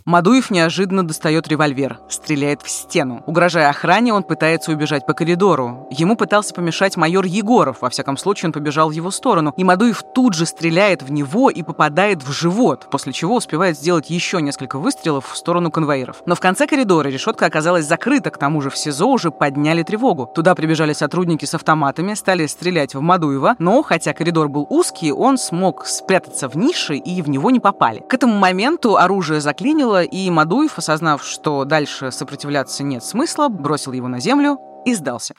Мадуев 0.05 0.49
неожиданно 0.49 1.05
достает 1.05 1.47
револьвер, 1.47 1.99
стреляет 2.09 2.61
в 2.61 2.69
стену. 2.69 3.23
Угрожая 3.27 3.69
охране, 3.69 4.13
он 4.13 4.23
пытается 4.23 4.71
убежать 4.71 5.05
по 5.05 5.13
коридору. 5.13 5.87
Ему 5.91 6.15
пытался 6.15 6.53
помешать 6.53 6.97
майор 6.97 7.25
Егоров, 7.25 7.81
во 7.81 7.89
всяком 7.89 8.17
случае 8.17 8.47
он 8.47 8.53
побежал 8.53 8.89
в 8.89 8.93
его 8.93 9.11
сторону. 9.11 9.53
И 9.57 9.63
Мадуев 9.63 10.01
тут 10.15 10.33
же 10.33 10.45
стреляет 10.45 11.03
в 11.03 11.11
него 11.11 11.49
и 11.49 11.61
попадает 11.61 12.23
в 12.23 12.31
живот, 12.31 12.87
после 12.89 13.13
чего 13.13 13.35
успевает 13.35 13.77
сделать 13.77 14.09
еще 14.09 14.41
несколько 14.41 14.79
выстрелов 14.79 15.29
в 15.31 15.37
сторону 15.37 15.69
конвоиров. 15.69 16.23
Но 16.25 16.35
в 16.35 16.39
конце 16.39 16.65
коридора 16.65 17.09
решетка 17.09 17.45
оказалась 17.45 17.85
закрыта, 17.85 18.31
к 18.31 18.37
тому 18.37 18.61
же 18.61 18.69
в 18.69 18.77
СИЗО 18.77 19.07
уже 19.07 19.31
подняли 19.31 19.83
тревогу. 19.83 20.31
Туда 20.33 20.55
прибежали 20.55 20.93
сотрудники 20.93 21.45
с 21.45 21.53
автоматами, 21.53 22.13
стали 22.13 22.45
стрелять 22.47 22.95
в 22.95 23.01
Мадуева, 23.01 23.55
но 23.59 23.83
хотя 23.83 24.13
коридор 24.13 24.49
был 24.49 24.65
узкий, 24.69 25.11
он 25.11 25.37
смог 25.37 25.85
спрятаться 25.85 26.47
в 26.47 26.55
нише 26.55 26.95
и 26.95 27.21
в 27.21 27.29
него 27.29 27.51
не 27.51 27.59
попали. 27.59 28.03
К 28.07 28.13
этому 28.13 28.33
моменту 28.37 28.97
оружие 28.97 29.41
заклинило, 29.41 29.78
и 30.03 30.29
Мадуев, 30.29 30.77
осознав, 30.77 31.23
что 31.23 31.65
дальше 31.65 32.11
сопротивляться 32.11 32.83
нет 32.83 33.03
смысла, 33.03 33.47
бросил 33.47 33.91
его 33.93 34.07
на 34.07 34.19
землю 34.19 34.59
и 34.85 34.93
сдался. 34.93 35.35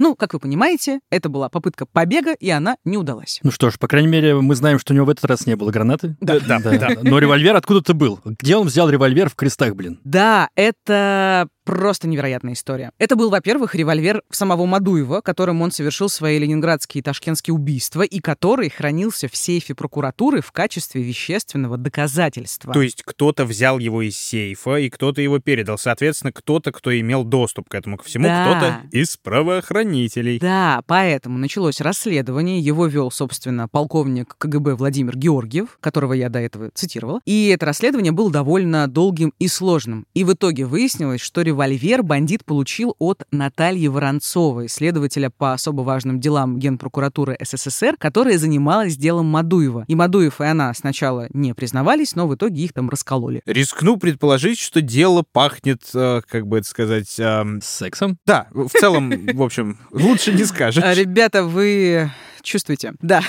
Ну, 0.00 0.16
как 0.16 0.32
вы 0.32 0.40
понимаете, 0.40 1.00
это 1.10 1.28
была 1.28 1.50
попытка 1.50 1.84
побега, 1.84 2.32
и 2.32 2.48
она 2.48 2.76
не 2.84 2.96
удалась. 2.96 3.38
Ну 3.42 3.50
что 3.50 3.70
ж, 3.70 3.78
по 3.78 3.86
крайней 3.86 4.08
мере, 4.08 4.34
мы 4.34 4.54
знаем, 4.54 4.78
что 4.78 4.94
у 4.94 4.96
него 4.96 5.04
в 5.04 5.10
этот 5.10 5.26
раз 5.26 5.46
не 5.46 5.56
было 5.56 5.70
гранаты. 5.70 6.16
Да, 6.22 6.40
да, 6.40 6.58
да. 6.58 6.88
Но 7.02 7.18
револьвер 7.18 7.54
откуда-то 7.54 7.92
был. 7.92 8.18
Где 8.24 8.56
он 8.56 8.66
взял 8.66 8.88
револьвер 8.88 9.28
в 9.28 9.34
крестах, 9.34 9.74
блин? 9.76 10.00
Да, 10.02 10.48
это 10.54 11.48
просто 11.64 12.08
невероятная 12.08 12.54
история. 12.54 12.90
Это 12.98 13.14
был, 13.14 13.30
во-первых, 13.30 13.74
револьвер 13.74 14.22
самого 14.32 14.64
Мадуева, 14.66 15.20
которым 15.20 15.60
он 15.62 15.70
совершил 15.70 16.08
свои 16.08 16.38
ленинградские 16.38 17.00
и 17.00 17.02
ташкентские 17.02 17.54
убийства, 17.54 18.02
и 18.02 18.18
который 18.20 18.70
хранился 18.70 19.28
в 19.28 19.36
сейфе 19.36 19.74
прокуратуры 19.74 20.40
в 20.40 20.50
качестве 20.50 21.02
вещественного 21.02 21.76
доказательства. 21.76 22.72
То 22.72 22.82
есть 22.82 23.02
кто-то 23.04 23.44
взял 23.44 23.78
его 23.78 24.02
из 24.02 24.16
сейфа, 24.18 24.76
и 24.76 24.88
кто-то 24.88 25.20
его 25.20 25.38
передал. 25.38 25.78
Соответственно, 25.78 26.32
кто-то, 26.32 26.72
кто 26.72 26.98
имел 26.98 27.22
доступ 27.22 27.68
к 27.68 27.74
этому 27.74 27.98
ко 27.98 28.04
всему, 28.04 28.24
Да. 28.24 28.44
кто-то 28.46 28.96
из 28.96 29.16
правоохранителей. 29.18 29.89
Да, 30.38 30.82
поэтому 30.86 31.38
началось 31.38 31.80
расследование. 31.80 32.60
Его 32.60 32.86
вел, 32.86 33.10
собственно, 33.10 33.68
полковник 33.68 34.34
КГБ 34.38 34.74
Владимир 34.74 35.16
Георгиев, 35.16 35.78
которого 35.80 36.12
я 36.12 36.28
до 36.28 36.38
этого 36.38 36.70
цитировала. 36.74 37.20
И 37.24 37.48
это 37.48 37.66
расследование 37.66 38.12
было 38.12 38.30
довольно 38.30 38.86
долгим 38.88 39.32
и 39.38 39.48
сложным. 39.48 40.06
И 40.14 40.24
в 40.24 40.32
итоге 40.32 40.64
выяснилось, 40.64 41.20
что 41.20 41.42
револьвер 41.42 42.02
бандит 42.02 42.44
получил 42.44 42.94
от 42.98 43.24
Натальи 43.30 43.86
Воронцовой, 43.88 44.68
следователя 44.68 45.30
по 45.30 45.52
особо 45.52 45.82
важным 45.82 46.20
делам 46.20 46.58
Генпрокуратуры 46.58 47.36
СССР, 47.40 47.96
которая 47.98 48.38
занималась 48.38 48.96
делом 48.96 49.26
Мадуева. 49.26 49.84
И 49.88 49.94
Мадуев 49.94 50.40
и 50.40 50.44
она 50.44 50.72
сначала 50.74 51.26
не 51.32 51.54
признавались, 51.54 52.14
но 52.14 52.26
в 52.26 52.34
итоге 52.34 52.64
их 52.64 52.72
там 52.72 52.88
раскололи. 52.88 53.42
Рискну 53.46 53.96
предположить, 53.96 54.58
что 54.58 54.80
дело 54.80 55.24
пахнет, 55.32 55.82
э, 55.94 56.20
как 56.28 56.46
бы 56.46 56.58
это 56.58 56.68
сказать... 56.68 57.18
эм, 57.18 57.60
сексом? 57.62 58.18
Да, 58.26 58.48
в 58.50 58.68
целом, 58.68 59.26
в 59.34 59.42
общем, 59.42 59.78
лучше 59.90 60.32
не 60.32 60.44
скажешь. 60.44 60.82
А, 60.84 60.94
Ребята, 60.94 61.42
вы 61.44 62.10
чувствуете? 62.42 62.94
Да. 63.00 63.22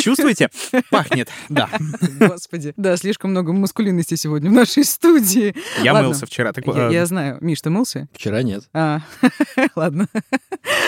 Чувствуете? 0.00 0.50
Пахнет, 0.90 1.28
да. 1.48 1.68
Господи. 2.18 2.72
Да, 2.76 2.96
слишком 2.96 3.30
много 3.30 3.52
маскулинности 3.52 4.14
сегодня 4.14 4.50
в 4.50 4.52
нашей 4.52 4.84
студии. 4.84 5.54
Я 5.82 5.92
Ладно. 5.92 6.08
мылся 6.08 6.26
вчера. 6.26 6.52
Так, 6.52 6.66
Я, 6.66 6.88
я 6.90 7.06
знаю. 7.06 7.38
Миш, 7.40 7.60
ты 7.60 7.70
мылся? 7.70 8.08
Вчера 8.12 8.42
нет. 8.42 8.64
А, 8.72 9.00
ладно. 9.76 10.08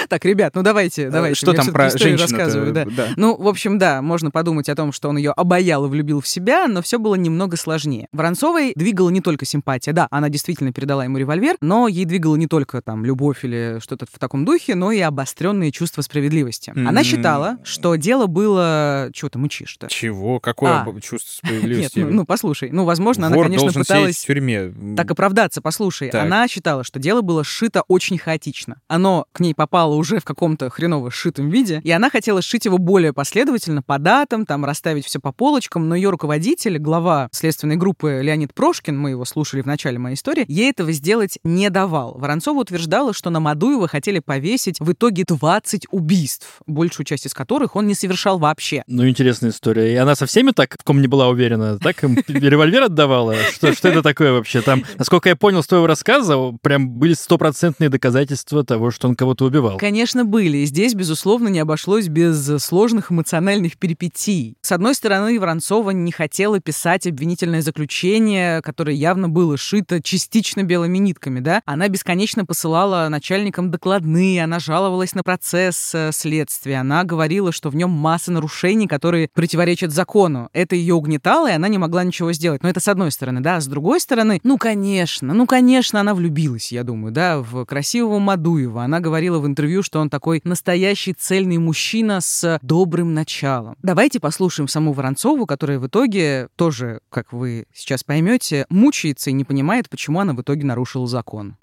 Так, 0.08 0.24
ребят, 0.24 0.54
ну 0.54 0.62
давайте, 0.62 1.10
давайте. 1.10 1.36
Что 1.36 1.52
я 1.52 1.58
там 1.58 1.72
про 1.72 1.90
женщину-то? 1.90 2.22
рассказываю, 2.22 2.72
да. 2.72 2.84
Да. 2.84 3.08
Ну, 3.16 3.36
в 3.36 3.48
общем, 3.48 3.78
да, 3.78 4.02
можно 4.02 4.30
подумать 4.30 4.68
о 4.68 4.74
том, 4.74 4.92
что 4.92 5.08
он 5.08 5.16
ее 5.16 5.32
обаял 5.32 5.84
и 5.86 5.88
влюбил 5.88 6.20
в 6.20 6.28
себя, 6.28 6.66
но 6.68 6.82
все 6.82 6.98
было 6.98 7.14
немного 7.14 7.56
сложнее. 7.56 8.08
Воронцовой 8.12 8.72
двигала 8.76 9.10
не 9.10 9.20
только 9.20 9.44
симпатия, 9.44 9.92
да, 9.92 10.06
она 10.10 10.28
действительно 10.28 10.72
передала 10.72 11.04
ему 11.04 11.18
револьвер, 11.18 11.56
но 11.60 11.88
ей 11.88 12.04
двигала 12.04 12.36
не 12.36 12.46
только 12.46 12.82
там 12.82 13.04
любовь 13.04 13.44
или 13.44 13.78
что-то 13.80 14.06
в 14.10 14.18
таком 14.18 14.44
духе, 14.44 14.74
но 14.74 14.92
и 14.92 15.00
обостренные 15.00 15.72
чувства 15.72 16.02
справедливости. 16.02 16.45
Она 16.74 17.00
М. 17.00 17.04
считала, 17.04 17.58
что 17.64 17.94
дело 17.96 18.26
было... 18.26 19.10
Чего 19.12 19.28
ты 19.28 19.38
мычишь-то? 19.38 19.88
Чего? 19.88 20.40
Какое 20.40 20.72
А. 20.72 21.00
чувство 21.00 21.16
Нет, 21.46 21.58
справедливости? 21.58 21.98
ну, 22.00 22.10
ну, 22.10 22.24
послушай. 22.26 22.70
Ну, 22.70 22.84
возможно, 22.84 23.26
она, 23.26 23.36
Вор 23.36 23.46
конечно, 23.46 23.64
должен 23.66 23.82
пыталась... 23.82 24.16
в 24.18 24.26
тюрьме. 24.26 24.72
Так 24.96 25.10
оправдаться, 25.10 25.60
послушай. 25.60 26.10
Так. 26.10 26.24
Она 26.24 26.46
считала, 26.48 26.84
что 26.84 26.98
дело 26.98 27.22
было 27.22 27.44
сшито 27.44 27.82
очень 27.88 28.18
хаотично. 28.18 28.80
Оно 28.88 29.26
к 29.32 29.40
ней 29.40 29.54
попало 29.54 29.94
уже 29.94 30.18
в 30.20 30.24
каком-то 30.24 30.70
хреново 30.70 31.10
сшитом 31.10 31.48
виде, 31.50 31.80
и 31.84 31.90
она 31.90 32.10
хотела 32.10 32.42
сшить 32.42 32.64
его 32.64 32.78
более 32.78 33.12
последовательно, 33.12 33.82
по 33.82 33.98
датам, 33.98 34.44
там, 34.46 34.64
расставить 34.64 35.06
все 35.06 35.20
по 35.20 35.32
полочкам, 35.32 35.88
но 35.88 35.94
ее 35.94 36.10
руководитель, 36.10 36.78
глава 36.78 37.28
следственной 37.32 37.76
группы 37.76 38.20
Леонид 38.22 38.52
Прошкин, 38.54 38.98
мы 38.98 39.10
его 39.10 39.24
слушали 39.24 39.62
в 39.62 39.66
начале 39.66 39.98
моей 39.98 40.14
истории, 40.16 40.44
ей 40.48 40.70
этого 40.70 40.92
сделать 40.92 41.38
не 41.44 41.70
давал. 41.70 42.16
Воронцова 42.18 42.60
утверждала, 42.60 43.12
что 43.12 43.30
на 43.30 43.40
Мадуева 43.40 43.88
хотели 43.88 44.18
повесить 44.18 44.80
в 44.80 44.92
итоге 44.92 45.24
20 45.26 45.86
убийств, 45.90 46.35
большую 46.66 47.06
часть 47.06 47.26
из 47.26 47.34
которых 47.34 47.76
он 47.76 47.86
не 47.86 47.94
совершал 47.94 48.38
вообще. 48.38 48.82
Ну, 48.86 49.08
интересная 49.08 49.50
история. 49.50 49.92
И 49.92 49.96
она 49.96 50.14
со 50.14 50.26
всеми 50.26 50.50
так, 50.50 50.76
в 50.78 50.84
ком 50.84 51.00
не 51.00 51.08
была 51.08 51.28
уверена, 51.28 51.78
так 51.78 52.02
им 52.04 52.18
револьвер 52.26 52.84
отдавала? 52.84 53.34
Что, 53.52 53.72
что 53.74 53.88
это 53.88 54.02
такое 54.02 54.32
вообще? 54.32 54.60
Там, 54.60 54.84
насколько 54.98 55.28
я 55.28 55.36
понял 55.36 55.62
с 55.62 55.66
твоего 55.66 55.86
рассказа, 55.86 56.36
прям 56.62 56.88
были 56.88 57.14
стопроцентные 57.14 57.88
доказательства 57.88 58.64
того, 58.64 58.90
что 58.90 59.08
он 59.08 59.16
кого-то 59.16 59.44
убивал. 59.44 59.78
Конечно, 59.78 60.24
были. 60.24 60.58
И 60.58 60.66
здесь, 60.66 60.94
безусловно, 60.94 61.48
не 61.48 61.60
обошлось 61.60 62.08
без 62.08 62.62
сложных 62.62 63.12
эмоциональных 63.12 63.76
перипетий. 63.78 64.56
С 64.62 64.72
одной 64.72 64.94
стороны, 64.94 65.38
Воронцова 65.38 65.90
не 65.90 66.12
хотела 66.12 66.60
писать 66.60 67.06
обвинительное 67.06 67.62
заключение, 67.62 68.62
которое 68.62 68.94
явно 68.94 69.28
было 69.28 69.56
шито 69.56 70.02
частично 70.02 70.62
белыми 70.62 70.98
нитками, 70.98 71.40
да? 71.40 71.62
Она 71.66 71.88
бесконечно 71.88 72.44
посылала 72.44 73.08
начальникам 73.08 73.70
докладные, 73.70 74.42
она 74.42 74.58
жаловалась 74.58 75.14
на 75.14 75.22
процесс 75.22 75.94
следствия, 76.26 76.80
она 76.80 77.04
говорила, 77.04 77.52
что 77.52 77.70
в 77.70 77.76
нем 77.76 77.90
масса 77.90 78.32
нарушений, 78.32 78.88
которые 78.88 79.28
противоречат 79.32 79.92
закону. 79.92 80.48
Это 80.52 80.74
ее 80.74 80.94
угнетало, 80.94 81.48
и 81.48 81.54
она 81.54 81.68
не 81.68 81.78
могла 81.78 82.02
ничего 82.02 82.32
сделать. 82.32 82.64
Но 82.64 82.68
это 82.68 82.80
с 82.80 82.88
одной 82.88 83.12
стороны, 83.12 83.40
да. 83.40 83.60
С 83.60 83.68
другой 83.68 84.00
стороны, 84.00 84.40
ну, 84.42 84.58
конечно, 84.58 85.32
ну, 85.32 85.46
конечно, 85.46 86.00
она 86.00 86.14
влюбилась, 86.14 86.72
я 86.72 86.82
думаю, 86.82 87.12
да, 87.12 87.38
в 87.38 87.64
красивого 87.64 88.18
Мадуева. 88.18 88.82
Она 88.82 88.98
говорила 88.98 89.38
в 89.38 89.46
интервью, 89.46 89.84
что 89.84 90.00
он 90.00 90.10
такой 90.10 90.40
настоящий 90.42 91.12
цельный 91.12 91.58
мужчина 91.58 92.20
с 92.20 92.58
добрым 92.62 93.14
началом. 93.14 93.76
Давайте 93.82 94.18
послушаем 94.18 94.66
саму 94.66 94.92
Воронцову, 94.92 95.46
которая 95.46 95.78
в 95.78 95.86
итоге 95.86 96.48
тоже, 96.56 97.02
как 97.08 97.32
вы 97.32 97.66
сейчас 97.72 98.02
поймете, 98.02 98.66
мучается 98.68 99.30
и 99.30 99.32
не 99.32 99.44
понимает, 99.44 99.88
почему 99.88 100.18
она 100.18 100.32
в 100.32 100.40
итоге 100.40 100.64
нарушила 100.64 101.06
закон. 101.06 101.56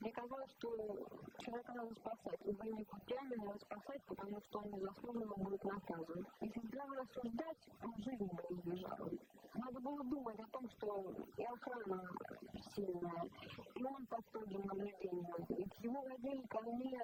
Мне 0.00 0.12
казалось, 0.12 0.50
что 0.58 0.68
человека 1.44 1.72
надо 1.74 1.94
спасать. 1.94 2.38
Любыми 2.46 2.84
путями 2.84 3.34
надо 3.44 3.58
спасать, 3.60 4.00
потому 4.28 4.42
что 4.42 4.58
он 4.58 4.70
незаслуженно 4.72 5.34
будет 5.36 5.64
наказан. 5.64 6.26
Если 6.40 6.60
здраво 6.60 6.96
рассуждать, 6.96 7.56
он 7.82 7.94
жизни 7.96 8.28
бы 8.28 8.42
не 8.50 8.60
избежал. 8.60 9.08
Надо 9.54 9.80
было 9.80 10.04
думать 10.04 10.38
о 10.38 10.46
том, 10.48 10.68
что 10.70 11.14
и 11.36 11.44
охрана 11.44 12.02
сильная, 12.74 13.24
и 13.74 13.84
он 13.84 14.06
под 14.06 14.20
строгим 14.26 14.60
наблюдением. 14.66 15.46
Ведь 15.48 15.78
его 15.80 16.02
водили 16.02 16.42
ко 16.46 16.60
мне 16.60 17.00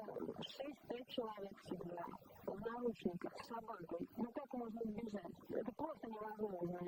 6-5 0.91 1.07
человек 1.09 1.59
всегда, 1.65 2.05
в 2.47 2.61
наручниках, 2.61 3.33
с 3.43 3.49
собакой. 3.49 4.07
Ну 4.17 4.31
как 4.33 4.53
можно 4.53 4.81
избежать? 4.81 5.33
Это 5.49 5.73
просто 5.73 6.07
невозможно. 6.09 6.79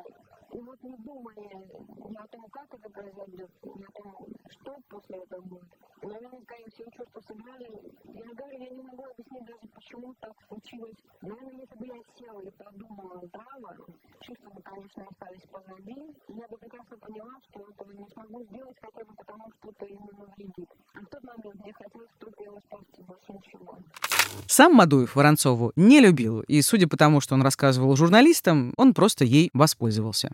И 0.52 0.60
вот 0.60 0.82
не 0.82 0.96
думая 0.98 1.66
ни 2.10 2.16
о 2.16 2.26
том, 2.28 2.46
как 2.50 2.74
это 2.74 2.90
произойдет, 2.90 3.50
ни 3.64 3.84
о 3.84 4.02
том, 4.02 4.26
что 4.50 4.76
после 4.88 5.16
этого 5.18 5.40
будет. 5.42 5.64
Наверное, 6.02 6.25
чувства 6.96 7.20
сыграли. 7.20 7.70
Я 8.04 8.34
говорю, 8.34 8.58
я 8.58 8.70
не 8.70 8.82
могу 8.82 9.04
объяснить 9.04 9.44
даже, 9.44 9.68
почему 9.74 10.14
так 10.20 10.32
случилось. 10.48 10.96
Наверное, 11.20 11.60
если 11.60 11.76
бы 11.76 11.86
я 11.86 12.02
села 12.18 12.40
и 12.40 12.50
подумала 12.50 13.20
здраво, 13.26 13.76
чувства 14.20 14.50
бы, 14.50 14.62
конечно, 14.62 15.06
остались 15.06 15.42
позади. 15.50 16.16
Я 16.28 16.48
бы 16.48 16.56
прекрасно 16.58 16.96
поняла, 16.98 17.32
что 17.48 17.60
этого 17.60 17.92
не 17.92 18.06
смогу 18.08 18.42
сделать 18.44 18.76
хотя 18.80 19.04
бы 19.04 19.14
потому, 19.14 19.50
что 19.52 19.70
это 19.70 19.84
ему 19.86 20.10
навредит. 20.12 20.70
А 20.94 21.00
в 21.00 21.06
тот 21.06 21.22
момент 21.22 21.54
мне 21.62 21.72
хотелось 21.72 22.10
только 22.18 22.44
его 22.44 22.60
спасти, 22.60 23.02
больше 23.02 23.32
ничего. 23.32 23.78
Сам 24.56 24.72
Мадуев 24.72 25.14
Воронцову 25.14 25.72
не 25.76 26.00
любил, 26.00 26.40
и 26.40 26.62
судя 26.62 26.88
по 26.88 26.96
тому, 26.96 27.20
что 27.20 27.34
он 27.34 27.42
рассказывал 27.42 27.94
журналистам, 27.94 28.72
он 28.78 28.94
просто 28.94 29.22
ей 29.22 29.50
воспользовался. 29.52 30.30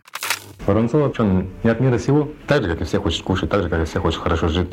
Воронцов 0.65 1.01
вообще 1.01 1.23
он 1.23 1.49
не 1.61 1.69
от 1.69 1.81
мира 1.81 1.97
сего. 1.99 2.29
Так 2.47 2.63
же, 2.63 2.69
как 2.69 2.79
и 2.79 2.85
все 2.85 3.01
хочет 3.01 3.21
кушать, 3.21 3.49
так 3.49 3.63
же, 3.63 3.69
как 3.69 3.81
и 3.81 3.83
все 3.83 3.99
хочет 3.99 4.21
хорошо 4.21 4.47
жить. 4.47 4.69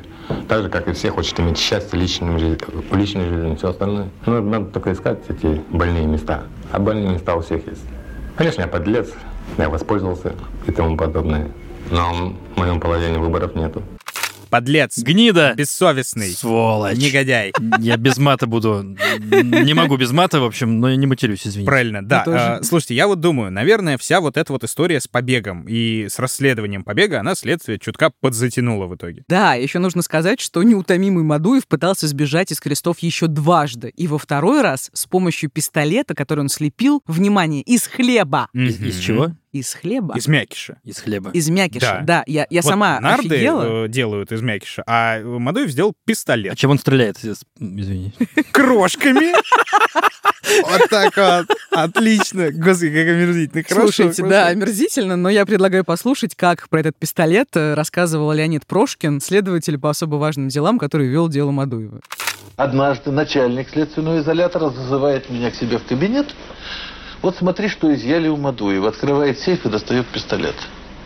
Так 0.46 0.62
же, 0.62 0.68
как 0.68 0.86
и 0.86 0.92
все 0.92 1.10
хочет 1.10 1.40
иметь 1.40 1.58
счастье 1.58 1.98
личной 1.98 2.38
жизни, 2.38 2.60
личной 2.92 3.28
жизни 3.28 3.54
и 3.54 3.56
все 3.56 3.70
остальное. 3.70 4.10
Но 4.24 4.40
надо 4.40 4.66
только 4.66 4.92
искать 4.92 5.18
эти 5.28 5.60
больные 5.70 6.06
места. 6.06 6.44
А 6.70 6.78
больные 6.78 7.14
места 7.14 7.34
у 7.34 7.40
всех 7.40 7.66
есть. 7.66 7.82
Конечно, 8.36 8.60
я 8.60 8.68
подлец, 8.68 9.08
я 9.58 9.68
воспользовался 9.68 10.32
и 10.68 10.70
тому 10.70 10.96
подобное. 10.96 11.50
Но 11.90 12.36
в 12.54 12.56
моем 12.56 12.78
положении 12.78 13.18
выборов 13.18 13.56
нету. 13.56 13.82
Подлец. 14.50 14.98
Гнида! 14.98 15.54
Бессовестный. 15.56 16.32
Сволочь! 16.32 16.98
Негодяй. 16.98 17.52
Я 17.78 17.96
без 17.96 18.18
мата 18.18 18.46
буду. 18.46 18.82
Не 18.82 19.74
могу 19.74 19.96
без 19.96 20.10
мата, 20.10 20.40
в 20.40 20.44
общем, 20.44 20.80
но 20.80 20.90
я 20.90 20.96
не 20.96 21.06
матерюсь, 21.06 21.46
извините. 21.46 21.66
Правильно, 21.66 22.04
да. 22.04 22.24
тоже. 22.24 22.38
А, 22.38 22.62
слушайте, 22.62 22.94
я 22.94 23.06
вот 23.06 23.20
думаю, 23.20 23.52
наверное, 23.52 23.96
вся 23.96 24.20
вот 24.20 24.36
эта 24.36 24.52
вот 24.52 24.64
история 24.64 25.00
с 25.00 25.06
побегом 25.06 25.66
и 25.68 26.08
с 26.08 26.18
расследованием 26.18 26.82
побега, 26.82 27.20
она 27.20 27.34
следствие 27.34 27.78
чутка 27.78 28.10
подзатянула 28.20 28.86
в 28.86 28.96
итоге. 28.96 29.24
Да, 29.28 29.54
еще 29.54 29.78
нужно 29.78 30.02
сказать, 30.02 30.40
что 30.40 30.62
неутомимый 30.62 31.22
Мадуев 31.22 31.66
пытался 31.66 32.08
сбежать 32.08 32.50
из 32.50 32.60
крестов 32.60 32.98
еще 33.00 33.28
дважды. 33.28 33.92
И 33.96 34.08
во 34.08 34.18
второй 34.18 34.62
раз 34.62 34.90
с 34.92 35.06
помощью 35.06 35.50
пистолета, 35.50 36.14
который 36.14 36.40
он 36.40 36.48
слепил, 36.48 37.02
внимание, 37.06 37.62
из 37.62 37.86
хлеба. 37.86 38.48
Из, 38.52 38.80
из 38.80 38.98
чего? 38.98 39.32
Из 39.52 39.74
хлеба. 39.74 40.16
Из 40.16 40.28
мякиша. 40.28 40.78
Из 40.84 40.98
хлеба. 40.98 41.30
Из 41.32 41.48
мякиша, 41.50 41.98
Да. 42.00 42.00
да. 42.02 42.24
я, 42.28 42.46
я 42.50 42.60
Вот 42.62 42.70
сама 42.70 43.00
нарды 43.00 43.34
офигела. 43.34 43.84
э, 43.84 43.88
делают 43.88 44.30
из 44.30 44.42
мякиша, 44.42 44.84
а 44.86 45.20
Мадуев 45.20 45.70
сделал 45.70 45.90
А 45.90 46.06
пистолет. 46.08 46.56
чем 46.56 46.70
он 46.70 46.78
стреляет? 46.78 47.16
Из- 47.24 47.42
Извини. 47.58 48.12
Крошками. 48.52 49.32
Вот 50.62 50.88
так 50.90 51.16
вот. 51.16 51.56
Отлично. 51.70 52.50
Господи, 52.50 52.90
как 52.90 53.06
омерзительно. 53.08 53.62
Хорошо, 53.62 53.92
Слушайте, 53.92 54.26
да, 54.26 54.48
омерзительно, 54.48 55.16
но 55.16 55.28
я 55.28 55.46
предлагаю 55.46 55.84
послушать, 55.84 56.34
как 56.34 56.68
про 56.68 56.80
этот 56.80 56.96
пистолет 56.96 57.48
э, 57.54 57.74
рассказывал 57.74 58.32
Леонид 58.32 58.66
Прошкин, 58.66 59.20
следователь 59.20 59.78
по 59.78 59.90
особо 59.90 60.16
важным 60.16 60.48
делам, 60.48 60.78
который 60.78 61.06
вел 61.06 61.28
дело 61.28 61.50
Мадуева. 61.52 62.00
Однажды 62.56 63.12
начальник 63.12 63.68
следственного 63.68 64.20
изолятора 64.20 64.70
зазывает 64.70 65.30
меня 65.30 65.50
к 65.50 65.54
себе 65.54 65.78
в 65.78 65.84
кабинет. 65.84 66.34
Вот 67.22 67.36
смотри, 67.36 67.68
что 67.68 67.92
изъяли 67.94 68.28
у 68.28 68.36
Мадуева. 68.36 68.88
Открывает 68.88 69.38
сейф 69.38 69.66
и 69.66 69.68
достает 69.68 70.06
пистолет. 70.06 70.54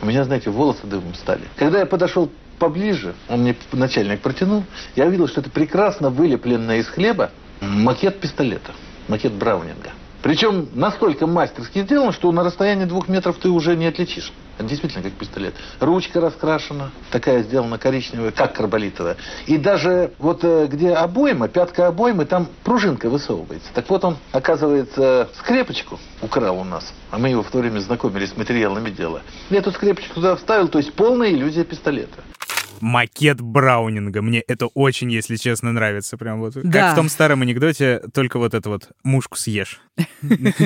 У 0.00 0.06
меня, 0.06 0.24
знаете, 0.24 0.50
волосы 0.50 0.86
дымом 0.86 1.14
стали. 1.14 1.42
Когда 1.56 1.80
я 1.80 1.86
подошел 1.86 2.30
поближе, 2.58 3.14
он 3.28 3.40
мне 3.40 3.56
начальник 3.72 4.20
протянул, 4.20 4.64
я 4.96 5.06
увидел, 5.06 5.26
что 5.26 5.40
это 5.40 5.50
прекрасно 5.50 6.10
вылепленное 6.10 6.78
из 6.78 6.86
хлеба 6.86 7.30
макет 7.60 8.20
пистолета, 8.20 8.72
макет 9.08 9.32
Браунинга. 9.32 9.90
Причем 10.24 10.70
настолько 10.72 11.26
мастерски 11.26 11.82
сделан, 11.82 12.10
что 12.10 12.32
на 12.32 12.42
расстоянии 12.42 12.86
двух 12.86 13.08
метров 13.08 13.36
ты 13.36 13.50
уже 13.50 13.76
не 13.76 13.84
отличишь. 13.84 14.32
Это 14.56 14.66
действительно 14.66 15.02
как 15.04 15.12
пистолет. 15.12 15.52
Ручка 15.80 16.18
раскрашена, 16.18 16.92
такая 17.10 17.42
сделана 17.42 17.76
коричневая, 17.76 18.30
как 18.30 18.54
карболитовая. 18.54 19.18
И 19.44 19.58
даже 19.58 20.12
вот 20.18 20.42
э, 20.42 20.66
где 20.66 20.94
обойма, 20.94 21.48
пятка 21.48 21.88
обоймы, 21.88 22.24
там 22.24 22.48
пружинка 22.62 23.10
высовывается. 23.10 23.68
Так 23.74 23.90
вот 23.90 24.02
он, 24.02 24.16
оказывается, 24.32 25.28
скрепочку 25.40 26.00
украл 26.22 26.58
у 26.58 26.64
нас. 26.64 26.90
А 27.10 27.18
мы 27.18 27.28
его 27.28 27.42
в 27.42 27.50
то 27.50 27.58
время 27.58 27.80
знакомились 27.80 28.30
с 28.30 28.36
материалами 28.38 28.88
дела. 28.88 29.20
Я 29.50 29.58
эту 29.58 29.72
скрепочку 29.72 30.14
туда 30.14 30.36
вставил, 30.36 30.68
то 30.68 30.78
есть 30.78 30.94
полная 30.94 31.28
иллюзия 31.28 31.64
пистолета. 31.64 32.24
Макет 32.84 33.40
Браунинга. 33.40 34.20
Мне 34.20 34.40
это 34.40 34.66
очень, 34.66 35.10
если 35.10 35.36
честно, 35.36 35.72
нравится. 35.72 36.18
Прям 36.18 36.40
вот. 36.40 36.52
Как 36.54 36.64
Да. 36.70 36.92
в 36.92 36.94
том 36.94 37.08
старом 37.08 37.40
анекдоте, 37.40 38.02
только 38.12 38.38
вот 38.38 38.52
это 38.52 38.68
вот 38.68 38.90
мушку 39.02 39.38
съешь. 39.38 39.80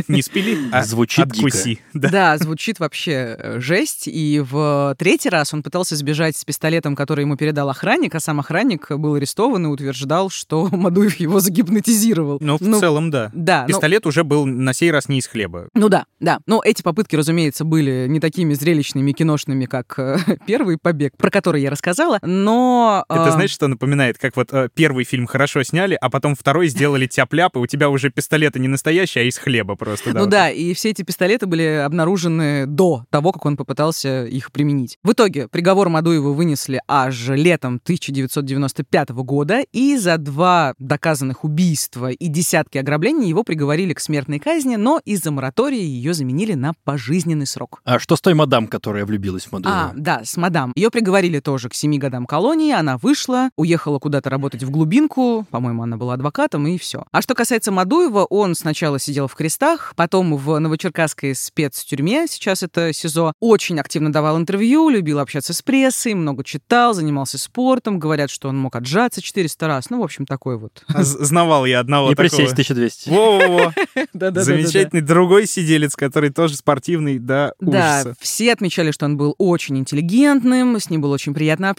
Не 0.08 0.22
спили, 0.22 0.58
а 0.72 0.82
Звучит 0.84 1.26
откуси. 1.26 1.78
Да. 1.94 2.36
Звучит 2.38 2.80
вообще 2.80 3.36
э, 3.38 3.60
жесть. 3.60 4.08
И 4.08 4.40
в 4.44 4.96
третий 4.98 5.28
раз 5.28 5.54
он 5.54 5.62
пытался 5.62 5.94
сбежать 5.94 6.36
с 6.36 6.44
пистолетом, 6.44 6.96
который 6.96 7.22
ему 7.22 7.36
передал 7.36 7.68
охранник, 7.70 8.14
а 8.16 8.20
сам 8.20 8.40
охранник 8.40 8.90
был 8.90 9.14
арестован 9.14 9.66
и 9.66 9.68
утверждал, 9.68 10.28
что 10.28 10.68
Мадуев 10.72 11.16
его 11.16 11.38
загипнотизировал. 11.38 12.38
Ну, 12.40 12.56
в 12.58 12.80
целом, 12.80 13.10
да. 13.10 13.30
Да, 13.32 13.62
ну- 13.62 13.68
Пистолет 13.68 14.06
уже 14.06 14.24
был 14.24 14.44
на 14.44 14.72
сей 14.72 14.90
раз 14.90 15.08
не 15.08 15.18
из 15.18 15.26
хлеба. 15.28 15.68
Ну 15.74 15.88
да, 15.88 16.06
да. 16.18 16.40
Но 16.46 16.60
эти 16.64 16.82
попытки, 16.82 17.14
разумеется, 17.14 17.64
были 17.64 18.06
не 18.08 18.18
такими 18.18 18.54
зрелищными, 18.54 19.12
киношными, 19.12 19.66
как 19.66 19.94
э, 19.98 20.16
первый 20.46 20.78
побег, 20.78 21.16
про 21.16 21.30
который 21.30 21.62
я 21.62 21.70
рассказала, 21.70 22.07
но... 22.22 23.04
Это 23.08 23.28
э, 23.28 23.30
знаешь, 23.32 23.50
что 23.50 23.68
напоминает? 23.68 24.18
Как 24.18 24.36
вот 24.36 24.52
э, 24.52 24.68
первый 24.74 25.04
фильм 25.04 25.26
хорошо 25.26 25.62
сняли, 25.62 25.96
а 26.00 26.10
потом 26.10 26.34
второй 26.34 26.68
сделали 26.68 27.06
тяп-ляп, 27.06 27.56
и 27.56 27.58
у 27.58 27.66
тебя 27.66 27.88
уже 27.88 28.10
пистолеты 28.10 28.58
не 28.58 28.68
настоящие, 28.68 29.24
а 29.24 29.26
из 29.26 29.38
хлеба 29.38 29.74
просто. 29.76 30.12
Ну 30.12 30.20
вот. 30.20 30.28
да, 30.28 30.50
и 30.50 30.72
все 30.74 30.90
эти 30.90 31.02
пистолеты 31.02 31.46
были 31.46 31.82
обнаружены 31.84 32.66
до 32.66 33.04
того, 33.10 33.32
как 33.32 33.44
он 33.46 33.56
попытался 33.56 34.24
их 34.24 34.52
применить. 34.52 34.98
В 35.02 35.12
итоге 35.12 35.48
приговор 35.48 35.88
Мадуеву 35.88 36.32
вынесли 36.32 36.80
аж 36.86 37.28
летом 37.28 37.80
1995 37.82 39.10
года, 39.10 39.64
и 39.72 39.96
за 39.96 40.18
два 40.18 40.74
доказанных 40.78 41.44
убийства 41.44 42.10
и 42.10 42.28
десятки 42.28 42.78
ограблений 42.78 43.28
его 43.28 43.42
приговорили 43.42 43.94
к 43.94 44.00
смертной 44.00 44.38
казни, 44.38 44.76
но 44.76 45.00
из-за 45.04 45.30
моратория 45.30 45.82
ее 45.82 46.14
заменили 46.14 46.54
на 46.54 46.72
пожизненный 46.84 47.46
срок. 47.46 47.80
А 47.84 47.98
что 47.98 48.16
с 48.16 48.20
той 48.20 48.34
мадам, 48.34 48.66
которая 48.66 49.04
влюбилась 49.04 49.44
в 49.44 49.52
Мадуева? 49.52 49.78
А, 49.78 49.92
да, 49.94 50.22
с 50.24 50.36
мадам. 50.36 50.72
Ее 50.74 50.90
приговорили 50.90 51.40
тоже 51.40 51.68
к 51.68 51.74
семи 51.88 51.98
годам 51.98 52.26
колонии, 52.26 52.72
она 52.72 52.98
вышла, 52.98 53.48
уехала 53.56 53.98
куда-то 53.98 54.28
работать 54.28 54.62
в 54.62 54.70
глубинку, 54.70 55.46
по-моему, 55.50 55.82
она 55.84 55.96
была 55.96 56.14
адвокатом, 56.14 56.66
и 56.66 56.76
все. 56.76 57.04
А 57.12 57.22
что 57.22 57.34
касается 57.34 57.72
Мадуева, 57.72 58.24
он 58.26 58.54
сначала 58.54 58.98
сидел 58.98 59.26
в 59.26 59.34
крестах, 59.34 59.94
потом 59.96 60.36
в 60.36 60.58
новочеркасской 60.58 61.34
спецтюрьме, 61.34 62.26
сейчас 62.28 62.62
это 62.62 62.92
СИЗО, 62.92 63.32
очень 63.40 63.80
активно 63.80 64.12
давал 64.12 64.36
интервью, 64.36 64.90
любил 64.90 65.18
общаться 65.18 65.54
с 65.54 65.62
прессой, 65.62 66.12
много 66.12 66.44
читал, 66.44 66.92
занимался 66.92 67.38
спортом, 67.38 67.98
говорят, 67.98 68.28
что 68.30 68.48
он 68.50 68.58
мог 68.58 68.76
отжаться 68.76 69.22
400 69.22 69.66
раз, 69.66 69.88
ну, 69.90 70.00
в 70.00 70.04
общем, 70.04 70.26
такой 70.26 70.58
вот. 70.58 70.82
З- 70.88 71.24
Знавал 71.24 71.64
я 71.64 71.80
одного 71.80 72.12
И 72.12 72.14
присесть 72.14 72.54
такого. 72.54 72.86
1200. 72.86 73.08
Во-во-во. 73.08 73.72
Замечательный 74.42 75.00
другой 75.00 75.46
сиделец, 75.46 75.96
который 75.96 76.28
тоже 76.30 76.56
спортивный, 76.56 77.18
да, 77.18 77.52
Да, 77.60 78.04
все 78.20 78.52
отмечали, 78.52 78.90
что 78.90 79.06
он 79.06 79.16
был 79.16 79.34
очень 79.38 79.78
интеллигентным, 79.78 80.78
с 80.78 80.90
ним 80.90 81.00
было 81.00 81.14
очень 81.14 81.32
приятно 81.34 81.70
общаться, 81.70 81.77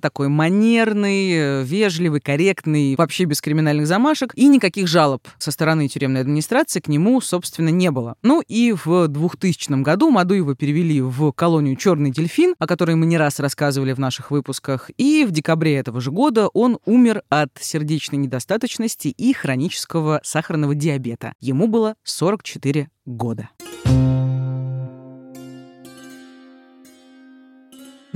такой 0.00 0.28
манерный, 0.28 1.62
вежливый, 1.64 2.20
корректный, 2.20 2.96
вообще 2.96 3.24
без 3.24 3.40
криминальных 3.40 3.86
замашек, 3.86 4.32
и 4.34 4.48
никаких 4.48 4.88
жалоб 4.88 5.26
со 5.38 5.50
стороны 5.50 5.88
тюремной 5.88 6.22
администрации 6.22 6.80
к 6.80 6.88
нему, 6.88 7.20
собственно, 7.20 7.68
не 7.68 7.90
было. 7.90 8.16
Ну 8.22 8.40
и 8.40 8.72
в 8.72 9.08
2000 9.08 9.82
году 9.82 10.10
Мадуева 10.10 10.54
перевели 10.54 11.00
в 11.00 11.32
колонию 11.32 11.76
«Черный 11.76 12.10
дельфин», 12.10 12.54
о 12.58 12.66
которой 12.66 12.96
мы 12.96 13.06
не 13.06 13.18
раз 13.18 13.38
рассказывали 13.40 13.92
в 13.92 13.98
наших 13.98 14.30
выпусках, 14.30 14.90
и 14.96 15.24
в 15.24 15.30
декабре 15.30 15.76
этого 15.76 16.00
же 16.00 16.10
года 16.10 16.48
он 16.48 16.78
умер 16.84 17.22
от 17.28 17.50
сердечной 17.60 18.18
недостаточности 18.18 19.08
и 19.08 19.32
хронического 19.32 20.20
сахарного 20.22 20.74
диабета. 20.74 21.32
Ему 21.40 21.68
было 21.68 21.94
44 22.04 22.88
года. 23.04 23.50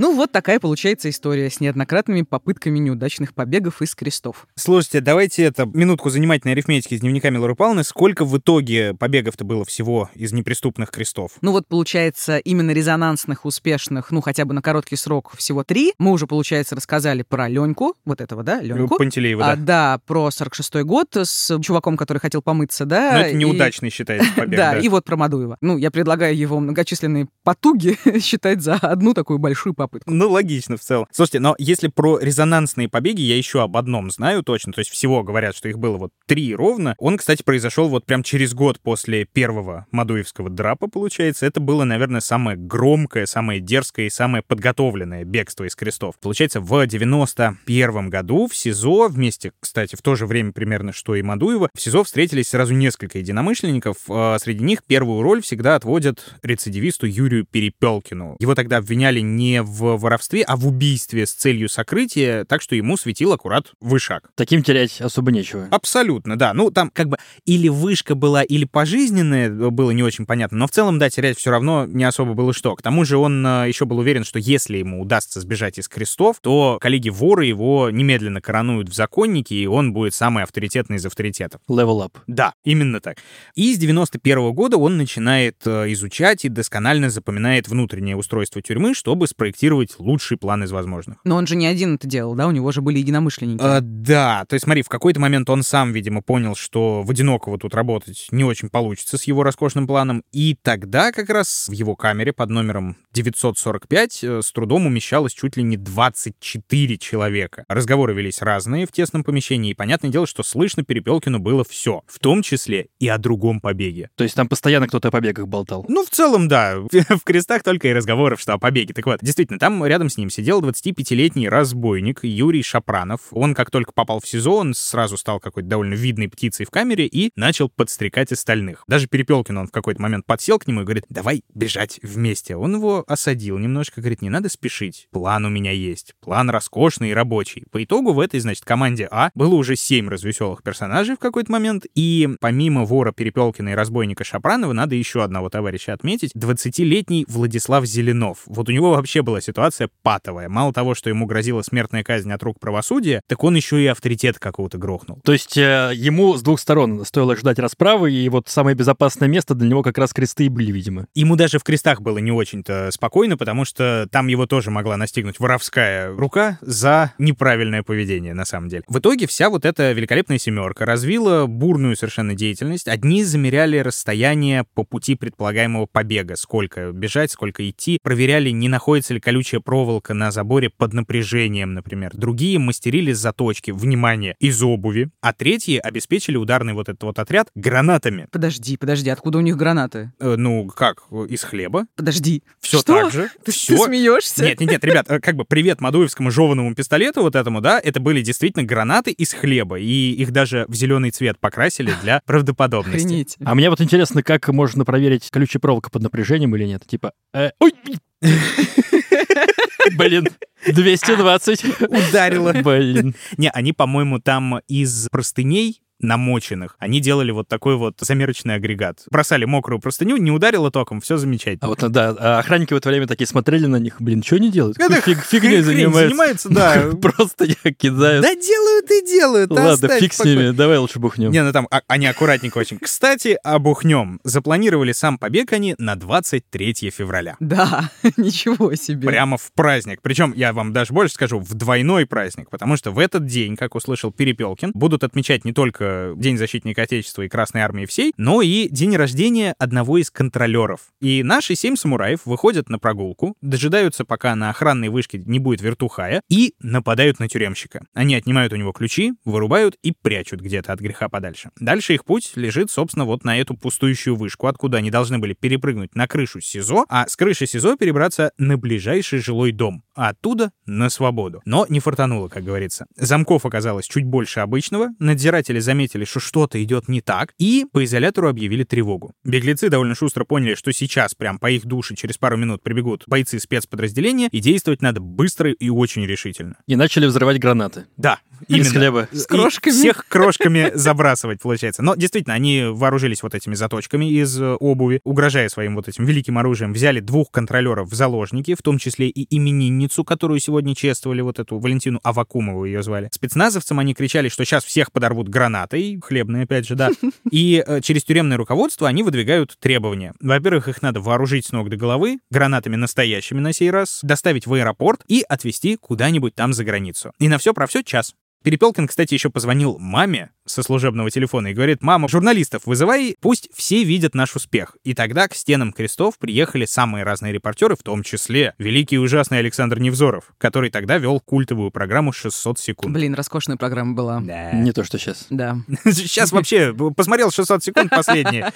Ну 0.01 0.15
вот 0.15 0.31
такая 0.31 0.59
получается 0.59 1.11
история 1.11 1.51
с 1.51 1.59
неоднократными 1.59 2.23
попытками 2.23 2.79
неудачных 2.79 3.35
побегов 3.35 3.83
из 3.83 3.93
крестов. 3.93 4.47
Слушайте, 4.55 4.99
давайте 4.99 5.43
это 5.43 5.67
минутку 5.67 6.09
занимательной 6.09 6.53
арифметики 6.53 6.97
с 6.97 7.01
дневниками 7.01 7.37
Лоры 7.37 7.53
Павловны. 7.53 7.83
Сколько 7.83 8.25
в 8.25 8.35
итоге 8.35 8.95
побегов-то 8.95 9.45
было 9.45 9.63
всего 9.63 10.09
из 10.15 10.33
неприступных 10.33 10.89
крестов? 10.89 11.33
Ну 11.41 11.51
вот 11.51 11.67
получается 11.67 12.39
именно 12.39 12.71
резонансных, 12.71 13.45
успешных, 13.45 14.09
ну 14.09 14.21
хотя 14.21 14.43
бы 14.45 14.55
на 14.55 14.63
короткий 14.63 14.95
срок 14.95 15.33
всего 15.37 15.63
три. 15.63 15.93
Мы 15.99 16.13
уже, 16.13 16.25
получается, 16.25 16.75
рассказали 16.75 17.21
про 17.21 17.47
Леньку, 17.47 17.93
вот 18.03 18.21
этого, 18.21 18.41
да, 18.41 18.59
Леньку. 18.59 18.97
Пантелеева, 18.97 19.51
А, 19.51 19.55
да. 19.55 19.61
да, 19.61 19.99
про 20.07 20.29
46-й 20.29 20.83
год 20.83 21.15
с 21.15 21.59
чуваком, 21.61 21.95
который 21.95 22.17
хотел 22.17 22.41
помыться, 22.41 22.85
да. 22.85 23.11
Но 23.13 23.19
это 23.19 23.29
и- 23.29 23.35
неудачный 23.35 23.91
считается 23.91 24.31
побег, 24.35 24.57
да, 24.57 24.71
да. 24.71 24.79
и 24.79 24.89
вот 24.89 25.05
про 25.05 25.15
Мадуева. 25.15 25.57
Ну, 25.61 25.77
я 25.77 25.91
предлагаю 25.91 26.35
его 26.35 26.59
многочисленные 26.59 27.27
потуги 27.43 27.99
считать 28.19 28.63
за 28.63 28.73
одну 28.77 29.13
такую 29.13 29.37
большую 29.37 29.75
попытку. 29.75 29.90
Попытку. 29.91 30.11
Ну, 30.11 30.29
логично 30.29 30.77
в 30.77 30.81
целом. 30.81 31.07
Слушайте, 31.11 31.39
но 31.39 31.55
если 31.57 31.87
про 31.87 32.17
резонансные 32.19 32.89
побеги, 32.89 33.21
я 33.21 33.37
еще 33.37 33.61
об 33.61 33.77
одном 33.77 34.09
знаю 34.11 34.43
точно. 34.43 34.73
То 34.73 34.79
есть 34.79 34.91
всего 34.91 35.23
говорят, 35.23 35.55
что 35.55 35.69
их 35.69 35.77
было 35.77 35.97
вот 35.97 36.11
три 36.25 36.55
ровно. 36.55 36.95
Он, 36.97 37.17
кстати, 37.17 37.43
произошел 37.43 37.89
вот 37.89 38.05
прям 38.05 38.23
через 38.23 38.53
год 38.53 38.79
после 38.79 39.25
первого 39.25 39.85
Мадуевского 39.91 40.49
драпа, 40.49 40.87
получается. 40.87 41.45
Это 41.45 41.59
было, 41.59 41.83
наверное, 41.83 42.21
самое 42.21 42.57
громкое, 42.57 43.25
самое 43.25 43.59
дерзкое 43.59 44.07
и 44.07 44.09
самое 44.09 44.43
подготовленное 44.43 45.25
бегство 45.25 45.65
из 45.65 45.75
крестов. 45.75 46.15
Получается, 46.19 46.61
в 46.61 46.85
91 46.85 48.09
году 48.09 48.47
в 48.47 48.55
СИЗО, 48.55 49.07
вместе, 49.09 49.51
кстати, 49.59 49.95
в 49.95 50.01
то 50.01 50.15
же 50.15 50.25
время 50.25 50.51
примерно, 50.51 50.93
что 50.93 51.15
и 51.15 51.21
Мадуева, 51.21 51.69
в 51.73 51.81
СИЗО 51.81 52.03
встретились 52.03 52.49
сразу 52.49 52.73
несколько 52.73 53.19
единомышленников. 53.19 53.97
А 54.09 54.37
Среди 54.39 54.63
них 54.63 54.83
первую 54.83 55.21
роль 55.21 55.41
всегда 55.41 55.75
отводят 55.75 56.35
рецидивисту 56.41 57.05
Юрию 57.05 57.45
Перепелкину. 57.45 58.37
Его 58.39 58.55
тогда 58.55 58.77
обвиняли 58.77 59.19
не 59.19 59.61
в 59.61 59.70
воровстве, 59.79 60.43
а 60.43 60.55
в 60.55 60.67
убийстве 60.67 61.25
с 61.25 61.31
целью 61.33 61.69
сокрытия, 61.69 62.45
так 62.45 62.61
что 62.61 62.75
ему 62.75 62.97
светил 62.97 63.33
аккурат 63.33 63.71
вышаг. 63.79 64.29
Таким 64.35 64.63
терять 64.63 65.01
особо 65.01 65.31
нечего. 65.31 65.67
Абсолютно, 65.71 66.37
да. 66.37 66.53
Ну, 66.53 66.71
там 66.71 66.89
как 66.89 67.09
бы 67.09 67.17
или 67.45 67.69
вышка 67.69 68.15
была, 68.15 68.43
или 68.43 68.65
пожизненная, 68.65 69.49
было 69.49 69.91
не 69.91 70.03
очень 70.03 70.25
понятно, 70.25 70.57
но 70.57 70.67
в 70.67 70.71
целом, 70.71 70.99
да, 70.99 71.09
терять 71.09 71.37
все 71.37 71.51
равно 71.51 71.85
не 71.85 72.03
особо 72.03 72.33
было 72.33 72.53
что. 72.53 72.75
К 72.75 72.81
тому 72.81 73.05
же 73.05 73.17
он 73.17 73.45
э, 73.45 73.67
еще 73.67 73.85
был 73.85 73.99
уверен, 73.99 74.23
что 74.23 74.39
если 74.39 74.77
ему 74.77 75.01
удастся 75.01 75.39
сбежать 75.39 75.77
из 75.77 75.87
крестов, 75.87 76.37
то 76.41 76.77
коллеги-воры 76.81 77.45
его 77.45 77.89
немедленно 77.89 78.41
коронуют 78.41 78.89
в 78.89 78.93
законнике, 78.93 79.55
и 79.55 79.65
он 79.65 79.93
будет 79.93 80.13
самый 80.13 80.43
авторитетный 80.43 80.97
из 80.97 81.05
авторитетов. 81.05 81.61
Level 81.69 82.05
up. 82.05 82.17
Да, 82.27 82.53
именно 82.63 82.99
так. 82.99 83.17
И 83.55 83.73
с 83.73 83.77
91 83.77 84.53
года 84.53 84.77
он 84.77 84.97
начинает 84.97 85.57
э, 85.65 85.91
изучать 85.93 86.45
и 86.45 86.49
досконально 86.49 87.09
запоминает 87.09 87.67
внутреннее 87.67 88.15
устройство 88.15 88.61
тюрьмы, 88.61 88.93
чтобы 88.93 89.27
спроектировать 89.27 89.60
лучший 89.99 90.37
план 90.37 90.63
из 90.63 90.71
возможных. 90.71 91.17
Но 91.23 91.35
он 91.35 91.47
же 91.47 91.55
не 91.55 91.67
один 91.67 91.95
это 91.95 92.07
делал, 92.07 92.35
да? 92.35 92.47
У 92.47 92.51
него 92.51 92.71
же 92.71 92.81
были 92.81 92.99
единомышленники. 92.99 93.61
А, 93.61 93.79
да, 93.81 94.45
то 94.47 94.55
есть 94.55 94.63
смотри, 94.63 94.81
в 94.81 94.89
какой-то 94.89 95.19
момент 95.19 95.49
он 95.49 95.63
сам, 95.63 95.91
видимо, 95.91 96.21
понял, 96.21 96.55
что 96.55 97.03
в 97.03 97.11
одинокого 97.11 97.57
тут 97.57 97.75
работать 97.75 98.27
не 98.31 98.43
очень 98.43 98.69
получится 98.69 99.17
с 99.17 99.23
его 99.23 99.43
роскошным 99.43 99.87
планом, 99.87 100.23
и 100.31 100.57
тогда 100.61 101.11
как 101.11 101.29
раз 101.29 101.67
в 101.69 101.71
его 101.71 101.95
камере 101.95 102.33
под 102.33 102.49
номером 102.49 102.97
945 103.13 104.23
э, 104.23 104.41
с 104.41 104.51
трудом 104.51 104.85
умещалось 104.85 105.33
чуть 105.33 105.57
ли 105.57 105.63
не 105.63 105.77
24 105.77 106.97
человека. 106.97 107.65
Разговоры 107.67 108.13
велись 108.13 108.41
разные 108.41 108.85
в 108.85 108.91
тесном 108.91 109.23
помещении, 109.23 109.71
и 109.71 109.75
понятное 109.75 110.09
дело, 110.09 110.25
что 110.25 110.43
слышно 110.43 110.83
Перепелкину 110.83 111.39
было 111.39 111.63
все, 111.63 112.01
в 112.07 112.19
том 112.19 112.41
числе 112.41 112.87
и 112.99 113.07
о 113.07 113.17
другом 113.17 113.59
побеге. 113.59 114.09
То 114.15 114.23
есть 114.23 114.35
там 114.35 114.47
постоянно 114.47 114.87
кто-то 114.87 115.09
о 115.09 115.11
побегах 115.11 115.47
болтал. 115.47 115.85
Ну, 115.87 116.05
в 116.05 116.09
целом, 116.09 116.47
да. 116.47 116.77
В 116.91 117.23
крестах 117.23 117.63
только 117.63 117.87
и 117.89 117.93
разговоров, 117.93 118.39
что 118.39 118.53
о 118.53 118.57
побеге. 118.57 118.93
Так 118.93 119.05
вот, 119.05 119.19
действительно, 119.21 119.50
там 119.59 119.83
рядом 119.85 120.09
с 120.09 120.17
ним 120.17 120.29
сидел 120.29 120.61
25-летний 120.61 121.49
разбойник 121.49 122.23
Юрий 122.23 122.63
Шапранов. 122.63 123.21
Он, 123.31 123.53
как 123.53 123.71
только 123.71 123.91
попал 123.91 124.19
в 124.19 124.27
СИЗО, 124.27 124.57
он 124.57 124.73
сразу 124.73 125.17
стал 125.17 125.39
какой-то 125.39 125.69
довольно 125.69 125.93
видной 125.93 126.29
птицей 126.29 126.65
в 126.65 126.69
камере 126.69 127.07
и 127.07 127.31
начал 127.35 127.69
подстрекать 127.69 128.31
остальных. 128.31 128.83
Даже 128.87 129.07
Перепелкин 129.07 129.57
он 129.57 129.67
в 129.67 129.71
какой-то 129.71 130.01
момент 130.01 130.25
подсел 130.25 130.59
к 130.59 130.67
нему 130.67 130.81
и 130.81 130.83
говорит, 130.83 131.05
давай 131.09 131.43
бежать 131.53 131.99
вместе. 132.01 132.55
Он 132.55 132.75
его 132.75 133.03
осадил 133.07 133.57
немножко, 133.57 134.01
говорит, 134.01 134.21
не 134.21 134.29
надо 134.29 134.49
спешить. 134.49 135.07
План 135.11 135.45
у 135.45 135.49
меня 135.49 135.71
есть. 135.71 136.15
План 136.21 136.49
роскошный 136.49 137.09
и 137.09 137.13
рабочий. 137.13 137.65
По 137.71 137.83
итогу 137.83 138.13
в 138.13 138.19
этой, 138.19 138.39
значит, 138.39 138.65
команде 138.65 139.07
А 139.11 139.31
было 139.35 139.55
уже 139.55 139.75
семь 139.75 140.09
развеселых 140.09 140.63
персонажей 140.63 141.15
в 141.15 141.19
какой-то 141.19 141.51
момент, 141.51 141.85
и 141.95 142.29
помимо 142.39 142.85
вора 142.85 143.11
Перепелкина 143.11 143.69
и 143.69 143.73
разбойника 143.73 144.23
Шапранова, 144.23 144.73
надо 144.73 144.95
еще 144.95 145.23
одного 145.23 145.49
товарища 145.49 145.93
отметить, 145.93 146.31
20-летний 146.35 147.25
Владислав 147.27 147.85
Зеленов. 147.85 148.39
Вот 148.45 148.69
у 148.69 148.71
него 148.71 148.91
вообще 148.91 149.21
была 149.21 149.40
ситуация 149.41 149.89
патовая. 150.03 150.49
Мало 150.49 150.73
того, 150.73 150.95
что 150.95 151.09
ему 151.09 151.25
грозила 151.25 151.61
смертная 151.61 152.03
казнь 152.03 152.31
от 152.31 152.41
рук 152.43 152.59
правосудия, 152.59 153.21
так 153.27 153.43
он 153.43 153.55
еще 153.55 153.81
и 153.81 153.87
авторитет 153.87 154.39
какого-то 154.39 154.77
грохнул. 154.77 155.19
То 155.23 155.33
есть 155.33 155.57
э, 155.57 155.91
ему 155.93 156.35
с 156.35 156.41
двух 156.41 156.59
сторон 156.59 157.05
стоило 157.05 157.35
ждать 157.35 157.59
расправы, 157.59 158.11
и 158.11 158.29
вот 158.29 158.47
самое 158.47 158.75
безопасное 158.75 159.27
место 159.27 159.55
для 159.55 159.69
него 159.69 159.83
как 159.83 159.97
раз 159.97 160.13
кресты 160.13 160.45
и 160.45 160.49
были, 160.49 160.71
видимо. 160.71 161.07
Ему 161.13 161.35
даже 161.35 161.59
в 161.59 161.63
крестах 161.63 162.01
было 162.01 162.17
не 162.19 162.31
очень-то 162.31 162.89
спокойно, 162.91 163.37
потому 163.37 163.65
что 163.65 164.07
там 164.11 164.27
его 164.27 164.45
тоже 164.45 164.71
могла 164.71 164.97
настигнуть 164.97 165.39
воровская 165.39 166.15
рука 166.15 166.59
за 166.61 167.13
неправильное 167.17 167.83
поведение, 167.83 168.33
на 168.33 168.45
самом 168.45 168.69
деле. 168.69 168.83
В 168.87 168.99
итоге 168.99 169.27
вся 169.27 169.49
вот 169.49 169.65
эта 169.65 169.91
великолепная 169.91 170.37
семерка 170.37 170.85
развила 170.85 171.47
бурную 171.47 171.95
совершенно 171.95 172.35
деятельность. 172.35 172.87
Одни 172.87 173.23
замеряли 173.23 173.77
расстояние 173.77 174.65
по 174.73 174.83
пути 174.83 175.15
предполагаемого 175.15 175.85
побега, 175.85 176.35
сколько 176.35 176.91
бежать, 176.91 177.31
сколько 177.31 177.67
идти, 177.69 177.99
проверяли, 178.01 178.49
не 178.49 178.69
находится 178.69 179.13
ли 179.13 179.19
колючая 179.31 179.61
проволока 179.61 180.13
на 180.13 180.29
заборе 180.29 180.69
под 180.69 180.91
напряжением, 180.91 181.73
например. 181.73 182.11
Другие 182.13 182.59
мастерили 182.59 183.13
заточки, 183.13 183.71
внимание, 183.71 184.35
из 184.39 184.61
обуви, 184.61 185.09
а 185.21 185.31
третьи 185.31 185.77
обеспечили 185.77 186.35
ударный 186.35 186.73
вот 186.73 186.89
этот 186.89 187.03
вот 187.03 187.17
отряд 187.17 187.47
гранатами. 187.55 188.27
Подожди, 188.29 188.75
подожди, 188.75 189.09
откуда 189.09 189.37
у 189.37 189.41
них 189.41 189.55
гранаты? 189.55 190.11
Э, 190.19 190.35
ну, 190.35 190.67
как, 190.67 191.03
из 191.29 191.43
хлеба. 191.43 191.87
Подожди. 191.95 192.43
Все 192.59 192.79
Что? 192.79 193.03
так 193.03 193.13
же. 193.13 193.29
Ты, 193.45 193.53
Все. 193.53 193.77
ты 193.77 193.83
смеешься? 193.85 194.43
Нет, 194.43 194.59
нет, 194.59 194.71
нет, 194.71 194.83
ребят, 194.83 195.05
э, 195.09 195.21
как 195.21 195.37
бы 195.37 195.45
привет 195.45 195.79
Мадуевскому 195.79 196.29
жеванному 196.29 196.75
пистолету 196.75 197.21
вот 197.21 197.37
этому, 197.37 197.61
да, 197.61 197.79
это 197.79 198.01
были 198.01 198.21
действительно 198.21 198.65
гранаты 198.65 199.11
из 199.11 199.31
хлеба, 199.31 199.79
и 199.79 200.11
их 200.11 200.31
даже 200.31 200.65
в 200.67 200.75
зеленый 200.75 201.11
цвет 201.11 201.39
покрасили 201.39 201.93
для 202.01 202.19
правдоподобности. 202.25 203.05
Охренеть. 203.05 203.37
А 203.45 203.55
мне 203.55 203.69
вот 203.69 203.79
интересно, 203.79 204.23
как 204.23 204.49
можно 204.49 204.83
проверить, 204.83 205.29
колючая 205.29 205.61
проволока 205.61 205.89
под 205.89 206.01
напряжением 206.01 206.53
или 206.57 206.65
нет. 206.65 206.85
Типа, 206.85 207.13
э, 207.33 207.51
ой, 207.59 207.73
блин, 209.97 210.27
220. 210.67 211.81
Ударило. 211.81 212.53
Блин. 212.53 213.15
Не, 213.37 213.49
они, 213.49 213.73
по-моему, 213.73 214.19
там 214.19 214.59
из 214.67 215.09
простыней 215.09 215.81
намоченных, 216.01 216.75
они 216.79 216.99
делали 216.99 217.31
вот 217.31 217.47
такой 217.47 217.75
вот 217.77 217.95
замерочный 217.99 218.55
агрегат. 218.55 218.99
Бросали 219.09 219.45
мокрую 219.45 219.79
простыню, 219.79 220.17
не 220.17 220.31
ударило 220.31 220.71
током, 220.71 221.01
все 221.01 221.15
А 221.15 221.17
замечательно. 221.17 221.67
вот, 221.69 221.79
да, 221.91 222.15
а 222.17 222.39
охранники 222.39 222.73
в 222.73 222.77
это 222.77 222.89
время 222.89 223.07
такие 223.07 223.27
смотрели 223.27 223.65
на 223.65 223.77
них, 223.77 223.95
блин, 224.01 224.23
что 224.23 224.35
они 224.37 224.49
делают? 224.51 224.79
Это 224.79 224.95
фиг- 224.99 225.21
фигней 225.25 225.61
хрень 225.61 225.63
занимаются. 225.63 226.47
занимаются, 226.47 226.49
да. 226.49 226.91
Просто 227.01 227.45
я 227.45 227.71
кидаю. 227.73 228.21
Да 228.21 228.33
делают 228.35 228.91
и 228.91 229.05
делают, 229.05 229.51
Ладно, 229.51 229.89
фиг 229.99 230.13
с 230.13 230.23
ними, 230.23 230.51
давай 230.51 230.77
лучше 230.77 230.99
бухнем. 230.99 231.31
Не, 231.31 231.43
ну 231.43 231.51
там 231.51 231.67
а- 231.71 231.81
они 231.87 232.05
аккуратненько 232.07 232.57
очень. 232.57 232.79
Кстати, 232.79 233.37
обухнем. 233.43 234.19
Запланировали 234.23 234.91
сам 234.91 235.17
побег 235.17 235.53
они 235.53 235.75
на 235.77 235.95
23 235.95 236.89
февраля. 236.91 237.35
Да, 237.39 237.89
ничего 238.17 238.75
себе. 238.75 239.07
Прямо 239.07 239.37
в 239.37 239.51
праздник. 239.53 239.99
Причем, 240.01 240.33
я 240.35 240.53
вам 240.53 240.73
даже 240.73 240.93
больше 240.93 241.13
скажу, 241.15 241.39
в 241.39 241.53
двойной 241.53 242.05
праздник, 242.05 242.49
потому 242.49 242.77
что 242.77 242.91
в 242.91 242.99
этот 242.99 243.25
день, 243.25 243.55
как 243.55 243.75
услышал 243.75 244.11
Перепелкин, 244.11 244.71
будут 244.73 245.03
отмечать 245.03 245.45
не 245.45 245.53
только 245.53 245.90
День 246.15 246.37
защитника 246.37 246.83
Отечества 246.83 247.23
и 247.23 247.29
Красной 247.29 247.61
Армии 247.61 247.85
всей, 247.85 248.13
но 248.17 248.41
и 248.41 248.67
день 248.69 248.95
рождения 248.95 249.55
одного 249.57 249.97
из 249.97 250.09
контролеров. 250.11 250.81
И 250.99 251.23
наши 251.23 251.55
семь 251.55 251.75
самураев 251.75 252.21
выходят 252.25 252.69
на 252.69 252.79
прогулку, 252.79 253.35
дожидаются, 253.41 254.05
пока 254.05 254.35
на 254.35 254.49
охранной 254.49 254.89
вышке 254.89 255.21
не 255.25 255.39
будет 255.39 255.61
вертухая, 255.61 256.21
и 256.29 256.53
нападают 256.59 257.19
на 257.19 257.27
тюремщика. 257.27 257.85
Они 257.93 258.15
отнимают 258.15 258.53
у 258.53 258.55
него 258.55 258.71
ключи, 258.71 259.13
вырубают 259.25 259.77
и 259.81 259.91
прячут 259.91 260.41
где-то 260.41 260.73
от 260.73 260.79
греха 260.79 261.09
подальше. 261.09 261.51
Дальше 261.59 261.93
их 261.93 262.05
путь 262.05 262.31
лежит, 262.35 262.71
собственно, 262.71 263.05
вот 263.05 263.23
на 263.23 263.39
эту 263.39 263.55
пустующую 263.55 264.15
вышку, 264.15 264.47
откуда 264.47 264.77
они 264.77 264.91
должны 264.91 265.19
были 265.19 265.33
перепрыгнуть 265.33 265.95
на 265.95 266.07
крышу 266.07 266.41
СИЗО, 266.41 266.85
а 266.89 267.07
с 267.07 267.15
крыши 267.15 267.45
СИЗО 267.45 267.77
перебраться 267.77 268.31
на 268.37 268.57
ближайший 268.57 269.19
жилой 269.19 269.51
дом, 269.51 269.83
а 269.95 270.09
оттуда 270.09 270.51
на 270.65 270.89
свободу. 270.89 271.41
Но 271.45 271.65
не 271.69 271.79
фартануло, 271.79 272.27
как 272.27 272.43
говорится. 272.43 272.85
Замков 272.95 273.45
оказалось 273.45 273.87
чуть 273.87 274.05
больше 274.05 274.39
обычного, 274.39 274.89
надзиратели 274.99 275.59
заметили, 275.59 276.05
что 276.05 276.19
что-то 276.19 276.63
идет 276.63 276.87
не 276.87 277.01
так, 277.01 277.33
и 277.37 277.65
по 277.71 277.83
изолятору 277.83 278.29
объявили 278.29 278.63
тревогу. 278.63 279.13
Беглецы 279.23 279.69
довольно 279.69 279.95
шустро 279.95 280.25
поняли, 280.25 280.55
что 280.55 280.71
сейчас 280.71 281.15
прям 281.15 281.39
по 281.39 281.49
их 281.49 281.65
душе 281.65 281.95
через 281.95 282.17
пару 282.17 282.37
минут 282.37 282.63
прибегут 282.63 283.03
бойцы 283.07 283.39
спецподразделения, 283.39 284.29
и 284.31 284.39
действовать 284.39 284.81
надо 284.81 285.01
быстро 285.01 285.51
и 285.51 285.69
очень 285.69 286.05
решительно. 286.05 286.57
И 286.67 286.75
начали 286.75 287.05
взрывать 287.05 287.39
гранаты. 287.39 287.85
Да, 287.97 288.19
Из 288.47 288.67
именно. 288.67 288.69
хлеба. 288.69 289.07
С 289.11 289.25
И 289.25 289.27
крошками. 289.27 289.73
Всех 289.73 290.05
крошками 290.07 290.71
забрасывать, 290.73 291.41
получается. 291.41 291.81
Но 291.81 291.95
действительно, 291.95 292.35
они 292.35 292.65
вооружились 292.65 293.23
вот 293.23 293.35
этими 293.35 293.55
заточками 293.55 294.09
из 294.09 294.39
э, 294.39 294.55
обуви, 294.55 295.01
угрожая 295.03 295.49
своим 295.49 295.75
вот 295.75 295.87
этим 295.87 296.05
великим 296.05 296.37
оружием, 296.37 296.73
взяли 296.73 296.99
двух 296.99 297.31
контролеров 297.31 297.89
в 297.89 297.93
заложники, 297.93 298.55
в 298.55 298.61
том 298.61 298.77
числе 298.77 299.09
и 299.09 299.35
именинницу, 299.35 300.03
которую 300.03 300.39
сегодня 300.39 300.75
чествовали, 300.75 301.21
вот 301.21 301.39
эту 301.39 301.59
Валентину 301.59 301.99
Авакумову 302.03 302.65
ее 302.65 302.83
звали. 302.83 303.09
Спецназовцам 303.11 303.79
они 303.79 303.93
кричали, 303.93 304.29
что 304.29 304.45
сейчас 304.45 304.63
всех 304.63 304.91
подорвут 304.91 305.29
гранатой, 305.29 305.99
хлебные 306.03 306.43
опять 306.43 306.67
же, 306.67 306.75
да. 306.75 306.89
И 307.31 307.63
э, 307.65 307.81
через 307.81 308.03
тюремное 308.03 308.37
руководство 308.37 308.87
они 308.87 309.03
выдвигают 309.03 309.57
требования. 309.59 310.13
Во-первых, 310.19 310.67
их 310.67 310.81
надо 310.81 310.99
вооружить 311.01 311.45
с 311.45 311.51
ног 311.51 311.69
до 311.69 311.77
головы, 311.77 312.19
гранатами 312.29 312.75
настоящими 312.75 313.39
на 313.39 313.53
сей 313.53 313.71
раз, 313.71 313.99
доставить 314.03 314.47
в 314.47 314.53
аэропорт 314.53 315.01
и 315.07 315.23
отвезти 315.27 315.77
куда-нибудь 315.77 316.35
там 316.35 316.53
за 316.53 316.63
границу. 316.63 317.11
И 317.19 317.27
на 317.27 317.37
все 317.37 317.53
про 317.53 317.67
все 317.67 317.83
час. 317.83 318.15
Перепелкин, 318.43 318.87
кстати, 318.87 319.13
еще 319.13 319.29
позвонил 319.29 319.77
маме 319.77 320.31
со 320.45 320.63
служебного 320.63 321.09
телефона 321.11 321.47
и 321.47 321.53
говорит, 321.53 321.81
мама, 321.81 322.09
журналистов 322.09 322.63
вызывай, 322.65 323.15
пусть 323.21 323.49
все 323.53 323.83
видят 323.83 324.15
наш 324.15 324.35
успех. 324.35 324.75
И 324.83 324.93
тогда 324.93 325.27
к 325.27 325.35
стенам 325.35 325.71
крестов 325.71 326.17
приехали 326.17 326.65
самые 326.65 327.03
разные 327.03 327.31
репортеры, 327.31 327.75
в 327.75 327.83
том 327.83 328.03
числе 328.03 328.53
великий 328.57 328.95
и 328.95 328.99
ужасный 328.99 329.39
Александр 329.39 329.79
Невзоров, 329.79 330.33
который 330.37 330.69
тогда 330.69 330.97
вел 330.97 331.19
культовую 331.19 331.71
программу 331.71 332.11
«600 332.11 332.57
секунд». 332.57 332.93
Блин, 332.93 333.13
роскошная 333.13 333.57
программа 333.57 333.93
была. 333.93 334.19
Да. 334.19 334.51
Не 334.51 334.71
то, 334.71 334.83
что 334.83 334.97
сейчас. 334.97 335.27
Да. 335.29 335.57
Сейчас 335.85 336.31
вообще 336.31 336.73
посмотрел 336.95 337.31
600 337.31 337.63
секунд 337.63 337.89
последние. 337.95 338.51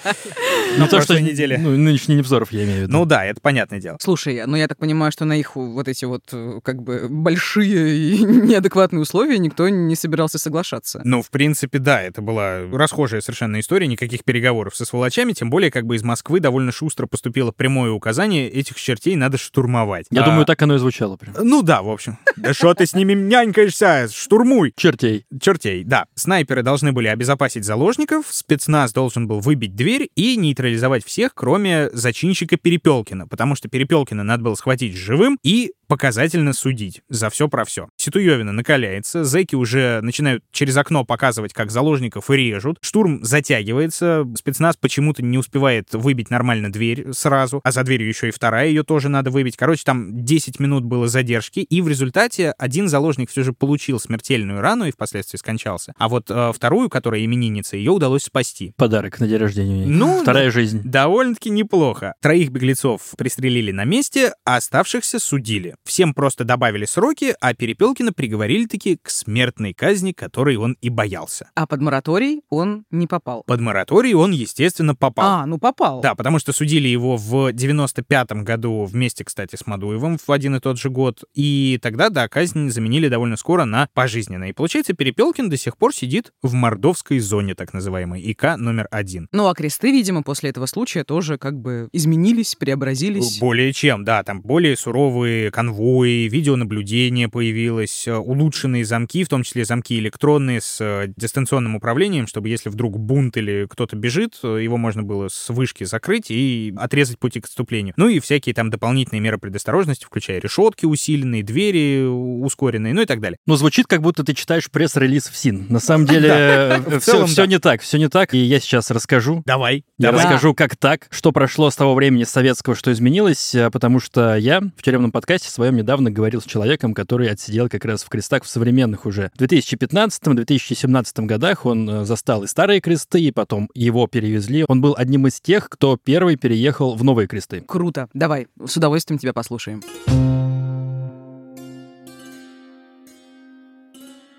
Не 0.78 0.88
то, 0.88 1.00
что 1.00 1.20
неделе. 1.20 1.58
Ну, 1.58 1.70
нынешний 1.70 2.16
Невзоров, 2.16 2.52
я 2.52 2.64
имею 2.64 2.78
в 2.78 2.82
виду. 2.82 2.92
Ну 2.92 3.04
да, 3.04 3.24
это 3.24 3.40
понятное 3.40 3.80
дело. 3.80 3.98
Слушай, 4.00 4.44
ну 4.46 4.56
я 4.56 4.68
так 4.68 4.78
понимаю, 4.78 5.12
что 5.12 5.24
на 5.24 5.34
их 5.38 5.56
вот 5.56 5.88
эти 5.88 6.04
вот 6.04 6.24
э, 6.32 6.60
как 6.62 6.82
бы 6.82 7.06
большие 7.08 7.96
и 7.96 8.18
неадекватные 8.24 9.00
условия 9.00 9.38
никто 9.38 9.68
не 9.76 9.94
собирался 9.96 10.38
соглашаться. 10.38 11.00
Ну, 11.04 11.22
в 11.22 11.30
принципе, 11.30 11.78
да, 11.78 12.02
это 12.02 12.22
была 12.22 12.60
расхожая 12.72 13.20
совершенно 13.20 13.60
история, 13.60 13.86
никаких 13.86 14.24
переговоров 14.24 14.74
со 14.76 14.84
сволочами, 14.84 15.32
тем 15.32 15.50
более 15.50 15.70
как 15.70 15.86
бы 15.86 15.96
из 15.96 16.02
Москвы 16.02 16.40
довольно 16.40 16.72
шустро 16.72 17.06
поступило 17.06 17.52
прямое 17.52 17.90
указание, 17.90 18.48
этих 18.50 18.76
чертей 18.76 19.16
надо 19.16 19.38
штурмовать. 19.38 20.06
Я 20.10 20.22
А, 20.22 20.24
думаю, 20.26 20.46
так 20.46 20.60
оно 20.62 20.74
и 20.76 20.78
звучало 20.78 21.16
прям. 21.16 21.34
Ну 21.40 21.62
да, 21.62 21.82
в 21.82 21.88
общем. 21.90 22.18
Да 22.36 22.54
что 22.54 22.74
ты 22.74 22.86
с 22.86 22.94
ними 22.94 23.14
нянькаешься? 23.14 24.08
Штурмуй! 24.12 24.72
Чертей. 24.76 25.24
Чертей, 25.40 25.84
да. 25.84 26.06
Снайперы 26.14 26.62
должны 26.62 26.92
были 26.92 27.08
обезопасить 27.08 27.64
заложников, 27.64 28.26
спецназ 28.30 28.92
должен 28.92 29.26
был 29.26 29.40
выбить 29.40 29.74
дверь 29.74 30.08
и 30.14 30.36
нейтрализовать 30.36 31.04
всех, 31.04 31.32
кроме 31.34 31.90
зачинщика 31.92 32.56
Перепелкина, 32.56 33.26
потому 33.28 33.54
что 33.54 33.68
Перепелкина 33.68 34.22
надо 34.22 34.42
было 34.44 34.54
схватить 34.54 34.94
живым 34.96 35.38
и 35.42 35.72
показательно 35.86 36.52
судить 36.52 37.02
за 37.08 37.30
все 37.30 37.48
про 37.48 37.64
все. 37.64 37.88
Ситуевина 37.96 38.52
накаляется, 38.52 39.24
зэки 39.24 39.54
уже 39.54 40.00
начинают 40.02 40.44
через 40.50 40.76
окно 40.76 41.04
показывать, 41.04 41.52
как 41.52 41.70
заложников 41.70 42.30
режут, 42.30 42.78
штурм 42.80 43.24
затягивается, 43.24 44.24
спецназ 44.36 44.76
почему-то 44.76 45.22
не 45.22 45.38
успевает 45.38 45.92
выбить 45.92 46.30
нормально 46.30 46.72
дверь 46.72 47.12
сразу, 47.12 47.60
а 47.64 47.72
за 47.72 47.82
дверью 47.84 48.08
еще 48.08 48.28
и 48.28 48.32
вторая 48.32 48.68
ее 48.68 48.82
тоже 48.82 49.08
надо 49.08 49.30
выбить. 49.30 49.56
Короче, 49.56 49.82
там 49.84 50.24
10 50.24 50.60
минут 50.60 50.84
было 50.84 51.08
задержки, 51.08 51.60
и 51.60 51.80
в 51.80 51.88
результате 51.88 52.52
один 52.58 52.88
заложник 52.88 53.30
все 53.30 53.42
же 53.42 53.52
получил 53.52 54.00
смертельную 54.00 54.60
рану 54.60 54.86
и 54.86 54.92
впоследствии 54.92 55.38
скончался, 55.38 55.94
а 55.98 56.08
вот 56.08 56.30
э, 56.30 56.52
вторую, 56.54 56.88
которая 56.90 57.24
именинница, 57.24 57.76
ее 57.76 57.92
удалось 57.92 58.24
спасти. 58.24 58.72
Подарок 58.76 59.20
на 59.20 59.28
день 59.28 59.38
рождения. 59.38 59.86
Ну, 59.86 60.22
Вторая 60.22 60.50
жизнь. 60.50 60.82
Довольно-таки 60.84 61.50
неплохо. 61.50 62.14
Троих 62.20 62.50
беглецов 62.50 63.14
пристрелили 63.16 63.70
на 63.70 63.84
месте, 63.84 64.32
а 64.44 64.56
оставшихся 64.56 65.18
судили. 65.18 65.75
Всем 65.84 66.14
просто 66.14 66.44
добавили 66.44 66.84
сроки, 66.84 67.34
а 67.40 67.54
Перепелкина 67.54 68.12
приговорили-таки 68.12 68.96
к 68.96 69.10
смертной 69.10 69.72
казни, 69.72 70.12
которой 70.12 70.56
он 70.56 70.76
и 70.80 70.88
боялся. 70.88 71.50
А 71.54 71.66
под 71.66 71.80
мораторий 71.80 72.42
он 72.48 72.84
не 72.90 73.06
попал. 73.06 73.42
Под 73.46 73.60
мораторий 73.60 74.14
он, 74.14 74.32
естественно, 74.32 74.94
попал. 74.94 75.42
А, 75.42 75.46
ну 75.46 75.58
попал. 75.58 76.00
Да, 76.00 76.14
потому 76.14 76.38
что 76.38 76.52
судили 76.52 76.88
его 76.88 77.16
в 77.16 77.52
95-м 77.52 78.44
году 78.44 78.84
вместе, 78.84 79.24
кстати, 79.24 79.56
с 79.56 79.66
Мадуевым 79.66 80.18
в 80.18 80.30
один 80.30 80.56
и 80.56 80.60
тот 80.60 80.78
же 80.78 80.90
год. 80.90 81.24
И 81.34 81.78
тогда, 81.82 82.08
да, 82.10 82.28
казнь 82.28 82.70
заменили 82.70 83.08
довольно 83.08 83.36
скоро 83.36 83.64
на 83.64 83.88
пожизненное. 83.94 84.50
И 84.50 84.52
получается, 84.52 84.94
Перепелкин 84.94 85.48
до 85.48 85.56
сих 85.56 85.76
пор 85.76 85.94
сидит 85.94 86.32
в 86.42 86.54
мордовской 86.54 87.18
зоне, 87.18 87.54
так 87.54 87.72
называемой, 87.72 88.20
ИК 88.22 88.56
номер 88.56 88.88
один. 88.90 89.28
Ну 89.32 89.48
а 89.48 89.54
кресты, 89.54 89.90
видимо, 89.90 90.22
после 90.22 90.50
этого 90.50 90.66
случая 90.66 91.04
тоже 91.04 91.38
как 91.38 91.58
бы 91.58 91.88
изменились, 91.92 92.54
преобразились. 92.54 93.38
Более 93.38 93.72
чем, 93.72 94.04
да, 94.04 94.22
там 94.22 94.42
более 94.42 94.76
суровые 94.76 95.50
конвои, 95.66 96.28
видеонаблюдение 96.28 97.28
появилось, 97.28 98.06
э, 98.06 98.14
улучшенные 98.14 98.84
замки, 98.84 99.24
в 99.24 99.28
том 99.28 99.42
числе 99.42 99.64
замки 99.64 99.98
электронные 99.98 100.60
с 100.60 100.78
э, 100.80 101.12
дистанционным 101.16 101.74
управлением, 101.74 102.26
чтобы 102.28 102.48
если 102.48 102.68
вдруг 102.68 102.98
бунт 102.98 103.36
или 103.36 103.66
кто-то 103.68 103.96
бежит, 103.96 104.38
э, 104.44 104.60
его 104.62 104.76
можно 104.76 105.02
было 105.02 105.28
с 105.28 105.48
вышки 105.48 105.82
закрыть 105.84 106.30
и 106.30 106.72
отрезать 106.76 107.18
пути 107.18 107.40
к 107.40 107.46
отступлению. 107.46 107.94
Ну 107.96 108.08
и 108.08 108.20
всякие 108.20 108.54
там 108.54 108.70
дополнительные 108.70 109.20
меры 109.20 109.38
предосторожности, 109.38 110.04
включая 110.04 110.40
решетки 110.40 110.86
усиленные, 110.86 111.42
двери 111.42 112.04
ускоренные, 112.06 112.94
ну 112.94 113.02
и 113.02 113.06
так 113.06 113.20
далее. 113.20 113.38
Ну, 113.46 113.56
звучит, 113.56 113.86
как 113.86 114.02
будто 114.02 114.22
ты 114.22 114.34
читаешь 114.34 114.70
пресс-релиз 114.70 115.28
в 115.28 115.36
СИН. 115.36 115.66
На 115.68 115.80
самом 115.80 116.06
деле, 116.06 116.80
все, 117.00 117.44
не 117.46 117.58
так, 117.58 117.80
все 117.80 117.98
не 117.98 118.08
так. 118.08 118.34
И 118.34 118.38
я 118.38 118.60
сейчас 118.60 118.90
расскажу. 118.90 119.42
Давай, 119.46 119.84
Я 119.98 120.12
расскажу, 120.12 120.54
как 120.54 120.76
так, 120.76 121.08
что 121.10 121.32
прошло 121.32 121.70
с 121.70 121.76
того 121.76 121.94
времени 121.94 122.24
советского, 122.24 122.76
что 122.76 122.92
изменилось, 122.92 123.54
потому 123.72 123.98
что 123.98 124.36
я 124.36 124.60
в 124.60 124.82
тюремном 124.82 125.10
подкасте 125.10 125.50
своем 125.56 125.76
недавно 125.76 126.10
говорил 126.10 126.40
с 126.40 126.44
человеком, 126.44 126.94
который 126.94 127.30
отсидел 127.30 127.68
как 127.68 127.84
раз 127.84 128.04
в 128.04 128.08
крестах 128.08 128.44
в 128.44 128.48
современных 128.48 129.06
уже. 129.06 129.30
В 129.34 129.42
2015-2017 129.42 131.26
годах 131.26 131.66
он 131.66 131.88
э, 131.88 132.04
застал 132.04 132.44
и 132.44 132.46
старые 132.46 132.80
кресты, 132.80 133.20
и 133.20 133.32
потом 133.32 133.70
его 133.74 134.06
перевезли. 134.06 134.64
Он 134.68 134.80
был 134.80 134.94
одним 134.96 135.26
из 135.26 135.40
тех, 135.40 135.68
кто 135.70 135.96
первый 135.96 136.36
переехал 136.36 136.94
в 136.94 137.02
новые 137.02 137.26
кресты. 137.26 137.62
Круто. 137.62 138.08
Давай, 138.12 138.48
с 138.64 138.76
удовольствием 138.76 139.18
тебя 139.18 139.32
послушаем. 139.32 139.82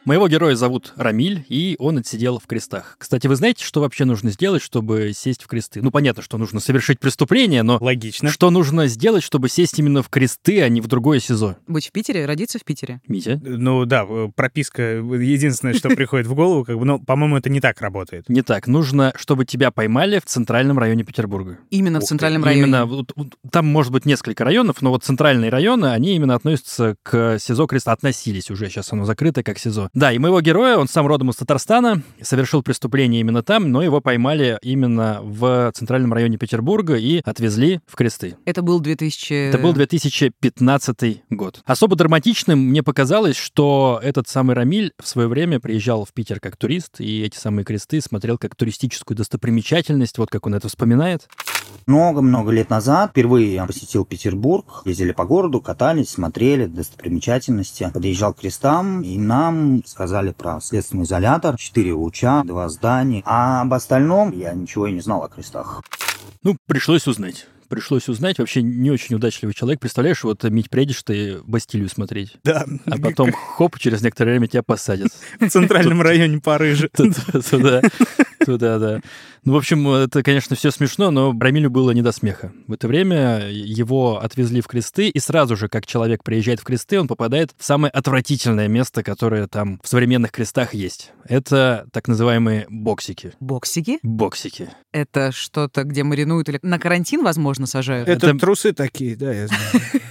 Моего 0.08 0.30
героя 0.30 0.56
зовут 0.56 0.94
Рамиль, 0.96 1.46
и 1.50 1.76
он 1.80 1.98
отсидел 1.98 2.40
в 2.40 2.48
крестах. 2.48 2.96
Кстати, 2.98 3.28
вы 3.28 3.36
знаете, 3.36 3.66
что 3.66 3.82
вообще 3.82 4.06
нужно 4.06 4.32
сделать, 4.32 4.62
чтобы 4.62 5.12
сесть 5.14 5.44
в 5.44 5.48
кресты? 5.48 5.82
Ну, 5.82 5.92
понятно, 5.92 6.24
что 6.24 6.38
нужно 6.38 6.62
совершить 6.62 7.02
преступление, 7.02 7.62
но 7.62 7.78
Логично. 7.82 8.30
что 8.30 8.50
нужно 8.50 8.88
сделать, 8.88 9.22
чтобы 9.22 9.50
сесть 9.50 9.78
именно 9.78 10.02
в 10.02 10.08
кресты, 10.08 10.62
а 10.62 10.70
не 10.70 10.80
в 10.80 10.88
другое 10.88 11.20
СИЗО? 11.20 11.58
Быть 11.68 11.90
в 11.90 11.92
Питере, 11.92 12.26
родиться 12.26 12.58
в 12.58 12.64
Питере. 12.64 13.02
Митя? 13.10 13.38
Ну 13.44 13.84
да, 13.84 14.06
э, 14.08 14.30
прописка 14.34 14.82
единственное, 14.82 15.74
что 15.74 15.90
приходит 15.90 16.26
в 16.26 16.36
голову, 16.36 16.64
как 16.64 16.80
бы, 16.80 16.86
но, 16.86 17.00
по-моему, 17.00 17.36
это 17.36 17.50
не 17.50 17.60
так 17.60 17.82
работает. 17.82 18.30
Не 18.30 18.44
так. 18.44 18.66
Нужно, 18.68 19.12
чтобы 19.18 19.44
тебя 19.44 19.72
поймали 19.72 20.20
в 20.20 20.26
центральном 20.26 20.80
районе 20.80 21.04
Петербурга. 21.04 21.58
Именно 21.70 22.00
в 22.00 22.06
центральном 22.06 22.46
районе. 22.46 22.64
Именно, 22.64 23.06
там 23.52 23.66
может 23.66 23.92
быть 23.92 24.06
несколько 24.06 24.46
районов, 24.46 24.82
но 24.82 24.92
вот 24.92 25.04
центральные 25.04 25.50
районы, 25.50 25.88
они 25.88 26.16
именно 26.16 26.36
относятся 26.36 26.96
к 27.04 27.40
СИЗО 27.40 27.68
Креста, 27.68 27.92
относились 27.92 28.50
уже, 28.50 28.70
сейчас 28.70 28.94
оно 28.94 29.04
закрыто 29.04 29.44
как 29.44 29.60
СИЗО. 29.60 29.90
Да, 29.98 30.12
и 30.12 30.20
моего 30.20 30.42
героя, 30.42 30.78
он 30.78 30.88
сам 30.88 31.08
родом 31.08 31.32
из 31.32 31.38
Татарстана, 31.38 32.04
совершил 32.22 32.62
преступление 32.62 33.20
именно 33.20 33.42
там, 33.42 33.72
но 33.72 33.82
его 33.82 34.00
поймали 34.00 34.60
именно 34.62 35.22
в 35.24 35.72
центральном 35.74 36.14
районе 36.14 36.38
Петербурга 36.38 36.98
и 36.98 37.24
отвезли 37.26 37.82
в 37.88 37.96
Кресты. 37.96 38.38
Это 38.46 38.62
был 38.62 38.80
2000... 38.80 39.50
Это 39.50 39.58
был 39.58 39.74
2015 39.74 41.24
год. 41.32 41.64
Особо 41.66 41.96
драматичным 41.96 42.60
мне 42.60 42.84
показалось, 42.84 43.38
что 43.38 44.00
этот 44.04 44.28
самый 44.28 44.56
Рамиль 44.56 44.94
в 45.02 45.08
свое 45.08 45.28
время 45.28 45.60
приезжал 45.60 46.06
в 46.06 46.14
Питер 46.14 46.40
как 46.40 46.58
турист, 46.58 47.02
и 47.02 47.24
эти 47.24 47.38
самые 47.38 47.66
кресты 47.66 48.00
смотрел 48.00 48.38
как 48.38 48.56
туристическую 48.56 49.18
достопримечательность, 49.18 50.20
вот 50.20 50.30
как 50.30 50.46
он 50.46 50.54
это 50.54 50.68
вспоминает. 50.68 51.28
Много-много 51.86 52.52
лет 52.52 52.70
назад 52.70 53.12
впервые 53.12 53.54
я 53.54 53.66
посетил 53.66 54.04
Петербург. 54.06 54.82
Ездили 54.86 55.14
по 55.14 55.26
городу, 55.26 55.62
катались, 55.62 56.10
смотрели 56.10 56.66
достопримечательности. 56.66 57.90
Подъезжал 57.94 58.34
к 58.34 58.40
крестам, 58.40 59.02
и 59.02 59.18
нам 59.18 59.84
сказали 59.86 60.32
про 60.32 60.60
следственный 60.60 61.06
изолятор. 61.06 61.58
Четыре 61.58 61.94
луча, 61.94 62.44
два 62.44 62.68
здания. 62.70 63.24
А 63.26 63.62
об 63.62 63.74
остальном 63.74 64.32
я 64.32 64.54
ничего 64.54 64.88
и 64.88 64.92
не 64.92 65.02
знал 65.02 65.24
о 65.24 65.30
крестах. 65.30 65.82
Ну, 66.44 66.58
пришлось 66.68 67.08
узнать. 67.08 67.48
Пришлось 67.70 68.08
узнать. 68.10 68.40
Вообще 68.40 68.62
не 68.62 68.92
очень 68.92 69.16
удачливый 69.16 69.54
человек. 69.54 69.80
Представляешь, 69.80 70.24
вот, 70.24 70.44
Мить, 70.44 70.70
приедешь 70.70 71.04
ты 71.04 71.40
Бастилию 71.44 71.90
смотреть, 71.90 72.34
Да. 72.44 72.66
а 72.86 72.98
потом, 72.98 73.32
хоп, 73.32 73.78
через 73.80 74.02
некоторое 74.02 74.32
время 74.32 74.48
тебя 74.48 74.64
посадят. 74.64 75.10
в 75.40 75.50
центральном 75.50 76.02
районе 76.02 76.40
Парижа. 76.40 76.88
Туда, 77.50 77.82
туда, 78.46 78.80
да. 78.80 79.02
Ну, 79.44 79.54
в 79.54 79.58
общем, 79.58 79.88
это, 79.90 80.24
конечно, 80.24 80.56
все 80.56 80.72
смешно, 80.72 81.10
но 81.10 81.34
Рамилю 81.38 81.70
было 81.70 81.92
не 81.92 82.02
до 82.02 82.12
смеха. 82.12 82.52
В 82.68 82.74
это 82.74 82.88
время 82.88 83.50
его 83.50 84.20
отвезли 84.22 84.60
в 84.60 84.68
кресты, 84.68 85.08
и 85.08 85.20
сразу 85.20 85.56
же, 85.56 85.70
как 85.70 85.86
человек 85.86 86.24
приезжает 86.24 86.60
в 86.60 86.64
кресты, 86.64 87.00
он 87.00 87.08
попадает 87.08 87.52
в 87.58 87.64
самое 87.64 87.90
отвратительное 87.92 88.68
место, 88.68 89.04
которое 89.04 89.48
там 89.48 89.80
в 89.84 89.88
современных 89.88 90.32
крестах 90.32 90.74
есть. 90.74 91.12
Это 91.26 91.88
так 91.94 92.08
называемые 92.10 92.66
боксики. 92.70 93.34
Боксики? 93.40 94.00
Боксики. 94.04 94.70
Это 94.92 95.32
что-то, 95.32 95.84
где 95.84 96.04
маринуют 96.04 96.50
или 96.50 96.60
на 96.62 96.78
карантин, 96.78 97.24
возможно, 97.24 97.57
сажают? 97.66 98.08
Это, 98.08 98.28
Это- 98.28 98.38
трусы 98.40 98.74
такие, 98.74 99.16
да, 99.16 99.32
я 99.34 99.48
знаю. 99.48 99.64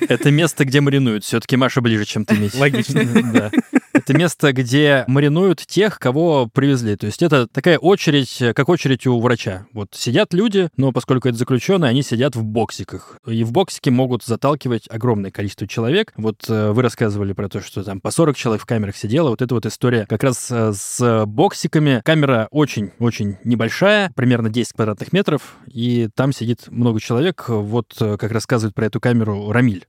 Это 0.09 0.31
место, 0.31 0.65
где 0.65 0.81
маринуют. 0.81 1.25
Все-таки 1.25 1.57
Маша 1.57 1.81
ближе, 1.81 2.05
чем 2.05 2.25
ты, 2.25 2.37
Мить. 2.37 2.55
Логично. 2.55 3.05
Да. 3.33 3.51
Это 3.97 4.17
место, 4.17 4.53
где 4.53 5.05
маринуют 5.07 5.61
тех, 5.67 5.99
кого 5.99 6.49
привезли. 6.53 6.97
То 6.97 7.07
есть 7.07 7.23
это 7.23 7.47
такая 7.47 7.79
очередь, 7.79 8.43
как 8.55 8.69
очередь 8.69 9.07
у 9.07 9.19
врача. 9.21 9.67
Вот 9.73 9.89
сидят 9.95 10.35
люди, 10.35 10.69
но 10.77 10.93
поскольку 10.93 11.29
это 11.29 11.39
заключенные, 11.39 11.91
они 11.91 12.03
сидят 12.03 12.37
в 12.37 12.45
боксиках. 12.45 13.19
И 13.27 13.43
в 13.43 13.53
боксике 13.53 13.91
могут 13.91 14.23
заталкивать 14.23 14.89
огромное 14.91 15.31
количество 15.31 15.67
человек. 15.67 16.13
Вот 16.17 16.45
э, 16.49 16.73
вы 16.73 16.83
рассказывали 16.83 17.33
про 17.33 17.49
то, 17.49 17.61
что 17.61 17.83
там 17.83 18.01
по 18.01 18.11
40 18.11 18.37
человек 18.37 18.63
в 18.63 18.67
камерах 18.67 18.97
сидело. 18.97 19.31
Вот 19.31 19.43
эта 19.43 19.55
вот 19.55 19.67
история 19.67 20.07
как 20.07 20.23
раз 20.23 20.49
э, 20.51 20.73
с 20.75 21.25
боксиками. 21.27 22.03
Камера 22.05 22.49
очень-очень 22.51 23.39
небольшая, 23.45 24.13
примерно 24.15 24.51
10 24.51 24.73
квадратных 24.75 25.13
метров, 25.13 25.57
и 25.67 26.09
там 26.15 26.33
сидит 26.33 26.69
много 26.69 27.01
человек. 27.01 27.47
Вот 27.49 27.97
э, 28.01 28.17
как 28.19 28.31
рассказывает 28.31 28.75
про 28.75 28.87
эту 28.87 29.01
камеру 29.01 29.51
Рамиль. 29.51 29.87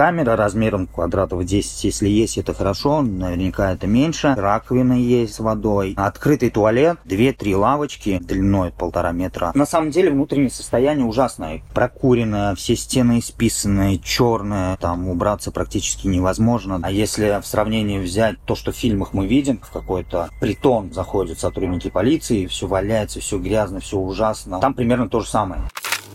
Камера 0.00 0.34
размером 0.34 0.86
квадратов 0.86 1.44
10. 1.44 1.84
Если 1.84 2.08
есть, 2.08 2.38
это 2.38 2.54
хорошо, 2.54 3.02
наверняка 3.02 3.70
это 3.74 3.86
меньше. 3.86 4.34
Раковина 4.34 4.94
есть 4.94 5.34
с 5.34 5.40
водой. 5.40 5.92
Открытый 5.94 6.48
туалет, 6.48 6.96
2-3 7.04 7.54
лавочки 7.54 8.18
длиной 8.18 8.70
полтора 8.70 9.12
метра. 9.12 9.52
На 9.54 9.66
самом 9.66 9.90
деле 9.90 10.10
внутреннее 10.10 10.48
состояние 10.48 11.04
ужасное. 11.04 11.60
Прокуренное, 11.74 12.54
все 12.54 12.76
стены 12.76 13.18
исписанные, 13.18 13.98
черное. 13.98 14.78
Там 14.78 15.06
убраться 15.06 15.50
практически 15.50 16.06
невозможно. 16.06 16.80
А 16.82 16.90
если 16.90 17.38
в 17.38 17.46
сравнении 17.46 17.98
взять 17.98 18.36
то, 18.46 18.54
что 18.54 18.72
в 18.72 18.76
фильмах 18.76 19.12
мы 19.12 19.26
видим, 19.26 19.60
в 19.62 19.70
какой-то 19.70 20.30
притон 20.40 20.94
заходят 20.94 21.38
сотрудники 21.38 21.90
полиции, 21.90 22.46
все 22.46 22.66
валяется, 22.66 23.20
все 23.20 23.38
грязно, 23.38 23.80
все 23.80 23.98
ужасно. 23.98 24.60
Там 24.60 24.72
примерно 24.72 25.10
то 25.10 25.20
же 25.20 25.28
самое. 25.28 25.60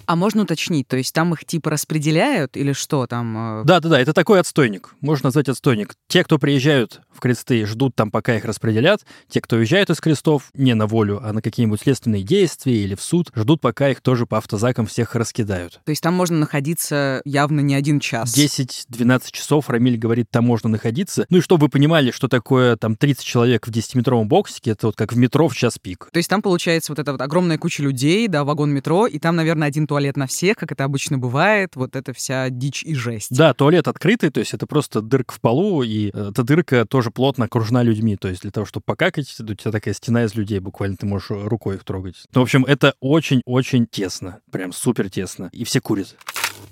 А 0.05 0.15
можно 0.15 0.43
уточнить, 0.43 0.88
то 0.88 0.97
есть 0.97 1.13
там 1.13 1.33
их 1.33 1.45
типа 1.45 1.69
распределяют 1.71 2.57
или 2.57 2.73
что 2.73 3.07
там? 3.07 3.61
э? 3.61 3.63
Да-да-да, 3.65 3.99
это 3.99 4.13
такой 4.13 4.39
отстойник. 4.39 4.95
Можно 5.01 5.27
назвать 5.27 5.49
отстойник. 5.49 5.95
Те, 6.07 6.23
кто 6.23 6.38
приезжают 6.38 7.01
в 7.16 7.20
кресты, 7.20 7.66
ждут 7.66 7.95
там, 7.95 8.11
пока 8.11 8.36
их 8.36 8.45
распределят. 8.45 9.05
Те, 9.30 9.41
кто 9.41 9.55
уезжают 9.57 9.89
из 9.89 9.99
крестов, 9.99 10.49
не 10.53 10.74
на 10.74 10.88
волю, 10.88 11.22
а 11.24 11.34
на 11.34 11.41
какие-нибудь 11.41 11.82
следственные 11.82 12.24
действия 12.24 12.84
или 12.84 12.95
в 12.95 13.01
суд, 13.01 13.32
ждут, 13.36 13.61
пока 13.61 13.89
их 13.89 14.01
тоже 14.01 14.26
по 14.26 14.38
автозакам 14.38 14.86
всех 14.86 15.16
раскидают. 15.16 15.80
То 15.84 15.91
есть 15.91 16.01
там 16.01 16.13
можно 16.13 16.38
находиться 16.38 17.22
явно 17.26 17.61
не 17.61 17.76
один 17.76 17.99
час. 17.99 18.38
10-12 18.38 19.32
часов, 19.32 19.70
Рамиль 19.70 19.97
говорит, 19.97 20.28
там 20.30 20.45
можно 20.45 20.70
находиться. 20.70 21.26
Ну 21.30 21.38
и 21.38 21.41
чтобы 21.41 21.66
вы 21.66 21.70
понимали, 21.70 22.11
что 22.11 22.28
такое 22.28 22.76
там 22.76 22.95
30 22.95 23.24
человек 23.24 23.68
в 23.68 23.72
10-метровом 23.72 24.26
боксике, 24.26 24.72
это 24.72 24.88
вот 24.88 24.95
как 24.95 25.13
в 25.13 25.18
метро 25.18 25.47
в 25.47 25.55
час 25.55 25.80
пик. 25.80 26.09
То 26.11 26.18
есть 26.18 26.30
там 26.30 26.41
получается 26.41 26.91
вот 26.91 26.99
эта 26.99 27.11
вот 27.11 27.22
огромная 27.22 27.57
куча 27.57 27.84
людей, 27.84 28.28
да, 28.28 28.43
вагон 28.43 28.72
метро, 28.72 29.07
и 29.07 29.20
там, 29.20 29.36
наверное, 29.36 29.68
один 29.68 29.88
туалет 29.88 30.18
на 30.18 30.28
всех, 30.28 30.57
как 30.57 30.72
это 30.72 30.84
обычно 30.84 31.18
бывает, 31.18 31.76
вот 31.76 31.95
это 31.95 32.13
вся 32.13 32.49
дичь 32.49 32.84
и 32.84 32.93
жесть. 32.93 33.36
Да, 33.36 33.53
туалет 33.53 33.88
открытый, 33.88 34.30
то 34.30 34.39
есть 34.39 34.53
это 34.53 34.68
просто 34.68 35.01
дырка 35.01 35.34
в 35.34 35.41
полу, 35.41 35.84
и 35.84 36.11
э, 36.13 36.30
эта 36.32 36.43
дырка 36.43 36.86
тоже 36.86 37.04
плотно 37.11 37.45
окружена 37.45 37.83
людьми. 37.83 38.15
То 38.15 38.27
есть 38.27 38.41
для 38.41 38.51
того, 38.51 38.65
чтобы 38.65 38.83
покакать, 38.85 39.33
у 39.39 39.53
тебя 39.53 39.71
такая 39.71 39.93
стена 39.93 40.23
из 40.23 40.35
людей, 40.35 40.59
буквально 40.59 40.97
ты 40.97 41.05
можешь 41.05 41.29
рукой 41.29 41.75
их 41.75 41.83
трогать. 41.83 42.15
Ну, 42.33 42.41
в 42.41 42.43
общем, 42.43 42.65
это 42.65 42.95
очень-очень 42.99 43.87
тесно, 43.87 44.39
прям 44.51 44.71
супер 44.71 45.09
тесно. 45.09 45.49
И 45.51 45.63
все 45.63 45.81
курят. 45.81 46.15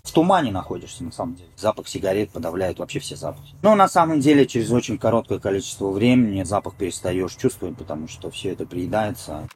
В 0.06 0.12
тумане 0.12 0.52
находишься, 0.52 1.04
на 1.04 1.14
самом 1.14 1.36
деле. 1.36 1.48
Запах 1.56 1.88
сигарет 1.88 2.30
подавляет 2.30 2.78
вообще 2.78 3.00
все 3.00 3.16
запахи. 3.16 3.56
Но 3.62 3.74
на 3.74 3.88
самом 3.88 4.20
деле 4.20 4.46
через 4.46 4.70
очень 4.70 4.98
короткое 4.98 5.40
количество 5.40 5.90
времени 5.92 6.44
запах 6.44 6.76
перестаешь 6.76 7.34
чувствовать, 7.36 7.78
потому 7.78 8.10
что 8.10 8.30
все 8.30 8.50
это 8.50 8.66
приедается. 8.66 9.48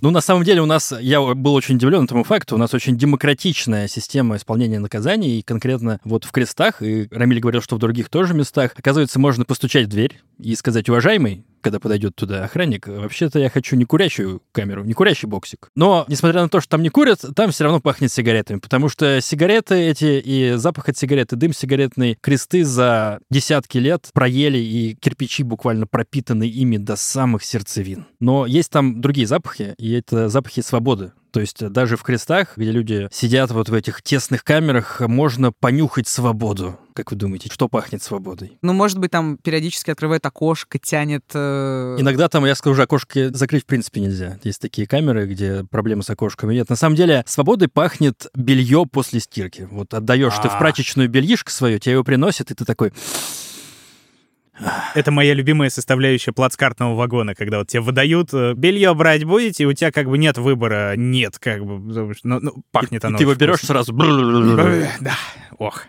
Ну, 0.00 0.10
на 0.10 0.20
самом 0.20 0.42
деле 0.42 0.60
у 0.60 0.66
нас, 0.66 0.92
я 1.00 1.20
был 1.20 1.54
очень 1.54 1.76
удивлен 1.76 2.04
этому 2.04 2.24
факту, 2.24 2.56
у 2.56 2.58
нас 2.58 2.74
очень 2.74 2.98
демократичная 2.98 3.86
система 3.86 4.36
исполнения 4.36 4.80
наказаний, 4.80 5.38
и 5.38 5.42
конкретно 5.42 6.00
вот 6.04 6.24
в 6.24 6.32
крестах, 6.32 6.82
и 6.82 7.06
Рамиль 7.10 7.40
говорил, 7.40 7.62
что 7.62 7.76
в 7.76 7.78
других 7.78 8.08
тоже 8.08 8.34
местах, 8.34 8.72
оказывается, 8.76 9.20
можно 9.20 9.44
постучать 9.44 9.86
в 9.86 9.90
дверь 9.90 10.20
и 10.42 10.54
сказать, 10.54 10.88
уважаемый, 10.88 11.44
когда 11.60 11.78
подойдет 11.78 12.14
туда 12.14 12.44
охранник, 12.44 12.88
вообще-то 12.88 13.38
я 13.38 13.48
хочу 13.48 13.76
не 13.76 13.84
курящую 13.84 14.42
камеру, 14.52 14.84
не 14.84 14.92
курящий 14.92 15.28
боксик. 15.28 15.70
Но, 15.74 16.04
несмотря 16.08 16.42
на 16.42 16.48
то, 16.48 16.60
что 16.60 16.70
там 16.70 16.82
не 16.82 16.90
курят, 16.90 17.24
там 17.34 17.50
все 17.50 17.64
равно 17.64 17.80
пахнет 17.80 18.12
сигаретами, 18.12 18.58
потому 18.58 18.88
что 18.88 19.20
сигареты 19.20 19.76
эти 19.76 20.20
и 20.20 20.54
запах 20.56 20.88
от 20.88 20.98
сигареты, 20.98 21.36
дым 21.36 21.52
сигаретный, 21.52 22.18
кресты 22.20 22.64
за 22.64 23.20
десятки 23.30 23.78
лет 23.78 24.10
проели, 24.12 24.58
и 24.58 24.94
кирпичи 24.94 25.44
буквально 25.44 25.86
пропитаны 25.86 26.44
ими 26.44 26.76
до 26.76 26.96
самых 26.96 27.44
сердцевин. 27.44 28.06
Но 28.20 28.46
есть 28.46 28.70
там 28.70 29.00
другие 29.00 29.26
запахи, 29.26 29.74
и 29.78 29.92
это 29.92 30.28
запахи 30.28 30.60
свободы. 30.60 31.12
То 31.32 31.40
есть 31.40 31.66
даже 31.70 31.96
в 31.96 32.02
крестах, 32.02 32.56
где 32.56 32.70
люди 32.70 33.08
сидят 33.10 33.50
вот 33.50 33.68
в 33.68 33.74
этих 33.74 34.02
тесных 34.02 34.44
камерах, 34.44 35.00
можно 35.00 35.50
понюхать 35.50 36.06
свободу. 36.06 36.78
Как 36.94 37.10
вы 37.10 37.16
думаете, 37.16 37.48
что 37.50 37.68
пахнет 37.68 38.02
свободой? 38.02 38.58
Ну, 38.60 38.74
может 38.74 38.98
быть, 38.98 39.10
там 39.10 39.38
периодически 39.38 39.90
открывает 39.90 40.26
окошко, 40.26 40.78
тянет... 40.78 41.24
э, 41.32 41.96
Иногда 41.98 42.28
там, 42.28 42.44
я 42.44 42.54
скажу, 42.54 42.82
окошки 42.82 43.32
закрыть 43.34 43.62
в 43.62 43.66
принципе 43.66 44.02
нельзя. 44.02 44.38
Есть 44.44 44.60
такие 44.60 44.86
камеры, 44.86 45.26
где 45.26 45.64
проблемы 45.64 46.02
с 46.02 46.10
окошками 46.10 46.52
нет. 46.52 46.68
На 46.68 46.76
самом 46.76 46.96
деле, 46.96 47.24
свободой 47.26 47.68
пахнет 47.68 48.26
белье 48.34 48.84
после 48.84 49.20
стирки. 49.20 49.66
Вот 49.70 49.94
отдаешь 49.94 50.34
ты 50.42 50.50
в 50.50 50.54
А. 50.54 50.58
прачечную 50.58 51.08
бельишко 51.08 51.50
свое, 51.50 51.78
тебе 51.78 51.92
его 51.94 52.04
приносят, 52.04 52.50
и 52.50 52.54
ты 52.54 52.66
такой... 52.66 52.92
Это 54.94 55.10
моя 55.10 55.34
любимая 55.34 55.70
составляющая 55.70 56.32
плацкартного 56.32 56.94
вагона, 56.94 57.34
когда 57.34 57.58
вот 57.58 57.68
тебе 57.68 57.80
выдают, 57.80 58.32
э, 58.32 58.54
белье 58.54 58.94
брать 58.94 59.24
будете, 59.24 59.64
и 59.64 59.66
у 59.66 59.72
тебя 59.72 59.92
как 59.92 60.08
бы 60.08 60.18
нет 60.18 60.38
выбора, 60.38 60.94
нет, 60.96 61.38
как 61.38 61.64
бы, 61.64 61.78
ну, 62.24 62.40
ну, 62.40 62.64
пахнет 62.70 63.04
и 63.04 63.06
оно. 63.06 63.18
ты 63.18 63.24
его 63.24 63.34
берешь 63.34 63.60
сразу... 63.60 63.92
Да, 65.00 65.16
ох. 65.58 65.84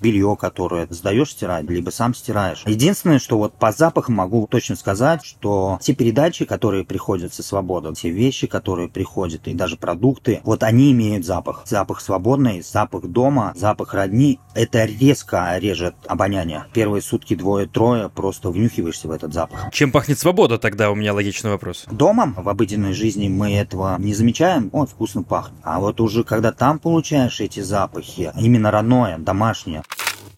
Белье, 0.00 0.36
которое 0.38 0.86
сдаешь 0.90 1.30
стирать, 1.30 1.68
либо 1.68 1.90
сам 1.90 2.14
стираешь. 2.14 2.62
Единственное, 2.66 3.18
что 3.18 3.38
вот 3.38 3.54
по 3.54 3.72
запахам 3.72 4.16
могу 4.16 4.46
точно 4.46 4.76
сказать, 4.76 5.24
что 5.24 5.78
те 5.80 5.94
передачи, 5.94 6.44
которые 6.44 6.84
приходят 6.84 7.34
со 7.34 7.42
свободы, 7.42 7.94
те 7.94 8.10
вещи, 8.10 8.46
которые 8.46 8.88
приходят, 8.88 9.46
и 9.48 9.54
даже 9.54 9.76
продукты, 9.76 10.40
вот 10.44 10.62
они 10.62 10.92
имеют 10.92 11.24
запах. 11.24 11.62
Запах 11.66 12.00
свободный, 12.00 12.62
запах 12.62 13.06
дома, 13.06 13.52
запах 13.56 13.94
родни. 13.94 14.40
Это 14.54 14.84
резко 14.84 15.56
режет 15.58 15.94
обоняние. 16.06 16.64
Первые 16.72 17.02
сутки 17.02 17.34
двое-трое 17.34 18.08
просто 18.08 18.50
внюхиваешься 18.50 19.08
в 19.08 19.10
этот 19.10 19.32
запах. 19.32 19.70
Чем 19.72 19.92
пахнет 19.92 20.18
свобода 20.18 20.58
тогда, 20.58 20.90
у 20.90 20.94
меня 20.94 21.14
логичный 21.14 21.50
вопрос. 21.50 21.84
Дома 21.90 22.34
в 22.36 22.48
обыденной 22.48 22.92
жизни 22.92 23.28
мы 23.28 23.54
этого 23.54 23.96
не 23.98 24.14
замечаем, 24.14 24.70
он 24.72 24.86
вкусно 24.86 25.22
пахнет. 25.22 25.58
А 25.62 25.80
вот 25.80 26.00
уже 26.00 26.24
когда 26.24 26.52
там 26.52 26.78
получаешь 26.78 27.40
эти 27.40 27.60
запахи, 27.60 28.32
именно 28.38 28.70
родное, 28.70 29.18
домашнее, 29.18 29.82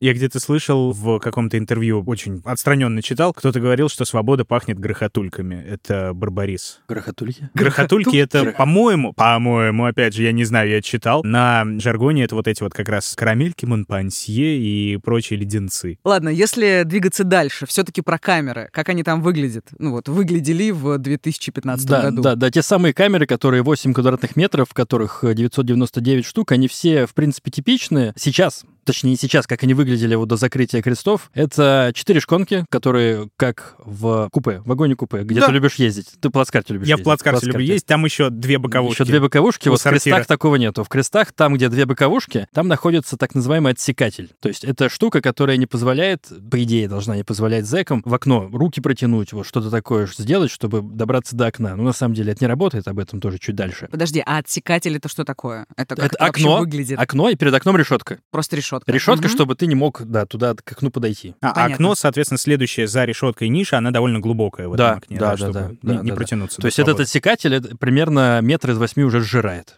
Я 0.01 0.15
где-то 0.15 0.41
слышал 0.41 0.93
в 0.93 1.19
каком-то 1.19 1.59
интервью, 1.59 2.03
очень 2.07 2.43
отстраненно 2.45 3.03
читал, 3.03 3.33
кто-то 3.33 3.61
говорил, 3.61 3.89
что 3.89 4.05
свобода 4.05 4.45
пахнет 4.45 4.79
грохотульками. 4.79 5.55
Это 5.69 6.13
Барбарис. 6.15 6.81
Грохотульки? 6.89 7.51
Грохотульки— 7.55 8.17
это, 8.19 8.53
по-моему, 8.53 9.13
по-моему, 9.13 9.85
опять 9.87 10.15
же, 10.15 10.23
я 10.23 10.33
не 10.33 10.45
знаю, 10.45 10.71
я 10.71 10.83
читал, 10.83 11.23
на 11.25 11.65
жаргоне 11.81 12.25
это 12.25 12.35
вот 12.35 12.49
эти 12.49 12.63
вот 12.63 12.73
как 12.75 12.89
раз 12.89 13.15
карамельки, 13.17 13.67
монпансье 13.67 14.59
и 14.59 14.97
прочие 14.99 15.39
леденцы. 15.39 15.99
Ладно, 16.05 16.29
если 16.29 16.83
двигаться 16.85 17.25
дальше, 17.25 17.67
все-таки 17.67 18.01
про 18.01 18.19
камеры. 18.19 18.69
Как 18.73 18.89
они 18.89 19.03
там 19.03 19.23
выглядят? 19.23 19.67
Ну 19.79 19.93
вот, 19.93 20.09
выглядели 20.09 20.71
в 20.71 20.99
2015 20.99 21.87
Да, 21.87 22.03
году. 22.03 22.23
да, 22.23 22.35
да, 22.37 22.51
те 22.51 22.63
самые 22.63 22.95
камеры, 22.95 23.27
которые 23.27 23.63
8 23.63 23.93
квадратных 23.95 24.37
метров, 24.37 24.69
в 24.71 24.75
которых 24.75 25.25
э, 25.25 25.35
999 25.35 26.25
штук, 26.25 26.53
они 26.53 26.69
все, 26.69 27.07
в 27.07 27.15
принципе, 27.15 27.51
типичные. 27.51 28.13
Сейчас, 28.17 28.65
точнее, 28.93 29.11
не 29.11 29.17
сейчас, 29.17 29.47
как 29.47 29.63
они 29.63 29.75
выглядели 29.75 30.15
вот 30.15 30.29
до 30.29 30.37
закрытия 30.37 30.83
крестов, 30.83 31.31
это 31.35 31.93
четыре 31.95 32.21
шконки, 32.21 32.65
которые 32.71 33.29
как 33.37 33.75
в 33.79 34.29
купе, 34.33 34.61
в 34.61 34.69
вагоне-купе, 34.69 35.23
где 35.23 35.41
Да. 35.41 35.47
ты 35.47 35.53
любишь 35.53 35.75
ездить. 35.77 36.09
Ты 36.21 36.31
плацкарте 36.31 36.75
любишь 36.75 36.89
Я 36.89 36.97
в 36.97 36.99
ездить. 36.99 37.05
плацкарте 37.05 37.47
люблю 37.47 37.65
есть, 37.65 37.87
там 37.87 38.05
еще 38.05 38.31
две 38.31 38.59
боковушки. 38.59 39.03
Еще 39.03 39.05
две 39.05 39.21
боковушки. 39.21 39.69
Вот 39.69 39.81
в 39.81 39.85
крестах 39.85 40.27
такого 40.27 40.57
нету. 40.57 40.85
В 40.85 40.89
крестах, 40.89 41.33
там, 41.33 41.55
где 41.55 41.69
две 41.69 41.87
боковушки, 41.87 42.47
там 42.53 42.69
находится 42.69 43.17
так 43.17 43.35
называемый 43.35 43.73
отсекатель. 43.73 44.31
То 44.41 44.49
есть 44.49 44.65
это 44.65 44.89
штука, 44.89 45.21
которая 45.21 45.57
не 45.57 45.67
позволяет, 45.67 46.29
по 46.51 46.63
идее, 46.63 46.89
должна 46.89 47.17
не 47.17 47.25
позволять 47.25 47.67
зэкам 47.67 48.03
в 48.05 48.15
окно 48.15 48.49
руки 48.53 48.81
протянуть, 48.81 49.33
вот 49.33 49.47
что-то 49.47 49.71
такое 49.71 50.07
сделать, 50.19 50.51
чтобы 50.51 50.83
добраться 50.83 51.37
до 51.37 51.47
окна. 51.47 51.77
Ну, 51.77 51.85
на 51.85 51.93
самом 51.93 52.15
деле, 52.15 52.33
это 52.33 52.45
не 52.45 52.49
работает, 52.49 52.89
об 52.89 52.99
этом 52.99 53.21
тоже 53.21 53.39
чуть 53.39 53.55
дальше. 53.57 53.89
Подожди, 53.91 54.23
а 54.25 54.39
отсекатель 54.39 54.97
это 54.97 55.09
что 55.09 55.25
такое? 55.25 55.67
Это 55.77 55.97
как 55.97 56.07
это 56.07 56.17
это 56.17 56.25
окно, 56.27 56.59
выглядит? 56.59 56.99
окно, 56.99 57.29
и 57.29 57.37
перед 57.37 57.55
окном 57.55 57.77
решетка. 57.77 58.19
Просто 58.31 58.57
решетка. 58.57 58.80
Решетка, 58.87 59.27
Мгм. 59.29 59.35
чтобы 59.35 59.55
ты 59.55 59.67
не 59.67 59.75
мог, 59.75 60.03
да, 60.05 60.27
туда 60.27 60.55
к 60.55 60.73
окну 60.73 60.91
подойти. 60.91 61.35
А, 61.41 61.51
а 61.51 61.55
Понятно. 61.55 61.75
окно, 61.75 61.95
соответственно, 61.95 62.39
следующее 62.39 62.87
за 62.87 63.05
решеткой 63.05 63.49
ниша, 63.49 63.79
она 63.79 63.91
довольно 63.91 64.21
глубокая 64.21 64.69
в 64.69 64.75
этом 64.75 64.87
Да, 64.87 64.93
окне, 64.95 65.19
да, 65.19 65.31
да, 65.31 65.37
чтобы 65.37 65.53
да, 65.53 65.69
не, 65.83 65.97
да, 65.99 66.03
не 66.03 66.11
да, 66.11 66.17
протянуться. 66.17 66.61
То 66.61 66.67
есть 66.67 66.79
этот 66.79 67.01
отсекатель 67.01 67.55
это 67.55 67.77
примерно 67.77 68.41
метр 68.43 68.71
из 68.71 68.79
восьми 68.79 69.05
уже 69.05 69.21
сжирает. 69.21 69.77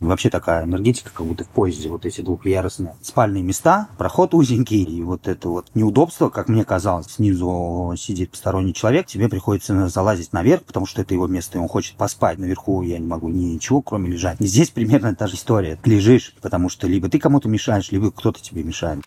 Вообще 0.00 0.30
такая 0.30 0.64
энергетика, 0.64 1.10
как 1.12 1.26
будто 1.26 1.44
в 1.44 1.48
поезде, 1.48 1.88
вот 1.88 2.06
эти 2.06 2.20
двухъярусные 2.20 2.94
спальные 3.02 3.42
места, 3.42 3.88
проход 3.98 4.34
узенький, 4.34 4.82
и 4.82 5.02
вот 5.02 5.28
это 5.28 5.48
вот 5.48 5.66
неудобство, 5.74 6.28
как 6.28 6.48
мне 6.48 6.64
казалось, 6.64 7.06
снизу 7.06 7.94
сидит 7.96 8.30
посторонний 8.30 8.74
человек, 8.74 9.06
тебе 9.06 9.28
приходится 9.28 9.88
залазить 9.88 10.32
наверх, 10.32 10.62
потому 10.62 10.86
что 10.86 11.02
это 11.02 11.14
его 11.14 11.26
место, 11.26 11.58
и 11.58 11.60
он 11.60 11.68
хочет 11.68 11.96
поспать. 11.96 12.38
Наверху 12.38 12.82
я 12.82 12.98
не 12.98 13.06
могу 13.06 13.28
ничего, 13.28 13.82
кроме 13.82 14.10
лежать. 14.10 14.36
И 14.40 14.46
здесь 14.46 14.70
примерно 14.70 15.14
та 15.14 15.26
же 15.26 15.34
история. 15.36 15.78
Ты 15.82 15.90
лежишь, 15.90 16.34
потому 16.40 16.68
что 16.68 16.86
либо 16.86 17.08
ты 17.08 17.18
кому-то 17.18 17.48
мешаешь, 17.48 17.90
либо 17.90 18.10
кто-то 18.10 18.40
тебе 18.40 18.62
мешает. 18.62 19.00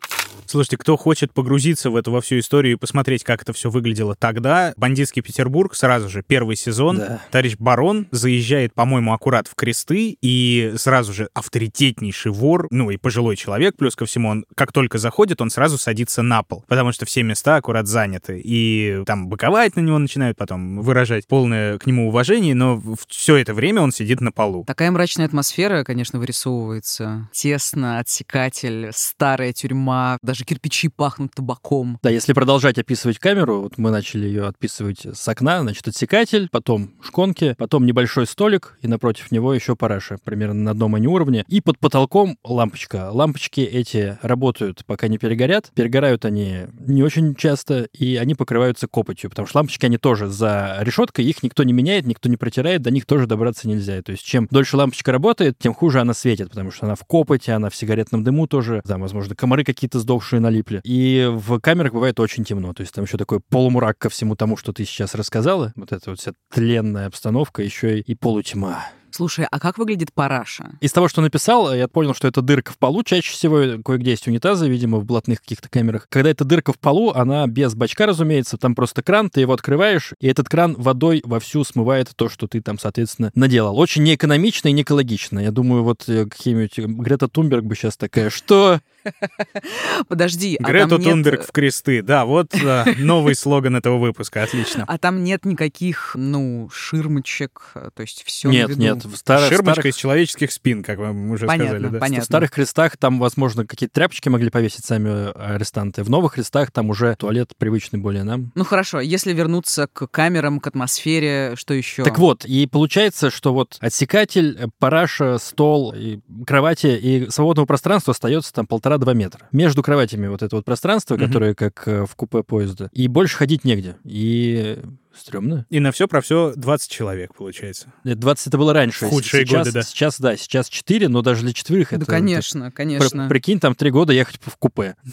Слушайте, 0.46 0.78
кто 0.78 0.98
хочет 0.98 1.34
погрузиться 1.34 1.90
в 1.90 1.96
эту 1.96 2.12
во 2.12 2.20
всю 2.20 2.40
историю 2.40 2.74
и 2.74 2.76
посмотреть, 2.76 3.24
как 3.24 3.42
это 3.42 3.54
все 3.54 3.70
выглядело 3.70 4.16
тогда, 4.16 4.74
«Бандитский 4.76 5.22
Петербург», 5.22 5.74
сразу 5.76 6.10
же 6.10 6.24
первый 6.28 6.58
сезон, 6.58 6.98
Да. 6.98 7.22
товарищ 7.32 7.56
Барон 7.58 8.08
заезжает, 8.12 8.74
по-моему, 8.74 9.14
аккурат 9.14 9.48
в 9.48 9.56
кресты 9.56 10.18
и 10.22 10.74
сразу 10.82 11.14
же 11.14 11.30
авторитетнейший 11.34 12.32
вор, 12.32 12.68
ну 12.72 12.92
и 12.92 12.98
пожилой 12.98 13.36
человек, 13.36 13.76
плюс 13.78 13.96
ко 13.96 14.06
всему, 14.06 14.30
он 14.30 14.46
как 14.56 14.72
только 14.72 14.98
заходит, 14.98 15.42
он 15.42 15.50
сразу 15.50 15.78
садится 15.78 16.22
на 16.22 16.44
пол, 16.44 16.64
потому 16.68 16.92
что 16.92 17.06
все 17.06 17.24
места 17.24 17.58
аккурат 17.58 17.88
заняты. 17.88 18.42
И 18.44 19.04
там 19.06 19.28
боковать 19.28 19.76
на 19.76 19.82
него 19.82 19.98
начинают, 19.98 20.38
потом 20.38 20.82
выражать 20.82 21.28
полное 21.28 21.78
к 21.78 21.86
нему 21.86 22.08
уважение, 22.08 22.56
но 22.56 22.82
все 23.08 23.38
это 23.38 23.54
время 23.54 23.82
он 23.82 23.92
сидит 23.92 24.22
на 24.22 24.32
полу. 24.32 24.64
Такая 24.66 24.92
мрачная 24.92 25.26
атмосфера, 25.26 25.84
конечно, 25.84 26.20
вырисовывается. 26.20 27.30
Тесно, 27.32 28.00
отсекатель, 28.00 28.90
старая 28.94 29.54
тюрьма, 29.54 30.18
даже 30.22 30.44
кирпичи 30.46 30.90
пахнут 30.90 31.34
табаком. 31.34 32.00
Да, 32.02 32.10
если 32.10 32.34
продолжать 32.34 32.78
описывать 32.78 33.20
камеру, 33.20 33.62
вот 33.62 33.78
мы 33.78 33.92
начали 33.92 34.26
ее 34.26 34.48
отписывать 34.48 35.06
с 35.06 35.28
окна, 35.28 35.62
значит, 35.62 35.88
отсекатель, 35.88 36.50
потом 36.52 36.92
шконки, 37.02 37.56
потом 37.58 37.86
небольшой 37.86 38.28
столик, 38.28 38.78
и 38.82 38.88
напротив 38.88 39.32
него 39.32 39.54
еще 39.54 39.76
параша, 39.76 40.18
примерно 40.24 40.62
на 40.62 40.71
одном 40.72 40.96
они 40.96 41.08
уровне, 41.08 41.46
и 41.48 41.62
под 41.62 41.80
потолком 41.80 42.38
лампочка. 42.44 43.10
Лампочки 43.12 43.62
эти 43.62 44.18
работают, 44.22 44.84
пока 44.86 45.08
не 45.08 45.18
перегорят. 45.18 45.72
Перегорают 45.76 46.26
они 46.26 46.68
не 46.80 47.04
очень 47.04 47.36
часто, 47.36 47.84
и 47.94 48.16
они 48.16 48.36
покрываются 48.36 48.88
копотью, 48.88 49.30
потому 49.30 49.48
что 49.48 49.60
лампочки, 49.60 49.86
они 49.86 49.98
тоже 49.98 50.28
за 50.28 50.78
решеткой, 50.82 51.26
их 51.26 51.44
никто 51.44 51.64
не 51.64 51.74
меняет, 51.74 52.06
никто 52.06 52.30
не 52.30 52.38
протирает, 52.38 52.82
до 52.82 52.92
них 52.92 53.06
тоже 53.06 53.28
добраться 53.28 53.68
нельзя. 53.68 54.02
То 54.02 54.12
есть 54.12 54.24
чем 54.24 54.48
дольше 54.50 54.78
лампочка 54.78 55.12
работает, 55.12 55.58
тем 55.60 55.74
хуже 55.74 56.02
она 56.02 56.14
светит, 56.14 56.50
потому 56.50 56.72
что 56.72 56.86
она 56.86 56.96
в 56.96 57.04
копоти, 57.06 57.52
она 57.52 57.70
в 57.70 57.76
сигаретном 57.76 58.24
дыму 58.24 58.48
тоже, 58.48 58.82
да, 58.86 58.98
возможно, 58.98 59.36
комары 59.36 59.64
какие-то 59.64 60.00
сдохшие 60.00 60.40
налипли. 60.40 60.82
И 60.84 61.30
в 61.32 61.60
камерах 61.60 61.94
бывает 61.94 62.20
очень 62.20 62.44
темно, 62.44 62.74
то 62.74 62.82
есть 62.82 62.94
там 62.94 63.06
еще 63.06 63.18
такой 63.18 63.40
полумрак 63.40 63.98
ко 63.98 64.10
всему 64.10 64.36
тому, 64.36 64.58
что 64.58 64.74
ты 64.74 64.86
сейчас 64.86 65.16
рассказала, 65.16 65.74
вот 65.76 65.92
эта 65.92 66.10
вот 66.10 66.20
вся 66.20 66.34
тленная 66.54 67.08
обстановка, 67.08 67.62
еще 67.62 68.00
и 68.00 68.16
полутьма. 68.16 68.86
Слушай, 69.16 69.48
а 69.50 69.60
как 69.60 69.78
выглядит 69.78 70.14
параша? 70.14 70.72
Из 70.82 70.92
того, 70.92 71.08
что 71.08 71.22
написал, 71.22 71.74
я 71.74 71.88
понял, 71.88 72.14
что 72.14 72.28
это 72.28 72.42
дырка 72.42 72.72
в 72.74 72.78
полу. 72.78 73.04
Чаще 73.04 73.32
всего 73.32 73.82
кое-где 73.84 74.12
есть 74.12 74.28
унитазы, 74.28 74.70
видимо, 74.70 75.00
в 75.00 75.06
блатных 75.06 75.42
каких-то 75.42 75.70
камерах. 75.70 76.08
Когда 76.10 76.30
эта 76.30 76.44
дырка 76.46 76.74
в 76.74 76.80
полу, 76.80 77.12
она 77.12 77.48
без 77.48 77.76
бачка, 77.76 78.06
разумеется, 78.06 78.58
там 78.58 78.76
просто 78.76 79.02
кран, 79.04 79.30
ты 79.30 79.42
его 79.42 79.54
открываешь, 79.54 80.14
и 80.20 80.28
этот 80.28 80.50
кран 80.50 80.76
водой 80.78 81.22
вовсю 81.26 81.64
смывает 81.64 82.12
то, 82.16 82.30
что 82.30 82.48
ты 82.48 82.62
там, 82.62 82.80
соответственно, 82.80 83.32
наделал. 83.36 83.78
Очень 83.78 84.04
неэкономично 84.04 84.68
и 84.70 84.72
не 84.72 84.84
экологично. 84.84 85.40
Я 85.40 85.52
думаю, 85.52 85.84
вот 85.84 86.08
э, 86.08 86.26
какие-нибудь 86.26 86.78
Грета 86.78 87.28
Тунберг 87.28 87.64
бы 87.64 87.76
сейчас 87.76 87.98
такая, 87.98 88.30
что? 88.30 88.80
Подожди, 90.08 90.58
Грета 90.60 90.96
а 90.96 91.00
Тунберг 91.00 91.40
нет... 91.40 91.48
в 91.48 91.52
кресты. 91.52 92.02
Да, 92.02 92.26
вот 92.26 92.48
да, 92.52 92.86
новый 92.98 93.36
слоган 93.36 93.76
этого 93.76 93.98
выпуска. 93.98 94.44
Отлично. 94.44 94.86
А 94.88 94.98
там 94.98 95.24
нет 95.24 95.46
никаких, 95.46 96.14
ну, 96.16 96.70
ширмочек, 96.72 97.74
то 97.94 98.02
есть 98.02 98.24
все 98.26 98.50
Нет, 98.50 98.76
нет. 98.78 99.04
В 99.06 99.16
старых, 99.16 99.50
Ширмочка 99.50 99.74
старых... 99.74 99.94
из 99.94 99.96
человеческих 99.96 100.52
спин, 100.52 100.84
как 100.84 101.00
мы 101.00 101.32
уже 101.32 101.46
Понятно, 101.46 101.72
сказали. 101.72 101.92
Да? 101.92 102.00
понятно. 102.00 102.22
В 102.24 102.26
старых 102.26 102.52
крестах 102.52 102.98
там, 102.98 103.20
возможно, 103.20 103.66
какие-то 103.66 103.94
тряпочки 103.94 104.30
могли 104.30 104.50
повесить 104.50 104.86
сами 104.86 105.32
арестанты. 105.38 106.04
В 106.04 106.10
новых 106.10 106.34
крестах 106.34 106.72
там 106.72 106.90
уже 106.90 107.16
туалет 107.16 107.54
привычный 107.58 108.00
более 108.00 108.24
нам. 108.24 108.52
Ну 108.56 108.64
хорошо, 108.64 109.00
если 109.00 109.34
вернуться 109.34 109.88
к 109.88 110.08
камерам, 110.08 110.60
к 110.60 110.68
атмосфере, 110.68 111.56
что 111.56 111.74
еще? 111.74 112.04
Так 112.04 112.20
вот, 112.20 112.46
и 112.46 112.68
получается, 112.68 113.30
что 113.30 113.54
вот 113.54 113.78
отсекатель, 113.80 114.70
параша, 114.80 115.38
стол, 115.38 115.94
и 115.96 116.20
кровати 116.46 116.88
и 116.88 117.30
свободного 117.30 117.66
пространства 117.66 118.12
остается 118.12 118.54
там 118.54 118.68
полтора-два 118.92 119.14
метра. 119.14 119.48
Между 119.52 119.84
кроватями 119.84 120.28
вот 120.28 120.42
это 120.42 120.56
вот 120.56 120.66
пространство, 120.66 121.18
которое 121.18 121.54
как 121.56 121.88
э, 121.88 122.06
в 122.06 122.16
купе 122.16 122.44
поезда. 122.44 122.90
И 122.94 123.08
больше 123.08 123.38
ходить 123.38 123.64
негде. 123.64 123.96
И 124.04 124.80
стрёмно. 125.18 125.66
И 125.70 125.80
на 125.80 125.92
все 125.92 126.08
про 126.08 126.22
все 126.22 126.54
20 126.56 126.90
человек, 126.92 127.36
получается. 127.36 127.92
Нет, 128.04 128.20
20 128.20 128.48
это 128.48 128.58
было 128.58 128.74
раньше. 128.74 129.08
Худшие 129.08 129.46
сейчас, 129.46 129.60
годы, 129.68 129.72
да. 129.72 129.82
Сейчас, 129.84 130.20
да, 130.20 130.38
сейчас 130.38 130.70
4, 130.70 131.08
но 131.10 131.22
даже 131.22 131.42
для 131.44 131.54
четверых 131.54 131.90
Да, 131.92 131.98
это... 131.98 132.06
конечно, 132.06 132.66
При- 132.72 132.76
конечно. 132.76 133.28
Прикинь, 133.30 133.60
там 133.60 133.76
три 133.76 133.90
года 133.92 134.14
ехать 134.14 134.40
в 134.44 134.56
купе. 134.58 134.96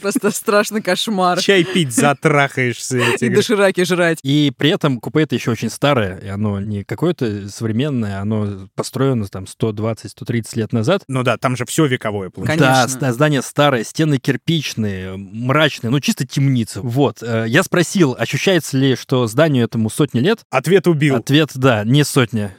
Просто 0.00 0.30
страшный 0.30 0.82
кошмар. 0.82 1.40
Чай 1.40 1.64
пить 1.64 1.92
затрахаешься. 1.92 2.98
И 3.20 3.28
дошираки 3.28 3.84
жрать. 3.84 4.18
И 4.22 4.52
при 4.56 4.70
этом 4.70 5.00
купе 5.00 5.22
это 5.22 5.34
еще 5.34 5.50
очень 5.52 5.70
старое, 5.70 6.18
и 6.18 6.28
оно 6.28 6.60
не 6.60 6.84
какое-то 6.84 7.48
современное, 7.48 8.20
оно 8.20 8.68
построено 8.74 9.26
там 9.26 9.44
120-130 9.44 10.44
лет 10.58 10.72
назад. 10.72 11.02
Ну 11.08 11.22
да, 11.22 11.36
там 11.38 11.56
же 11.56 11.64
все 11.64 11.86
вековое, 11.86 12.30
получается. 12.30 12.64
Да, 12.64 12.74
Конечно. 12.74 12.98
ста- 12.98 13.12
здание 13.12 13.42
старое, 13.42 13.84
стены 13.84 14.18
кирпичные, 14.18 15.16
мрачные, 15.16 15.90
ну 15.90 16.00
чисто 16.00 16.26
темница. 16.26 16.80
Вот. 16.82 17.22
Я 17.54 17.62
спросил, 17.62 18.16
ощущается 18.18 18.76
ли, 18.76 18.96
что 18.96 19.28
зданию 19.28 19.66
этому 19.66 19.88
сотни 19.88 20.18
лет? 20.18 20.40
Ответ 20.50 20.88
убил. 20.88 21.14
Ответ– 21.14 21.50
да, 21.54 21.84
не 21.84 22.02
сотня. 22.02 22.52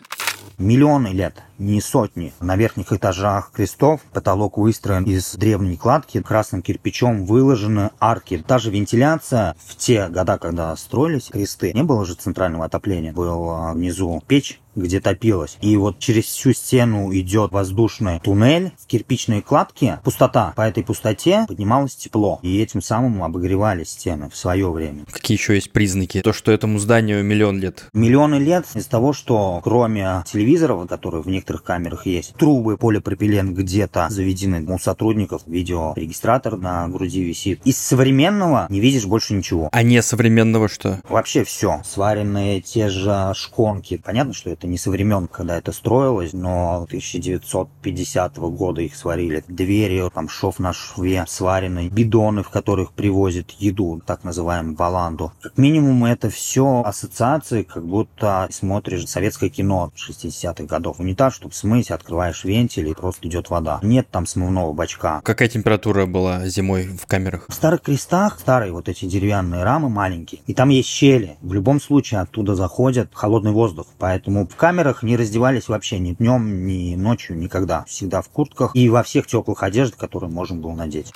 Миллионы 0.58 1.10
лет, 1.10 1.44
не 1.58 1.82
сотни. 1.82 2.32
На 2.40 2.56
верхних 2.56 2.94
этажах 2.94 3.52
крестов 3.52 4.00
потолок 4.14 4.58
выстроен 4.58 5.04
из 5.04 5.36
древней 5.36 5.76
кладки, 5.76 6.22
красным 6.22 6.62
кирпичом 6.62 7.26
выложены 7.26 7.90
арки. 8.00 8.42
Та 8.48 8.58
же 8.58 8.72
вентиляция 8.72 9.58
в 9.66 9.76
те 9.76 10.08
года, 10.08 10.38
когда 10.38 10.74
строились 10.78 11.28
кресты, 11.28 11.74
не 11.74 11.84
было 11.84 12.06
же 12.06 12.14
центрального 12.14 12.64
отопления. 12.64 13.12
Была 13.12 13.74
внизу 13.74 14.24
печь, 14.26 14.62
где 14.76 15.00
топилось. 15.00 15.58
И 15.62 15.76
вот 15.78 16.00
через 16.00 16.26
всю 16.26 16.54
стену 16.54 17.14
идет 17.14 17.52
воздушный 17.52 18.20
туннель 18.20 18.72
с 18.78 18.86
кирпичной 18.86 19.42
кладки. 19.42 20.00
Пустота. 20.04 20.54
По 20.56 20.62
этой 20.62 20.84
пустоте 20.84 21.46
поднималось 21.48 21.96
тепло. 21.96 22.40
И 22.42 22.62
этим 22.62 22.82
самым 22.82 23.24
обогревали 23.24 23.84
стены 23.84 24.30
в 24.30 24.36
свое 24.36 24.70
время. 24.70 25.06
Какие 25.12 25.38
еще 25.38 25.56
есть 25.56 25.72
признаки? 25.72 26.22
То, 26.22 26.34
что 26.34 26.52
этому 26.52 26.80
зданию 26.80 27.24
миллион 27.24 27.60
лет. 27.60 27.90
Миллионы 27.94 28.36
лет 28.36 28.66
из 28.76 28.86
того, 28.86 29.14
что 29.14 29.62
кроме 29.64 30.24
телевизоров, 30.26 30.88
которые 30.88 31.22
в 31.22 31.28
некоторых 31.28 31.64
камерах 31.64 32.06
есть, 32.06 32.34
трубы, 32.36 32.78
полипропилен 32.78 33.54
где-то 33.54 34.08
заведены 34.10 34.66
у 34.72 34.80
сотрудников, 34.80 35.44
видеорегистратор 35.46 36.58
на 36.58 36.88
груди 36.88 37.24
висит. 37.24 37.62
Из 37.66 37.78
современного 37.78 38.68
не 38.70 38.80
видишь 38.80 39.06
больше 39.06 39.34
ничего. 39.34 39.70
А 39.72 39.84
не 39.84 40.02
современного 40.02 40.70
что? 40.70 41.02
Вообще 41.10 41.44
все. 41.44 41.82
Сваренные 41.86 42.62
те 42.62 42.90
же 42.90 43.32
шконки. 43.36 44.02
Понятно, 44.04 44.34
что 44.34 44.50
это 44.50 44.65
не 44.66 44.78
со 44.78 44.90
времен, 44.92 45.28
когда 45.28 45.58
это 45.58 45.72
строилось, 45.72 46.34
но 46.34 46.84
1950 46.84 48.38
года 48.38 48.82
их 48.82 48.96
сварили. 48.96 49.44
Двери, 49.48 50.10
там 50.14 50.30
шов 50.30 50.60
на 50.60 50.74
шве 50.74 51.26
сваренные, 51.28 51.90
бидоны, 51.90 52.44
в 52.44 52.50
которых 52.50 52.94
привозят 52.94 53.52
еду, 53.52 54.02
так 54.06 54.24
называемую 54.24 54.76
баланду. 54.76 55.32
Как 55.42 55.58
минимум 55.58 56.06
это 56.06 56.30
все 56.30 56.84
ассоциации, 56.86 57.64
как 57.64 57.86
будто 57.86 58.48
смотришь 58.52 59.08
советское 59.08 59.50
кино 59.50 59.92
60-х 59.96 60.64
годов. 60.66 61.00
Унитаз, 61.00 61.34
чтобы 61.36 61.54
смыть, 61.54 61.92
открываешь 61.92 62.44
вентиль 62.44 62.90
и 62.90 62.94
просто 62.94 63.28
идет 63.28 63.50
вода. 63.50 63.80
Нет 63.82 64.10
там 64.12 64.26
смывного 64.26 64.74
бачка. 64.74 65.22
Какая 65.24 65.48
температура 65.48 66.06
была 66.06 66.48
зимой 66.48 66.88
в 66.88 67.06
камерах? 67.06 67.46
В 67.48 67.54
старых 67.54 67.82
крестах 67.82 68.40
старые 68.40 68.72
вот 68.72 68.90
эти 68.90 69.06
деревянные 69.06 69.64
рамы 69.64 69.90
маленькие, 69.90 70.42
и 70.48 70.54
там 70.54 70.70
есть 70.70 70.90
щели. 70.90 71.38
В 71.42 71.54
любом 71.54 71.80
случае 71.82 72.22
оттуда 72.22 72.56
заходит 72.56 73.10
холодный 73.14 73.52
воздух, 73.52 73.88
поэтому 73.98 74.48
в 74.56 74.58
камерах 74.58 75.04
не 75.04 75.18
раздевались 75.18 75.68
вообще 75.68 76.00
ни 76.00 76.14
днем, 76.14 76.66
ни 76.66 76.96
ночью, 76.96 77.38
никогда. 77.38 77.84
Всегда 77.90 78.22
в 78.22 78.30
куртках 78.30 78.72
и 78.74 78.88
во 78.88 79.04
всех 79.04 79.28
теплых 79.28 79.64
одеждах, 79.64 80.00
которые 80.00 80.30
можно 80.30 80.56
было 80.56 80.74
надеть. 80.74 81.12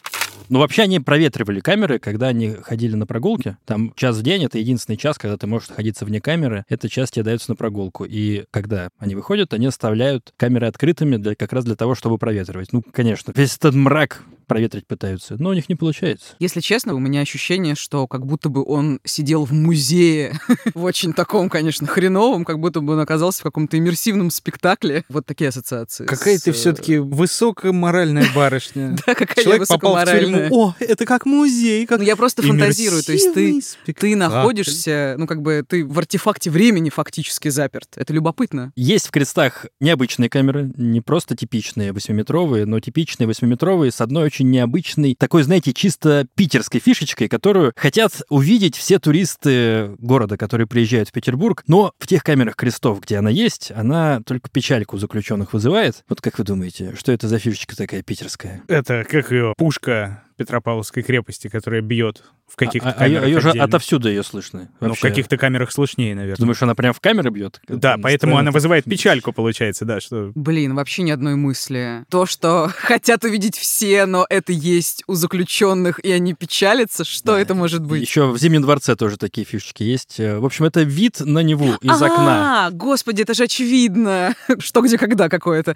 Ну, 0.49 0.59
вообще, 0.59 0.81
они 0.81 0.99
проветривали 0.99 1.61
камеры, 1.61 1.99
когда 1.99 2.27
они 2.27 2.49
ходили 2.49 2.95
на 2.95 3.05
прогулки. 3.05 3.55
Там 3.65 3.93
час 3.95 4.17
в 4.17 4.23
день— 4.23 4.43
это 4.45 4.57
единственный 4.57 4.97
час, 4.97 5.17
когда 5.17 5.37
ты 5.37 5.47
можешь 5.47 5.69
находиться 5.69 6.03
вне 6.03 6.19
камеры. 6.19 6.65
Эта 6.67 6.89
час 6.89 7.11
тебе 7.11 7.23
дается 7.23 7.51
на 7.51 7.55
прогулку. 7.55 8.03
И 8.03 8.43
когда 8.51 8.89
они 8.97 9.15
выходят, 9.15 9.53
они 9.53 9.67
оставляют 9.67 10.33
камеры 10.35 10.67
открытыми 10.67 11.15
для, 11.15 11.35
как 11.35 11.53
раз 11.53 11.63
для 11.63 11.75
того, 11.75 11.95
чтобы 11.95 12.17
проветривать. 12.17 12.73
Ну, 12.73 12.83
конечно, 12.91 13.31
весь 13.33 13.55
этот 13.55 13.73
мрак 13.73 14.23
проветрить 14.49 14.87
пытаются, 14.87 15.35
но 15.39 15.51
у 15.51 15.53
них 15.53 15.69
не 15.69 15.75
получается. 15.75 16.33
Если 16.39 16.59
честно, 16.59 16.95
у 16.95 16.99
меня 16.99 17.21
ощущение, 17.21 17.75
что 17.75 18.07
как 18.07 18.25
будто 18.25 18.49
бы 18.49 18.65
он 18.65 18.99
сидел 19.05 19.45
в 19.45 19.53
музее, 19.53 20.37
в 20.73 20.83
очень 20.83 21.13
таком, 21.13 21.49
конечно, 21.49 21.87
хреновом, 21.87 22.43
как 22.43 22.59
будто 22.59 22.81
бы 22.81 22.93
он 22.93 22.99
оказался 22.99 23.39
в 23.41 23.43
каком-то 23.43 23.77
иммерсивном 23.77 24.31
спектакле. 24.31 25.05
Вот 25.07 25.25
такие 25.25 25.49
ассоциации. 25.49 26.05
Какая 26.05 26.37
с, 26.37 26.41
ты 26.41 26.49
э, 26.49 26.53
все-таки 26.53 26.97
высокоморальная 26.97 28.27
барышня. 28.35 28.97
Да, 29.05 29.13
какая 29.13 29.35
я 29.37 29.43
Человек 29.43 29.67
попал 29.67 29.95
в 29.95 30.05
тюрьму. 30.05 30.47
О, 30.51 30.75
это 30.79 31.05
как 31.05 31.25
музей, 31.25 31.85
как 31.85 31.99
Ну, 31.99 32.05
я 32.05 32.15
просто 32.15 32.41
фантазирую, 32.41 33.03
то 33.03 33.13
есть 33.13 33.33
ты, 33.33 33.93
ты 33.93 34.15
находишься, 34.15 35.15
ну, 35.17 35.27
как 35.27 35.41
бы 35.41 35.63
ты 35.67 35.85
в 35.85 35.97
артефакте 35.97 36.49
времени 36.49 36.89
фактически 36.89 37.49
заперт. 37.49 37.89
Это 37.95 38.13
любопытно. 38.13 38.73
Есть 38.75 39.07
в 39.07 39.11
крестах 39.11 39.67
необычные 39.79 40.29
камеры, 40.29 40.71
не 40.75 41.01
просто 41.01 41.35
типичные 41.35 41.93
восьмиметровые, 41.93 42.65
но 42.65 42.79
типичные 42.79 43.27
восьмиметровые 43.27 43.91
с 43.91 44.01
одной 44.01 44.27
очень 44.39 44.49
необычной, 44.51 45.15
такой, 45.15 45.43
знаете, 45.43 45.73
чисто 45.73 46.25
питерской 46.35 46.79
фишечкой, 46.79 47.27
которую 47.27 47.73
хотят 47.75 48.21
увидеть 48.29 48.77
все 48.77 48.97
туристы 48.99 49.95
города, 49.99 50.37
которые 50.37 50.65
приезжают 50.65 51.09
в 51.09 51.11
Петербург. 51.11 51.63
Но 51.67 51.91
в 51.99 52.07
тех 52.07 52.23
камерах 52.23 52.55
крестов, 52.55 53.01
где 53.01 53.17
она 53.17 53.29
есть, 53.29 53.71
она 53.75 54.21
только 54.25 54.49
печальку 54.49 54.97
заключенных 54.97 55.51
вызывает. 55.53 56.05
Вот 56.07 56.21
как 56.21 56.37
вы 56.37 56.45
думаете, 56.45 56.95
что 56.97 57.11
это 57.11 57.27
за 57.27 57.37
фишечка 57.37 57.75
такая 57.75 58.01
питерская? 58.01 58.63
Это 58.67 59.05
как 59.09 59.31
ее 59.31 59.53
пушка 59.57 60.23
Петропавловской 60.39 61.03
крепости, 61.03 61.49
которая 61.49 61.81
бьет 61.81 62.23
В 62.47 62.55
каких-то 62.55 62.89
а, 62.89 62.93
а, 62.97 63.07
ее- 63.07 63.19
камерах 63.19 63.27
ее 63.27 63.41
же 63.41 63.59
отовсюду 63.61 64.09
ее 64.09 64.23
слышно. 64.23 64.69
Ну, 64.79 64.93
в 64.95 64.99
каких-то 64.99 65.37
камерах 65.37 65.71
слышнее, 65.71 66.15
наверное. 66.15 66.37
Думаешь, 66.39 66.61
она 66.63 66.73
прям 66.75 66.93
в 66.93 66.99
камеры 66.99 67.29
бьет? 67.29 67.61
Да, 67.67 67.97
поэтому 68.01 68.37
она 68.37 68.51
вызывает 68.51 68.85
печальку, 68.89 69.31
получается, 69.33 69.85
да, 69.85 69.99
что... 69.99 70.31
Блин, 70.33 70.73
вообще 70.75 71.03
ни 71.03 71.11
одной 71.11 71.35
мысли. 71.35 72.05
То, 72.09 72.25
что 72.25 72.71
хотят 72.75 73.23
увидеть 73.23 73.57
все, 73.57 74.05
но 74.05 74.25
это 74.29 74.51
есть 74.53 75.03
у 75.07 75.13
заключенных, 75.13 75.99
и 76.03 76.11
они 76.11 76.33
печалятся, 76.33 77.03
что 77.03 77.37
это 77.37 77.53
может 77.53 77.83
быть? 77.85 78.01
Еще 78.01 78.27
в 78.31 78.37
Зимнем 78.37 78.61
дворце 78.61 78.95
тоже 78.95 79.17
такие 79.17 79.45
фишечки 79.45 79.83
есть. 79.83 80.19
Э, 80.19 80.39
В 80.39 80.45
общем, 80.45 80.65
это 80.65 80.81
вид 80.83 81.19
на 81.19 81.39
Неву 81.43 81.73
из 81.81 82.01
окна. 82.01 82.67
А, 82.67 82.71
господи, 82.71 83.21
это 83.23 83.33
же 83.33 83.43
очевидно. 83.43 84.33
Что, 84.59 84.81
где, 84.81 84.97
когда 84.97 85.27
какое-то. 85.29 85.75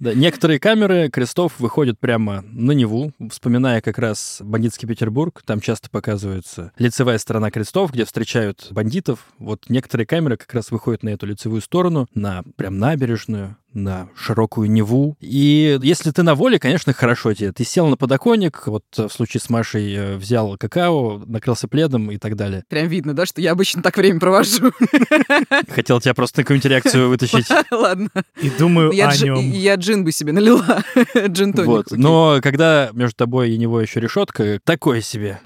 Да, 0.00 0.14
некоторые 0.14 0.58
камеры 0.60 1.10
крестов 1.10 1.52
выходят 1.58 1.98
прямо 1.98 2.44
на 2.52 2.72
Неву, 2.72 3.12
вспоминая 3.30 3.71
как 3.80 3.98
раз 3.98 4.38
бандитский 4.44 4.86
Петербург. 4.86 5.42
Там 5.46 5.60
часто 5.60 5.88
показывается 5.90 6.72
лицевая 6.78 7.18
сторона 7.18 7.50
крестов, 7.50 7.92
где 7.92 8.04
встречают 8.04 8.68
бандитов. 8.70 9.26
Вот 9.38 9.64
некоторые 9.68 10.06
камеры 10.06 10.36
как 10.36 10.52
раз 10.54 10.70
выходят 10.70 11.02
на 11.02 11.10
эту 11.10 11.26
лицевую 11.26 11.62
сторону, 11.62 12.08
на 12.14 12.42
прям 12.56 12.78
набережную, 12.78 13.56
на 13.74 14.08
широкую 14.16 14.70
Неву. 14.70 15.16
И 15.20 15.78
если 15.82 16.10
ты 16.10 16.22
на 16.22 16.34
воле, 16.34 16.58
конечно, 16.58 16.92
хорошо 16.92 17.34
тебе. 17.34 17.52
Ты 17.52 17.64
сел 17.64 17.86
на 17.88 17.96
подоконник, 17.96 18.66
вот 18.66 18.84
э, 18.98 19.08
в 19.08 19.12
случае 19.12 19.40
с 19.40 19.48
Машей 19.50 19.94
э, 19.94 20.16
взял 20.16 20.56
какао, 20.58 21.22
накрылся 21.26 21.68
пледом 21.68 22.10
и 22.10 22.18
так 22.18 22.36
далее. 22.36 22.64
Прям 22.68 22.88
видно, 22.88 23.14
да, 23.14 23.26
что 23.26 23.40
я 23.40 23.52
обычно 23.52 23.82
так 23.82 23.96
время 23.96 24.20
провожу. 24.20 24.72
Хотел 25.70 26.00
тебя 26.00 26.14
просто 26.14 26.40
на 26.40 26.44
какую-нибудь 26.44 26.70
реакцию 26.70 27.08
вытащить. 27.08 27.46
Ладно. 27.70 28.08
И 28.40 28.50
думаю 28.50 28.92
Я, 28.92 29.08
о 29.08 29.12
джи- 29.12 29.24
нем. 29.24 29.50
я 29.50 29.74
джин 29.76 30.04
бы 30.04 30.12
себе 30.12 30.32
налила. 30.32 30.82
джин 31.26 31.52
тоник. 31.52 31.66
Вот. 31.66 31.86
Но 31.90 32.40
когда 32.42 32.90
между 32.92 33.16
тобой 33.16 33.50
и 33.50 33.58
него 33.58 33.80
еще 33.80 34.00
решетка, 34.00 34.58
такое 34.64 35.00
себе. 35.00 35.40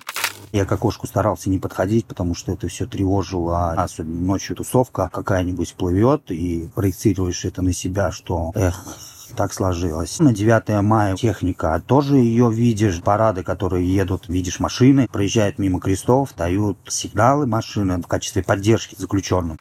Я 0.57 0.65
к 0.65 0.73
окошку 0.73 1.07
старался 1.07 1.51
не 1.51 1.59
подходить, 1.59 2.07
потому 2.07 2.35
что 2.35 2.51
это 2.51 2.67
все 2.69 2.87
тревожило. 2.87 3.73
Особенно 3.73 4.23
ночью 4.23 4.57
тусовка 4.57 5.11
какая-нибудь 5.13 5.75
плывет, 5.75 6.31
и 6.31 6.71
проецируешь 6.75 7.45
это 7.45 7.61
на 7.61 7.75
себя, 7.75 8.11
что 8.11 8.53
эх, 8.55 8.83
так 9.37 9.53
сложилось. 9.53 10.19
На 10.19 10.33
9 10.33 10.81
мая 10.83 11.15
техника, 11.15 11.83
тоже 11.87 12.17
ее 12.17 12.51
видишь. 12.51 13.03
Парады, 13.03 13.43
которые 13.43 13.87
едут, 13.95 14.31
видишь 14.31 14.59
машины, 14.59 15.09
проезжают 15.13 15.59
мимо 15.59 15.79
крестов, 15.79 16.35
дают 16.35 16.79
сигналы 16.89 17.47
машины 17.47 17.99
в 17.99 18.07
качестве 18.07 18.43
поддержки 18.43 18.95
заключенным. 18.97 19.59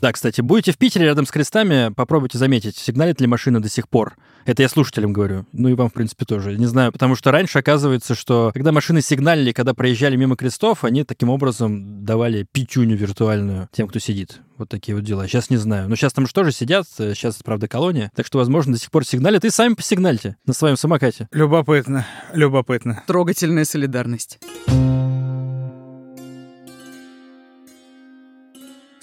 Да, 0.00 0.12
кстати, 0.12 0.42
будете 0.42 0.70
в 0.70 0.78
Питере 0.78 1.06
рядом 1.06 1.26
с 1.26 1.32
крестами, 1.32 1.92
попробуйте 1.92 2.38
заметить, 2.38 2.76
сигналит 2.76 3.20
ли 3.20 3.26
машина 3.26 3.60
до 3.60 3.68
сих 3.68 3.88
пор. 3.88 4.14
Это 4.46 4.62
я 4.62 4.68
слушателям 4.68 5.12
говорю. 5.12 5.44
Ну 5.52 5.68
и 5.68 5.74
вам, 5.74 5.90
в 5.90 5.92
принципе, 5.92 6.24
тоже. 6.24 6.56
Не 6.56 6.66
знаю, 6.66 6.92
потому 6.92 7.16
что 7.16 7.32
раньше 7.32 7.58
оказывается, 7.58 8.14
что 8.14 8.52
когда 8.54 8.70
машины 8.70 9.02
сигналили, 9.02 9.52
когда 9.52 9.74
проезжали 9.74 10.16
мимо 10.16 10.36
крестов, 10.36 10.84
они 10.84 11.02
таким 11.02 11.30
образом 11.30 12.04
давали 12.04 12.46
пятюню 12.52 12.96
виртуальную 12.96 13.68
тем, 13.72 13.88
кто 13.88 13.98
сидит. 13.98 14.40
Вот 14.56 14.68
такие 14.68 14.94
вот 14.94 15.04
дела. 15.04 15.26
Сейчас 15.26 15.50
не 15.50 15.56
знаю. 15.56 15.88
Но 15.88 15.96
сейчас 15.96 16.12
там 16.12 16.26
же 16.26 16.32
тоже 16.32 16.52
сидят, 16.52 16.86
э, 16.98 17.12
сейчас, 17.14 17.42
правда, 17.42 17.68
колония. 17.68 18.10
Так 18.14 18.24
что, 18.24 18.38
возможно, 18.38 18.72
до 18.72 18.78
сих 18.78 18.90
пор 18.90 19.04
сигналят. 19.04 19.44
И 19.44 19.50
сами 19.50 19.74
посигнальте 19.74 20.36
на 20.46 20.54
своем 20.54 20.76
самокате. 20.76 21.28
Любопытно, 21.32 22.06
любопытно. 22.32 23.02
Трогательная 23.06 23.64
солидарность. 23.64 24.38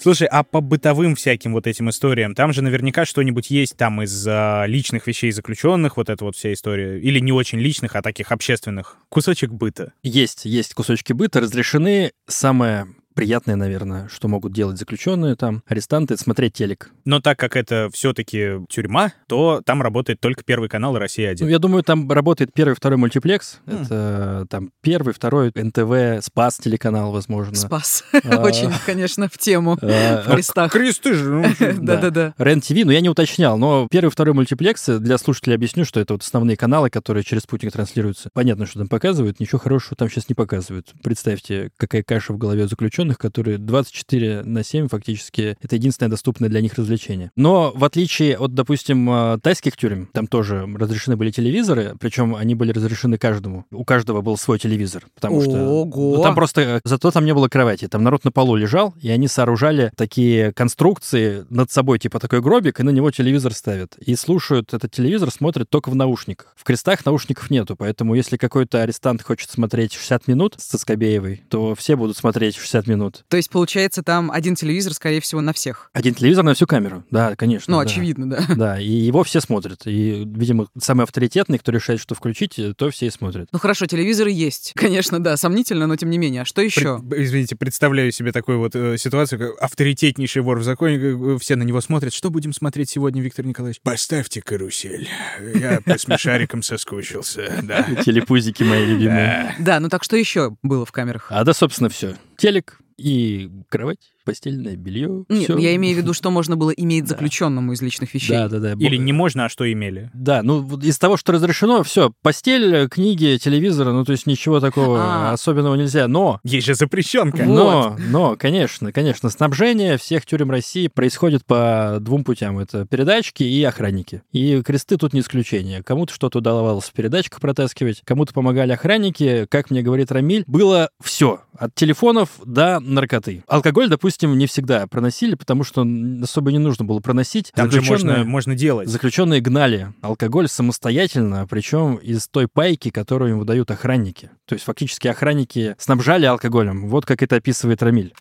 Слушай, 0.04 0.28
а 0.30 0.42
по 0.44 0.60
бытовым 0.60 1.14
всяким 1.14 1.54
вот 1.54 1.66
этим 1.66 1.88
историям, 1.88 2.34
там 2.34 2.52
же 2.52 2.60
наверняка 2.60 3.06
что-нибудь 3.06 3.48
есть 3.48 3.74
там 3.78 4.02
из 4.02 4.26
а, 4.28 4.66
личных 4.66 5.06
вещей 5.06 5.32
заключенных, 5.32 5.96
вот 5.96 6.10
эта 6.10 6.26
вот 6.26 6.36
вся 6.36 6.52
история, 6.52 7.00
или 7.00 7.20
не 7.20 7.32
очень 7.32 7.58
личных, 7.58 7.96
а 7.96 8.02
таких 8.02 8.30
общественных. 8.30 8.98
Кусочек 9.08 9.50
быта. 9.50 9.94
Есть, 10.02 10.44
есть 10.44 10.74
кусочки 10.74 11.14
быта, 11.14 11.40
разрешены. 11.40 12.12
Самое 12.26 12.86
приятное, 13.14 13.56
наверное, 13.56 14.08
что 14.08 14.28
могут 14.28 14.52
делать 14.52 14.78
заключенные 14.78 15.36
там, 15.36 15.62
арестанты, 15.66 16.16
смотреть 16.16 16.54
телек. 16.54 16.90
Но 17.04 17.20
так 17.20 17.38
как 17.38 17.56
это 17.56 17.88
все-таки 17.92 18.60
тюрьма, 18.68 19.12
то 19.28 19.62
там 19.64 19.82
работает 19.82 20.20
только 20.20 20.42
Первый 20.44 20.68
канал 20.68 20.96
и 20.96 20.98
Россия-1. 20.98 21.36
Ну, 21.40 21.48
я 21.48 21.58
думаю, 21.58 21.82
там 21.82 22.10
работает 22.10 22.52
первый, 22.52 22.74
второй 22.74 22.98
мультиплекс. 22.98 23.60
Это 23.66 24.46
там 24.50 24.70
первый, 24.82 25.14
второй 25.14 25.52
НТВ, 25.54 26.24
Спас 26.24 26.58
телеканал, 26.58 27.12
возможно. 27.12 27.54
Спас. 27.54 28.04
А, 28.24 28.42
Очень, 28.44 28.70
конечно, 28.84 29.28
в 29.28 29.38
тему. 29.38 29.78
э, 29.80 30.22
В 30.22 30.32
крестах. 30.34 30.72
Кресты 30.72 31.14
же. 31.14 31.30
ну, 31.30 31.44
Да-да-да. 31.80 32.34
РЕН-ТВ, 32.38 32.84
ну 32.84 32.90
я 32.90 33.00
не 33.00 33.08
уточнял, 33.08 33.56
но 33.58 33.88
первый, 33.90 34.10
второй 34.10 34.34
мультиплекс, 34.34 34.86
для 34.86 35.18
слушателей 35.18 35.54
объясню, 35.56 35.84
что 35.84 36.00
это 36.00 36.14
вот 36.14 36.22
основные 36.22 36.56
каналы, 36.56 36.90
которые 36.90 37.24
через 37.24 37.42
спутник 37.42 37.72
транслируются. 37.72 38.30
Понятно, 38.32 38.66
что 38.66 38.78
там 38.80 38.88
показывают, 38.88 39.40
ничего 39.40 39.58
хорошего 39.58 39.96
там 39.96 40.10
сейчас 40.10 40.28
не 40.28 40.34
показывают. 40.34 40.92
Представьте, 41.02 41.70
какая 41.76 42.02
каша 42.02 42.32
в 42.32 42.38
голове 42.38 42.64
у 42.64 42.68
заключенных, 43.04 43.18
которые 43.18 43.58
24 43.58 44.42
на 44.44 44.64
7 44.64 44.88
фактически, 44.88 45.56
это 45.62 45.76
единственное 45.76 46.10
доступное 46.10 46.48
для 46.48 46.60
них 46.60 46.74
развлечение. 46.74 47.30
Но 47.36 47.72
в 47.74 47.84
отличие 47.84 48.36
от, 48.36 48.54
допустим, 48.54 49.08
э, 49.10 49.38
тайских 49.42 49.76
тюрем, 49.76 50.08
там 50.12 50.26
тоже 50.26 50.66
разрешены 50.74 51.16
были 51.16 51.30
телевизоры, 51.30 51.94
причем 52.00 52.34
они 52.34 52.54
были 52.54 52.72
разрешены 52.72 53.18
каждому. 53.18 53.64
У 53.70 53.84
каждого 53.84 54.22
был 54.22 54.36
свой 54.36 54.58
телевизор, 54.58 55.04
потому 55.14 55.42
что... 55.42 55.50
Ого! 55.50 56.16
Ну, 56.16 56.22
там 56.22 56.34
просто... 56.34 56.60
э, 56.60 56.80
Зато 56.84 57.10
там 57.10 57.24
не 57.24 57.34
было 57.34 57.48
кровати, 57.48 57.88
там 57.88 58.02
народ 58.02 58.24
на 58.24 58.32
полу 58.32 58.56
лежал, 58.56 58.94
и 59.00 59.10
они 59.10 59.28
сооружали 59.28 59.90
такие 59.96 60.52
конструкции 60.52 61.44
над 61.50 61.70
собой, 61.70 61.98
типа 61.98 62.18
такой 62.18 62.40
гробик, 62.40 62.80
и 62.80 62.82
на 62.82 62.90
него 62.90 63.10
телевизор 63.10 63.52
ставят. 63.52 63.96
И 63.98 64.16
слушают 64.16 64.74
этот 64.74 64.90
телевизор, 64.92 65.30
смотрят 65.30 65.68
только 65.68 65.90
в 65.90 65.94
наушниках. 65.94 66.54
В 66.56 66.64
крестах 66.64 67.04
наушников 67.04 67.50
нету, 67.50 67.76
поэтому 67.76 68.14
если 68.14 68.36
какой-то 68.36 68.82
арестант 68.82 69.22
хочет 69.22 69.50
смотреть 69.50 69.92
60 69.92 70.28
минут 70.28 70.54
с 70.58 70.64
Цискобеевой, 70.64 71.42
то 71.48 71.74
все 71.74 71.96
будут 71.96 72.16
смотреть 72.16 72.56
60 72.56 72.86
минут. 72.86 72.93
То 73.28 73.36
есть, 73.36 73.50
получается, 73.50 74.02
там 74.02 74.30
один 74.30 74.54
телевизор, 74.54 74.94
скорее 74.94 75.20
всего, 75.20 75.40
на 75.40 75.52
всех. 75.52 75.90
Один 75.92 76.14
телевизор 76.14 76.44
на 76.44 76.54
всю 76.54 76.66
камеру, 76.66 77.04
да, 77.10 77.36
конечно. 77.36 77.72
Ну, 77.72 77.78
да. 77.78 77.84
очевидно, 77.84 78.28
да. 78.28 78.44
Да, 78.54 78.80
и 78.80 78.88
его 78.88 79.24
все 79.24 79.40
смотрят. 79.40 79.86
И, 79.86 80.24
видимо, 80.26 80.66
самый 80.78 81.04
авторитетный, 81.04 81.58
кто 81.58 81.72
решает, 81.72 82.00
что 82.00 82.14
включить, 82.14 82.58
то 82.76 82.90
все 82.90 83.06
и 83.06 83.10
смотрят. 83.10 83.48
Ну 83.52 83.58
хорошо, 83.58 83.86
телевизоры 83.86 84.30
есть. 84.30 84.72
Конечно, 84.76 85.22
да, 85.22 85.36
сомнительно, 85.36 85.86
но 85.86 85.96
тем 85.96 86.10
не 86.10 86.18
менее. 86.18 86.42
А 86.42 86.44
что 86.44 86.62
еще? 86.62 87.00
Пред- 87.00 87.20
извините, 87.20 87.56
представляю 87.56 88.12
себе 88.12 88.32
такую 88.32 88.58
вот 88.58 88.74
э, 88.74 88.96
ситуацию, 88.98 89.38
как 89.38 89.62
авторитетнейший 89.62 90.42
вор 90.42 90.58
в 90.58 90.62
законе, 90.62 91.38
все 91.38 91.56
на 91.56 91.62
него 91.62 91.80
смотрят. 91.80 92.12
Что 92.12 92.30
будем 92.30 92.52
смотреть 92.52 92.90
сегодня, 92.90 93.22
Виктор 93.22 93.44
Николаевич? 93.46 93.80
Поставьте 93.82 94.42
карусель. 94.42 95.08
Я 95.54 95.80
по 95.84 95.98
смешарикам 95.98 96.62
соскучился, 96.62 97.60
да. 97.62 97.82
Телепузики 98.04 98.62
мои 98.62 98.84
любимые. 98.86 99.54
Да, 99.58 99.80
ну 99.80 99.88
так 99.88 100.04
что 100.04 100.16
еще 100.16 100.56
было 100.62 100.84
в 100.84 100.92
камерах? 100.92 101.26
А 101.30 101.44
да, 101.44 101.54
собственно, 101.54 101.88
все. 101.88 102.16
Телек 102.36 102.78
и 102.96 103.50
кровать, 103.68 104.13
постельное 104.24 104.76
белье. 104.76 105.24
Нет, 105.28 105.44
всё. 105.44 105.58
я 105.58 105.74
имею 105.76 105.94
в 105.96 105.98
виду, 105.98 106.12
что 106.14 106.30
можно 106.30 106.56
было 106.56 106.70
иметь 106.70 107.06
заключенному 107.08 107.72
из 107.72 107.82
личных 107.82 108.12
вещей. 108.14 108.32
Да, 108.36 108.48
да, 108.48 108.58
да. 108.58 108.72
Или 108.72 108.96
не 108.96 109.12
можно, 109.12 109.44
а 109.44 109.48
что 109.48 109.70
имели? 109.70 110.10
Да, 110.14 110.42
ну 110.42 110.78
из 110.80 110.98
того, 110.98 111.16
что 111.16 111.32
разрешено, 111.32 111.82
все, 111.82 112.12
постель, 112.22 112.88
книги, 112.88 113.38
телевизор, 113.40 113.92
ну 113.92 114.04
то 114.04 114.12
есть 114.12 114.26
ничего 114.26 114.60
такого 114.60 114.98
А. 115.00 115.32
особенного 115.32 115.74
нельзя. 115.74 116.08
Но, 116.08 116.40
Есть 116.44 116.66
же 116.66 116.74
запрещенка. 116.74 117.44
но, 117.44 117.96
но, 118.08 118.36
конечно, 118.36 118.92
конечно, 118.92 119.30
снабжение 119.30 119.98
всех 119.98 120.26
тюрем 120.26 120.50
России 120.50 120.88
происходит 120.88 121.44
по 121.44 121.98
двум 122.00 122.24
путям. 122.24 122.58
Это 122.58 122.86
передачки 122.86 123.42
и 123.42 123.62
охранники. 123.64 124.22
И 124.32 124.62
кресты 124.62 124.96
тут 124.96 125.12
не 125.12 125.20
исключение. 125.20 125.82
Кому-то 125.82 126.12
что-то 126.14 126.38
удавалось 126.38 126.84
в 126.86 126.92
передачках 126.92 127.40
протаскивать, 127.40 128.02
кому-то 128.04 128.32
помогали 128.32 128.72
охранники. 128.72 129.46
Как 129.50 129.70
мне 129.70 129.82
говорит 129.82 130.10
Рамиль, 130.12 130.44
было 130.46 130.88
все. 131.02 131.40
От 131.56 131.74
телефонов 131.74 132.30
до 132.44 132.80
наркоты. 132.80 133.44
Алкоголь, 133.46 133.88
допустим, 133.88 134.13
не 134.22 134.46
всегда 134.46 134.86
проносили, 134.86 135.34
потому 135.34 135.64
что 135.64 135.86
особо 136.22 136.52
не 136.52 136.58
нужно 136.58 136.84
было 136.84 137.00
проносить. 137.00 137.52
Там 137.54 137.70
же 137.70 137.80
Заключенные- 137.80 138.16
можно, 138.18 138.30
можно 138.30 138.54
делать. 138.54 138.88
Заключенные 138.88 139.40
гнали 139.40 139.92
алкоголь 140.00 140.48
самостоятельно, 140.48 141.46
причем 141.48 141.96
из 141.96 142.28
той 142.28 142.48
пайки, 142.48 142.90
которую 142.90 143.32
им 143.32 143.38
выдают 143.38 143.70
охранники. 143.70 144.30
То 144.46 144.54
есть 144.54 144.64
фактически 144.64 145.08
охранники 145.08 145.74
снабжали 145.78 146.26
алкоголем. 146.26 146.88
Вот 146.88 147.06
как 147.06 147.22
это 147.22 147.36
описывает 147.36 147.82
Рамиль. 147.82 148.12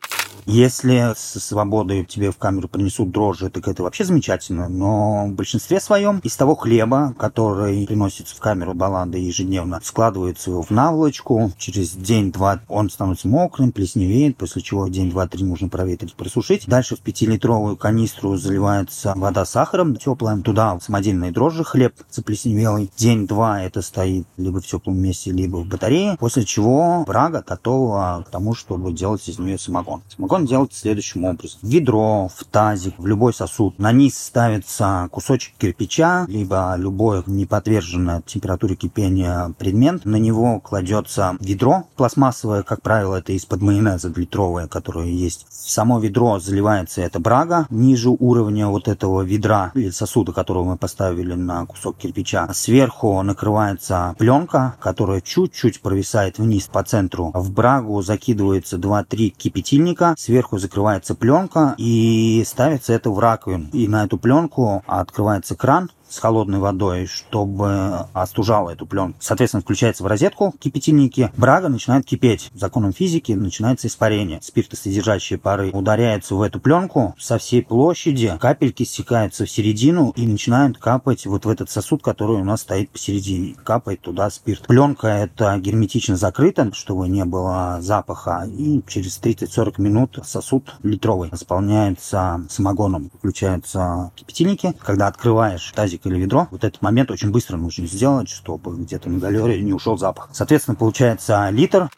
Если 0.45 1.13
со 1.15 1.39
свободой 1.39 2.05
тебе 2.05 2.31
в 2.31 2.37
камеру 2.37 2.67
принесут 2.67 3.11
дрожжи, 3.11 3.49
так 3.49 3.67
это 3.67 3.83
вообще 3.83 4.03
замечательно. 4.03 4.67
Но 4.67 5.27
в 5.27 5.33
большинстве 5.33 5.79
своем 5.79 6.19
из 6.19 6.35
того 6.35 6.55
хлеба, 6.55 7.13
который 7.17 7.85
приносится 7.87 8.35
в 8.35 8.39
камеру 8.39 8.73
баланды 8.73 9.19
ежедневно, 9.19 9.79
складывается 9.83 10.51
его 10.51 10.61
в 10.61 10.69
наволочку. 10.69 11.51
Через 11.57 11.91
день-два 11.91 12.61
он 12.67 12.89
становится 12.89 13.27
мокрым, 13.27 13.71
плесневеет, 13.71 14.37
после 14.37 14.61
чего 14.61 14.87
день, 14.87 15.09
два, 15.11 15.27
три 15.27 15.43
нужно 15.43 15.69
проветрить, 15.69 16.15
просушить. 16.15 16.67
Дальше 16.67 16.95
в 16.95 16.99
пятилитровую 16.99 17.77
канистру 17.77 18.35
заливается 18.35 19.13
вода 19.15 19.45
с 19.45 19.51
сахаром 19.51 19.95
теплая. 19.95 20.37
Туда 20.41 20.79
самодельные 20.81 21.31
дрожжи, 21.31 21.63
хлеб 21.63 21.93
заплесневелый. 22.11 22.91
День-два 22.97 23.61
это 23.61 23.81
стоит 23.81 24.27
либо 24.37 24.59
в 24.59 24.65
теплом 24.65 24.97
месте, 24.97 25.31
либо 25.31 25.57
в 25.57 25.67
батарее. 25.67 26.17
После 26.19 26.43
чего 26.43 27.03
брага 27.05 27.43
готова 27.47 28.23
к 28.27 28.31
тому, 28.31 28.55
чтобы 28.55 28.91
делать 28.91 29.27
из 29.29 29.39
нее 29.39 29.57
самогон. 29.57 30.01
Самогон 30.09 30.32
Закон 30.33 30.47
делается 30.47 30.79
следующим 30.79 31.25
образом. 31.25 31.59
В 31.61 31.67
ведро, 31.67 32.27
в 32.35 32.43
тазик, 32.45 32.95
в 32.97 33.05
любой 33.05 33.35
сосуд. 33.35 33.77
На 33.77 33.91
низ 33.91 34.17
ставится 34.17 35.07
кусочек 35.11 35.53
кирпича, 35.59 36.25
либо 36.27 36.73
любое 36.75 37.21
неподверженное 37.27 38.23
температуре 38.25 38.73
кипения 38.75 39.53
предмет. 39.59 40.05
На 40.05 40.15
него 40.15 40.59
кладется 40.59 41.37
ведро 41.39 41.83
пластмассовое, 41.97 42.63
как 42.63 42.81
правило, 42.81 43.17
это 43.17 43.31
из-под 43.33 43.61
майонеза 43.61 44.11
литровое, 44.15 44.67
которое 44.67 45.07
есть. 45.07 45.45
В 45.51 45.69
само 45.69 45.99
ведро 45.99 46.39
заливается 46.39 47.01
эта 47.01 47.19
брага 47.19 47.67
ниже 47.69 48.09
уровня 48.09 48.69
вот 48.69 48.87
этого 48.87 49.21
ведра 49.21 49.71
или 49.75 49.91
сосуда, 49.91 50.31
которого 50.33 50.63
мы 50.63 50.77
поставили 50.77 51.35
на 51.35 51.67
кусок 51.67 51.97
кирпича. 51.97 52.51
Сверху 52.53 53.21
накрывается 53.21 54.15
пленка, 54.17 54.77
которая 54.79 55.21
чуть-чуть 55.21 55.79
провисает 55.81 56.39
вниз 56.39 56.65
по 56.65 56.81
центру. 56.81 57.29
В 57.35 57.51
брагу 57.51 58.01
закидывается 58.01 58.77
2-3 58.77 59.29
кипятильника, 59.29 60.15
сверху 60.23 60.57
закрывается 60.57 61.15
пленка 61.15 61.75
и 61.77 62.43
ставится 62.47 62.93
это 62.93 63.09
в 63.09 63.19
раковину. 63.19 63.69
И 63.73 63.87
на 63.87 64.05
эту 64.05 64.17
пленку 64.17 64.83
открывается 64.87 65.55
кран, 65.55 65.91
с 66.13 66.19
холодной 66.19 66.59
водой, 66.59 67.07
чтобы 67.07 68.07
остужала 68.13 68.69
эту 68.69 68.85
пленку. 68.85 69.17
Соответственно, 69.19 69.61
включается 69.61 70.03
в 70.03 70.07
розетку 70.07 70.53
кипятильники, 70.59 71.31
брага 71.35 71.69
начинает 71.69 72.05
кипеть. 72.05 72.51
Законом 72.53 72.93
физики 72.93 73.31
начинается 73.31 73.87
испарение. 73.87 74.39
Спиртосодержащие 74.41 75.39
пары 75.39 75.71
ударяются 75.71 76.35
в 76.35 76.41
эту 76.43 76.59
пленку 76.59 77.15
со 77.17 77.39
всей 77.39 77.63
площади, 77.63 78.37
капельки 78.39 78.83
стекаются 78.83 79.45
в 79.45 79.49
середину 79.49 80.13
и 80.15 80.27
начинают 80.27 80.77
капать 80.77 81.25
вот 81.25 81.45
в 81.45 81.49
этот 81.49 81.71
сосуд, 81.71 82.03
который 82.03 82.37
у 82.37 82.43
нас 82.43 82.61
стоит 82.61 82.91
посередине. 82.91 83.55
Капает 83.63 84.01
туда 84.01 84.29
спирт. 84.29 84.67
Пленка 84.67 85.07
это 85.07 85.57
герметично 85.57 86.15
закрыта, 86.15 86.71
чтобы 86.73 87.07
не 87.07 87.25
было 87.25 87.79
запаха. 87.81 88.47
И 88.47 88.81
через 88.87 89.19
30-40 89.19 89.81
минут 89.81 90.19
сосуд 90.23 90.75
литровый 90.83 91.29
заполняется 91.31 92.45
самогоном. 92.49 93.09
Включаются 93.17 94.11
кипятильники. 94.15 94.73
Когда 94.79 95.07
открываешь 95.07 95.71
тазик 95.75 96.02
или 96.05 96.19
ведро. 96.19 96.47
Вот 96.51 96.63
этот 96.63 96.81
момент 96.81 97.11
очень 97.11 97.31
быстро 97.31 97.57
нужно 97.57 97.87
сделать, 97.87 98.29
чтобы 98.29 98.75
где-то 98.75 99.09
на 99.09 99.19
галере 99.19 99.61
не 99.61 99.73
ушел 99.73 99.97
запах. 99.97 100.29
Соответственно, 100.33 100.75
получается 100.75 101.49
литр. 101.51 101.89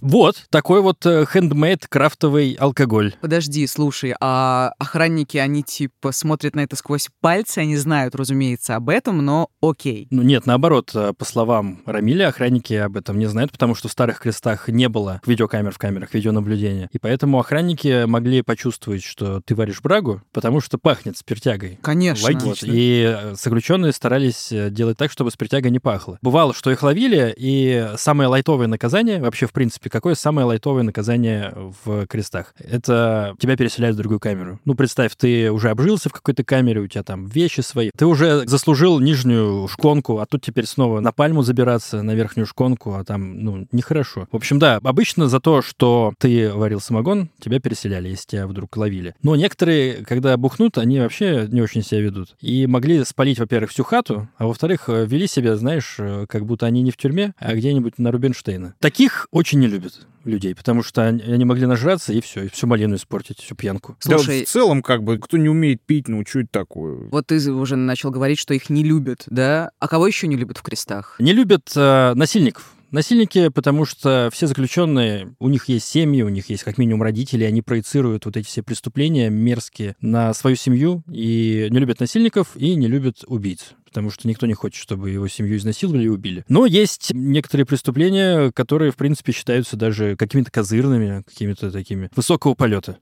Вот, 0.00 0.46
такой 0.48 0.80
вот 0.80 1.04
хендмейд 1.04 1.86
крафтовый 1.86 2.54
алкоголь. 2.54 3.14
Подожди, 3.20 3.66
слушай, 3.66 4.14
а 4.18 4.72
охранники, 4.78 5.36
они 5.36 5.62
типа 5.62 6.12
смотрят 6.12 6.54
на 6.54 6.60
это 6.60 6.74
сквозь 6.76 7.08
пальцы, 7.20 7.58
они 7.58 7.76
знают, 7.76 8.14
разумеется, 8.14 8.76
об 8.76 8.88
этом, 8.88 9.22
но 9.22 9.50
окей. 9.60 10.08
Ну 10.10 10.22
нет, 10.22 10.46
наоборот, 10.46 10.92
э, 10.94 11.12
по 11.12 11.24
словам 11.26 11.82
Рамиля, 11.84 12.28
охранники 12.28 12.72
об 12.72 12.96
этом 12.96 13.18
не 13.18 13.26
знают, 13.26 13.52
потому 13.52 13.74
что 13.74 13.88
в 13.88 13.92
старых 13.92 14.20
крестах 14.20 14.68
не 14.68 14.88
было 14.88 15.20
видеокамер 15.26 15.72
в 15.72 15.78
камерах, 15.78 16.14
видеонаблюдения. 16.14 16.88
И 16.92 16.98
поэтому 16.98 17.38
охранники 17.38 18.06
могли 18.06 18.40
почувствовать, 18.40 19.02
что 19.02 19.42
ты 19.42 19.54
варишь 19.54 19.82
брагу, 19.82 20.22
потому 20.32 20.62
что 20.62 20.78
пахнет 20.78 21.18
спиртягой. 21.18 21.78
Конечно. 21.82 22.24
Логично. 22.24 22.66
И 22.70 23.02
э, 23.02 23.34
заключенные 23.50 23.92
старались 23.92 24.52
э, 24.52 24.70
делать 24.70 24.96
так, 24.96 25.10
чтобы 25.10 25.32
спиртяга 25.32 25.70
не 25.70 25.80
пахла. 25.80 26.18
Бывало, 26.22 26.54
что 26.54 26.70
их 26.70 26.84
ловили, 26.84 27.34
и 27.36 27.88
самое 27.96 28.28
лайтовое 28.28 28.68
наказание, 28.68 29.20
вообще, 29.20 29.46
в 29.46 29.52
принципе, 29.52 29.90
какое 29.90 30.14
самое 30.14 30.46
лайтовое 30.46 30.84
наказание 30.84 31.52
в 31.84 32.06
крестах? 32.06 32.54
Это 32.58 33.34
тебя 33.40 33.56
переселяют 33.56 33.96
в 33.96 33.98
другую 33.98 34.20
камеру. 34.20 34.60
Ну, 34.64 34.76
представь, 34.76 35.16
ты 35.16 35.50
уже 35.50 35.70
обжился 35.70 36.08
в 36.08 36.12
какой-то 36.12 36.44
камере, 36.44 36.80
у 36.80 36.86
тебя 36.86 37.02
там 37.02 37.26
вещи 37.26 37.60
свои, 37.60 37.90
ты 37.96 38.06
уже 38.06 38.46
заслужил 38.46 39.00
нижнюю 39.00 39.66
шконку, 39.66 40.18
а 40.18 40.26
тут 40.26 40.42
теперь 40.42 40.66
снова 40.66 41.00
на 41.00 41.10
пальму 41.10 41.42
забираться, 41.42 42.02
на 42.02 42.14
верхнюю 42.14 42.46
шконку, 42.46 42.94
а 42.94 43.04
там, 43.04 43.42
ну, 43.42 43.66
нехорошо. 43.72 44.28
В 44.30 44.36
общем, 44.36 44.60
да, 44.60 44.78
обычно 44.84 45.28
за 45.28 45.40
то, 45.40 45.60
что 45.60 46.12
ты 46.18 46.52
варил 46.52 46.80
самогон, 46.80 47.30
тебя 47.40 47.58
переселяли, 47.58 48.10
если 48.10 48.28
тебя 48.28 48.46
вдруг 48.46 48.76
ловили. 48.76 49.16
Но 49.22 49.34
некоторые, 49.34 50.04
когда 50.04 50.36
бухнут, 50.36 50.78
они 50.78 51.00
вообще 51.00 51.48
не 51.50 51.62
очень 51.62 51.82
себя 51.82 52.00
ведут. 52.00 52.36
И 52.40 52.68
могли 52.68 53.04
спалить, 53.04 53.29
во-первых, 53.38 53.70
всю 53.70 53.84
хату, 53.84 54.28
а 54.36 54.46
во-вторых, 54.46 54.88
вели 54.88 55.26
себя, 55.26 55.56
знаешь, 55.56 55.96
как 56.28 56.46
будто 56.46 56.66
они 56.66 56.82
не 56.82 56.90
в 56.90 56.96
тюрьме, 56.96 57.34
а 57.38 57.54
где-нибудь 57.54 57.98
на 57.98 58.10
Рубинштейна. 58.10 58.74
Таких 58.80 59.28
очень 59.30 59.58
не 59.60 59.66
любят 59.66 60.06
людей, 60.24 60.54
потому 60.54 60.82
что 60.82 61.06
они, 61.06 61.44
могли 61.44 61.66
нажраться 61.66 62.12
и 62.12 62.20
все, 62.20 62.44
и 62.44 62.48
всю 62.48 62.66
малину 62.66 62.96
испортить, 62.96 63.38
всю 63.38 63.54
пьянку. 63.54 63.96
Слушай, 64.00 64.40
да, 64.40 64.44
в 64.44 64.48
целом, 64.48 64.82
как 64.82 65.02
бы, 65.02 65.18
кто 65.18 65.36
не 65.36 65.48
умеет 65.48 65.80
пить, 65.82 66.08
ну, 66.08 66.20
это 66.20 66.46
такое? 66.50 67.08
Вот 67.10 67.28
ты 67.28 67.50
уже 67.50 67.76
начал 67.76 68.10
говорить, 68.10 68.38
что 68.38 68.52
их 68.52 68.68
не 68.70 68.84
любят, 68.84 69.24
да? 69.26 69.70
А 69.78 69.88
кого 69.88 70.06
еще 70.06 70.26
не 70.26 70.36
любят 70.36 70.58
в 70.58 70.62
крестах? 70.62 71.16
Не 71.18 71.32
любят 71.32 71.72
э, 71.74 72.12
насильников. 72.14 72.74
Насильники, 72.90 73.48
потому 73.48 73.84
что 73.84 74.30
все 74.32 74.46
заключенные, 74.46 75.34
у 75.38 75.48
них 75.48 75.68
есть 75.68 75.86
семьи, 75.86 76.22
у 76.22 76.28
них 76.28 76.50
есть 76.50 76.64
как 76.64 76.76
минимум 76.76 77.02
родители, 77.02 77.44
они 77.44 77.62
проецируют 77.62 78.24
вот 78.24 78.36
эти 78.36 78.46
все 78.46 78.62
преступления 78.62 79.30
мерзкие 79.30 79.94
на 80.00 80.34
свою 80.34 80.56
семью 80.56 81.04
и 81.08 81.68
не 81.70 81.78
любят 81.78 82.00
насильников 82.00 82.56
и 82.56 82.74
не 82.74 82.88
любят 82.88 83.24
убийц 83.26 83.74
потому 83.90 84.12
что 84.12 84.28
никто 84.28 84.46
не 84.46 84.54
хочет, 84.54 84.80
чтобы 84.80 85.10
его 85.10 85.26
семью 85.26 85.56
изнасиловали 85.56 86.04
и 86.04 86.08
убили. 86.08 86.44
Но 86.48 86.64
есть 86.64 87.10
некоторые 87.12 87.66
преступления, 87.66 88.52
которые, 88.52 88.92
в 88.92 88.96
принципе, 88.96 89.32
считаются 89.32 89.76
даже 89.76 90.14
какими-то 90.14 90.52
козырными, 90.52 91.24
какими-то 91.24 91.72
такими 91.72 92.08
высокого 92.14 92.54
полета. 92.54 92.98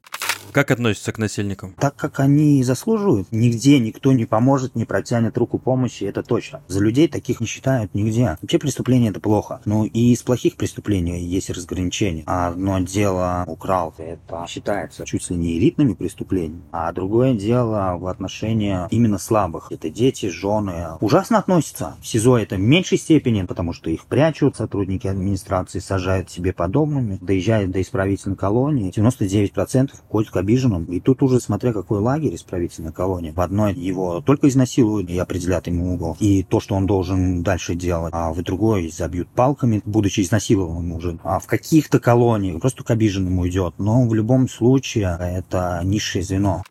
Как 0.52 0.70
относятся 0.70 1.12
к 1.12 1.18
насильникам? 1.18 1.74
Так, 1.78 1.94
как 1.96 2.20
они 2.20 2.62
заслуживают. 2.64 3.28
Нигде 3.30 3.78
никто 3.78 4.12
не 4.12 4.24
поможет, 4.24 4.74
не 4.74 4.84
протянет 4.84 5.36
руку 5.36 5.58
помощи, 5.58 6.04
это 6.04 6.22
точно. 6.22 6.62
За 6.68 6.80
людей 6.80 7.08
таких 7.08 7.40
не 7.40 7.46
считают 7.46 7.94
нигде. 7.94 8.38
Вообще 8.40 8.58
преступление 8.58 9.10
это 9.10 9.20
плохо. 9.20 9.60
Ну 9.64 9.84
и 9.84 10.12
из 10.12 10.22
плохих 10.22 10.56
преступлений 10.56 11.22
есть 11.22 11.50
разграничение. 11.50 12.24
Одно 12.26 12.78
дело 12.80 13.44
украл, 13.46 13.94
это 13.98 14.46
считается 14.48 15.04
чуть 15.04 15.28
ли 15.30 15.36
не 15.36 15.58
элитными 15.58 15.94
преступлениями, 15.94 16.62
а 16.72 16.92
другое 16.92 17.34
дело 17.34 17.96
в 17.98 18.06
отношении 18.06 18.78
именно 18.90 19.18
слабых. 19.18 19.70
Это 19.70 19.90
дети, 19.90 20.26
жены. 20.26 20.96
Ужасно 21.00 21.38
относятся. 21.38 21.96
В 22.00 22.06
СИЗО 22.06 22.38
это 22.38 22.56
в 22.56 22.60
меньшей 22.60 22.98
степени, 22.98 23.42
потому 23.42 23.72
что 23.72 23.90
их 23.90 24.06
прячут, 24.06 24.56
сотрудники 24.56 25.06
администрации 25.06 25.78
сажают 25.78 26.30
себе 26.30 26.52
подобными, 26.52 27.18
доезжают 27.20 27.70
до 27.70 27.82
исправительной 27.82 28.36
колонии. 28.36 28.92
99% 28.96 29.90
ходят 30.08 30.30
обиженным. 30.38 30.84
И 30.84 31.00
тут 31.00 31.22
уже, 31.22 31.40
смотря 31.40 31.72
какой 31.72 32.00
лагерь 32.00 32.34
исправительной 32.34 32.92
колонии, 32.92 33.30
в 33.30 33.40
одной 33.40 33.74
его 33.74 34.20
только 34.20 34.48
изнасилуют 34.48 35.10
и 35.10 35.18
определят 35.18 35.66
ему 35.66 35.94
угол. 35.94 36.16
И 36.20 36.42
то, 36.42 36.60
что 36.60 36.74
он 36.74 36.86
должен 36.86 37.42
дальше 37.42 37.74
делать, 37.74 38.12
а 38.14 38.32
в 38.32 38.42
другой 38.42 38.90
забьют 38.90 39.28
палками, 39.28 39.82
будучи 39.84 40.20
изнасилованным 40.20 40.92
уже. 40.92 41.18
А 41.22 41.38
в 41.38 41.46
каких-то 41.46 42.00
колониях 42.00 42.60
просто 42.60 42.84
к 42.84 42.90
обиженному 42.90 43.46
идет. 43.48 43.74
Но 43.78 44.06
в 44.06 44.14
любом 44.14 44.48
случае 44.48 45.16
это 45.20 45.80
низшее 45.84 46.22
звено. 46.22 46.62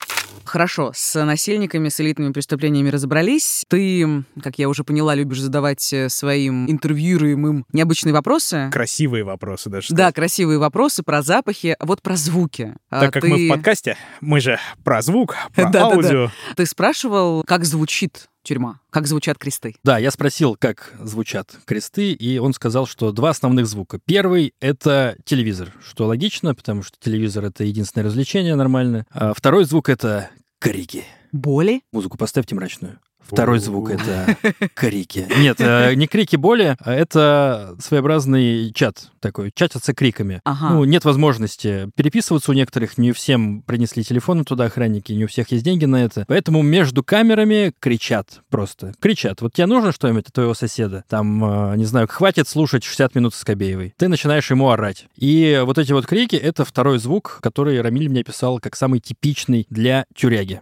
Хорошо, 0.48 0.91
с 0.95 1.24
насильниками, 1.24 1.90
с 1.90 1.99
элитными 1.99 2.32
преступлениями 2.32 2.90
разобрались. 2.90 3.65
Ты, 3.68 4.24
как 4.41 4.57
я 4.57 4.69
уже 4.69 4.84
поняла, 4.84 5.14
любишь 5.14 5.41
задавать 5.41 5.91
э, 5.91 6.10
своим 6.10 6.69
интервьюируемым 6.69 7.65
необычные 7.74 8.14
вопросы. 8.14 8.69
Красивые 8.72 9.24
вопросы 9.24 9.69
даже. 9.69 9.94
Да, 9.94 10.11
красивые 10.11 10.57
вопросы 10.57 11.03
про 11.03 11.22
запахи, 11.22 11.76
вот 11.80 12.02
про 12.02 12.15
звуки. 12.15 12.76
А 12.90 13.02
так 13.02 13.14
как 13.14 13.24
Ты... 13.24 13.30
мы 13.30 13.45
в 13.45 13.49
подкасте, 13.49 13.98
мы 14.22 14.40
же 14.40 14.57
про 14.84 15.02
звук, 15.02 15.36
про 15.56 15.69
аудио. 15.74 16.32
Ты 16.56 16.65
спрашивал, 16.65 17.44
как 17.44 17.65
звучит 17.65 18.30
тюрьма? 18.48 18.80
Как 18.90 19.07
звучат 19.07 19.38
кресты? 19.38 19.76
Да, 19.84 19.98
я 19.98 20.10
спросил, 20.11 20.56
как 20.60 20.94
звучат 21.02 21.52
кресты, 21.65 22.14
и 22.14 22.38
он 22.38 22.53
сказал, 22.53 22.88
что 22.88 23.11
два 23.11 23.30
основных 23.30 23.68
звука. 23.68 23.99
Первый— 24.06 24.53
это 24.61 25.18
телевизор, 25.26 25.74
что 25.84 26.07
логично, 26.07 26.56
потому 26.56 26.84
что 26.84 26.98
телевизор— 26.99 27.45
это 27.45 27.64
единственное 27.64 28.06
развлечение 28.06 28.56
нормальное. 28.56 29.06
А 29.11 29.34
второй 29.34 29.65
звук— 29.65 29.90
это 29.90 30.30
крики. 30.60 31.03
Боли? 31.32 31.82
Музыку 31.91 32.18
поставьте 32.18 32.56
мрачную. 32.56 32.99
Второй 33.32 33.60
звук— 33.60 33.90
это 33.91 34.38
крики. 34.74 35.28
Нет, 35.38 35.58
э, 35.60 35.94
не 35.95 36.08
крики 36.08 36.36
боли, 36.36 36.76
а 36.80 36.94
это 36.94 37.76
своеобразный 37.80 38.72
чат 38.74 39.12
такой. 39.20 39.52
Чатятся 39.54 39.94
криками. 39.94 40.41
Ага. 40.44 40.70
Ну, 40.70 40.84
нет 40.86 41.06
возможности 41.06 41.90
переписываться 41.95 42.52
у 42.52 42.54
некоторых, 42.54 42.98
не 42.98 43.12
у 43.12 43.14
всем 43.14 43.62
принесли 43.62 44.04
телефоны 44.04 44.44
туда 44.44 44.66
охранники, 44.66 45.12
не 45.12 45.26
у 45.26 45.28
всех 45.28 45.52
есть 45.52 45.64
деньги 45.64 45.86
на 45.86 46.04
это. 46.04 46.26
Поэтому 46.28 46.62
между 46.62 47.04
камерами 47.04 47.74
кричат 47.80 48.41
просто. 48.49 48.94
Кричат. 48.99 49.41
Вот 49.41 49.54
тебе 49.54 49.68
нужно 49.68 49.91
что-нибудь 49.91 50.28
от 50.28 50.34
твоего 50.34 50.54
соседа? 50.54 51.04
Там, 51.10 51.74
э, 51.74 51.78
не 51.78 51.86
знаю, 51.86 52.08
хватит 52.08 52.48
слушать 52.48 52.84
60 52.84 53.16
минут 53.16 53.34
с 53.34 53.40
Скобеевой. 53.40 53.94
Ты 53.98 54.08
начинаешь 54.08 54.49
ему 54.49 54.70
орать. 54.70 55.06
И 55.16 55.62
вот 55.66 55.78
эти 55.78 55.91
вот 55.91 56.06
крики— 56.06 56.36
это 56.38 56.66
второй 56.66 56.99
звук, 56.99 57.40
который 57.41 57.82
Рамиль 57.82 58.10
мне 58.10 58.24
писал 58.24 58.60
как 58.60 58.76
самый 58.76 58.99
типичный 58.99 59.66
для 59.70 60.06
тюряги. 60.16 60.62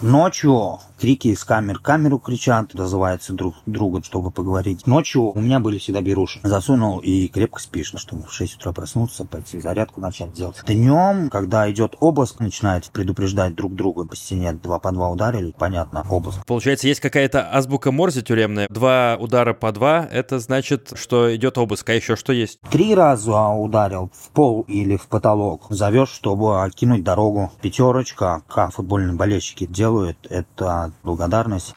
Ночью 0.00 0.78
крики 1.02 1.28
из 1.28 1.42
камер. 1.42 1.80
Камеру 1.80 2.20
кричат, 2.20 2.70
дозываются 2.74 3.32
друг 3.32 3.56
друга, 3.66 4.04
чтобы 4.04 4.30
поговорить. 4.30 4.86
Ночью 4.86 5.32
у 5.32 5.40
меня 5.40 5.58
были 5.58 5.78
всегда 5.78 6.00
беруши. 6.00 6.38
Засунул 6.44 7.00
и 7.00 7.26
крепко 7.26 7.60
спишь, 7.60 7.92
чтобы 7.96 8.22
в 8.22 8.32
6 8.32 8.56
утра 8.58 8.72
проснуться, 8.72 9.24
пойти 9.24 9.60
зарядку 9.60 10.00
начать 10.00 10.32
делать. 10.32 10.62
Днем, 10.64 11.28
когда 11.28 11.68
идет 11.70 11.96
обыск, 11.98 12.38
начинает 12.38 12.84
предупреждать 12.92 13.56
друг 13.56 13.74
друга 13.74 14.04
по 14.04 14.14
стене. 14.14 14.52
Два 14.52 14.78
по 14.78 14.92
два 14.92 15.10
ударили, 15.10 15.52
понятно, 15.58 16.06
обыск. 16.08 16.46
Получается, 16.46 16.86
есть 16.86 17.00
какая-то 17.00 17.52
азбука 17.52 17.90
Морзе 17.90 18.22
тюремная. 18.22 18.68
Два 18.70 19.16
удара 19.18 19.54
по 19.54 19.72
два, 19.72 20.08
это 20.08 20.38
значит, 20.38 20.92
что 20.94 21.34
идет 21.34 21.58
обыск. 21.58 21.90
А 21.90 21.94
еще 21.94 22.14
что 22.14 22.32
есть? 22.32 22.60
Три 22.70 22.94
раза 22.94 23.48
ударил 23.48 24.12
в 24.14 24.30
пол 24.30 24.62
или 24.68 24.96
в 24.96 25.08
потолок. 25.08 25.66
Зовешь, 25.70 26.10
чтобы 26.10 26.70
кинуть 26.76 27.02
дорогу. 27.02 27.50
Пятерочка, 27.60 28.42
как 28.48 28.72
футбольные 28.72 29.16
болельщики 29.16 29.66
делают, 29.82 30.16
это 30.30 30.92
благодарность. 31.02 31.74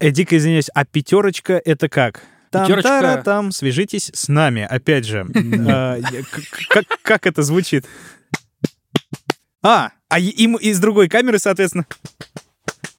Э, 0.00 0.10
дико 0.10 0.36
извиняюсь, 0.36 0.68
а 0.74 0.84
пятерочка 0.84 1.52
это 1.64 1.88
как? 1.88 2.22
Там, 2.50 2.66
Пятерочка- 2.66 3.22
там, 3.22 3.52
свяжитесь 3.52 4.10
с 4.12 4.26
нами, 4.26 4.62
опять 4.68 5.04
же. 5.06 5.24
А, 5.68 6.00
Как 7.02 7.26
это 7.28 7.42
звучит? 7.44 7.86
А, 9.62 9.90
а 10.08 10.18
им 10.18 10.56
из 10.56 10.80
другой 10.80 11.08
камеры, 11.08 11.38
соответственно. 11.38 11.86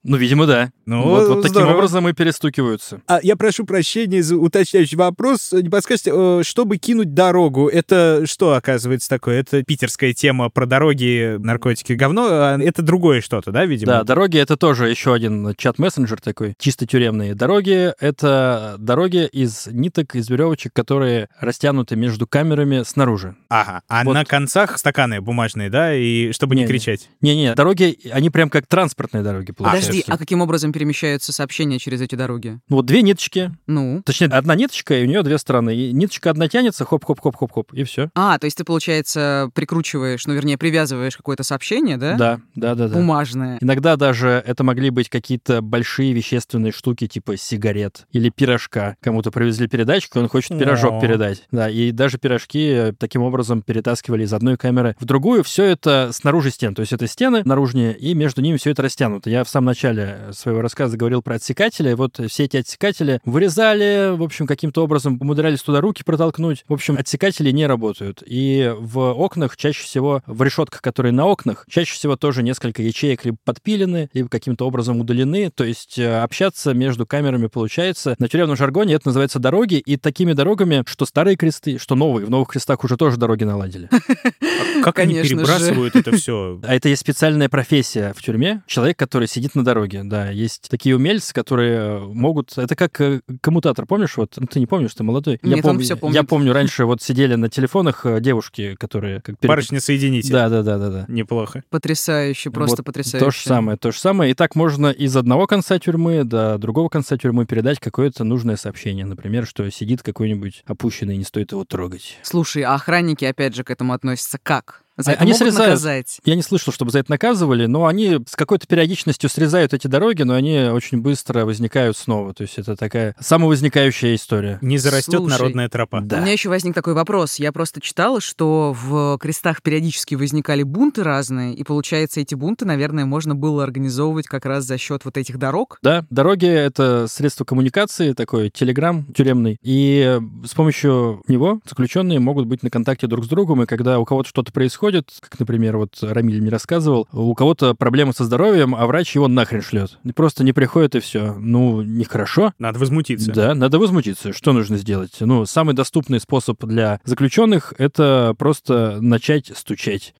Ну, 0.07 0.18
видимо, 0.18 0.45
да. 0.45 0.72
Ну, 0.86 1.02
вот, 1.02 1.27
вот 1.27 1.41
таким 1.41 1.68
образом 1.68 2.07
и 2.07 2.14
перестукиваются. 2.14 3.02
А 3.07 3.19
я 3.23 3.36
прошу 3.36 3.65
прощения 3.65 4.22
за 4.22 4.38
уточняющий 4.38 4.98
вопрос. 4.98 5.52
Не 5.52 5.68
подскажете, 5.68 6.11
э, 6.14 6.41
чтобы 6.45 6.77
кинуть 6.77 7.15
дорогу, 7.15 7.68
это 7.68 8.23
что 8.27 8.53
оказывается 8.53 9.10
такое? 9.10 9.40
Это 9.40 9.64
питерская 9.64 10.14
тема 10.14 10.49
про 10.52 10.68
дороги, 10.68 11.38
наркотики, 11.40 11.94
говно. 11.94 12.27
а 12.30 12.57
Это 12.61 12.84
другое 12.84 13.22
что-то, 13.22 13.52
да, 13.52 13.65
видимо? 13.65 13.94
Да, 13.94 14.03
дороги— 14.03 14.38
это 14.40 14.57
тоже 14.57 14.90
еще 14.90 15.11
один 15.11 15.56
чат-мессенджер 15.57 16.22
такой, 16.22 16.53
чисто 16.60 16.86
тюремный. 16.86 17.34
Дороги— 17.34 17.91
это 17.99 18.76
дороги 18.77 19.26
из 19.32 19.65
ниток, 19.72 20.14
из 20.15 20.30
веревочек, 20.30 20.72
которые 20.73 21.30
растянуты 21.40 21.95
между 21.95 22.27
камерами 22.27 22.84
снаружи. 22.86 23.36
Ага. 23.49 23.82
А 23.88 24.03
Вот. 24.03 24.14
на 24.14 24.23
концах 24.23 24.77
стаканы 24.77 25.19
бумажные, 25.19 25.72
да, 25.72 25.95
и 25.95 26.32
чтобы 26.32 26.53
не, 26.56 26.61
Не-не. 26.61 26.68
кричать. 26.72 27.10
Не-не, 27.22 27.56
дороги, 27.56 27.98
они 28.11 28.30
прям 28.30 28.52
как 28.52 28.68
транспортные 28.68 29.23
дороги, 29.23 29.52
получаются. 29.52 29.95
Подожди, 30.02 30.12
а 30.12 30.18
каким 30.18 30.42
образом 30.42 30.72
перемещаются 30.72 31.32
сообщения 31.32 31.80
через 31.80 32.02
эти 32.02 32.16
дороги? 32.16 32.60
Ну, 32.70 32.78
Вот 32.78 32.86
две 32.86 33.02
ниточки, 33.02 33.52
Ну. 33.68 34.02
точнее, 34.06 34.28
одна 34.28 34.56
ниточка, 34.56 34.96
и 35.00 35.04
у 35.04 35.08
нее 35.08 35.24
две 35.24 35.38
стороны. 35.38 35.76
И 35.76 35.92
ниточка 35.92 36.30
одна 36.30 36.48
тянется, 36.48 36.86
хоп-хоп-хоп-хоп-хоп, 36.86 37.74
и 37.74 37.84
все. 37.84 38.10
А, 38.16 38.38
то 38.40 38.46
есть 38.46 38.58
ты, 38.58 38.64
получается, 38.64 39.50
прикручиваешь, 39.54 40.26
ну, 40.28 40.34
вернее, 40.34 40.58
привязываешь 40.58 41.16
какое-то 41.18 41.44
сообщение, 41.44 41.98
да? 41.98 42.16
Да, 42.18 42.40
да, 42.56 42.76
да, 42.76 42.88
да. 42.88 42.96
Бумажное. 42.96 43.58
Иногда 43.62 43.96
даже 43.96 44.44
это 44.46 44.64
могли 44.64 44.90
быть 44.90 45.10
какие-то 45.10 45.62
большие 45.62 46.14
вещественные 46.14 46.72
штуки, 46.72 47.08
типа 47.08 47.38
сигарет 47.38 48.06
или 48.12 48.30
пирожка. 48.30 48.96
Кому-то 49.02 49.32
привезли 49.32 49.68
передатчик, 49.68 50.16
и 50.16 50.20
он 50.20 50.28
хочет 50.30 50.58
пирожок 50.58 50.94
О. 50.94 51.02
передать. 51.02 51.44
Да, 51.52 51.70
и 51.70 51.92
даже 51.92 52.18
пирожки 52.18 52.68
э, 52.68 52.94
таким 52.98 53.22
образом 53.22 53.62
перетаскивали 53.62 54.24
из 54.24 54.34
одной 54.34 54.58
камеры 54.58 54.96
в 55.00 55.06
другую. 55.06 55.44
Все 55.44 55.66
это 55.66 56.10
снаружи 56.14 56.52
стен. 56.52 56.74
То 56.74 56.82
есть 56.82 56.94
это 56.94 57.08
стены 57.08 57.44
наружнее, 57.46 57.96
и 57.96 58.14
между 58.14 58.42
ними 58.42 58.58
все 58.58 58.72
это 58.72 58.82
растянуто. 58.82 59.30
Я 59.30 59.44
в 59.44 59.50
самом 59.50 59.68
начале 59.68 59.85
своего 60.34 60.62
рассказа 60.62 60.98
говорил 60.98 61.22
про 61.22 61.36
отсекатели. 61.36 61.94
Вот 61.94 62.20
все 62.30 62.45
эти 62.45 62.57
отсекатели 62.57 63.20
вырезали, 63.26 64.16
в 64.16 64.24
общем, 64.24 64.48
каким-то 64.48 64.84
образом 64.84 65.18
умудрялись 65.20 65.62
туда 65.62 65.82
руки 65.82 66.03
протолкнуть. 66.03 66.64
В 66.68 66.74
общем, 66.74 66.98
отсекатели 66.98 67.52
не 67.52 67.68
работают. 67.68 68.24
И 68.26 68.74
в 68.78 68.99
окнах 69.14 69.57
чаще 69.57 69.84
всего, 69.84 70.22
в 70.26 70.41
решетках, 70.41 70.82
которые 70.82 71.12
на 71.12 71.26
окнах, 71.26 71.66
чаще 71.70 71.94
всего 71.94 72.16
тоже 72.16 72.44
несколько 72.44 72.82
ячеек 72.82 73.26
либо 73.26 73.38
подпилены, 73.44 74.10
либо 74.14 74.30
каким-то 74.30 74.66
образом 74.68 74.99
удалены. 74.99 75.52
То 75.52 75.64
есть 75.64 75.99
э, 75.99 76.22
общаться 76.22 76.74
между 76.74 77.06
камерами 77.06 77.48
получается. 77.48 78.16
На 78.20 78.28
тюремном 78.28 78.57
жаргоне 78.57 78.95
это 78.95 79.07
называется 79.07 79.40
дороги, 79.40 79.76
и 79.76 79.98
такими 79.98 80.34
дорогами, 80.34 80.84
что 80.88 81.06
старые 81.06 81.36
кресты, 81.36 81.78
что 81.78 81.95
новые. 81.95 82.26
В 82.26 82.30
новых 82.30 82.49
крестах 82.49 82.84
уже 82.84 82.98
тоже 82.98 83.18
дороги 83.18 83.44
наладили. 83.44 83.90
Как 84.86 84.99
они 84.99 85.16
Конечно 85.16 85.40
же. 85.40 85.45
перебрасывают 85.45 85.95
это 85.95 86.12
все? 86.16 86.60
А 86.64 86.76
это 86.76 86.90
есть 86.90 87.02
специальная 87.02 87.49
профессия 87.49 88.14
в 88.16 88.22
тюрьме. 88.22 88.62
Человек, 88.68 88.98
который 88.99 89.28
сидит 89.28 89.56
на 89.56 89.66
дороге. 89.66 90.02
Да, 90.03 90.30
есть 90.30 90.70
такие 90.70 90.95
умельцы, 90.95 91.34
которые 91.34 91.78
э, 91.78 91.99
могут... 91.99 92.56
Это 92.56 92.76
как 92.76 93.02
э, 93.02 93.22
коммутатор, 93.41 93.88
помнишь? 93.88 94.16
Вот 94.18 94.36
ну, 94.38 94.45
ты 94.45 94.60
не 94.60 94.68
помнишь, 94.68 94.94
ты 94.94 95.03
молодой. 95.03 95.40
я, 95.41 95.56
Нет, 95.56 95.66
он 95.66 95.72
помню, 95.72 95.84
всё 95.84 95.95
я 95.95 95.99
помнит. 95.99 96.28
помню, 96.28 96.53
раньше 96.53 96.86
вот 96.86 97.02
сидели 97.02 97.34
на 97.34 97.49
телефонах 97.49 98.06
э, 98.06 98.20
девушки, 98.22 98.76
которые... 98.76 99.22
Как 99.22 99.40
перед- 99.40 99.49
Барышня-соединитель. 99.49 100.32
Да, 100.32 100.49
да, 100.49 100.62
да, 100.62 100.78
да, 100.78 100.90
да. 100.91 101.06
Неплохо. 101.07 101.64
Потрясающе, 101.72 102.52
просто 102.52 102.78
Вот 102.78 102.86
потрясающе. 102.86 103.26
То 103.26 103.32
же 103.32 103.40
самое, 103.40 103.78
то 103.78 103.91
же 103.91 103.99
самое. 103.99 104.32
И 104.32 104.34
так 104.36 104.56
можно 104.56 104.91
из 104.91 105.16
одного 105.18 105.48
конца 105.48 105.80
тюрьмы 105.80 106.26
до 106.26 106.60
другого 106.60 106.90
конца 106.90 107.18
тюрьмы 107.18 107.48
передать 107.48 107.80
какое-то 107.80 108.24
нужное 108.24 108.56
сообщение. 108.56 109.06
Например, 109.06 109.48
что 109.48 109.68
сидит 109.72 110.03
какой-нибудь 110.03 110.64
опущенный, 110.68 111.18
не 111.18 111.24
стоит 111.24 111.53
его 111.53 111.66
трогать. 111.66 112.20
Слушай, 112.22 112.62
а 112.64 112.76
охранники, 112.76 113.26
опять 113.26 113.56
же, 113.56 113.64
к 113.64 113.72
этому 113.72 113.94
относятся 113.94 114.38
как? 114.41 114.75
За 114.98 115.12
А- 115.12 115.14
это 115.14 115.24
они 115.24 115.32
могут 115.32 115.48
срезают. 115.48 115.70
наказать? 115.72 116.20
Я 116.24 116.36
не 116.36 116.42
слышал, 116.42 116.72
чтобы 116.72 116.92
за 116.92 117.00
это 117.00 117.12
наказывали, 117.12 117.66
но 117.66 117.86
они 117.86 118.20
с 118.28 118.36
какой-то 118.36 118.66
периодичностью 118.68 119.30
срезают 119.30 119.74
эти 119.74 119.88
дороги, 119.88 120.24
но 120.24 120.34
они 120.36 120.58
очень 120.72 121.02
быстро 121.02 121.46
возникают 121.46 121.98
снова. 121.98 122.34
То 122.34 122.44
есть 122.44 122.58
это 122.58 122.76
такая 122.76 123.16
самовозникающая 123.20 124.16
история. 124.16 124.58
Не 124.62 124.78
зарастет 124.78 125.16
Слушай, 125.16 125.32
народная 125.32 125.70
тропа. 125.70 125.98
У 125.98 126.02
меня 126.02 126.32
еще 126.32 126.50
возник 126.50 126.74
такой 126.74 126.94
вопрос. 126.94 127.36
Я 127.36 127.52
просто 127.52 127.82
читала, 127.82 128.22
что 128.22 128.74
в 128.80 129.18
крестах 129.20 129.62
периодически 129.62 130.16
возникали 130.16 130.64
бунты 130.64 131.04
разные, 131.04 131.54
и 131.54 131.64
получается, 131.64 132.22
эти 132.22 132.36
бунты, 132.36 132.66
наверное, 132.66 133.06
можно 133.06 133.36
было 133.36 133.64
организовывать 133.64 134.28
как 134.28 134.46
раз 134.46 134.64
за 134.64 134.78
счет 134.78 135.04
вот 135.04 135.18
этих 135.18 135.38
дорог. 135.38 135.78
Да, 135.82 136.06
дороги— 136.10 136.46
это 136.48 137.08
средство 137.10 137.44
коммуникации, 137.44 138.14
такой 138.14 138.50
телеграм 138.50 139.06
тюремный. 139.14 139.58
И 139.62 140.20
с 140.46 140.54
помощью 140.54 141.22
него 141.28 141.60
заключенные 141.68 142.20
могут 142.20 142.46
быть 142.48 142.64
на 142.64 142.70
контакте 142.70 143.08
друг 143.08 143.26
с 143.26 143.28
другом, 143.28 143.64
и 143.64 143.66
когда 143.66 144.00
у 144.00 144.06
кого-то 144.06 144.30
что-то 144.30 144.52
происходит, 144.52 144.85
как, 145.20 145.40
например, 145.40 145.78
вот 145.78 145.98
Рамиль 146.02 146.41
мне 146.41 146.49
рассказывал, 146.49 147.07
у 147.12 147.34
кого-то 147.34 147.74
проблемы 147.76 148.14
со 148.14 148.24
здоровьем, 148.24 148.76
а 148.76 148.86
врач 148.88 149.16
его 149.16 149.28
нахрен 149.28 149.62
шлет. 149.62 149.98
Просто 150.16 150.44
не 150.44 150.53
приходит, 150.53 150.95
и 150.95 150.99
все. 150.99 151.34
Ну, 151.34 151.82
нехорошо. 151.82 152.53
Надо 152.60 152.80
возмутиться. 152.80 153.32
Да, 153.32 153.56
надо 153.56 153.80
возмутиться. 153.80 154.34
Что 154.34 154.53
нужно 154.53 154.78
сделать? 154.78 155.18
Ну, 155.20 155.45
самый 155.45 155.76
доступный 155.76 156.20
способ 156.20 156.64
для 156.66 156.99
заключенных— 157.03 157.74
это 157.78 158.36
просто 158.38 158.98
начать 159.02 159.52
стучать. 159.56 160.14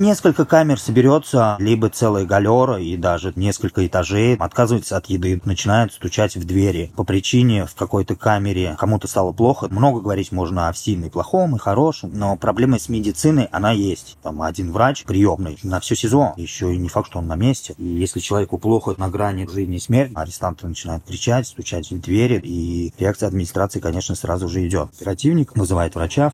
Несколько 0.00 0.44
камер 0.44 0.80
соберется, 0.80 1.56
либо 1.60 1.88
целая 1.88 2.24
галера 2.24 2.80
и 2.80 2.96
даже 2.96 3.32
несколько 3.36 3.86
этажей 3.86 4.34
отказывается 4.34 4.96
от 4.96 5.06
еды, 5.06 5.40
начинает 5.44 5.92
стучать 5.92 6.34
в 6.36 6.44
двери 6.44 6.92
по 6.96 7.04
причине 7.04 7.66
в 7.66 7.74
какой-то 7.76 8.16
камере 8.16 8.76
кому-то 8.78 9.06
стало 9.06 9.32
плохо. 9.32 9.68
Много 9.70 10.00
говорить 10.00 10.32
можно 10.32 10.68
о 10.68 10.74
сильном 10.74 11.08
и 11.08 11.10
плохом, 11.10 11.54
и 11.54 11.60
хорошем, 11.60 12.10
но 12.12 12.36
проблема 12.36 12.80
с 12.80 12.88
медициной, 12.88 13.44
она 13.52 13.70
есть. 13.70 14.18
Там 14.22 14.42
один 14.42 14.72
врач 14.72 15.04
приемный 15.04 15.58
на 15.62 15.78
все 15.78 15.94
СИЗО, 15.94 16.34
еще 16.36 16.74
и 16.74 16.76
не 16.76 16.88
факт, 16.88 17.10
что 17.10 17.20
он 17.20 17.28
на 17.28 17.36
месте. 17.36 17.74
И 17.78 17.84
если 17.84 18.18
человеку 18.18 18.58
плохо 18.58 18.94
на 18.98 19.08
грани 19.08 19.46
жизни 19.46 19.76
и 19.76 19.80
смерти, 19.80 20.12
арестанты 20.16 20.66
начинают 20.66 21.04
кричать, 21.04 21.46
стучать 21.46 21.90
в 21.90 22.00
двери, 22.00 22.40
и 22.42 22.92
реакция 22.98 23.28
администрации, 23.28 23.78
конечно, 23.78 24.16
сразу 24.16 24.48
же 24.48 24.66
идет. 24.66 24.88
Оперативник 24.96 25.56
вызывает 25.56 25.94
врача, 25.94 26.32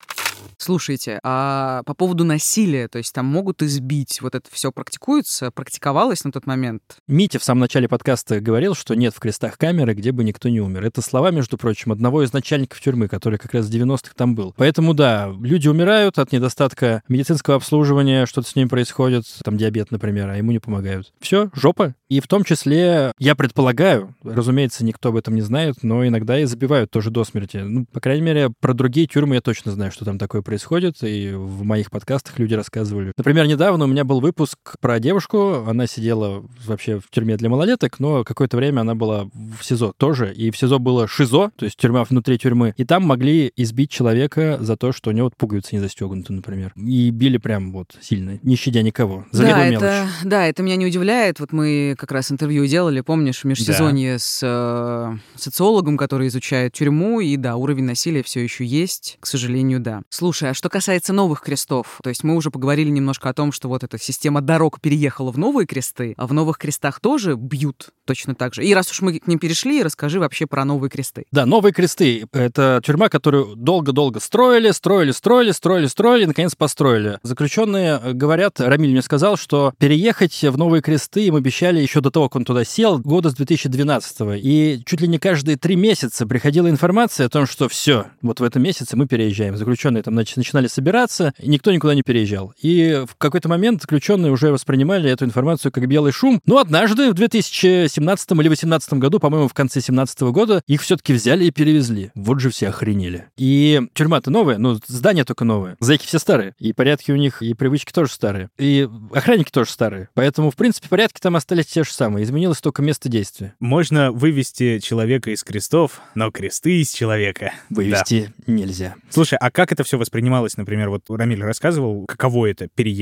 Слушайте, 0.62 1.20
а 1.23 1.82
по 1.85 1.95
поводу 1.95 2.24
насилия, 2.24 2.87
то 2.87 2.99
есть 2.99 3.15
там 3.15 3.24
могут 3.24 3.49
избить, 3.62 4.20
вот 4.20 4.35
это 4.35 4.48
все 4.51 4.72
практикуется, 4.72 5.51
практиковалось 5.51 6.24
на 6.24 6.32
тот 6.32 6.47
момент? 6.47 6.82
Митя 7.09 7.39
в 7.39 7.44
самом 7.44 7.60
начале 7.60 7.89
подкаста 7.89 8.40
говорил, 8.40 8.74
что 8.74 8.94
нет 8.94 9.14
в 9.14 9.20
крестах 9.20 9.59
камеры, 9.59 9.94
где 9.94 10.12
бы 10.12 10.24
никто 10.24 10.48
не 10.48 10.60
умер. 10.60 10.85
Это 10.85 11.02
слова, 11.02 11.31
между 11.31 11.59
прочим, 11.59 11.93
одного 11.93 12.22
из 12.22 12.32
начальников 12.32 12.81
тюрьмы, 12.81 13.09
который 13.09 13.39
как 13.39 13.52
раз 13.55 13.66
в 13.66 13.70
90-х 13.70 14.12
там 14.16 14.35
был. 14.35 14.55
Поэтому, 14.56 14.94
да, 14.94 15.32
люди 15.40 15.68
умирают 15.68 16.18
от 16.18 16.32
недостатка 16.32 17.02
медицинского 17.09 17.56
обслуживания, 17.56 18.27
что-то 18.27 18.48
с 18.48 18.56
ними 18.56 18.68
происходит, 18.68 19.24
там 19.44 19.56
диабет, 19.56 19.90
например, 19.90 20.28
а 20.28 20.36
ему 20.36 20.52
не 20.52 20.59
помогают. 20.59 21.12
Все, 21.20 21.51
жопа. 21.55 21.94
И 22.09 22.20
в 22.20 22.27
том 22.27 22.44
числе, 22.44 23.12
я 23.18 23.35
предполагаю, 23.36 24.14
разумеется, 24.24 24.85
никто 24.85 25.10
об 25.10 25.16
этом 25.16 25.35
не 25.35 25.43
знает, 25.43 25.77
но 25.82 26.06
иногда 26.06 26.39
и 26.40 26.44
забивают 26.44 26.90
тоже 26.90 27.10
до 27.10 27.24
смерти. 27.24 27.59
Ну, 27.59 27.86
по 27.86 28.01
крайней 28.01 28.22
мере, 28.22 28.51
про 28.60 28.74
другие 28.74 29.06
тюрьмы 29.06 29.36
я 29.36 29.40
точно 29.40 29.72
знаю, 29.72 29.93
что 29.93 30.05
там 30.05 30.18
такое 30.18 30.43
происходит, 30.43 30.97
и 31.02 31.32
в 31.32 31.62
моих 31.62 31.90
подкастах 31.90 32.39
люди 32.39 32.55
рассказывали. 32.55 33.12
Например, 33.16 33.40
недавно 33.47 33.85
у 33.85 33.89
меня 33.89 34.05
был 34.05 34.21
выпуск 34.21 34.59
про 34.81 34.99
девушку, 35.01 35.65
она 35.67 35.87
сидела 35.87 36.45
вообще 36.67 36.99
в 36.99 37.11
тюрьме 37.11 37.37
для 37.37 37.49
малолеток, 37.49 38.01
но 38.01 38.25
какое-то 38.25 38.57
время 38.57 38.81
она 38.81 38.95
была 38.95 39.29
в 39.35 39.62
СИЗО 39.62 39.93
тоже, 39.97 40.33
и 40.33 40.51
в 40.51 40.57
СИЗО 40.57 40.79
было 40.79 41.07
ШИЗО, 41.07 41.51
то 41.57 41.65
есть 41.65 41.77
тюрьма 41.77 42.05
внутри 42.05 42.39
тюрьмы, 42.39 42.75
и 42.77 42.85
там 42.85 43.05
могли 43.05 43.53
избить 43.57 43.91
человека 43.91 44.59
за 44.61 44.77
то, 44.77 44.93
что 44.93 45.11
у 45.11 45.12
него 45.12 45.27
вот 45.27 45.37
пуговицы 45.37 45.75
не 45.75 45.81
застегнуты, 45.81 46.33
например. 46.33 46.73
И 46.77 47.11
били 47.11 47.37
прям 47.39 47.73
вот 47.73 47.97
сильно, 48.01 48.39
не 48.43 48.57
щадя 48.57 48.83
никого, 48.83 49.25
за 49.33 49.45
да, 49.45 49.67
это, 49.67 49.71
мелочь. 49.71 50.09
да, 50.25 50.47
это 50.47 50.62
меня 50.62 50.77
не 50.77 50.87
удивляет. 50.87 51.41
Вот 51.41 51.53
мы 51.53 51.95
как 51.99 52.12
раз 52.12 52.33
интервью 52.33 52.67
делали, 52.67 53.01
помнишь, 53.01 53.41
в 53.41 53.45
межсезонье 53.45 54.19
с 54.19 54.41
э, 54.43 55.17
социологом, 55.37 55.97
который 55.97 56.29
изучает 56.29 56.73
тюрьму, 56.73 57.21
и 57.21 57.37
да, 57.37 57.57
уровень 57.57 57.85
насилия 57.85 58.23
все 58.23 58.41
еще 58.41 58.65
есть, 58.65 59.19
к 59.21 59.27
сожалению, 59.27 59.81
да. 59.81 60.03
Слушай, 60.09 60.51
а 60.51 60.55
что 60.55 60.69
касается 60.69 61.12
новых 61.12 61.43
крестов, 61.43 62.01
то 62.03 62.09
есть 62.09 62.25
мы 62.25 62.35
уже 62.35 62.51
поговорили 62.51 62.91
немножко 62.91 63.20
о 63.29 63.35
том, 63.35 63.53
что 63.53 63.69
вот 63.69 63.85
эта 63.85 63.99
система 63.99 64.41
дорог 64.41 64.81
переехала 64.81 65.31
в 65.31 65.39
новые 65.39 65.67
кресты, 65.67 66.15
а 66.17 66.27
в 66.27 66.33
новых 66.33 66.59
крестах 66.59 67.01
тоже 67.01 67.35
бьют 67.35 67.91
точно 68.05 68.35
так 68.35 68.55
же. 68.55 68.65
И 68.65 68.75
раз 68.75 68.91
уж 68.91 69.03
мы 69.03 69.19
к 69.21 69.27
ним 69.27 69.39
перешли, 69.39 69.83
расскажи 69.83 70.19
вообще 70.19 70.47
про 70.47 70.65
новые 70.65 70.91
кресты. 70.91 71.27
Да, 71.31 71.47
новые 71.47 71.73
кресты— 71.73 72.27
это 72.33 72.81
тюрьма, 72.85 73.09
которую 73.09 73.55
долго-долго 73.55 74.19
строили, 74.21 74.71
строили, 74.73 75.13
строили, 75.13 75.53
строили, 75.53 75.87
строили, 75.87 76.25
и, 76.25 76.27
наконец, 76.27 76.55
построили. 76.55 77.19
Заключенные 77.23 78.15
говорят, 78.15 78.61
Рамиль 78.61 78.91
мне 78.91 79.03
сказал, 79.03 79.37
что 79.37 79.73
переехать 79.79 80.43
в 80.43 80.59
новые 80.59 80.83
кресты 80.83 81.27
им 81.27 81.37
обещали 81.37 81.81
еще 81.81 82.01
до 82.01 82.11
того, 82.11 82.29
как 82.29 82.37
он 82.37 82.45
туда 82.45 82.65
сел, 82.65 82.99
года 82.99 83.31
с 83.31 83.35
2012 83.35 84.21
-го. 84.21 84.39
И 84.39 84.83
чуть 84.85 85.01
ли 85.01 85.09
не 85.09 85.19
каждые 85.19 85.57
три 85.57 85.77
месяца 85.77 86.27
приходила 86.27 86.69
информация 86.69 87.27
о 87.27 87.31
том, 87.31 87.47
что 87.47 87.69
все, 87.69 88.07
вот 88.23 88.41
в 88.41 88.43
этом 88.43 88.63
месяце 88.63 88.97
мы 88.97 89.07
переезжаем. 89.07 89.57
Заключенные 89.57 90.03
там 90.03 90.15
начинали 90.15 90.67
собираться, 90.67 91.33
и 91.39 91.49
никто 91.49 91.73
никуда 91.73 91.95
не 91.95 92.03
переезжал. 92.03 92.53
И 92.61 93.05
в 93.11 93.16
какой-то 93.16 93.49
момент 93.49 93.82
заключенные 93.82 94.32
уже 94.32 94.53
воспринимали 94.53 95.11
эту 95.11 95.24
информацию 95.24 95.73
как 95.73 95.87
белый 95.87 96.12
шум. 96.12 96.41
Но 96.47 96.59
однажды 96.59 97.11
в 97.11 97.15
2017 97.15 97.91
17 98.11 98.31
или 98.32 98.49
18 98.49 98.93
году, 98.95 99.20
по-моему, 99.20 99.49
в 99.49 99.55
конце 99.55 99.81
17 99.81 100.20
года, 100.23 100.62
их 100.66 100.82
все-таки 100.82 101.12
взяли 101.12 101.45
и 101.45 101.51
перевезли. 101.51 102.11
Вот 102.15 102.41
же 102.41 102.51
все 102.51 102.69
охренели. 102.69 103.27
И 103.37 103.81
тюрьма-то 103.95 104.31
новая, 104.31 104.59
ну, 104.59 104.78
здание 104.87 105.24
только 105.24 105.45
новое. 105.45 105.77
Зайки 105.81 106.07
все 106.07 106.19
старые. 106.19 106.55
И 106.59 106.73
порядки 106.73 107.12
у 107.12 107.16
них, 107.16 107.43
и 107.43 107.55
привычки 107.55 107.93
тоже 107.93 108.12
старые. 108.12 108.51
И 108.59 108.89
охранники 109.12 109.51
тоже 109.51 109.70
старые. 109.70 110.09
Поэтому, 110.15 110.51
в 110.51 110.57
принципе, 110.57 110.89
порядки 110.89 111.20
там 111.20 111.37
остались 111.37 111.66
те 111.66 111.85
же 111.85 111.93
самые. 111.93 112.24
Изменилось 112.24 112.61
только 112.61 112.82
место 112.82 113.09
действия. 113.09 113.55
Можно 113.61 114.12
вывести 114.12 114.78
человека 114.78 115.31
из 115.31 115.45
крестов, 115.45 116.01
но 116.15 116.31
кресты 116.31 116.81
из 116.81 116.93
человека. 116.93 117.53
Вывести 117.69 118.32
да. 118.39 118.53
нельзя. 118.53 118.95
Слушай, 119.11 119.39
а 119.41 119.51
как 119.51 119.73
это 119.73 119.85
все 119.85 119.99
воспринималось, 119.99 120.57
например, 120.57 120.91
вот 120.91 121.05
Рамиль 121.09 121.43
рассказывал, 121.43 122.07
каково 122.07 122.47
это 122.47 122.69
переехать 122.69 122.99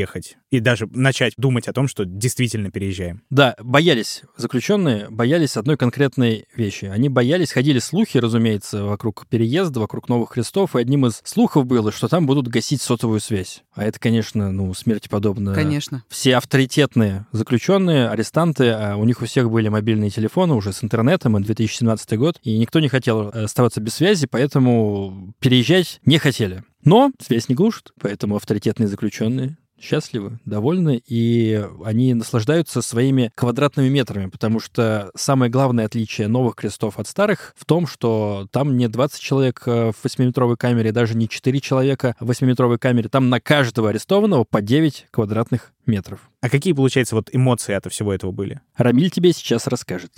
и 0.51 0.61
даже 0.61 0.87
начать 0.93 1.35
думать 1.37 1.69
о 1.69 1.73
том, 1.73 1.89
что 1.89 2.05
действительно 2.05 2.71
переезжаем? 2.71 3.23
Да, 3.31 3.55
боялись 3.61 4.23
заключенные 4.37 4.59
заключенные 4.59 5.09
боялись 5.09 5.57
одной 5.57 5.77
конкретной 5.77 6.47
вещи. 6.55 6.87
Они 6.87 7.09
боялись, 7.09 7.53
ходили 7.53 7.79
слухи, 7.79 8.19
разумеется, 8.19 8.85
вокруг 8.85 9.27
переезда, 9.29 9.81
вокруг 9.81 10.09
новых 10.09 10.31
крестов, 10.31 10.75
и 10.75 10.81
одним 10.81 11.07
из 11.07 11.21
слухов 11.25 11.65
было, 11.65 11.93
что 11.93 12.09
там 12.09 12.27
будут 12.27 12.49
гасить 12.49 12.83
сотовую 12.83 13.21
связь. 13.21 13.63
А 13.75 13.85
это, 13.85 13.99
конечно, 13.99 14.51
ну, 14.51 14.75
смерти 14.75 15.09
подобно. 15.09 15.55
Конечно. 15.55 16.05
Все 16.09 16.37
авторитетные 16.37 17.27
заключенные, 17.33 18.09
арестанты, 18.09 18.71
а 18.71 18.97
у 18.97 19.05
них 19.05 19.23
у 19.23 19.27
всех 19.27 19.51
были 19.51 19.69
мобильные 19.69 20.11
телефоны 20.11 20.55
уже 20.55 20.73
с 20.73 20.83
интернетом, 20.83 21.39
и 21.39 21.43
2017 21.43 22.19
год, 22.19 22.39
и 22.43 22.59
никто 22.59 22.81
не 22.81 22.89
хотел 22.89 23.29
оставаться 23.29 23.81
без 23.81 23.95
связи, 23.95 24.27
поэтому 24.27 25.35
переезжать 25.41 26.01
не 26.05 26.19
хотели. 26.19 26.65
Но 26.85 27.13
связь 27.21 27.49
не 27.49 27.55
глушит, 27.55 27.93
поэтому 28.01 28.37
авторитетные 28.37 28.89
заключенные 28.89 29.57
счастливы, 29.81 30.39
довольны, 30.45 31.03
и 31.07 31.65
они 31.85 32.15
наслаждаются 32.15 32.83
своими 32.83 33.31
квадратными 33.35 33.89
метрами, 33.89 34.27
потому 34.27 34.61
что 34.61 35.11
самое 35.15 35.51
главное 35.51 35.87
отличие 35.87 36.29
новых 36.29 36.57
крестов 36.57 36.99
от 36.99 37.07
старых 37.07 37.55
в 37.57 37.65
том, 37.65 37.87
что 37.87 38.49
там 38.51 38.77
не 38.77 38.89
20 38.89 39.21
человек 39.21 39.63
э, 39.67 39.93
в 39.93 40.05
8-метровой 40.05 40.57
камере, 40.57 40.93
даже 40.93 41.17
не 41.17 41.29
4 41.29 41.61
человека 41.61 42.17
в 42.21 42.31
8-метровой 42.31 42.79
камере, 42.79 43.09
там 43.09 43.29
на 43.29 43.41
каждого 43.41 43.91
арестованного 43.91 44.45
по 44.45 44.61
9 44.61 45.07
квадратных 45.11 45.73
метров. 45.87 46.29
А 46.41 46.49
какие, 46.49 46.73
получается, 46.73 47.15
вот 47.17 47.29
эмоции 47.33 47.75
от 47.75 47.91
всего 47.91 48.13
этого 48.13 48.31
были? 48.31 48.61
Рамиль 48.77 49.11
тебе 49.11 49.33
сейчас 49.33 49.67
расскажет. 49.67 50.13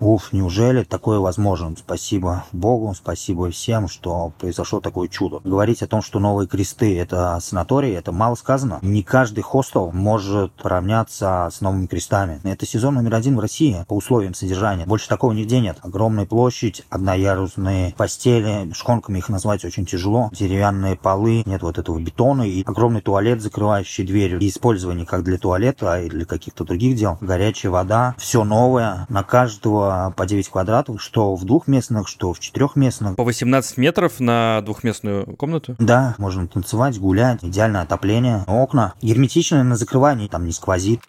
Уф, 0.00 0.32
неужели 0.32 0.82
такое 0.84 1.18
возможно? 1.18 1.74
Спасибо 1.78 2.44
Богу, 2.52 2.94
спасибо 2.94 3.50
всем, 3.50 3.88
что 3.88 4.32
произошло 4.38 4.80
такое 4.80 5.08
чудо. 5.08 5.40
Говорить 5.44 5.82
о 5.82 5.86
том, 5.86 6.02
что 6.02 6.18
новые 6.18 6.48
кресты— 6.48 6.98
это 6.98 7.38
санатории, 7.40 7.92
это 7.92 8.12
мало 8.12 8.34
сказано. 8.34 8.78
Не 8.82 9.02
каждый 9.02 9.42
хостел 9.42 9.90
может 9.92 10.52
равняться 10.62 11.48
с 11.52 11.60
новыми 11.60 11.86
крестами. 11.86 12.40
Это 12.44 12.66
сезон 12.66 12.94
номер 12.94 13.14
один 13.14 13.36
в 13.36 13.40
России 13.40 13.84
по 13.86 13.94
условиям 13.94 14.34
содержания. 14.34 14.86
Больше 14.86 15.08
такого 15.08 15.32
нигде 15.32 15.60
нет. 15.60 15.78
Огромная 15.82 16.26
площадь, 16.26 16.84
одноярусные 16.90 17.94
постели, 17.96 18.72
шконками 18.72 19.18
их 19.18 19.28
назвать 19.28 19.64
очень 19.64 19.86
тяжело, 19.86 20.30
деревянные 20.32 20.96
полы, 20.96 21.42
нет 21.46 21.62
вот 21.62 21.78
этого 21.78 21.98
бетона 21.98 22.42
и 22.42 22.62
огромный 22.64 23.00
туалет, 23.00 23.40
закрывающий 23.40 24.04
дверь. 24.04 24.42
И 24.42 24.48
использование 24.48 25.06
как 25.06 25.22
для 25.24 25.38
туалета, 25.38 25.92
а 25.92 26.00
и 26.00 26.08
для 26.08 26.24
каких-то 26.24 26.64
других 26.64 26.96
дел. 26.96 27.18
Горячая 27.20 27.70
вода, 27.72 28.14
все 28.18 28.44
новое, 28.44 29.06
на 29.08 29.22
каждого 29.22 29.81
по 30.16 30.26
9 30.26 30.48
квадратов, 30.48 31.02
что 31.02 31.34
в 31.34 31.44
двухместных, 31.44 32.08
что 32.08 32.32
в 32.32 32.40
четырехместных. 32.40 33.16
По 33.16 33.24
18 33.24 33.76
метров 33.76 34.20
на 34.20 34.60
двухместную 34.62 35.36
комнату? 35.36 35.76
Да, 35.78 36.14
можно 36.18 36.46
танцевать, 36.46 36.98
гулять, 36.98 37.42
идеальное 37.42 37.82
отопление, 37.82 38.44
окна 38.46 38.94
герметичные 39.02 39.62
на 39.62 39.76
закрывании, 39.76 40.28
там 40.28 40.46
не 40.46 40.52
сквозит. 40.52 41.00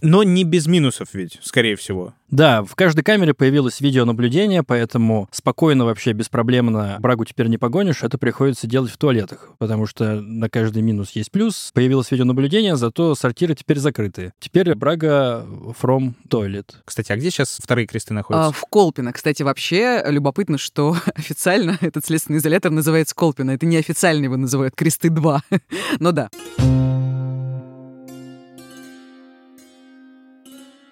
Но 0.00 0.22
не 0.22 0.44
без 0.44 0.66
минусов 0.66 1.08
ведь, 1.12 1.38
скорее 1.42 1.76
всего. 1.76 2.14
Да, 2.30 2.62
в 2.62 2.74
каждой 2.74 3.02
камере 3.02 3.32
появилось 3.32 3.80
видеонаблюдение, 3.80 4.62
поэтому 4.62 5.28
спокойно 5.32 5.86
вообще, 5.86 6.12
беспроблемно 6.12 6.98
брагу 7.00 7.24
теперь 7.24 7.46
не 7.46 7.56
погонишь, 7.56 8.02
это 8.02 8.18
приходится 8.18 8.66
делать 8.66 8.90
в 8.90 8.98
туалетах, 8.98 9.50
потому 9.58 9.86
что 9.86 10.20
на 10.20 10.50
каждый 10.50 10.82
минус 10.82 11.12
есть 11.12 11.30
плюс. 11.30 11.70
Появилось 11.72 12.10
видеонаблюдение, 12.10 12.76
зато 12.76 13.14
сортиры 13.14 13.54
теперь 13.54 13.78
закрыты. 13.78 14.32
Теперь 14.40 14.74
брага 14.74 15.46
from 15.80 16.14
toilet. 16.28 16.66
Кстати, 16.84 17.12
а 17.12 17.16
где 17.16 17.30
сейчас 17.30 17.58
вторые 17.62 17.86
кресты 17.86 18.12
находятся? 18.12 18.48
А, 18.48 18.52
в 18.52 18.60
Колпино. 18.70 19.12
Кстати, 19.12 19.42
вообще 19.42 20.02
любопытно, 20.06 20.58
что 20.58 20.96
официально 21.14 21.78
этот 21.80 22.04
следственный 22.04 22.40
изолятор 22.40 22.70
называется 22.70 23.14
Колпино. 23.14 23.52
Это 23.52 23.64
неофициально 23.64 24.24
его 24.24 24.36
называют 24.36 24.74
кресты 24.74 25.08
2. 25.08 25.42
Но 25.98 26.12
да. 26.12 26.28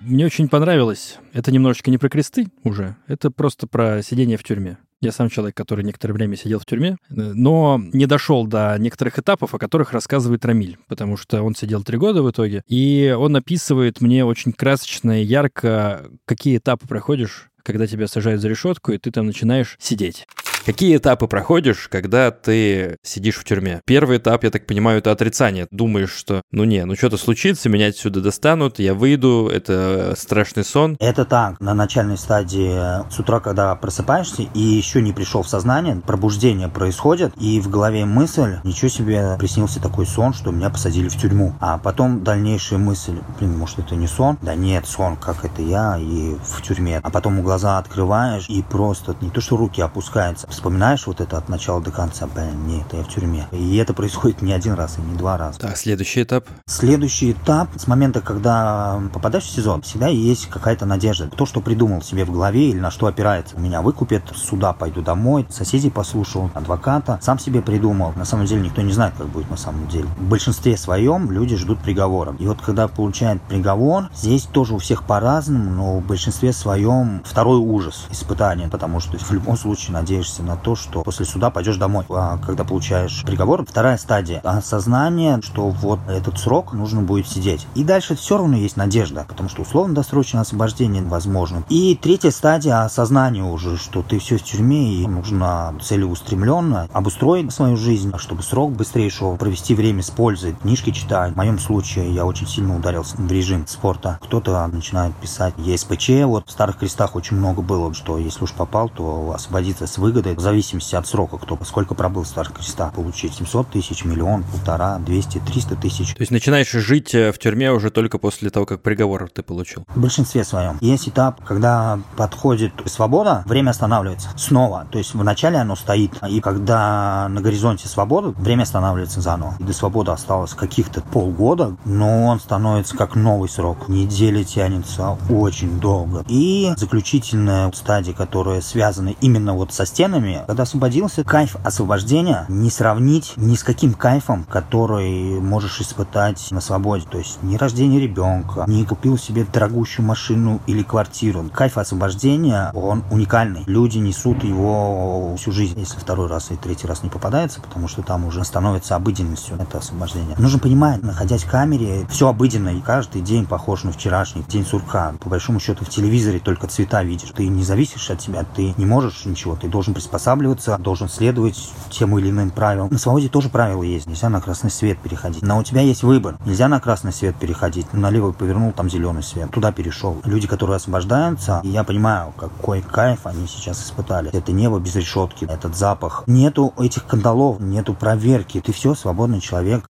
Мне 0.07 0.25
очень 0.25 0.49
понравилось. 0.49 1.19
Это 1.33 1.51
немножечко 1.51 1.91
не 1.91 1.99
про 1.99 2.09
кресты 2.09 2.47
уже, 2.63 2.95
это 3.09 3.33
просто 3.33 3.67
про 3.67 4.03
сидение 4.05 4.37
в 4.37 4.45
тюрьме. 4.45 4.79
Я 5.01 5.11
сам 5.11 5.29
человек, 5.29 5.57
который 5.57 5.85
некоторое 5.85 6.13
время 6.13 6.37
сидел 6.37 6.61
в 6.61 6.65
тюрьме, 6.65 6.97
но 7.09 7.81
не 7.93 8.07
дошел 8.07 8.47
до 8.47 8.77
некоторых 8.79 9.19
этапов, 9.19 9.53
о 9.53 9.59
которых 9.59 9.93
рассказывает 9.93 10.45
Рамиль, 10.45 10.79
потому 10.87 11.17
что 11.17 11.43
он 11.43 11.57
сидел 11.57 11.83
три 11.83 11.99
года 11.99 12.23
в 12.23 12.31
итоге, 12.31 12.63
и 12.69 13.17
он 13.19 13.35
описывает 13.35 14.01
мне 14.01 14.25
очень 14.25 14.53
красочно 14.53 15.21
и 15.21 15.25
ярко, 15.25 16.09
какие 16.25 16.59
этапы 16.59 16.87
проходишь, 16.87 17.49
когда 17.65 17.89
тебя 17.89 18.07
сажают 18.07 18.41
за 18.41 18.49
решетку, 18.49 18.93
и 18.93 18.99
ты 18.99 19.11
там 19.11 19.27
начинаешь 19.27 19.77
сидеть. 19.81 20.29
Какие 20.67 20.97
этапы 20.97 21.29
проходишь, 21.29 21.87
когда 21.87 22.33
ты 22.33 22.97
сидишь 23.05 23.37
в 23.37 23.45
тюрьме? 23.45 23.83
Первый 23.85 24.19
этап, 24.19 24.43
я 24.43 24.51
так 24.51 24.67
понимаю, 24.67 24.99
это 24.99 25.13
отрицание. 25.13 25.69
Думаешь, 25.71 26.11
что 26.11 26.43
ну 26.51 26.65
не, 26.65 26.85
ну 26.85 26.97
что-то 26.97 27.19
случится, 27.19 27.69
меня 27.69 27.87
отсюда 27.87 28.21
достанут, 28.21 28.81
я 28.81 28.93
выйду, 28.95 29.49
это 29.49 30.15
страшный 30.19 30.65
сон. 30.65 30.97
Это 30.99 31.25
так, 31.25 31.61
на 31.61 31.73
начальной 31.73 32.19
стадии 32.19 32.81
с 33.09 33.17
утра, 33.17 33.39
когда 33.39 33.77
просыпаешься 33.77 34.43
и 34.43 34.59
еще 34.59 35.01
не 35.03 35.13
пришел 35.13 35.45
в 35.45 35.49
сознание, 35.49 36.03
пробуждение 36.05 36.67
происходит, 36.67 37.33
и 37.41 37.61
в 37.61 37.71
голове 37.71 38.05
мысль, 38.05 38.57
ничего 38.65 38.89
себе, 38.89 39.37
приснился 39.39 39.81
такой 39.81 40.05
сон, 40.05 40.35
что 40.35 40.51
меня 40.51 40.69
посадили 40.69 41.09
в 41.09 41.17
тюрьму. 41.17 41.55
А 41.61 41.79
потом 41.79 42.25
дальнейшая 42.25 42.81
мысль, 42.81 43.21
блин, 43.39 43.57
может 43.57 43.79
это 43.79 43.95
не 43.95 44.09
сон? 44.09 44.37
Да 44.43 44.57
нет, 44.57 44.85
сон, 44.89 45.17
как 45.17 45.45
это 45.45 45.63
я 45.63 45.97
и 45.97 46.35
в 46.43 46.61
тюрьме. 46.63 46.99
А 47.05 47.11
потом 47.11 47.41
глаза 47.43 47.79
открываешь 47.79 48.47
и 48.49 48.65
просто 48.65 49.15
не 49.21 49.31
то, 49.31 49.41
что 49.41 49.57
руки 49.57 49.81
опускаются, 49.81 50.49
вспоминаешь 50.57 51.07
вот 51.07 51.21
это 51.21 51.37
от 51.37 51.49
начала 51.49 51.81
до 51.81 51.91
конца, 51.91 52.27
блин, 52.27 52.67
нет, 52.67 52.87
я 52.93 53.03
в 53.03 53.09
тюрьме. 53.09 53.47
И 53.53 53.77
это 53.77 53.95
происходит 53.95 54.43
не 54.43 54.53
один 54.53 54.75
раз 54.75 54.99
и 54.99 55.01
не 55.01 55.17
два 55.17 55.37
раза. 55.37 55.59
Так, 55.59 55.77
следующий 55.77 56.23
этап? 56.23 56.47
Следующий 56.67 57.33
этап, 57.33 57.69
с 57.77 57.87
момента, 57.87 58.21
когда 58.21 59.01
попадаешь 59.13 59.45
в 59.45 59.51
сезон, 59.51 59.83
всегда 59.83 60.09
есть 60.09 60.49
какая-то 60.49 60.87
надежда. 60.87 61.29
То, 61.29 61.47
что 61.47 61.61
придумал 61.61 62.03
себе 62.03 62.25
в 62.25 62.33
голове 62.33 62.71
или 62.71 62.79
на 62.79 62.91
что 62.91 63.07
опирается. 63.07 63.59
Меня 63.59 63.83
выкупят, 63.83 64.23
сюда 64.35 64.73
пойду 64.73 65.03
домой, 65.03 65.47
соседей 65.51 65.91
послушал, 65.91 66.51
адвоката, 66.55 67.19
сам 67.23 67.39
себе 67.39 67.61
придумал. 67.63 68.13
На 68.17 68.25
самом 68.25 68.47
деле 68.47 68.63
никто 68.63 68.83
не 68.83 68.93
знает, 68.93 69.15
как 69.17 69.29
будет 69.29 69.51
на 69.51 69.57
самом 69.57 69.87
деле. 69.89 70.09
В 70.17 70.25
большинстве 70.25 70.77
своем 70.77 71.31
люди 71.31 71.57
ждут 71.57 71.81
приговора. 71.81 72.35
И 72.39 72.47
вот 72.47 72.61
когда 72.63 72.89
получают 72.89 73.43
приговор, 73.43 74.09
здесь 74.15 74.45
тоже 74.45 74.75
у 74.75 74.79
всех 74.79 75.05
по-разному, 75.05 75.71
но 75.71 75.99
в 75.99 76.07
большинстве 76.07 76.53
своем 76.53 77.23
второй 77.25 77.59
ужас, 77.59 78.07
испытание, 78.11 78.69
потому 78.69 79.01
что 79.01 79.19
в 79.19 79.31
любом 79.33 79.57
случае 79.57 79.93
надеешься 79.93 80.43
на 80.47 80.57
то, 80.57 80.75
что 80.75 81.03
после 81.03 81.27
суда 81.27 81.51
пойдешь 81.51 81.77
домой. 81.77 82.05
А 82.09 82.39
когда 82.39 82.65
получаешь 82.65 83.23
приговор, 83.25 83.65
вторая 83.67 83.99
стадия 83.99 84.41
осознание, 84.41 85.41
что 85.43 85.69
вот 85.69 86.01
этот 86.09 86.39
срок 86.39 86.73
нужно 86.73 87.03
будет 87.03 87.29
сидеть. 87.29 87.67
И 87.75 87.85
дальше 87.85 88.17
все 88.17 88.39
равно 88.39 88.57
есть 88.57 88.77
надежда, 88.77 89.25
потому 89.29 89.49
что 89.49 89.63
условно 89.63 89.95
досрочное 89.95 90.43
освобождение 90.43 91.03
возможно. 91.03 91.65
И 91.69 91.99
третья 92.01 92.31
стадия 92.31 92.85
осознания 92.85 93.45
уже, 93.45 93.77
что 93.77 94.03
ты 94.03 94.19
все 94.19 94.39
в 94.39 94.43
тюрьме, 94.43 94.95
и 94.95 95.07
нужно 95.07 95.75
целеустремленно 95.83 96.89
обустроить 96.93 97.53
свою 97.53 97.77
жизнь, 97.77 98.13
чтобы 98.19 98.43
срок 98.43 98.73
быстрее 98.73 99.11
шел, 99.11 99.37
провести 99.37 99.75
время 99.75 100.03
с 100.03 100.11
пользой, 100.11 100.55
книжки 100.55 100.91
читать. 100.91 101.33
В 101.33 101.37
моем 101.37 101.59
случае 101.59 102.15
я 102.15 102.25
очень 102.25 102.47
сильно 102.47 102.77
ударился 102.77 103.17
в 103.17 103.31
режим 103.31 103.67
спорта. 103.67 104.19
Кто-то 104.23 104.67
начинает 104.67 105.15
писать 105.17 105.55
ЕСПЧ, 105.59 106.25
вот 106.25 106.49
в 106.49 106.51
Старых 106.51 106.79
Крестах 106.79 107.17
очень 107.17 107.37
много 107.37 107.63
было, 107.63 107.93
что 107.95 108.19
если 108.19 108.45
уж 108.45 108.53
попал, 108.53 108.89
то 108.89 109.33
освободиться 109.35 109.87
с 109.87 109.99
выгодой, 109.99 110.26
в 110.35 110.41
зависимости 110.41 110.95
от 110.95 111.07
срока, 111.07 111.39
кто 111.39 111.59
сколько 111.65 111.95
пробыл 111.95 112.23
в 112.23 112.29
Старых 112.29 112.55
Крестах, 112.55 112.93
получить 112.93 113.35
700 113.35 113.71
тысяч, 113.71 114.05
миллион, 114.05 114.43
полтора, 114.45 114.99
200, 114.99 115.39
300 115.39 115.77
тысяч. 115.77 116.15
То 116.15 116.23
есть 116.23 116.33
начинаешь 116.33 116.71
жить 116.71 117.15
э, 117.15 117.33
в 117.33 117.39
тюрьме 117.39 117.73
уже 117.73 117.91
только 117.91 118.19
после 118.19 118.51
того, 118.51 118.67
как 118.67 118.83
приговор 118.83 119.29
ты 119.31 119.43
получил? 119.43 119.85
В 119.95 120.01
большинстве 120.01 120.45
своем. 120.45 120.79
Есть 120.81 121.09
этап, 121.09 121.45
когда 121.45 121.99
подходит 122.17 122.73
свобода, 122.87 123.43
время 123.47 123.71
останавливается 123.71 124.31
снова. 124.37 124.87
То 124.91 124.99
есть 124.99 125.15
вначале 125.15 125.59
оно 125.59 125.77
стоит, 125.77 126.13
и 126.29 126.41
когда 126.41 127.29
на 127.29 127.41
горизонте 127.41 127.89
свобода, 127.89 128.29
время 128.39 128.63
останавливается 128.63 129.21
заново. 129.21 129.55
И 129.59 129.65
до 129.65 129.73
свободы 129.73 130.11
осталось 130.11 130.55
каких-то 130.55 131.01
полгода, 131.01 131.77
но 131.85 132.25
он 132.27 132.41
становится 132.41 132.97
как 132.97 133.15
новый 133.15 133.49
срок. 133.49 133.89
Неделя 133.89 134.43
тянется 134.45 135.19
очень 135.31 135.81
долго. 135.81 136.25
И 136.29 136.73
заключительная 136.77 137.71
стадия, 137.73 138.15
которая 138.15 138.61
связана 138.61 139.15
именно 139.21 139.55
вот 139.55 139.73
со 139.73 139.87
стенами, 139.87 140.16
когда 140.47 140.63
освободился, 140.63 141.25
кайф 141.25 141.57
освобождения 141.65 142.47
не 142.49 142.71
сравнить 142.71 143.35
ни 143.37 143.55
с 143.55 143.63
каким 143.63 143.95
кайфом, 143.95 144.45
который 144.45 145.41
можешь 145.41 145.81
испытать 145.81 146.51
на 146.51 146.61
свободе. 146.61 147.07
То 147.11 147.19
есть 147.19 147.43
ни 147.43 147.57
рождение 147.57 148.01
ребенка, 148.01 148.65
не 148.67 148.85
купил 148.85 149.19
себе 149.19 149.45
дорогущую 149.45 150.07
машину 150.07 150.61
или 150.67 150.83
квартиру. 150.83 151.45
Кайф 151.53 151.79
освобождения, 151.79 152.71
он 152.75 153.05
уникальный. 153.11 153.65
Люди 153.67 153.99
несут 153.99 154.45
его 154.45 155.35
всю 155.37 155.53
жизнь, 155.53 155.79
если 155.79 155.99
второй 155.99 156.29
раз 156.29 156.51
и 156.51 156.57
третий 156.57 156.87
раз 156.87 157.03
не 157.03 157.11
попадается, 157.11 157.61
потому 157.61 157.89
что 157.89 158.03
там 158.03 158.25
уже 158.25 158.45
становится 158.45 158.97
обыденностью 158.97 159.57
это 159.59 159.79
освобождение. 159.79 160.37
Нужно 160.39 160.59
понимать, 160.59 161.03
находясь 161.03 161.45
в 161.45 161.51
камере, 161.51 162.07
все 162.09 162.29
обыденно, 162.29 162.71
и 162.71 162.81
каждый 162.81 163.23
день 163.23 163.47
похож 163.47 163.85
на 163.85 163.93
вчерашний, 163.93 164.43
день 164.49 164.65
сурка. 164.65 165.15
По 165.21 165.29
большому 165.29 165.61
счету 165.61 165.85
в 165.85 165.89
телевизоре 165.89 166.39
только 166.39 166.67
цвета 166.67 167.03
видишь. 167.03 167.31
Ты 167.35 167.49
не 167.49 167.65
зависишь 167.65 168.11
от 168.11 168.23
себя, 168.23 168.45
ты 168.45 168.75
не 168.77 168.87
можешь 168.87 169.25
ничего, 169.25 169.57
ты 169.57 169.69
должен 169.69 169.95
приспосабливаться, 170.07 170.79
должен 170.79 171.09
следовать 171.09 171.73
тем 171.91 172.17
или 172.17 172.31
иным 172.31 172.51
правилам. 172.51 172.89
На 172.91 172.99
свободе 172.99 173.29
тоже 173.29 173.49
правила 173.49 173.83
есть, 173.83 174.07
нельзя 174.07 174.29
на 174.29 174.41
красный 174.41 174.71
свет 174.71 174.99
переходить. 174.99 175.43
Но 175.43 175.59
у 175.59 175.65
тебя 175.65 175.81
есть 175.81 176.05
выбор, 176.05 176.39
нельзя 176.47 176.69
на 176.69 176.79
красный 176.79 177.13
свет 177.13 177.35
переходить, 177.37 177.93
налево 177.93 178.31
повернул, 178.31 178.73
там 178.73 178.89
зеленый 178.89 179.25
свет, 179.25 179.51
туда 179.51 179.73
перешел. 179.73 180.21
Люди, 180.25 180.47
которые 180.47 180.77
освобождаются, 180.77 181.61
я 181.65 181.83
понимаю, 181.83 182.33
какой 182.37 182.83
кайф 182.83 183.27
они 183.27 183.49
сейчас 183.49 183.83
испытали. 183.83 184.31
Это 184.33 184.53
небо 184.53 184.79
без 184.79 184.95
решетки, 184.95 185.45
этот 185.45 185.77
запах. 185.77 186.23
Нету 186.29 186.73
этих 186.79 187.05
кандалов, 187.07 187.59
нету 187.59 187.95
проверки. 187.95 188.61
Ты 188.61 188.73
все, 188.73 188.95
свободный 188.95 189.41
человек. 189.41 189.89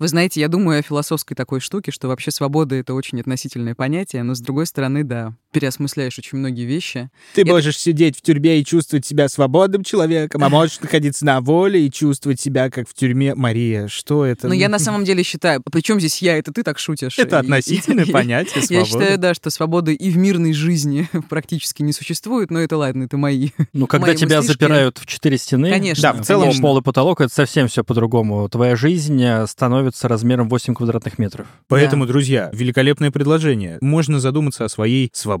Вы 0.00 0.08
знаете, 0.08 0.40
я 0.40 0.48
думаю 0.48 0.78
о 0.78 0.82
философской 0.82 1.34
такой 1.34 1.60
штуке, 1.60 1.90
что 1.90 2.08
вообще 2.08 2.30
свобода— 2.30 2.74
это 2.76 2.94
очень 2.94 3.20
относительное 3.20 3.74
понятие, 3.74 4.22
но 4.22 4.34
с 4.34 4.40
другой 4.40 4.64
стороны, 4.64 5.04
да, 5.04 5.34
переосмысляешь 5.50 6.18
очень 6.18 6.38
многие 6.38 6.64
вещи. 6.64 7.10
Ты 7.34 7.42
это... 7.42 7.50
можешь 7.50 7.78
сидеть 7.78 8.16
в 8.16 8.22
тюрьме 8.22 8.60
и 8.60 8.64
чувствовать 8.64 9.04
себя 9.04 9.28
свободным 9.28 9.84
человеком, 9.84 10.42
а 10.44 10.48
можешь 10.50 10.80
находиться 10.80 11.24
на 11.24 11.40
воле 11.40 11.86
и 11.86 11.90
чувствовать 11.90 12.40
себя 12.40 12.70
как 12.70 12.88
в 12.88 12.94
тюрьме. 12.94 13.34
Мария, 13.34 13.88
что 13.88 14.24
это? 14.24 14.48
Но 14.48 14.54
я 14.54 14.68
на 14.70 14.78
самом 14.78 15.04
деле 15.04 15.22
считаю, 15.22 15.62
причем 15.70 15.98
здесь 15.98 16.22
я, 16.22 16.38
это 16.38 16.52
ты 16.52 16.62
так 16.62 16.78
шутишь? 16.78 17.18
Это 17.18 17.38
относительное 17.38 18.06
понятие 18.12 18.62
свободы. 18.62 18.74
Я 18.74 18.84
считаю, 18.84 19.18
да, 19.18 19.34
что 19.34 19.50
свободы 19.50 19.94
и 19.94 20.10
в 20.10 20.16
мирной 20.16 20.52
жизни 20.52 21.08
практически 21.28 21.82
не 21.82 21.92
существует, 21.92 22.50
но 22.50 22.60
это 22.60 22.76
ладно, 22.76 23.04
это 23.04 23.16
мои 23.16 23.50
Ну, 23.72 23.86
когда 23.86 24.14
тебя 24.14 24.42
запирают 24.42 24.98
в 24.98 25.06
четыре 25.06 25.38
стены, 25.38 25.70
конечно, 25.70 26.02
да, 26.02 26.12
в 26.12 26.24
целом 26.24 26.58
пол 26.60 26.78
и 26.78 26.82
потолок, 26.82 27.20
это 27.20 27.32
совсем 27.32 27.68
все 27.68 27.82
по-другому. 27.84 28.48
Твоя 28.48 28.76
жизнь 28.76 29.22
э, 29.22 29.46
становится 29.46 30.08
размером 30.08 30.48
8 30.48 30.74
квадратных 30.74 31.18
метров. 31.18 31.46
Поэтому, 31.68 32.06
друзья, 32.06 32.50
великолепное 32.52 33.10
предложение. 33.10 33.78
Можно 33.80 34.20
задуматься 34.20 34.64
о 34.64 34.68
своей 34.68 35.10
свободе 35.12 35.39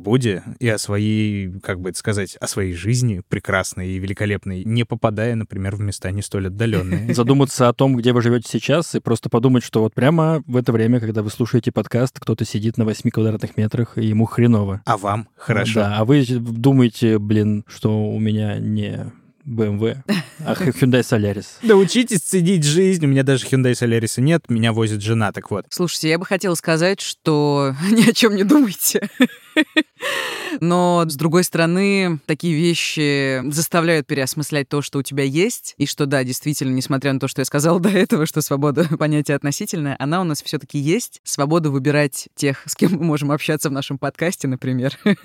и 0.58 0.68
о 0.68 0.78
своей, 0.78 1.52
как 1.60 1.80
бы 1.80 1.90
это 1.90 1.98
сказать, 1.98 2.36
о 2.36 2.46
своей 2.46 2.74
жизни 2.74 3.22
прекрасной 3.28 3.90
и 3.90 3.98
великолепной, 3.98 4.64
не 4.64 4.84
попадая, 4.84 5.34
например, 5.34 5.76
в 5.76 5.80
места 5.80 6.10
не 6.10 6.22
столь 6.22 6.48
отдаленные. 6.48 7.14
Задуматься 7.20 7.68
о 7.68 7.72
том, 7.72 7.96
где 7.96 8.12
вы 8.12 8.22
живете 8.22 8.48
сейчас, 8.48 8.94
и 8.94 9.00
просто 9.00 9.28
подумать, 9.28 9.64
что 9.64 9.82
вот 9.82 9.94
прямо 9.94 10.42
в 10.46 10.56
это 10.56 10.72
время, 10.72 11.00
когда 11.00 11.22
вы 11.22 11.30
слушаете 11.30 11.72
подкаст, 11.72 12.18
кто-то 12.18 12.44
сидит 12.44 12.76
на 12.78 12.84
8 12.84 13.10
квадратных 13.10 13.56
метрах, 13.56 13.98
и 13.98 14.06
ему 14.06 14.24
хреново. 14.24 14.82
А 14.84 14.96
вам 14.96 15.28
хорошо. 15.36 15.80
Да, 15.80 15.98
а 15.98 16.04
вы 16.04 16.24
думаете, 16.24 17.18
блин, 17.18 17.64
что 17.68 18.10
у 18.10 18.18
меня 18.18 18.58
не 18.58 19.12
BMW, 19.46 19.96
а 20.44 20.54
Hyundai 20.54 21.00
Solaris. 21.00 21.46
Да 21.62 21.76
учитесь 21.76 22.20
ценить 22.20 22.64
жизнь. 22.64 23.04
У 23.04 23.08
меня 23.08 23.22
даже 23.22 23.46
Hyundai 23.46 23.72
Solaris 23.72 24.20
нет, 24.20 24.48
меня 24.48 24.72
возит 24.72 25.02
жена, 25.02 25.32
так 25.32 25.50
вот. 25.50 25.66
Слушайте, 25.70 26.10
я 26.10 26.18
бы 26.18 26.26
хотела 26.26 26.54
сказать, 26.54 27.00
что 27.00 27.74
ни 27.90 28.08
о 28.08 28.12
чем 28.12 28.36
не 28.36 28.44
думайте. 28.44 29.08
Но, 30.60 31.04
с 31.06 31.14
другой 31.14 31.44
стороны, 31.44 32.20
такие 32.26 32.54
вещи 32.54 33.42
заставляют 33.50 34.06
переосмыслять 34.06 34.68
то, 34.68 34.82
что 34.82 34.98
у 34.98 35.02
тебя 35.02 35.24
есть, 35.24 35.74
и 35.78 35.86
что, 35.86 36.06
да, 36.06 36.24
действительно, 36.24 36.72
несмотря 36.74 37.12
на 37.12 37.20
то, 37.20 37.28
что 37.28 37.40
я 37.40 37.44
сказала 37.44 37.78
до 37.80 37.90
этого, 37.90 38.26
что 38.26 38.40
свобода 38.40 38.84
понятие 38.98 39.36
относительное, 39.36 39.96
она 39.98 40.20
у 40.20 40.24
нас 40.24 40.42
все 40.42 40.58
таки 40.58 40.78
есть. 40.78 41.20
Свобода 41.24 41.70
выбирать 41.70 42.28
тех, 42.34 42.62
с 42.66 42.74
кем 42.74 42.92
мы 42.92 43.04
можем 43.04 43.30
общаться 43.30 43.68
в 43.68 43.72
нашем 43.72 43.98
подкасте, 43.98 44.48
например. 44.48 44.98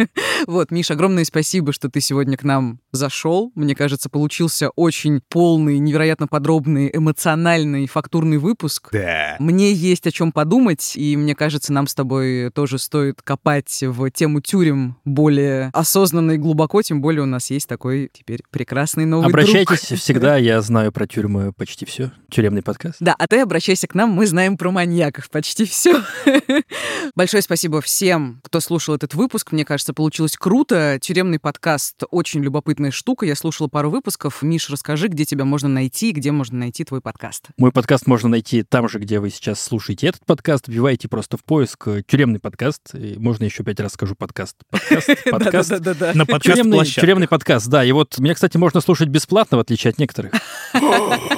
Вот, 0.47 0.69
Миш, 0.69 0.91
огромное 0.91 1.23
спасибо, 1.23 1.71
что 1.71 1.89
ты 1.89 2.01
сегодня 2.01 2.37
к 2.37 2.43
нам 2.43 2.79
зашел. 2.91 3.51
Мне 3.55 3.73
кажется, 3.75 4.09
получился 4.09 4.69
очень 4.75 5.21
полный, 5.29 5.79
невероятно 5.79 6.27
подробный, 6.27 6.89
эмоциональный, 6.93 7.87
фактурный 7.87 8.37
выпуск. 8.37 8.89
Да. 8.91 9.37
Мне 9.39 9.71
есть 9.71 10.05
о 10.07 10.11
чем 10.11 10.31
подумать, 10.31 10.93
и 10.95 11.15
мне 11.17 11.35
кажется, 11.35 11.73
нам 11.73 11.87
с 11.87 11.95
тобой 11.95 12.51
тоже 12.51 12.79
стоит 12.79 13.21
копать 13.21 13.81
в 13.81 14.09
тему 14.25 14.41
тюрем 14.41 14.97
более 15.05 15.69
осознанно 15.71 16.31
и 16.31 16.37
глубоко, 16.37 16.81
тем 16.81 16.99
более 16.99 17.21
у 17.21 17.27
нас 17.27 17.51
есть 17.51 17.69
такой 17.69 18.09
теперь 18.11 18.41
прекрасный 18.49 19.05
новый 19.05 19.27
Обращайтесь 19.27 19.87
друг. 19.87 19.99
всегда, 19.99 20.37
я 20.37 20.61
знаю 20.61 20.91
про 20.91 21.05
тюрьмы 21.05 21.53
почти 21.53 21.85
все. 21.85 22.11
Тюремный 22.31 22.63
подкаст. 22.63 22.97
Да, 22.99 23.13
а 23.19 23.27
ты 23.27 23.41
обращайся 23.41 23.87
к 23.87 23.93
нам, 23.93 24.09
мы 24.09 24.25
знаем 24.25 24.57
про 24.57 24.71
маньяков 24.71 25.29
почти 25.29 25.65
все. 25.65 26.01
Большое 27.15 27.43
спасибо 27.43 27.81
всем, 27.81 28.41
кто 28.43 28.59
слушал 28.59 28.95
этот 28.95 29.13
выпуск. 29.13 29.51
Мне 29.51 29.63
кажется, 29.63 29.93
получилось 29.93 30.37
круто. 30.37 30.97
Тюремный 30.99 31.37
подкаст 31.37 32.01
очень 32.09 32.43
любопытная 32.43 32.89
штука. 32.89 33.27
Я 33.27 33.35
слушала 33.35 33.67
пару 33.67 33.91
выпусков. 33.91 34.41
Миш, 34.41 34.71
расскажи, 34.71 35.07
где 35.07 35.25
тебя 35.25 35.45
можно 35.45 35.69
найти, 35.69 36.13
где 36.13 36.31
можно 36.31 36.57
найти 36.57 36.83
твой 36.83 37.01
подкаст. 37.01 37.49
Мой 37.57 37.71
подкаст 37.71 38.07
можно 38.07 38.29
найти 38.29 38.63
там 38.63 38.89
же, 38.89 38.97
где 38.97 39.19
вы 39.19 39.29
сейчас 39.29 39.61
слушаете 39.61 40.07
этот 40.07 40.25
подкаст. 40.25 40.67
Вбивайте 40.67 41.07
просто 41.07 41.37
в 41.37 41.43
поиск 41.43 41.87
тюремный 42.07 42.39
подкаст. 42.39 42.95
И 42.95 43.19
можно 43.19 43.43
еще 43.43 43.63
пять 43.63 43.79
раз 43.79 43.93
скажу 44.05 44.15
подкаст. 44.15 44.57
Подкаст, 44.69 45.07
подкаст. 45.31 45.71
На 46.15 46.25
подкаст 46.25 46.43
тюремный, 46.43 46.85
тюремный 46.85 47.27
подкаст, 47.27 47.67
да. 47.67 47.83
И 47.83 47.91
вот 47.91 48.17
меня, 48.19 48.35
кстати, 48.35 48.57
можно 48.57 48.79
слушать 48.81 49.09
бесплатно, 49.09 49.57
в 49.57 49.61
отличие 49.61 49.91
от 49.91 49.99
некоторых. 49.99 50.33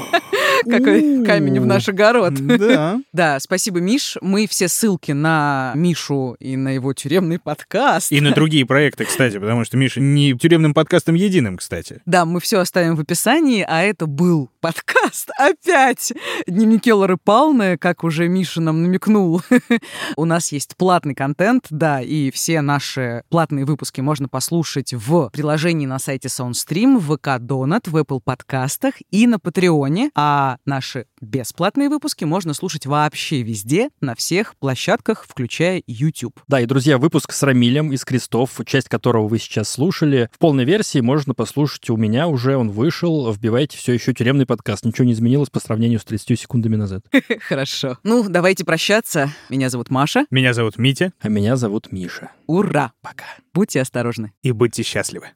Какой 0.65 1.25
камень 1.25 1.59
в 1.59 1.65
наш 1.65 1.87
огород. 1.89 2.33
Да. 2.33 2.99
Да, 3.13 3.39
спасибо, 3.39 3.79
Миш. 3.79 4.17
Мы 4.21 4.47
все 4.47 4.67
ссылки 4.67 5.11
на 5.11 5.71
Мишу 5.75 6.35
и 6.39 6.55
на 6.55 6.69
его 6.69 6.93
тюремный 6.93 7.39
подкаст. 7.39 8.11
И 8.11 8.21
на 8.21 8.31
другие 8.31 8.65
проекты, 8.65 9.05
кстати, 9.05 9.39
потому 9.39 9.65
что 9.65 9.75
Миша 9.75 9.99
не 9.99 10.33
тюремным 10.37 10.75
подкастом 10.75 11.15
единым, 11.15 11.57
кстати. 11.57 12.01
Да, 12.05 12.25
мы 12.25 12.39
все 12.39 12.59
оставим 12.59 12.95
в 12.95 12.99
описании, 12.99 13.65
а 13.67 13.81
это 13.81 14.05
был 14.05 14.51
подкаст 14.61 15.29
опять. 15.39 16.13
Дневники 16.45 16.93
Лоры 16.93 17.17
Палны, 17.17 17.77
как 17.77 18.03
уже 18.03 18.27
Миша 18.27 18.61
нам 18.61 18.83
намекнул. 18.83 19.41
У 20.15 20.25
нас 20.25 20.51
есть 20.51 20.75
платный 20.77 21.15
контент, 21.15 21.65
да, 21.71 22.01
и 22.01 22.29
все 22.31 22.61
наши 22.61 23.23
платные 23.29 23.65
выпуски 23.65 24.01
можно 24.01 24.27
послушать 24.27 24.93
в 24.93 25.29
приложении 25.33 25.87
на 25.87 25.99
сайте 25.99 26.27
SoundStream, 26.27 26.97
в 26.99 27.17
ВК 27.17 27.41
Донат, 27.41 27.87
в 27.87 27.97
Apple 27.97 28.21
подкастах 28.23 28.93
и 29.09 29.25
на 29.27 29.39
Патреоне. 29.39 30.11
А 30.15 30.46
наши 30.65 31.05
бесплатные 31.21 31.89
выпуски 31.89 32.23
можно 32.23 32.53
слушать 32.53 32.85
вообще 32.85 33.41
везде, 33.41 33.89
на 34.01 34.15
всех 34.15 34.55
площадках, 34.55 35.25
включая 35.27 35.83
YouTube. 35.87 36.39
Да, 36.47 36.61
и, 36.61 36.65
друзья, 36.65 36.97
выпуск 36.97 37.31
с 37.31 37.43
Рамилем 37.43 37.91
из 37.91 38.05
Крестов, 38.05 38.59
часть 38.65 38.89
которого 38.89 39.27
вы 39.27 39.39
сейчас 39.39 39.69
слушали, 39.69 40.29
в 40.31 40.39
полной 40.39 40.65
версии 40.65 40.99
можно 40.99 41.33
послушать 41.33 41.89
у 41.89 41.97
меня 41.97 42.27
уже, 42.27 42.55
он 42.55 42.69
вышел, 42.69 43.31
вбивайте 43.31 43.77
все 43.77 43.93
еще 43.93 44.13
тюремный 44.13 44.45
подкаст. 44.45 44.85
Ничего 44.85 45.05
не 45.05 45.13
изменилось 45.13 45.49
по 45.49 45.59
сравнению 45.59 45.99
с 45.99 46.05
30 46.05 46.39
секундами 46.39 46.75
назад. 46.75 47.03
Хорошо. 47.47 47.97
Ну, 48.03 48.27
давайте 48.29 48.65
прощаться. 48.65 49.31
Меня 49.49 49.69
зовут 49.69 49.89
Маша. 49.89 50.25
Меня 50.31 50.53
зовут 50.53 50.77
Митя. 50.77 51.13
А 51.19 51.29
меня 51.29 51.55
зовут 51.55 51.91
Миша. 51.91 52.31
Ура! 52.47 52.91
Пока. 53.01 53.25
Будьте 53.53 53.81
осторожны. 53.81 54.31
И 54.43 54.51
будьте 54.51 54.83
счастливы. 54.83 55.27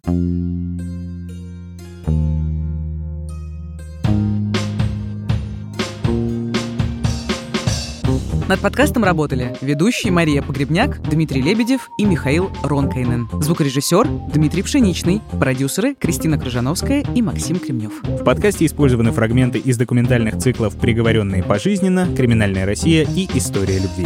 Над 8.51 8.59
подкастом 8.59 9.05
работали 9.05 9.55
ведущие 9.61 10.11
Мария 10.11 10.41
Погребняк, 10.41 11.01
Дмитрий 11.09 11.41
Лебедев 11.41 11.89
и 11.97 12.03
Михаил 12.03 12.51
Ронкайнен. 12.63 13.29
Звукорежиссер 13.31 14.05
Дмитрий 14.33 14.61
Пшеничный. 14.61 15.21
Продюсеры 15.39 15.95
Кристина 15.95 16.37
Крыжановская 16.37 17.05
и 17.15 17.21
Максим 17.21 17.59
Кремнев. 17.59 18.03
В 18.03 18.25
подкасте 18.25 18.65
использованы 18.65 19.13
фрагменты 19.13 19.57
из 19.57 19.77
документальных 19.77 20.37
циклов 20.37 20.75
«Приговоренные 20.75 21.43
пожизненно», 21.43 22.13
«Криминальная 22.13 22.65
Россия» 22.65 23.07
и 23.15 23.25
«История 23.37 23.79
любви». 23.79 24.05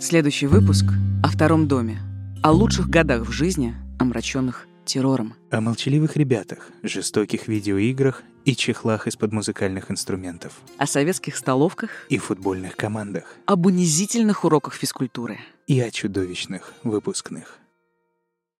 Следующий 0.00 0.46
выпуск 0.46 0.86
о 1.22 1.28
втором 1.28 1.68
доме, 1.68 1.98
о 2.46 2.52
лучших 2.52 2.88
годах 2.88 3.22
в 3.22 3.32
жизни, 3.32 3.74
омраченных 3.98 4.68
террором. 4.84 5.34
О 5.50 5.60
молчаливых 5.60 6.16
ребятах, 6.16 6.70
жестоких 6.84 7.48
видеоиграх 7.48 8.22
и 8.44 8.54
чехлах 8.54 9.08
из-под 9.08 9.32
музыкальных 9.32 9.90
инструментов. 9.90 10.60
О 10.78 10.86
советских 10.86 11.36
столовках. 11.36 11.90
И 12.08 12.18
футбольных 12.18 12.76
командах. 12.76 13.34
Об 13.46 13.66
унизительных 13.66 14.44
уроках 14.44 14.74
физкультуры. 14.74 15.40
И 15.66 15.80
о 15.80 15.90
чудовищных 15.90 16.72
выпускных. 16.84 17.58